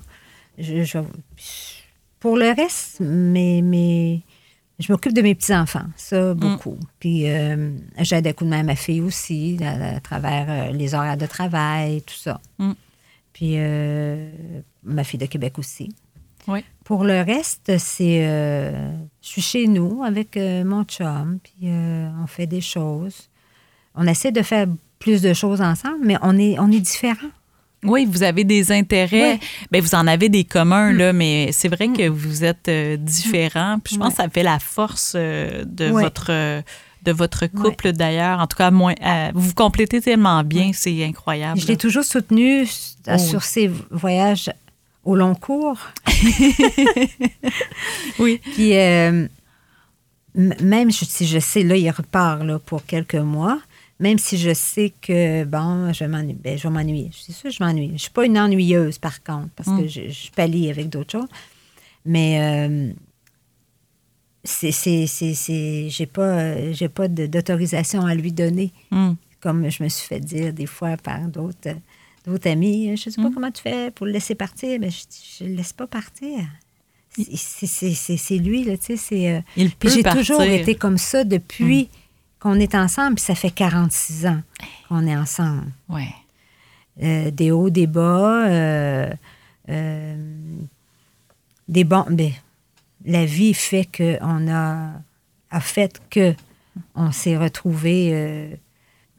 Je, 0.59 0.85
je- 0.85 0.99
pour 2.21 2.37
le 2.37 2.51
reste, 2.55 3.01
mes, 3.01 3.63
mes- 3.63 4.21
je 4.79 4.93
m'occupe 4.93 5.13
de 5.13 5.23
mes 5.23 5.35
petits-enfants, 5.35 5.87
ça, 5.97 6.35
beaucoup. 6.35 6.77
Puis 6.99 7.31
euh, 7.31 7.71
j'aide 7.99 8.27
un 8.27 8.33
coup 8.33 8.45
de 8.45 8.51
main 8.51 8.61
à 8.61 8.63
ma 8.65 8.77
fille 8.77 9.01
aussi, 9.01 9.57
à, 9.63 9.97
à 9.97 10.01
travers 10.01 10.47
euh, 10.49 10.73
les 10.73 10.95
horaires 10.95 11.17
de 11.17 11.27
travail, 11.27 12.03
tout 12.03 12.15
ça. 12.15 12.41
Mm. 12.59 12.73
Puis 13.33 13.55
euh, 13.57 14.31
ma 14.83 15.05
fille 15.05 15.19
de 15.19 15.27
Québec 15.27 15.59
aussi. 15.59 15.95
Oui. 16.49 16.65
Pour 16.85 17.05
le 17.05 17.23
reste, 17.23 17.79
c'est. 17.79 18.23
je 18.23 19.27
suis 19.27 19.41
chez 19.41 19.67
nous 19.67 20.03
avec 20.03 20.37
mon 20.37 20.85
chum, 20.85 21.39
puis 21.43 21.71
on 21.71 22.27
fait 22.27 22.47
des 22.47 22.61
choses. 22.61 23.31
On 23.95 24.07
essaie 24.07 24.31
de 24.31 24.43
faire 24.43 24.67
plus 24.99 25.23
de 25.23 25.33
choses 25.33 25.63
ensemble, 25.63 26.01
mais 26.05 26.17
on 26.21 26.37
est, 26.37 26.59
on 26.59 26.71
est 26.71 26.81
différents. 26.81 27.31
Oui, 27.85 28.07
vous 28.11 28.23
avez 28.23 28.45
des 28.45 28.73
intérêts. 28.73 29.39
Ben, 29.71 29.83
vous 29.83 29.95
en 29.95 30.07
avez 30.07 30.29
des 30.29 30.45
communs, 30.45 30.93
là, 30.93 31.13
mais 31.13 31.51
c'est 31.53 31.69
vrai 31.69 31.89
que 31.89 32.09
vous 32.09 32.45
êtes 32.45 32.69
euh, 32.69 32.97
différents. 32.97 33.79
Puis 33.83 33.95
je 33.95 33.99
pense 34.01 34.09
Ouais. 34.09 34.15
que 34.17 34.23
ça 34.23 34.29
fait 34.29 34.43
la 34.43 34.59
force 34.59 35.13
euh, 35.17 35.65
de, 35.67 35.91
Ouais. 35.91 36.03
votre, 36.03 36.27
euh, 36.31 36.63
de 37.03 37.13
votre 37.13 37.47
couple, 37.47 37.93
d'ailleurs. 37.93 38.41
En 38.41 38.47
tout 38.47 38.57
cas, 38.57 38.71
moins, 38.71 38.95
euh, 39.05 39.31
vous 39.35 39.49
vous 39.49 39.55
complétez 39.55 40.01
tellement 40.01 40.43
bien, 40.43 40.71
c'est 40.73 41.05
incroyable. 41.05 41.61
Je 41.61 41.67
l'ai 41.67 41.77
toujours 41.77 42.05
soutenu 42.05 42.67
Oh. 43.09 43.19
sur 43.19 43.43
ses 43.43 43.71
voyages 43.91 44.51
au 45.05 45.15
long 45.17 45.35
cours. 45.35 45.79
Oui. 48.19 48.41
Puis 48.55 48.77
euh, 48.77 49.27
même 50.35 50.91
si 50.91 51.27
je 51.27 51.39
sais, 51.39 51.63
là, 51.63 51.77
il 51.77 51.91
repart 51.91 52.43
là, 52.43 52.59
pour 52.59 52.85
quelques 52.87 53.15
mois, 53.15 53.59
même 54.01 54.19
si 54.19 54.37
je 54.39 54.53
sais 54.55 54.93
que, 55.01 55.45
bon, 55.45 55.93
je, 55.93 56.05
m'ennuie, 56.05 56.35
ben, 56.35 56.59
je 56.59 56.65
vais 56.65 56.71
m'ennuyer. 56.75 57.11
C'est 57.17 57.33
sûr, 57.33 57.51
je 57.51 57.63
m'ennuie. 57.63 57.89
Je 57.89 57.93
ne 57.93 57.99
suis 57.99 58.11
pas 58.11 58.25
une 58.27 58.37
ennuyeuse, 58.39 58.99
par 58.99 59.23
contre, 59.23 59.51
parce 59.57 59.69
Mm. 59.69 59.83
que 59.83 59.89
je, 59.89 60.09
je 60.09 60.31
pallie 60.33 60.69
avec 60.71 60.89
d'autres 60.89 61.13
choses. 61.13 61.29
Mais 62.05 62.41
euh, 62.41 62.93
c'est, 64.43 64.73
c'est, 64.73 65.07
c'est, 65.07 65.35
c'est- 65.35 65.89
j'ai 65.89 66.07
pas, 66.07 66.23
euh, 66.39 66.73
j'ai 66.73 66.89
pas 66.89 67.09
d'autorisation 67.09 68.05
à 68.05 68.15
lui 68.15 68.33
donner, 68.33 68.73
Hum. 68.91 69.17
comme 69.41 69.69
je 69.71 69.83
me 69.83 69.89
suis 69.89 70.07
fait 70.07 70.21
dire 70.21 70.53
des 70.53 70.67
fois 70.67 70.97
par 70.97 71.21
d'autres, 71.29 71.69
euh, 71.69 71.75
d'autres 72.27 72.49
amis. 72.51 72.97
Je 72.97 73.11
sais 73.11 73.23
pas 73.23 73.31
comment 73.33 73.51
tu 73.51 73.63
fais 73.63 73.91
pour 73.91 74.07
le 74.07 74.13
laisser 74.13 74.35
partir. 74.35 74.79
Mais 74.81 74.91
je 74.91 75.45
ne 75.45 75.51
le 75.51 75.55
laisse 75.57 75.73
pas 75.73 75.87
partir. 75.87 76.41
C'est, 77.17 78.37
lui, 78.39 78.65
là, 78.65 78.77
tu 78.77 78.85
sais, 78.87 78.97
c'est... 78.97 79.31
euh, 79.35 79.41
Il 79.57 79.71
peut 79.71 79.89
puis 79.89 79.91
j'ai 79.91 80.03
toujours 80.03 80.43
été 80.43 80.75
comme 80.75 80.99
ça 80.99 81.23
depuis 81.25 81.89
qu'on 82.45 82.61
est 82.61 82.75
ensemble, 82.75 83.15
puis 83.15 83.25
ça 83.25 83.35
fait 83.35 83.51
46 83.51 84.27
ans 84.27 84.43
qu'on 84.91 85.07
est 85.07 85.17
ensemble. 85.17 85.73
Ouais. 85.89 86.15
Euh, 87.03 87.31
des 87.31 87.51
hauts, 87.51 87.71
des 87.71 87.87
bas, 87.87 88.47
euh, 88.47 89.11
euh, 89.71 90.57
des 91.67 91.85
bons. 91.85 92.05
ben, 92.11 92.31
la 93.07 93.25
vie 93.25 93.55
fait 93.55 93.87
que 93.87 94.19
on 94.21 94.47
a, 94.53 94.91
a 95.51 95.61
fait 95.61 96.03
que 96.11 96.35
on 96.95 97.13
s'est 97.13 97.39
retrouvés 97.39 98.59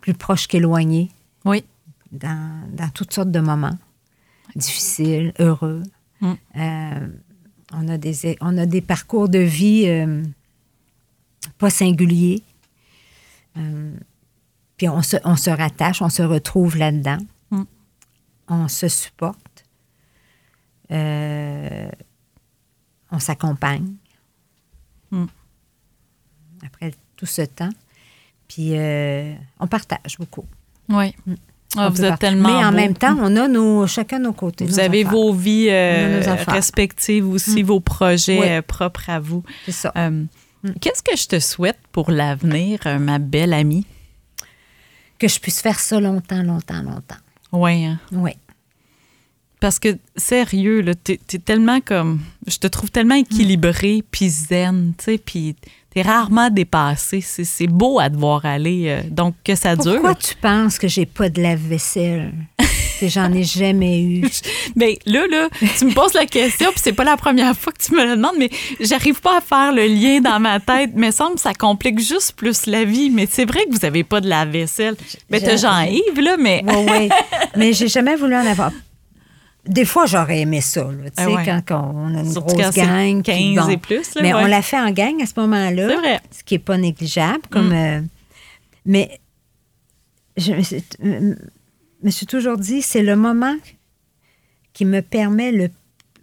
plus 0.02 0.14
proches 0.14 0.45
qu'éloignés 0.47 1.10
Oui. 1.45 1.64
dans, 2.11 2.61
dans 2.73 2.89
toutes 2.89 3.11
sortes 3.11 3.31
de 3.31 3.39
moments 3.39 3.77
difficiles, 4.56 5.34
heureux. 5.39 5.81
Mm. 6.22 6.34
On, 7.73 7.88
a 7.88 7.97
des, 7.97 8.38
on 8.39 8.56
a 8.57 8.68
des 8.68 8.81
parcours 8.81 9.30
de 9.30 9.39
vie 9.39 9.88
pas 11.57 11.69
singuliers. 11.72 12.43
Euh, 13.57 13.94
puis 14.77 14.90
on 14.90 15.02
se, 15.02 15.18
on 15.23 15.36
se 15.36 15.49
rattache, 15.49 16.02
on 16.02 16.10
se 16.10 16.22
retrouve 16.22 16.77
là-dedans. 16.77 17.18
Mm. 17.52 17.64
On 18.49 18.68
se 18.68 18.88
supporte. 18.88 19.64
Euh, 20.91 21.90
on 23.11 23.19
s'accompagne. 23.19 23.94
Mm. 25.11 25.26
Après 26.65 26.94
tout 27.15 27.26
ce 27.26 27.44
temps. 27.44 27.69
Puis 28.48 28.72
euh, 28.77 29.34
on 29.60 29.68
partage 29.68 30.18
beaucoup. 30.19 30.45
Oui. 30.90 31.15
Ah, 31.77 31.88
On 31.88 31.90
vous 31.90 32.03
êtes 32.06 32.19
tellement 32.19 32.49
Mais 32.60 32.65
en 32.65 32.69
beau. 32.72 32.76
même 32.77 32.94
temps, 32.94 33.18
on 33.19 33.36
a 33.36 33.48
nos, 33.48 33.88
chacun 33.88 34.19
nos 34.19 34.34
côtés. 34.34 34.65
Vous 34.65 34.73
nos 34.73 34.80
avez 34.80 35.02
affaires. 35.02 35.11
vos 35.11 35.34
vies 35.34 35.68
euh, 35.69 36.22
respectives 36.48 37.27
aussi, 37.27 37.64
vos 37.64 37.80
projets 37.80 38.57
Oui. 38.57 38.61
propres 38.61 39.10
à 39.10 39.19
vous. 39.19 39.44
C'est 39.65 39.72
ça. 39.72 39.91
Euh, 40.65 40.73
Qu'est-ce 40.81 41.03
que 41.03 41.15
je 41.15 41.27
te 41.27 41.39
souhaite 41.39 41.79
pour 41.91 42.11
l'avenir, 42.11 42.79
euh, 42.85 42.97
ma 42.99 43.19
belle 43.19 43.53
amie? 43.53 43.85
Que 45.19 45.27
je 45.27 45.39
puisse 45.39 45.61
faire 45.61 45.79
ça 45.79 45.99
longtemps, 45.99 46.43
longtemps, 46.43 46.81
longtemps. 46.81 47.15
Oui, 47.51 47.85
hein? 47.85 47.99
Oui. 48.11 48.31
Parce 49.61 49.79
que, 49.79 49.97
sérieux, 50.17 50.83
t'es, 51.03 51.19
t'es 51.25 51.39
tellement 51.39 51.79
comme... 51.79 52.19
Je 52.45 52.57
te 52.57 52.67
trouve 52.67 52.91
tellement 52.91 53.15
équilibré, 53.15 54.03
puis 54.11 54.29
zen, 54.29 54.93
tu 54.97 55.05
sais, 55.05 55.17
puis 55.17 55.55
t'es 55.89 56.01
rarement 56.01 56.49
dépassé. 56.49 57.21
C'est, 57.21 57.67
beau 57.67 57.99
à 57.99 58.09
te 58.09 58.17
voir 58.17 58.45
aller. 58.45 58.87
euh, 58.89 59.09
donc, 59.09 59.35
que 59.43 59.55
ça 59.55 59.75
dure. 59.75 59.93
Pourquoi 59.93 60.15
tu 60.15 60.35
penses 60.35 60.77
que 60.77 60.87
j'ai 60.87 61.05
pas 61.05 61.29
de 61.29 61.41
lave-vaisselle? 61.41 62.33
j'en 63.01 63.31
ai 63.34 63.43
jamais 63.43 64.01
eu. 64.01 64.27
Mais 64.76 64.97
là, 65.05 65.26
là, 65.30 65.49
tu 65.77 65.85
me 65.85 65.93
poses 65.93 66.13
la 66.13 66.26
question, 66.26 66.69
puis 66.72 66.80
c'est 66.84 66.93
pas 66.93 67.03
la 67.03 67.17
première 67.17 67.55
fois 67.55 67.72
que 67.73 67.84
tu 67.84 67.93
me 67.93 68.03
le 68.05 68.15
demandes, 68.15 68.35
mais 68.38 68.49
j'arrive 68.80 69.22
pas 69.22 69.38
à 69.38 69.41
faire 69.41 69.72
le 69.72 69.85
lien 69.85 70.19
dans 70.22 70.39
ma 70.39 70.59
tête. 70.59 70.91
Mais 70.95 71.11
semble 71.11 71.35
que 71.35 71.41
ça 71.41 71.53
complique 71.53 71.99
juste 71.99 72.34
plus 72.35 72.65
la 72.65 72.84
vie. 72.85 73.09
Mais 73.09 73.27
c'est 73.30 73.45
vrai 73.45 73.65
que 73.65 73.72
vous 73.77 73.85
avez 73.85 74.03
pas 74.03 74.22
de 74.22 74.27
la 74.30 74.45
vaisselle. 74.45 74.95
Mais 75.30 75.39
t'as 75.39 75.55
Je- 75.57 75.61
Jean-Yves, 75.61 76.19
là, 76.22 76.35
mais... 76.38 76.63
Oui, 76.67 76.85
oui. 76.91 77.09
Mais 77.57 77.73
j'ai 77.73 77.88
jamais 77.88 78.15
voulu 78.15 78.35
en 78.35 78.45
avoir. 78.45 78.72
Des 79.67 79.85
fois, 79.85 80.05
j'aurais 80.05 80.41
aimé 80.41 80.61
ça, 80.61 80.84
là, 80.84 81.05
tu 81.05 81.11
Ah 81.17 81.26
sais, 81.26 81.34
ouais. 81.34 81.43
quand 81.45 81.61
quand 81.65 81.91
on 81.95 82.15
a 82.15 82.19
une 82.19 82.31
Surtout 82.31 82.55
grosse 82.55 82.76
gang. 82.76 83.23
puis 83.23 83.55
15 83.55 83.65
bon. 83.65 83.72
et 83.72 83.77
plus, 83.77 84.13
là, 84.15 84.22
Mais 84.22 84.34
ouais. 84.34 84.41
on 84.43 84.45
l'a 84.45 84.61
fait 84.61 84.77
en 84.80 84.91
gang 84.91 85.19
à 85.22 85.26
ce 85.26 85.34
moment-là. 85.38 85.88
C'est 85.89 85.95
vrai. 85.95 86.19
Ce 86.38 86.43
qui 86.43 86.53
n'est 86.53 86.59
pas 86.59 86.77
négligeable. 86.77 87.41
Comme, 87.49 87.69
Mm. 87.69 87.73
euh, 87.73 88.01
mais 88.85 89.19
je 90.38 90.51
me 92.06 92.11
suis, 92.11 92.11
me- 92.11 92.11
me 92.11 92.11
suis 92.11 92.26
toujours 92.26 92.57
dit, 92.57 92.82
c'est 92.82 93.03
le 93.03 93.15
moment 93.15 93.56
qui 94.73 94.86
me 94.86 95.02
permet 95.02 95.52
le... 95.52 95.69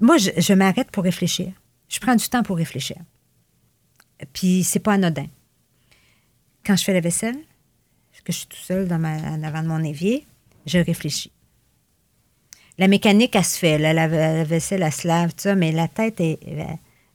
Moi, 0.01 0.17
je, 0.19 0.31
je 0.37 0.53
m'arrête 0.55 0.91
pour 0.91 1.05
réfléchir. 1.05 1.53
Je 1.89 2.01
prends 2.01 2.15
du 2.17 2.29
temps 2.29 2.43
pour 2.43 2.57
réfléchir. 2.57 2.97
Puis 4.33 4.65
c'est 4.65 4.79
pas 4.81 4.93
anodin. 4.95 5.27
Quand 6.65 6.77
je 6.77 6.85
fais 6.85 6.93
la 6.93 7.01
vaisselle, 7.01 7.37
que 8.25 8.33
je 8.33 8.39
suis 8.39 8.47
tout 8.47 8.57
seul 8.57 8.87
dans 8.87 8.99
ma, 8.99 9.17
en 9.17 9.43
avant 9.43 9.63
de 9.63 9.69
mon 9.69 9.83
évier, 9.83 10.25
je 10.67 10.79
réfléchis. 10.79 11.33
La 12.79 12.87
mécanique, 12.89 13.35
elle 13.35 13.45
se 13.45 13.59
fait. 13.59 13.79
là, 13.79 13.93
la, 13.93 14.07
la 14.07 14.45
vaisselle, 14.45 14.83
elle 14.83 14.93
se 14.93 15.09
lave, 15.09 15.31
tout 15.31 15.41
ça, 15.41 15.55
mais 15.57 15.73
la 15.73 15.89
tête 15.89 16.21
est... 16.21 16.39
euh, 16.49 16.65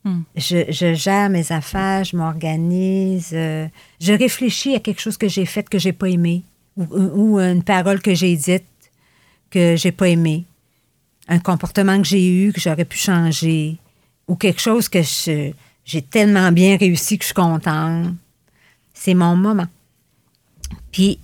Hmm. 0.03 0.21
Je, 0.35 0.71
je 0.71 0.93
gère 0.93 1.29
mes 1.29 1.51
affaires, 1.51 2.03
je 2.03 2.15
m'organise, 2.15 3.31
euh, 3.33 3.67
je 3.99 4.13
réfléchis 4.13 4.75
à 4.75 4.79
quelque 4.79 5.01
chose 5.01 5.17
que 5.17 5.27
j'ai 5.27 5.45
fait 5.45 5.67
que 5.67 5.79
j'ai 5.79 5.91
pas 5.91 6.07
aimé, 6.07 6.43
ou, 6.77 7.39
une 7.39 7.63
parole 7.63 8.01
que 8.01 8.13
j'ai 8.13 8.35
dite 8.35 8.65
que 9.49 9.75
j'ai 9.75 9.91
pas 9.91 10.09
aimé, 10.09 10.45
un 11.27 11.39
comportement 11.39 11.97
que 12.01 12.07
j'ai 12.07 12.27
eu 12.27 12.53
que 12.53 12.59
j'aurais 12.59 12.85
pu 12.85 12.97
changer, 12.97 13.77
ou 14.27 14.35
quelque 14.35 14.61
chose 14.61 14.89
que 14.89 14.99
j'ai 15.85 16.01
tellement 16.01 16.51
bien 16.51 16.77
réussi 16.77 17.17
que 17.17 17.23
je 17.23 17.27
suis 17.27 17.33
contente, 17.33 18.13
c'est 18.93 19.13
mon 19.13 19.35
moment. 19.35 19.67
Puis, 20.91 21.19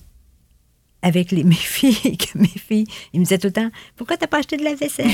avec 1.02 1.32
mes 1.32 1.54
filles, 1.54 2.18
mes 2.36 2.48
filles, 2.48 2.88
ils 3.12 3.20
me 3.20 3.26
disaient 3.26 3.38
tout 3.38 3.48
le 3.48 3.54
temps 3.54 3.70
Pourquoi 3.96 4.18
t'as 4.18 4.28
pas 4.28 4.40
acheté 4.40 4.58
de 4.58 4.64
la 4.64 4.76
vaisselle 4.76 5.12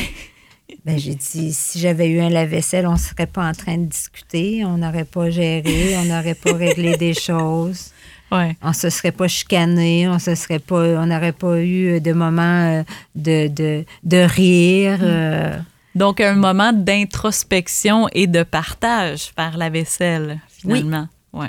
ben, 0.85 0.97
J'ai 0.97 1.15
dit 1.15 1.53
Si 1.53 1.79
j'avais 1.79 2.07
eu 2.09 2.19
un 2.19 2.29
lave-vaisselle, 2.29 2.85
on 2.87 2.93
ne 2.93 2.97
serait 2.97 3.27
pas 3.27 3.47
en 3.47 3.53
train 3.53 3.77
de 3.77 3.85
discuter, 3.85 4.63
on 4.65 4.77
n'aurait 4.77 5.05
pas 5.05 5.29
géré, 5.29 5.97
on 5.97 6.05
n'aurait 6.05 6.35
pas 6.35 6.53
réglé 6.53 6.95
des 6.97 7.13
choses. 7.13 7.91
Ouais. 8.31 8.55
On 8.61 8.73
se 8.73 8.89
serait 8.89 9.11
pas 9.11 9.27
chicané, 9.27 10.07
on 10.07 10.19
se 10.19 10.35
serait 10.35 10.59
pas, 10.59 10.75
on 11.01 11.05
n'aurait 11.07 11.31
pas 11.31 11.59
eu 11.61 11.99
de 11.99 12.13
moments 12.13 12.41
euh, 12.79 12.83
de, 13.15 13.47
de, 13.47 13.85
de 14.03 14.17
rire. 14.17 14.99
euh. 15.01 15.57
Donc, 15.95 16.21
un 16.21 16.35
moment 16.35 16.71
d'introspection 16.71 18.07
et 18.13 18.27
de 18.27 18.43
partage 18.43 19.31
faire 19.35 19.57
la 19.57 19.69
vaisselle, 19.69 20.39
finalement. 20.47 21.07
Ouais. 21.33 21.47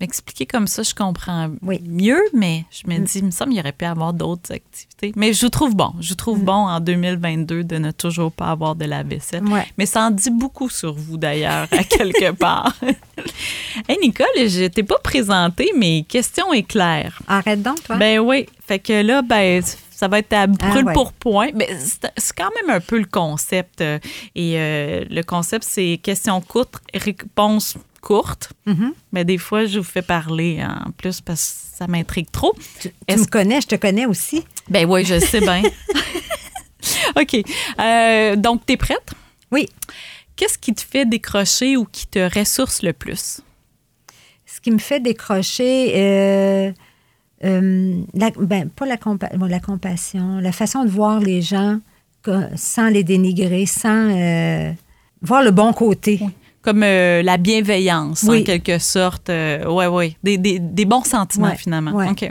M'expliquer 0.00 0.46
comme 0.46 0.68
ça, 0.68 0.82
je 0.84 0.94
comprends 0.94 1.50
Oui. 1.62 1.80
mieux, 1.84 2.20
mais 2.32 2.64
je 2.70 2.88
me 2.88 2.98
dis, 2.98 3.18
il 3.18 3.24
me 3.24 3.30
semble 3.32 3.50
qu'il 3.50 3.60
aurait 3.60 3.72
pu 3.72 3.84
avoir 3.84 4.12
d'autres 4.12 4.52
activités. 4.52 5.12
Mais 5.16 5.32
je 5.32 5.44
vous 5.46 5.50
trouve 5.50 5.74
bon. 5.74 5.92
Je 6.00 6.10
vous 6.10 6.14
trouve 6.14 6.42
bon 6.44 6.52
en 6.52 6.78
2022 6.78 7.64
de 7.64 7.78
ne 7.78 7.90
toujours 7.90 8.30
pas 8.30 8.46
avoir 8.50 8.76
de 8.76 8.84
la 8.84 9.02
vaisselle. 9.02 9.44
Ouais. 9.46 9.66
Mais 9.76 9.86
ça 9.86 10.02
en 10.04 10.10
dit 10.12 10.30
beaucoup 10.30 10.68
sur 10.68 10.94
vous, 10.94 11.16
d'ailleurs, 11.16 11.66
à 11.72 11.82
quelque 11.84 12.30
part. 12.32 12.76
hey, 13.88 13.98
Nicole, 14.00 14.26
je 14.36 14.66
t'ai 14.68 14.82
pas 14.82 14.98
présenté, 15.02 15.72
mais 15.76 16.04
question 16.08 16.52
est 16.52 16.62
claire. 16.62 17.20
Arrête 17.26 17.62
donc, 17.62 17.82
toi. 17.82 17.96
Ben 17.96 18.18
oui. 18.20 18.46
Fait 18.66 18.78
que 18.78 19.02
là, 19.02 19.22
ben, 19.22 19.62
ça 19.90 20.06
va 20.08 20.18
être 20.20 20.32
à 20.32 20.46
brûle 20.46 20.84
ouais. 20.86 20.92
pour 20.92 21.12
point. 21.12 21.48
C'est 21.78 22.08
c'est 22.16 22.36
quand 22.36 22.50
même 22.62 22.70
un 22.76 22.80
peu 22.80 22.98
le 22.98 23.06
concept. 23.06 23.80
euh, 23.80 23.98
Et 24.36 24.52
euh, 24.58 25.04
le 25.10 25.22
concept, 25.22 25.64
c'est 25.64 25.98
question 26.02 26.40
courte, 26.40 26.74
réponse 26.94 27.76
courte. 28.08 28.44
Mhm. 28.66 28.92
Mais 29.12 29.24
des 29.24 29.38
fois, 29.38 29.66
je 29.66 29.78
vous 29.78 29.90
fais 29.96 30.02
parler 30.02 30.62
en 30.64 30.90
plus 30.92 31.20
parce 31.20 31.44
que 31.44 31.76
ça 31.78 31.86
m'intrigue 31.86 32.30
trop. 32.30 32.54
tu 32.80 32.88
tu 33.06 33.16
me 33.20 33.26
connais, 33.26 33.60
je 33.60 33.66
te 33.68 33.76
connais 33.76 34.06
aussi. 34.06 34.44
Ben 34.68 34.84
oui, 34.90 35.04
je 35.04 35.18
sais 35.20 35.40
bien. 35.40 35.62
OK. 37.20 37.34
Euh, 37.80 38.36
donc, 38.36 38.64
t'es 38.66 38.76
prête? 38.76 39.10
Oui. 39.52 39.68
Qu'est-ce 40.36 40.58
qui 40.58 40.72
te 40.74 40.82
fait 40.82 41.04
décrocher 41.04 41.76
ou 41.76 41.84
qui 41.84 42.06
te 42.06 42.18
ressource 42.38 42.82
le 42.82 42.92
plus? 42.92 43.40
Ce 44.46 44.60
qui 44.60 44.70
me 44.70 44.78
fait 44.78 45.00
décrocher, 45.00 45.92
euh, 45.96 46.72
euh, 47.44 48.02
la- 48.14 48.30
ben, 48.30 48.68
pas 48.70 48.86
la, 48.86 48.96
compa- 48.96 49.36
bon, 49.36 49.46
la 49.46 49.60
compassion, 49.60 50.38
la 50.40 50.52
façon 50.52 50.84
de 50.84 50.90
voir 50.90 51.20
les 51.20 51.42
gens 51.42 51.78
sans 52.56 52.88
les 52.88 53.04
dénigrer, 53.04 53.64
sans 53.66 54.10
voir 55.22 55.42
le 55.42 55.50
bon 55.50 55.72
côté. 55.72 56.20
Comme 56.68 56.82
euh, 56.82 57.22
la 57.22 57.38
bienveillance, 57.38 58.28
en 58.28 58.42
quelque 58.42 58.78
sorte. 58.78 59.30
Euh, 59.30 59.64
ouais, 59.70 59.86
ouais. 59.86 60.16
Des, 60.22 60.36
des- 60.36 60.58
des 60.58 60.84
bons 60.84 61.02
sentiments, 61.02 61.48
Ouais, 61.48 61.56
finalement. 61.56 61.92
ouais. 61.92 62.10
OK. 62.10 62.30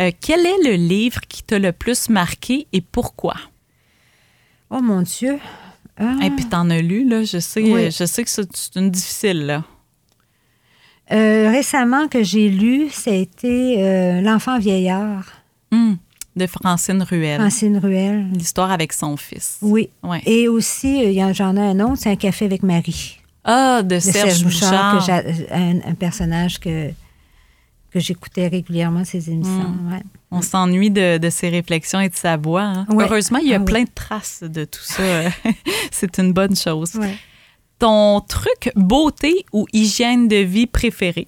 Euh, 0.00 0.12
quel 0.20 0.46
est 0.46 0.62
le 0.64 0.74
livre 0.76 1.20
qui 1.28 1.42
t'a 1.42 1.58
le 1.58 1.72
plus 1.72 2.08
marqué 2.08 2.68
et 2.72 2.80
pourquoi? 2.80 3.34
Oh 4.70 4.80
mon 4.80 5.02
Dieu. 5.02 5.40
Ah. 5.98 6.14
Et 6.22 6.30
puis 6.30 6.44
t'en 6.44 6.70
as 6.70 6.78
lu, 6.80 7.08
là. 7.08 7.24
Je 7.24 7.38
sais, 7.40 7.60
Oui. 7.62 7.90
je 7.90 8.04
sais 8.04 8.22
que 8.22 8.30
c'est 8.30 8.46
une 8.76 8.92
difficile, 8.92 9.46
là. 9.46 9.64
Euh, 11.10 11.50
récemment 11.50 12.06
que 12.06 12.22
j'ai 12.22 12.48
lu, 12.50 12.90
ça 12.90 13.10
a 13.10 13.14
été 13.14 13.82
euh, 13.82 14.20
L'enfant 14.20 14.58
vieillard, 14.60 15.24
Hum, 15.72 15.96
de 16.36 16.46
Francine 16.46 17.02
Ruel. 17.02 17.40
Francine 17.40 17.78
Ruel. 17.78 18.28
L'histoire 18.34 18.70
avec 18.70 18.92
son 18.92 19.16
fils. 19.16 19.58
Oui. 19.62 19.90
Ouais. 20.04 20.22
Et 20.26 20.46
aussi, 20.46 21.02
il 21.02 21.12
y 21.12 21.24
en- 21.24 21.32
j'en 21.32 21.56
ai 21.56 21.60
un 21.60 21.80
autre, 21.80 21.96
c'est 21.96 22.10
Un 22.10 22.16
café 22.16 22.44
avec 22.44 22.62
Marie. 22.62 23.17
Ah, 23.50 23.82
de, 23.82 23.94
de 23.94 24.00
Serge, 24.00 24.42
Bouchard. 24.44 25.06
que 25.06 25.52
un, 25.54 25.78
un 25.90 25.94
personnage 25.94 26.60
que, 26.60 26.90
que 27.90 27.98
j'écoutais 27.98 28.46
régulièrement 28.48 29.04
ses 29.04 29.30
émissions. 29.30 29.70
Mm. 29.70 29.92
ouais. 29.92 30.02
On 30.30 30.42
s'ennuie 30.42 30.90
de, 30.90 31.16
de 31.16 31.30
ses 31.30 31.48
réflexions 31.48 32.00
et 32.00 32.10
de 32.10 32.14
sa 32.14 32.36
voix. 32.36 32.62
hein. 32.62 32.86
Ouais. 32.90 33.04
Heureusement, 33.04 33.38
il 33.38 33.48
y 33.48 33.54
a 33.54 33.56
Ah 33.56 33.60
oui. 33.60 33.64
plein 33.64 33.82
de 33.84 33.90
traces 33.94 34.42
de 34.42 34.64
tout 34.66 34.82
ça. 34.82 35.02
c'est 35.90 36.18
une 36.18 36.32
bonne 36.34 36.54
chose. 36.54 36.94
Ouais. 36.96 37.16
Ton 37.78 38.20
truc 38.20 38.70
beauté 38.76 39.46
ou 39.52 39.66
hygiène 39.72 40.28
de 40.28 40.36
vie 40.36 40.66
préféré? 40.66 41.26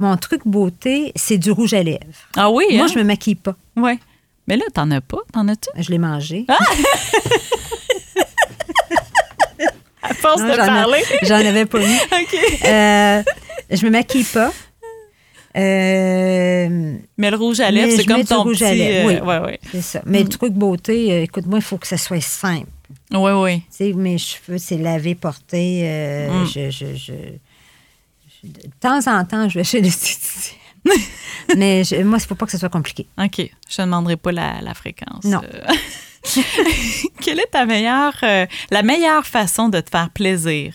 Mon 0.00 0.16
truc 0.16 0.42
beauté, 0.44 1.12
c'est 1.16 1.38
du 1.38 1.50
rouge 1.50 1.72
à 1.74 1.82
lèvres. 1.82 1.98
Ah 2.36 2.50
oui, 2.50 2.64
Moi, 2.72 2.84
hein? 2.84 2.88
je 2.92 2.98
me 2.98 3.04
maquille 3.04 3.34
pas. 3.36 3.56
Ouais. 3.76 3.98
Mais 4.46 4.56
là, 4.56 4.64
t'en 4.74 4.90
as 4.90 5.00
pas? 5.00 5.18
T'en 5.32 5.48
as-tu? 5.48 5.70
Je 5.76 5.90
l'ai 5.90 5.98
mangé. 5.98 6.44
Ah! 6.48 6.58
À 10.10 10.14
force 10.14 10.40
Non, 10.40 10.48
de 10.52 10.56
parler. 10.56 11.02
j'en 11.22 11.34
avais 11.36 11.66
pas 11.66 11.78
mis. 11.78 11.84
OK. 12.12 12.64
Euh, 12.64 13.22
je 13.70 13.84
me 13.84 13.90
maquille 13.90 14.24
pas. 14.24 14.52
Euh, 15.56 16.94
Mais 17.16 17.30
le 17.30 17.36
rouge 17.36 17.60
à 17.60 17.70
lèvres, 17.70 17.92
c'est 17.96 18.04
comme 18.04 18.24
ton 18.24 18.42
rouge 18.42 18.58
petit... 18.58 18.64
à 18.64 18.74
lèvres, 18.74 19.08
euh, 19.10 19.20
oui. 19.20 19.26
ouais, 19.26 19.38
ouais. 19.38 19.60
c'est 19.72 19.82
ça. 19.82 20.02
Mais 20.06 20.20
Mm. 20.20 20.24
le 20.24 20.28
truc 20.28 20.52
beauté, 20.52 21.22
écoute-moi, 21.22 21.58
il 21.58 21.64
faut 21.64 21.78
que 21.78 21.86
ça 21.86 21.96
soit 21.96 22.20
simple. 22.22 22.66
Ouais, 23.12 23.32
ouais. 23.32 23.56
Tu 23.70 23.76
sais, 23.88 23.92
mes 23.92 24.18
cheveux, 24.18 24.58
c'est 24.58 24.76
lavé, 24.78 25.14
porté. 25.14 25.82
Mm. 26.30 26.46
je, 26.46 26.70
je- 26.70 26.94
je- 26.96 27.12
de 28.44 28.70
temps 28.80 29.00
en 29.08 29.24
temps, 29.24 29.48
je 29.48 29.58
vais 29.58 29.64
chez 29.64 29.80
l'esthéticienne. 29.80 30.56
Mais 31.56 31.82
je- 31.82 31.96
moi, 31.96 32.18
il 32.18 32.22
ne 32.22 32.26
faut 32.26 32.34
pas 32.36 32.46
que 32.46 32.52
ce 32.52 32.58
soit 32.58 32.68
compliqué. 32.68 33.06
OK. 33.20 33.40
Je 33.68 33.80
ne 33.82 33.86
demanderai 33.86 34.16
pas 34.16 34.30
la, 34.32 34.60
la 34.62 34.74
fréquence. 34.74 35.24
Non. 35.24 35.40
Euh, 36.36 36.42
Quelle 37.22 37.40
est 37.40 37.50
ta 37.50 37.64
meilleure, 37.66 38.16
euh, 38.22 38.46
la 38.70 38.82
meilleure 38.82 39.26
façon 39.26 39.68
de 39.68 39.80
te 39.80 39.90
faire 39.90 40.10
plaisir? 40.10 40.74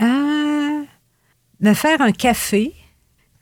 Euh, 0.00 0.82
me 1.60 1.74
faire 1.74 2.00
un 2.00 2.12
café, 2.12 2.72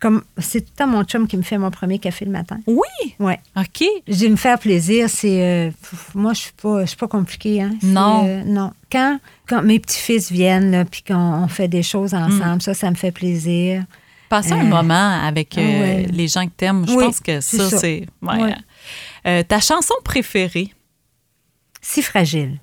comme 0.00 0.22
c'est 0.38 0.60
tout 0.60 0.68
le 0.72 0.76
temps 0.78 0.86
mon 0.86 1.04
chum 1.04 1.26
qui 1.26 1.36
me 1.36 1.42
fait 1.42 1.58
mon 1.58 1.70
premier 1.70 1.98
café 1.98 2.24
le 2.24 2.30
matin. 2.30 2.58
Oui? 2.66 3.14
Ouais. 3.18 3.40
OK. 3.56 3.84
Je 4.08 4.14
dis 4.14 4.28
me 4.28 4.36
faire 4.36 4.58
plaisir, 4.58 5.08
c'est. 5.08 5.42
euh, 5.42 5.70
moi, 6.14 6.32
je 6.34 6.40
suis 6.40 6.52
pas, 6.60 6.82
je 6.82 6.86
suis 6.88 6.96
pas 6.96 7.08
compliquée. 7.08 7.62
Hein. 7.62 7.70
Non. 7.82 8.26
euh, 8.26 8.42
non. 8.44 8.72
Quand, 8.90 9.18
quand 9.48 9.62
mes 9.62 9.78
petits-fils 9.78 10.30
viennent, 10.30 10.84
puis 10.90 11.02
qu'on 11.02 11.14
on 11.44 11.48
fait 11.48 11.68
des 11.68 11.82
choses 11.82 12.14
ensemble, 12.14 12.56
Mm. 12.56 12.60
ça, 12.60 12.74
ça 12.74 12.90
me 12.90 12.96
fait 12.96 13.12
plaisir. 13.12 13.84
Passer 14.28 14.52
un 14.52 14.60
Euh, 14.64 14.68
moment 14.68 15.20
avec 15.26 15.56
euh, 15.58 15.60
ouais. 15.60 16.06
les 16.10 16.26
gens 16.28 16.46
que 16.46 16.52
t'aimes, 16.56 16.84
je 16.88 16.94
Oui, 16.94 17.04
pense 17.04 17.20
que 17.20 17.40
ça, 17.40 17.68
ça. 17.70 17.78
c'est... 17.78 18.06
ouais. 18.22 18.42
Ouais. 18.42 18.54
Euh, 19.26 19.42
ta 19.42 19.60
chanson 19.60 19.94
préférée? 20.04 20.72
Si 21.80 22.02
fragile. 22.02 22.58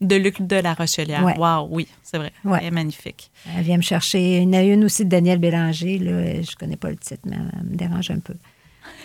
de 0.00 0.16
Luc 0.16 0.42
de 0.42 0.56
la 0.56 0.74
Rochelière. 0.74 1.24
Ouais. 1.24 1.38
Wow, 1.38 1.68
oui, 1.70 1.86
c'est 2.02 2.18
vrai. 2.18 2.32
Ouais. 2.44 2.58
Elle 2.60 2.66
est 2.68 2.70
magnifique. 2.72 3.30
Elle 3.56 3.62
vient 3.64 3.76
me 3.76 3.82
chercher. 3.82 4.38
Il 4.38 4.42
y 4.42 4.46
en 4.46 4.52
a 4.54 4.62
une 4.62 4.84
aussi 4.84 5.04
de 5.04 5.10
Daniel 5.10 5.38
Bélanger. 5.38 5.98
Là. 5.98 6.42
Je 6.42 6.56
connais 6.56 6.76
pas 6.76 6.90
le 6.90 6.96
titre, 6.96 7.22
mais 7.26 7.36
elle 7.36 7.66
me 7.68 7.76
dérange 7.76 8.10
un 8.10 8.18
peu. 8.18 8.34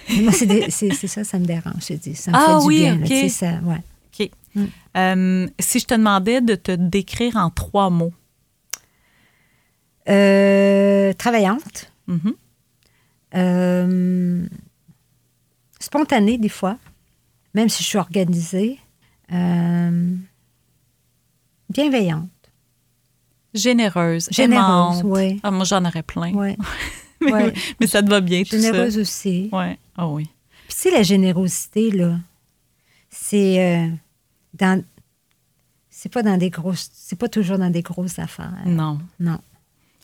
Moi, 0.10 0.32
c'est, 0.70 0.70
ça, 1.08 1.24
ça 1.24 1.38
me 1.40 1.46
dérange. 1.46 1.84
Je 1.88 1.94
dis. 1.94 2.16
Ça 2.16 2.32
me 2.32 2.36
Ah 2.38 2.46
fait 2.56 2.60
du 2.62 2.66
oui, 2.68 2.80
bien. 2.80 2.96
là, 2.96 3.02
ok. 3.02 3.08
tu 3.08 3.16
sais, 3.16 3.30
ça, 3.30 3.52
ouais. 3.64 3.82
OK. 4.20 4.30
Mm. 4.56 4.66
Euh, 4.98 5.48
si 5.60 5.80
je 5.80 5.86
te 5.86 5.94
demandais 5.94 6.42
de 6.42 6.56
te 6.56 6.72
décrire 6.72 7.36
en 7.36 7.50
trois 7.52 7.90
mots. 7.90 8.14
Euh, 10.10 11.14
travaillante. 11.14 11.92
Mhm. 12.08 12.34
Euh, 13.36 14.48
spontanée, 15.80 16.38
des 16.38 16.50
fois, 16.50 16.78
même 17.58 17.70
si 17.70 17.82
je 17.82 17.88
suis 17.88 17.98
organisée. 17.98 18.80
Euh, 19.34 20.16
bienveillante. 21.70 22.30
Généreuse. 23.52 24.30
Généreuse, 24.32 25.00
aimante. 25.00 25.02
oui. 25.04 25.40
Ah, 25.42 25.50
moi, 25.50 25.66
j'en 25.66 25.84
aurais 25.84 26.04
plein. 26.04 26.32
Mais, 27.20 27.88
ça 27.88 28.04
te 28.04 28.10
va 28.10 28.22
bien, 28.22 28.44
tout 28.44 28.52
Généreuse 28.52 29.00
aussi. 29.00 29.48
ça. 29.50 29.58
Ouais. 29.58 29.80
Ah 29.98 30.08
oui. 30.08 30.30
Puis 30.68 30.76
tu 30.76 30.82
sais, 30.82 30.92
la 30.92 31.02
générosité, 31.02 31.90
là, 31.90 32.20
c'est 33.10 33.60
euh, 33.60 33.90
dans. 34.54 34.84
C'est 35.90 36.14
pas 36.14 36.22
dans 36.22 36.38
des 36.38 36.52
grosses. 36.52 36.92
C'est 36.94 37.18
pas 37.18 37.28
toujours 37.28 37.58
dans 37.58 37.72
des 37.72 37.82
grosses 37.82 38.20
affaires. 38.20 38.54
Non. 38.68 39.00
Non. 39.20 39.40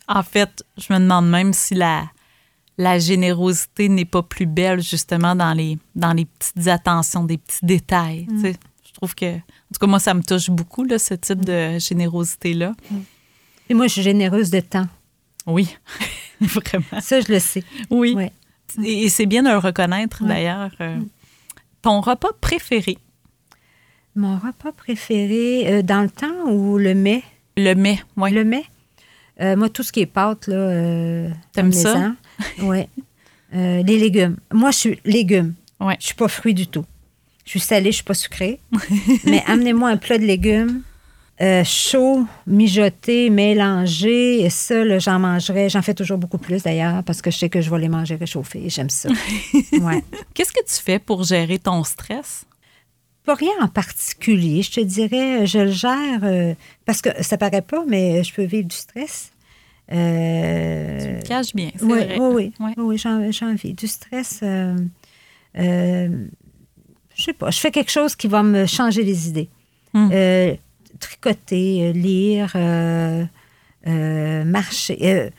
En 0.07 0.23
fait, 0.23 0.65
je 0.77 0.91
me 0.91 0.97
demande 0.97 1.29
même 1.29 1.53
si 1.53 1.75
la, 1.75 2.09
la 2.77 2.97
générosité 2.99 3.89
n'est 3.89 4.05
pas 4.05 4.23
plus 4.23 4.45
belle 4.45 4.81
justement 4.81 5.35
dans 5.35 5.53
les, 5.53 5.77
dans 5.95 6.13
les 6.13 6.25
petites 6.25 6.67
attentions, 6.67 7.23
des 7.23 7.37
petits 7.37 7.63
détails. 7.65 8.25
Mm. 8.29 8.47
Je 8.85 8.93
trouve 8.93 9.15
que, 9.15 9.35
en 9.35 9.39
tout 9.73 9.79
cas, 9.79 9.87
moi, 9.87 9.99
ça 9.99 10.13
me 10.13 10.21
touche 10.23 10.49
beaucoup, 10.49 10.83
là, 10.83 10.97
ce 10.99 11.13
type 11.15 11.43
de 11.45 11.77
générosité-là. 11.79 12.73
Et 13.69 13.73
moi, 13.73 13.87
je 13.87 13.93
suis 13.93 14.01
généreuse 14.03 14.49
de 14.49 14.59
temps. 14.59 14.87
Oui, 15.45 15.75
vraiment. 16.41 17.01
Ça, 17.01 17.19
je 17.21 17.31
le 17.31 17.39
sais. 17.39 17.63
Oui. 17.89 18.13
Ouais. 18.15 18.31
Et, 18.83 19.09
c'est 19.09 19.25
bien 19.25 19.43
de 19.43 19.49
le 19.49 19.57
reconnaître, 19.57 20.21
Ouais. 20.21 20.27
d'ailleurs. 20.27 20.71
Euh, 20.81 20.97
Ton 21.81 22.01
repas 22.01 22.29
préféré, 22.39 22.97
Mon 24.15 24.37
repas 24.37 24.71
préféré, 24.71 25.65
euh, 25.67 25.81
dans 25.81 26.01
le 26.01 26.09
temps 26.09 26.45
ou 26.49 26.77
le 26.77 26.93
mets? 26.95 27.23
le 27.57 27.73
mets, 27.75 27.99
oui. 28.17 28.31
Le 28.31 28.43
mets? 28.43 28.65
Euh, 29.41 29.55
moi, 29.55 29.69
tout 29.69 29.83
ce 29.83 29.91
qui 29.91 30.01
est 30.01 30.05
pâte, 30.07 30.47
là. 30.47 31.29
T'aimes 31.51 31.71
ça? 31.73 32.13
Oui. 32.61 32.85
les 33.53 33.83
légumes. 33.99 34.37
Moi, 34.51 34.71
je 34.71 34.77
suis 34.77 34.99
légumes. 35.05 35.53
Ouais. 35.79 35.97
Je 35.99 36.07
suis 36.07 36.15
pas 36.15 36.27
fruit 36.27 36.53
du 36.53 36.67
tout. 36.67 36.85
Je 37.45 37.49
suis 37.51 37.59
salée, 37.59 37.91
je 37.91 37.95
suis 37.97 38.03
pas 38.03 38.13
sucrée. 38.13 38.59
Mais 39.25 39.43
amenez-moi 39.47 39.89
un 39.89 39.97
plat 39.97 40.17
de 40.17 40.23
légumes, 40.25 40.81
Euh, 41.41 41.63
chaud, 41.65 42.25
mijoté, 42.47 43.29
mélangé. 43.31 44.41
Et 44.45 44.49
ça, 44.51 44.99
j'en 44.99 45.19
mangerais. 45.19 45.67
J'en 45.67 45.81
fais 45.81 45.95
toujours 45.95 46.17
beaucoup 46.19 46.37
plus 46.37 46.61
d'ailleurs 46.63 47.03
parce 47.03 47.21
que 47.21 47.31
je 47.31 47.37
sais 47.39 47.49
que 47.49 47.59
je 47.59 47.69
vais 47.71 47.79
les 47.79 47.89
manger 47.89 48.15
réchauffés. 48.15 48.69
J'aime 48.69 48.89
ça. 48.91 49.09
ouais. 49.73 50.03
Qu'est-ce 50.35 50.53
que 50.53 50.63
tu 50.63 50.81
fais 50.81 50.99
pour 50.99 51.23
gérer 51.23 51.57
ton 51.59 51.83
stress? 51.83 52.45
Pas 53.25 53.33
rien 53.35 53.51
en 53.61 53.67
particulier. 53.67 54.61
Je 54.61 54.71
te 54.71 54.79
dirais, 54.81 55.45
je 55.47 55.59
le 55.59 55.71
gère 55.71 56.19
euh, 56.23 56.53
parce 56.85 57.01
que 57.01 57.09
ça 57.21 57.37
paraît 57.37 57.61
pas, 57.63 57.83
mais 57.87 58.23
je 58.23 58.31
peux 58.33 58.43
vivre 58.45 58.67
du 58.67 58.75
stress. 58.75 59.31
Euh, 59.91 60.99
tu 60.99 61.13
le 61.15 61.21
caches 61.27 61.53
bien, 61.53 61.69
c'est 61.75 61.83
oui, 61.83 61.89
vrai. 61.91 62.17
Oui, 62.19 62.53
oui, 62.59 62.73
oui, 62.77 62.97
oui 62.99 63.31
j'en 63.31 63.53
vis. 63.55 63.73
Du 63.73 63.87
stress, 63.87 64.39
euh, 64.41 64.77
euh, 65.57 66.25
je 67.15 67.23
sais 67.23 67.33
pas, 67.33 67.51
je 67.51 67.59
fais 67.59 67.71
quelque 67.71 67.91
chose 67.91 68.15
qui 68.15 68.27
va 68.27 68.43
me 68.43 68.65
changer 68.65 69.03
les 69.03 69.27
idées. 69.27 69.49
Hmm. 69.93 70.09
Euh, 70.11 70.55
tricoter, 70.99 71.89
euh, 71.89 71.91
lire, 71.91 72.55
marcher, 74.45 75.29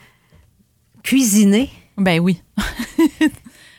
cuisiner, 1.03 1.69
Ben 1.97 2.19
oui. 2.19 2.41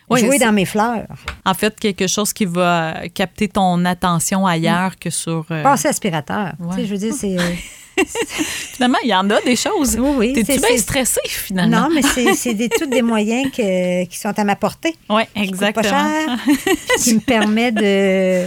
Oui, 0.08 0.20
jouer 0.20 0.38
dans 0.38 0.52
mes 0.52 0.64
fleurs, 0.64 1.06
En 1.44 1.54
fait, 1.54 1.78
quelque 1.80 2.06
chose 2.06 2.32
qui 2.32 2.44
va 2.44 3.08
capter 3.12 3.48
ton 3.48 3.84
attention 3.84 4.46
ailleurs 4.46 4.96
que 4.98 5.10
sur. 5.10 5.44
euh, 5.50 5.62
passer 5.64 5.88
aspirateur. 5.88 6.52
Tu 6.70 6.76
sais, 6.76 6.86
je 6.86 6.92
veux 6.92 6.98
dire, 6.98 7.14
c'est... 7.14 7.36
Finalement, 8.04 8.98
il 9.02 9.08
y 9.10 9.14
en 9.14 9.28
a 9.30 9.40
des 9.40 9.56
choses. 9.56 9.96
oui, 9.98 10.10
oui. 10.16 10.32
T'es-tu 10.34 10.60
bien 10.60 10.76
stressé, 10.76 11.20
finalement? 11.26 11.88
Non, 11.88 11.94
mais 11.94 12.02
c'est 12.34 12.54
des, 12.54 12.68
tous 12.68 12.86
des 12.86 13.02
moyens 13.02 13.50
que- 13.50 14.04
qui 14.04 14.18
sont 14.18 14.38
à 14.38 14.44
ma 14.44 14.56
portée. 14.56 14.94
Oui, 15.08 15.22
pas 15.34 15.40
exactement. 15.40 15.82
cher, 15.88 16.38
qui 17.02 17.14
me 17.14 17.20
permet 17.20 17.72
de, 17.72 18.46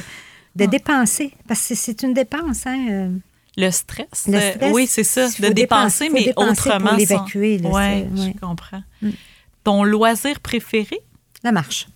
de 0.56 0.66
dépenser. 0.66 1.32
Parce 1.48 1.68
que 1.68 1.76
c'est 1.76 2.02
une 2.04 2.14
dépense, 2.14 2.66
hein. 2.68 2.86
euh, 2.90 3.10
Le 3.58 3.72
stress. 3.72 4.08
Le 4.28 4.40
stress, 4.40 4.72
oui, 4.74 4.86
c'est 4.88 5.04
ça. 5.04 5.28
De 5.40 5.50
dépenser, 5.50 6.10
mais 6.10 6.26
dépenser 6.26 6.52
autrement. 6.70 6.90
pour 6.90 6.98
l'évacuer, 6.98 7.60
Oui, 7.64 7.72
c'est- 7.74 8.08
je 8.16 8.22
ouais. 8.28 8.36
comprends. 8.40 8.84
Mm. 9.02 9.10
Ton 9.64 9.84
loisir 9.84 10.40
préféré? 10.40 11.00
La 11.44 11.52
marche. 11.52 11.88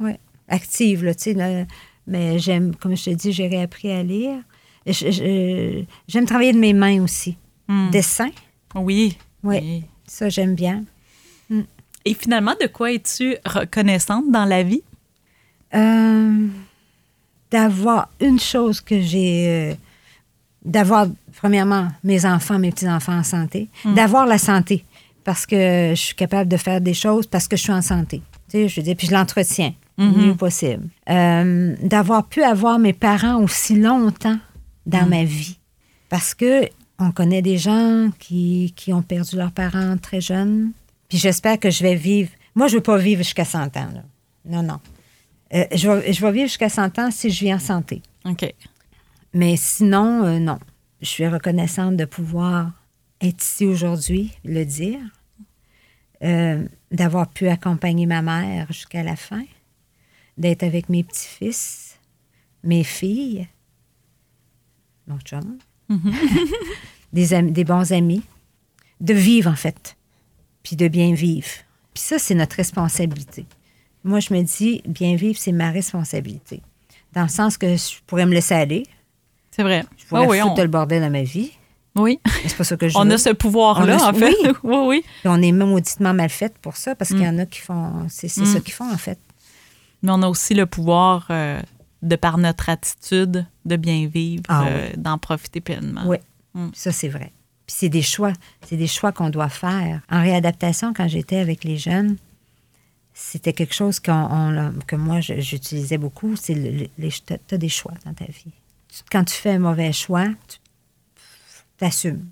Oui. 0.00 0.12
Active, 0.48 1.04
là, 1.04 1.14
tu 1.14 1.34
sais. 1.34 1.66
Mais 2.06 2.38
j'aime, 2.38 2.74
comme 2.74 2.96
je 2.96 3.04
te 3.04 3.10
dis, 3.10 3.32
j'ai 3.32 3.46
réappris 3.46 3.90
à 3.92 4.02
lire. 4.02 4.38
J'aime 4.86 6.26
travailler 6.26 6.52
de 6.52 6.58
mes 6.58 6.72
mains 6.72 7.02
aussi. 7.02 7.36
Mm. 7.68 7.90
Dessin, 7.90 8.30
Oui. 8.74 9.16
Oui. 9.44 9.58
Oui. 9.62 9.84
ça, 10.06 10.28
j'aime 10.28 10.54
bien. 10.54 10.84
Et 12.04 12.14
finalement, 12.14 12.54
de 12.60 12.66
quoi 12.66 12.92
es-tu 12.92 13.36
reconnaissante 13.44 14.30
dans 14.30 14.44
la 14.44 14.62
vie? 14.64 14.82
Euh, 15.74 16.46
d'avoir 17.50 18.08
une 18.20 18.40
chose 18.40 18.80
que 18.80 19.00
j'ai. 19.00 19.46
euh, 19.48 19.74
d'avoir, 20.64 21.06
premièrement, 21.36 21.88
mes 22.04 22.24
enfants, 22.24 22.58
mes 22.58 22.70
petits-enfants 22.72 23.18
en 23.18 23.22
santé. 23.22 23.68
D'avoir 23.84 24.26
la 24.26 24.38
santé. 24.38 24.84
Parce 25.24 25.46
que 25.46 25.90
je 25.94 26.00
suis 26.00 26.14
capable 26.16 26.48
de 26.50 26.56
faire 26.56 26.80
des 26.80 26.94
choses 26.94 27.26
parce 27.26 27.46
que 27.46 27.56
je 27.56 27.62
suis 27.62 27.72
en 27.72 27.82
santé. 27.82 28.20
Tu 28.48 28.58
sais, 28.58 28.68
je 28.68 28.80
veux 28.80 28.84
dire, 28.84 28.96
puis 28.96 29.06
je 29.06 29.12
l'entretiens 29.12 29.72
le 29.98 30.10
mieux 30.10 30.34
possible. 30.34 30.88
Euh, 31.08 31.76
d'avoir 31.82 32.26
pu 32.26 32.42
avoir 32.42 32.78
mes 32.80 32.92
parents 32.92 33.40
aussi 33.40 33.76
longtemps 33.76 34.38
dans 34.86 35.06
ma 35.06 35.24
vie. 35.24 35.58
Parce 36.08 36.34
que 36.34 36.68
on 36.98 37.10
connaît 37.10 37.42
des 37.42 37.58
gens 37.58 38.10
qui, 38.18 38.72
qui 38.76 38.92
ont 38.92 39.02
perdu 39.02 39.36
leurs 39.36 39.52
parents 39.52 39.96
très 39.96 40.20
jeunes. 40.20 40.72
Puis 41.08 41.18
j'espère 41.18 41.58
que 41.58 41.70
je 41.70 41.82
vais 41.82 41.94
vivre. 41.94 42.30
Moi, 42.54 42.68
je 42.68 42.74
ne 42.74 42.78
veux 42.78 42.82
pas 42.82 42.98
vivre 42.98 43.22
jusqu'à 43.22 43.44
100 43.44 43.76
ans. 43.76 43.88
Là. 43.92 44.04
Non, 44.44 44.62
non. 44.62 44.80
Euh, 45.54 45.64
je, 45.74 45.90
vais, 45.90 46.12
je 46.12 46.20
vais 46.20 46.32
vivre 46.32 46.46
jusqu'à 46.46 46.68
100 46.68 46.98
ans 46.98 47.10
si 47.10 47.30
je 47.30 47.44
vis 47.44 47.54
en 47.54 47.58
santé. 47.58 48.02
OK. 48.24 48.52
Mais 49.34 49.56
sinon, 49.56 50.24
euh, 50.24 50.38
non. 50.38 50.58
Je 51.00 51.08
suis 51.08 51.26
reconnaissante 51.26 51.96
de 51.96 52.04
pouvoir 52.04 52.70
être 53.20 53.42
ici 53.42 53.66
aujourd'hui, 53.66 54.32
le 54.44 54.64
dire, 54.64 55.00
euh, 56.22 56.64
d'avoir 56.90 57.28
pu 57.28 57.48
accompagner 57.48 58.06
ma 58.06 58.22
mère 58.22 58.66
jusqu'à 58.68 59.02
la 59.02 59.16
fin, 59.16 59.44
d'être 60.38 60.62
avec 60.62 60.88
mes 60.88 61.02
petits-fils, 61.02 61.98
mes 62.62 62.84
filles, 62.84 63.48
mon 65.08 65.18
chum, 65.20 65.58
des, 67.12 67.34
amis- 67.34 67.52
des 67.52 67.64
bons 67.64 67.92
amis, 67.92 68.22
de 69.00 69.14
vivre 69.14 69.50
en 69.50 69.56
fait, 69.56 69.96
puis 70.62 70.76
de 70.76 70.88
bien 70.88 71.12
vivre. 71.14 71.48
Puis 71.94 72.02
ça, 72.02 72.18
c'est 72.18 72.34
notre 72.34 72.56
responsabilité. 72.56 73.44
Moi, 74.04 74.20
je 74.20 74.32
me 74.34 74.42
dis, 74.42 74.82
bien 74.86 75.14
vivre, 75.16 75.38
c'est 75.38 75.52
ma 75.52 75.70
responsabilité. 75.70 76.62
Dans 77.12 77.22
le 77.22 77.28
sens 77.28 77.58
que 77.58 77.76
je 77.76 77.96
pourrais 78.06 78.26
me 78.26 78.32
laisser 78.32 78.54
aller, 78.54 78.84
C'est 79.50 79.62
vrai. 79.62 79.84
je 79.98 80.06
pourrais 80.06 80.24
Ah 80.24 80.28
oui, 80.28 80.38
foutre 80.40 80.54
on, 80.58 80.62
le 80.62 80.68
bordel 80.68 81.02
dans 81.02 81.10
ma 81.10 81.22
vie, 81.22 81.52
oui. 81.94 82.18
c'est 82.46 82.56
pas 82.56 82.64
ça 82.64 82.76
que 82.76 82.88
je 82.88 82.96
on 82.96 83.04
veux. 83.04 83.12
a 83.12 83.18
ce 83.18 83.30
pouvoir-là, 83.30 83.98
a- 84.02 84.10
en 84.10 84.14
fait. 84.14 84.34
oui. 84.44 84.50
oui, 84.64 84.76
oui. 84.86 85.04
On 85.26 85.40
est 85.42 85.52
mauditement 85.52 86.14
mal 86.14 86.30
fait 86.30 86.56
pour 86.58 86.76
ça, 86.76 86.94
parce 86.94 87.10
qu'il 87.10 87.20
y 87.22 87.28
en 87.28 87.34
Mm. 87.34 87.40
a 87.40 87.46
qui 87.46 87.60
font... 87.60 88.06
C'est 88.08 88.28
c'est 88.28 88.40
Mm. 88.42 88.46
ça 88.46 88.60
qu'ils 88.60 88.72
font, 88.72 88.90
en 88.90 88.96
fait. 88.98 89.18
Mais 90.02 90.10
on 90.10 90.22
a 90.22 90.28
aussi 90.28 90.54
le 90.54 90.64
pouvoir, 90.66 91.26
euh, 91.30 91.60
de 92.02 92.16
par 92.16 92.36
notre 92.38 92.68
attitude, 92.68 93.46
de 93.64 93.76
bien 93.76 94.06
vivre, 94.08 94.42
Ah 94.48 94.66
euh, 94.66 94.90
d'en 94.96 95.18
profiter 95.18 95.60
pleinement. 95.60 96.02
Oui, 96.06 96.16
Mm. 96.54 96.68
ça, 96.74 96.92
c'est 96.92 97.08
vrai. 97.08 97.32
Puis 97.66 97.76
c'est 97.78 97.88
des 97.88 98.02
choix. 98.02 98.32
C'est 98.66 98.76
des 98.76 98.86
choix 98.88 99.12
qu'on 99.12 99.30
doit 99.30 99.48
faire. 99.48 100.02
En 100.10 100.20
réadaptation, 100.20 100.92
quand 100.92 101.08
j'étais 101.08 101.38
avec 101.38 101.64
les 101.64 101.78
jeunes, 101.78 102.16
c'était 103.14 103.52
quelque 103.52 103.74
chose 103.74 104.00
on- 104.08 104.72
que 104.86 104.96
moi, 104.96 105.20
j'utilisais 105.20 105.96
beaucoup. 105.98 106.34
C'est 106.36 106.54
le, 106.54 106.88
t'as, 107.24 107.38
t'as 107.38 107.56
des 107.56 107.68
choix 107.68 107.94
dans 108.04 108.12
ta 108.12 108.24
vie. 108.26 108.52
Tu- 108.88 109.02
Quand 109.10 109.24
tu 109.24 109.34
fais 109.34 109.52
un 109.52 109.58
mauvais 109.60 109.92
choix, 109.92 110.26
tu 110.48 110.58
t'assumes. 111.78 112.26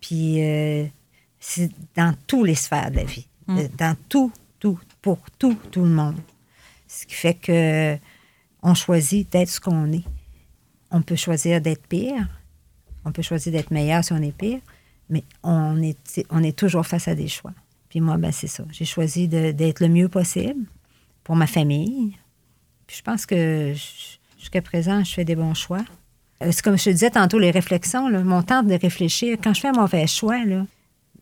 Puis 0.00 0.42
euh, 0.42 0.86
c'est 1.40 1.70
dans 1.96 2.14
tous 2.26 2.44
les 2.44 2.54
sphères 2.54 2.90
de 2.90 2.96
la 2.96 3.04
vie. 3.04 3.26
Mm. 3.46 3.58
Dans 3.76 3.96
tout, 4.08 4.32
tout, 4.60 4.78
pour 5.02 5.18
tout, 5.38 5.56
tout 5.70 5.82
le 5.82 5.90
monde. 5.90 6.16
Ce 6.88 7.04
qui 7.06 7.14
fait 7.14 7.34
que 7.34 7.96
on 8.64 8.74
choisit 8.74 9.30
d'être 9.30 9.50
ce 9.50 9.60
qu'on 9.60 9.92
est. 9.92 10.04
On 10.90 11.02
peut 11.02 11.16
choisir 11.16 11.60
d'être 11.60 11.86
pire. 11.86 12.26
On 13.04 13.12
peut 13.12 13.22
choisir 13.22 13.52
d'être 13.52 13.70
meilleur 13.70 14.02
si 14.02 14.12
on 14.14 14.22
est 14.22 14.36
pire. 14.36 14.58
Mais 15.10 15.22
on 15.42 15.80
est, 15.82 16.24
on 16.30 16.42
est 16.42 16.58
toujours 16.58 16.86
face 16.86 17.06
à 17.06 17.14
des 17.14 17.28
choix. 17.28 17.52
Puis 17.90 18.00
moi, 18.00 18.16
ben, 18.16 18.32
c'est 18.32 18.48
ça. 18.48 18.64
J'ai 18.72 18.86
choisi 18.86 19.28
d'être 19.28 19.80
le 19.80 19.88
mieux 19.88 20.08
possible 20.08 20.64
pour 21.22 21.36
ma 21.36 21.46
famille. 21.46 22.16
Puis 22.86 22.96
je 22.96 23.02
pense 23.02 23.26
que 23.26 23.74
jusqu'à 24.38 24.62
présent, 24.62 25.04
je 25.04 25.12
fais 25.12 25.26
des 25.26 25.36
bons 25.36 25.54
choix. 25.54 25.84
Euh, 26.42 26.50
C'est 26.50 26.62
comme 26.62 26.78
je 26.78 26.84
te 26.84 26.90
disais 26.90 27.10
tantôt, 27.10 27.38
les 27.38 27.50
réflexions, 27.50 28.08
là, 28.08 28.24
mon 28.24 28.42
temps 28.42 28.62
de 28.62 28.74
réfléchir. 28.74 29.36
Quand 29.42 29.52
je 29.52 29.60
fais 29.60 29.68
un 29.68 29.72
mauvais 29.72 30.06
choix, 30.06 30.42
là, 30.42 30.66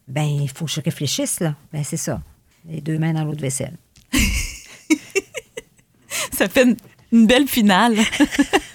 ben, 0.07 0.23
il 0.23 0.49
faut 0.49 0.67
que 0.67 0.71
je 0.71 0.81
réfléchisse. 0.81 1.41
Là. 1.41 1.57
Ben, 1.73 1.83
c'est 1.83 1.97
ça. 1.97 2.23
Les 2.69 2.81
deux 2.81 2.99
mains 2.99 3.15
dans 3.15 3.25
l'eau 3.25 3.35
de 3.35 3.41
vaisselle. 3.41 3.77
Ça 6.33 6.49
fait 6.49 6.63
une, 6.65 6.77
une 7.13 7.27
belle 7.27 7.47
finale. 7.47 7.97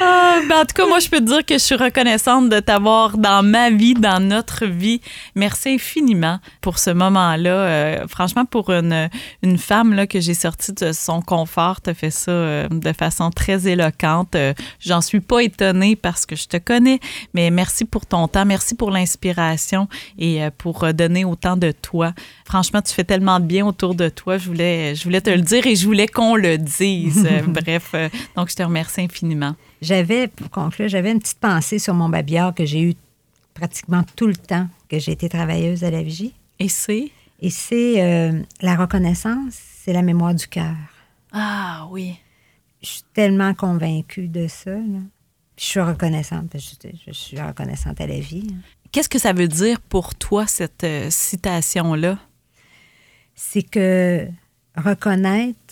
Ah, 0.00 0.38
ben, 0.48 0.58
en 0.58 0.64
tout 0.64 0.74
cas, 0.74 0.86
moi, 0.86 1.00
je 1.00 1.08
peux 1.08 1.18
te 1.18 1.24
dire 1.24 1.44
que 1.44 1.54
je 1.54 1.58
suis 1.58 1.74
reconnaissante 1.74 2.48
de 2.48 2.60
t'avoir 2.60 3.18
dans 3.18 3.42
ma 3.42 3.70
vie, 3.70 3.94
dans 3.94 4.20
notre 4.20 4.64
vie. 4.64 5.00
Merci 5.34 5.70
infiniment 5.70 6.38
pour 6.60 6.78
ce 6.78 6.90
moment-là. 6.90 7.50
Euh, 7.50 8.06
franchement, 8.06 8.44
pour 8.44 8.70
une, 8.70 9.10
une 9.42 9.58
femme 9.58 9.94
là, 9.94 10.06
que 10.06 10.20
j'ai 10.20 10.34
sortie 10.34 10.72
de 10.72 10.92
son 10.92 11.20
confort, 11.20 11.80
tu 11.80 11.92
fait 11.94 12.12
ça 12.12 12.30
euh, 12.30 12.68
de 12.68 12.92
façon 12.92 13.30
très 13.30 13.66
éloquente. 13.66 14.36
Euh, 14.36 14.54
J'en 14.78 15.00
suis 15.00 15.18
pas 15.20 15.40
étonnée 15.40 15.96
parce 15.96 16.26
que 16.26 16.36
je 16.36 16.46
te 16.46 16.58
connais, 16.58 17.00
mais 17.34 17.50
merci 17.50 17.84
pour 17.84 18.06
ton 18.06 18.28
temps, 18.28 18.44
merci 18.44 18.76
pour 18.76 18.92
l'inspiration 18.92 19.88
et 20.16 20.42
pour 20.58 20.92
donner 20.92 21.24
autant 21.24 21.56
de 21.56 21.72
toi. 21.72 22.12
Franchement, 22.44 22.82
tu 22.82 22.94
fais 22.94 23.04
tellement 23.04 23.40
de 23.40 23.46
bien 23.46 23.66
autour 23.66 23.96
de 23.96 24.08
toi. 24.08 24.38
Je 24.38 24.46
voulais, 24.46 24.94
je 24.94 25.02
voulais 25.02 25.20
te 25.20 25.30
le 25.30 25.40
dire 25.40 25.66
et 25.66 25.74
je 25.74 25.84
voulais 25.86 26.06
qu'on 26.06 26.36
le 26.36 26.56
dise. 26.56 27.28
Bref, 27.48 27.94
donc 28.36 28.50
je 28.50 28.54
te 28.54 28.62
remercie 28.62 29.00
infiniment. 29.00 29.56
J'avais, 29.80 30.28
pour 30.28 30.50
conclure, 30.50 30.88
j'avais 30.88 31.12
une 31.12 31.20
petite 31.20 31.38
pensée 31.38 31.78
sur 31.78 31.94
mon 31.94 32.08
babillard 32.08 32.54
que 32.54 32.64
j'ai 32.66 32.82
eu 32.82 32.94
pratiquement 33.54 34.04
tout 34.16 34.26
le 34.26 34.36
temps 34.36 34.68
que 34.88 34.98
j'ai 34.98 35.12
été 35.12 35.28
travailleuse 35.28 35.84
à 35.84 35.90
la 35.90 36.02
vigie. 36.02 36.34
Et 36.58 36.68
c'est? 36.68 37.10
Et 37.40 37.50
c'est 37.50 38.02
euh, 38.02 38.40
la 38.60 38.76
reconnaissance, 38.76 39.54
c'est 39.54 39.92
la 39.92 40.02
mémoire 40.02 40.34
du 40.34 40.46
cœur. 40.48 40.74
Ah 41.32 41.86
oui. 41.90 42.16
Je 42.82 42.88
suis 42.88 43.02
tellement 43.14 43.54
convaincue 43.54 44.28
de 44.28 44.48
ça. 44.48 44.70
là. 44.72 44.78
Puis 45.56 45.64
Je 45.64 45.70
suis 45.70 45.80
reconnaissante. 45.80 46.50
Je, 46.54 46.88
je 47.06 47.12
suis 47.12 47.40
reconnaissante 47.40 48.00
à 48.00 48.06
la 48.06 48.18
vie. 48.20 48.48
hein. 48.52 48.56
Qu'est-ce 48.90 49.08
que 49.08 49.18
ça 49.18 49.32
veut 49.32 49.48
dire 49.48 49.80
pour 49.80 50.14
toi, 50.14 50.46
cette 50.46 50.82
euh, 50.84 51.10
citation-là? 51.10 52.18
C'est 53.34 53.62
que 53.62 54.26
reconnaître, 54.76 55.67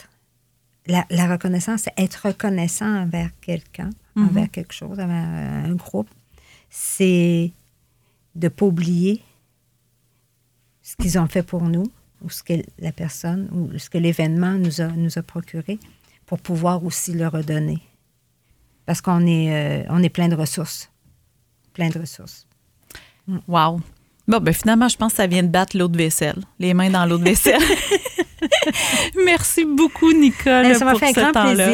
la, 0.87 1.05
la 1.11 1.27
reconnaissance, 1.31 1.83
c'est 1.83 1.95
être 1.97 2.27
reconnaissant 2.29 3.03
envers 3.03 3.31
quelqu'un, 3.41 3.91
Mhm. 4.15 4.25
envers 4.29 4.51
quelque 4.51 4.73
chose, 4.73 4.99
envers 4.99 5.29
un 5.69 5.75
groupe. 5.75 6.09
C'est 6.71 7.53
de 8.35 8.47
ne 8.47 8.49
pas 8.49 8.67
oublier 8.67 9.23
ce 10.83 10.97
qu'ils 10.97 11.19
ont 11.19 11.27
fait 11.27 11.43
pour 11.43 11.63
nous, 11.65 11.85
ou 12.23 12.31
ce 12.31 12.43
que 12.43 12.55
la 12.79 12.93
personne, 12.93 13.49
ou 13.53 13.79
ce 13.79 13.91
que 13.91 13.99
l'événement 13.99 14.53
nous 14.53 14.81
a, 14.81 14.87
nous 14.89 15.19
a 15.19 15.23
procuré, 15.23 15.79
pour 16.27 16.39
pouvoir 16.39 16.85
aussi 16.85 17.13
le 17.13 17.27
redonner. 17.29 17.81
parce 18.87 19.01
qu'on 19.01 19.27
est, 19.27 19.83
euh, 19.83 19.87
on 19.91 20.01
est 20.01 20.09
plein 20.09 20.29
de 20.29 20.37
ressources. 20.37 20.91
Plein 21.73 21.89
de 21.89 21.99
ressources. 21.99 22.47
Wow. 23.49 23.81
Bon, 24.29 24.39
ben 24.41 24.53
finalement, 24.53 24.89
je 24.89 24.97
pense 24.97 25.13
que 25.13 25.17
ça 25.19 25.27
vient 25.27 25.43
de 25.43 25.49
battre 25.49 25.77
l'eau 25.77 25.89
de 25.89 25.97
vaisselle. 25.97 26.43
Les 26.59 26.75
mains 26.75 26.91
dans 26.91 27.07
l'eau 27.07 27.19
de 27.19 27.25
vaisselle. 27.25 27.63
Merci 29.25 29.65
beaucoup, 29.65 30.13
Nicole. 30.13 30.63
Ben, 30.65 30.75
ça 30.75 30.85
m'a 30.85 30.93
pour 30.93 31.01
fait 31.01 31.13
ce 31.15 31.21
grand 31.21 31.33
temps-là. 31.33 31.69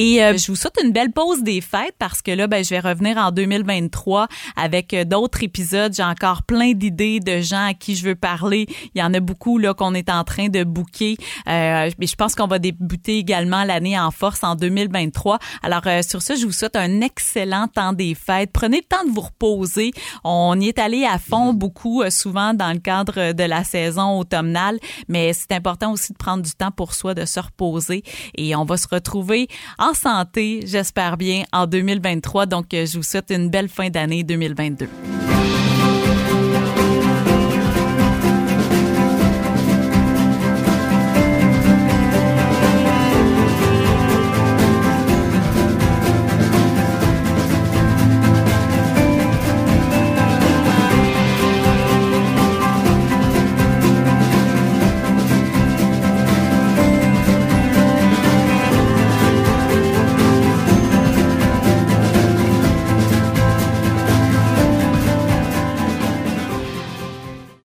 Et 0.00 0.22
euh, 0.22 0.36
je 0.36 0.46
vous 0.46 0.54
souhaite 0.54 0.78
une 0.80 0.92
belle 0.92 1.10
pause 1.10 1.42
des 1.42 1.60
fêtes 1.60 1.96
parce 1.98 2.22
que 2.22 2.30
là, 2.30 2.46
ben, 2.46 2.62
je 2.62 2.70
vais 2.70 2.78
revenir 2.78 3.16
en 3.16 3.32
2023 3.32 4.28
avec 4.54 4.94
euh, 4.94 5.02
d'autres 5.02 5.42
épisodes. 5.42 5.92
J'ai 5.92 6.04
encore 6.04 6.44
plein 6.44 6.70
d'idées 6.70 7.18
de 7.18 7.40
gens 7.40 7.66
à 7.66 7.74
qui 7.74 7.96
je 7.96 8.04
veux 8.04 8.14
parler. 8.14 8.68
Il 8.94 9.00
y 9.00 9.02
en 9.02 9.12
a 9.12 9.18
beaucoup 9.18 9.58
là 9.58 9.74
qu'on 9.74 9.94
est 9.94 10.08
en 10.08 10.22
train 10.22 10.50
de 10.50 10.62
booker. 10.62 11.16
Euh, 11.48 11.90
mais 11.98 12.06
je 12.06 12.14
pense 12.14 12.36
qu'on 12.36 12.46
va 12.46 12.60
débuter 12.60 13.18
également 13.18 13.64
l'année 13.64 13.98
en 13.98 14.12
force 14.12 14.44
en 14.44 14.54
2023. 14.54 15.40
Alors 15.64 15.82
euh, 15.86 16.02
sur 16.02 16.22
ça, 16.22 16.36
je 16.36 16.46
vous 16.46 16.52
souhaite 16.52 16.76
un 16.76 17.00
excellent 17.00 17.66
temps 17.66 17.92
des 17.92 18.14
fêtes. 18.14 18.50
Prenez 18.52 18.76
le 18.76 18.84
temps 18.84 19.04
de 19.04 19.10
vous 19.10 19.22
reposer. 19.22 19.90
On 20.22 20.60
y 20.60 20.68
est 20.68 20.78
allé 20.78 21.06
à 21.06 21.18
fond 21.18 21.54
beaucoup, 21.54 22.02
euh, 22.02 22.10
souvent 22.10 22.54
dans 22.54 22.72
le 22.72 22.78
cadre 22.78 23.32
de 23.32 23.42
la 23.42 23.64
saison 23.64 24.20
automnale, 24.20 24.78
mais 25.08 25.32
c'est 25.32 25.50
important 25.50 25.90
aussi 25.90 26.12
de 26.12 26.18
prendre 26.18 26.44
du 26.44 26.52
temps 26.52 26.70
pour 26.70 26.94
soi, 26.94 27.14
de 27.14 27.24
se 27.24 27.40
reposer. 27.40 28.04
Et 28.36 28.54
on 28.54 28.64
va 28.64 28.76
se 28.76 28.86
retrouver 28.86 29.48
santé, 29.94 30.60
j'espère 30.64 31.16
bien, 31.16 31.44
en 31.52 31.66
2023. 31.66 32.46
Donc, 32.46 32.74
euh, 32.74 32.86
je 32.86 32.96
vous 32.96 33.02
souhaite 33.02 33.30
une 33.30 33.50
belle 33.50 33.68
fin 33.68 33.88
d'année 33.90 34.22
2022. 34.24 34.88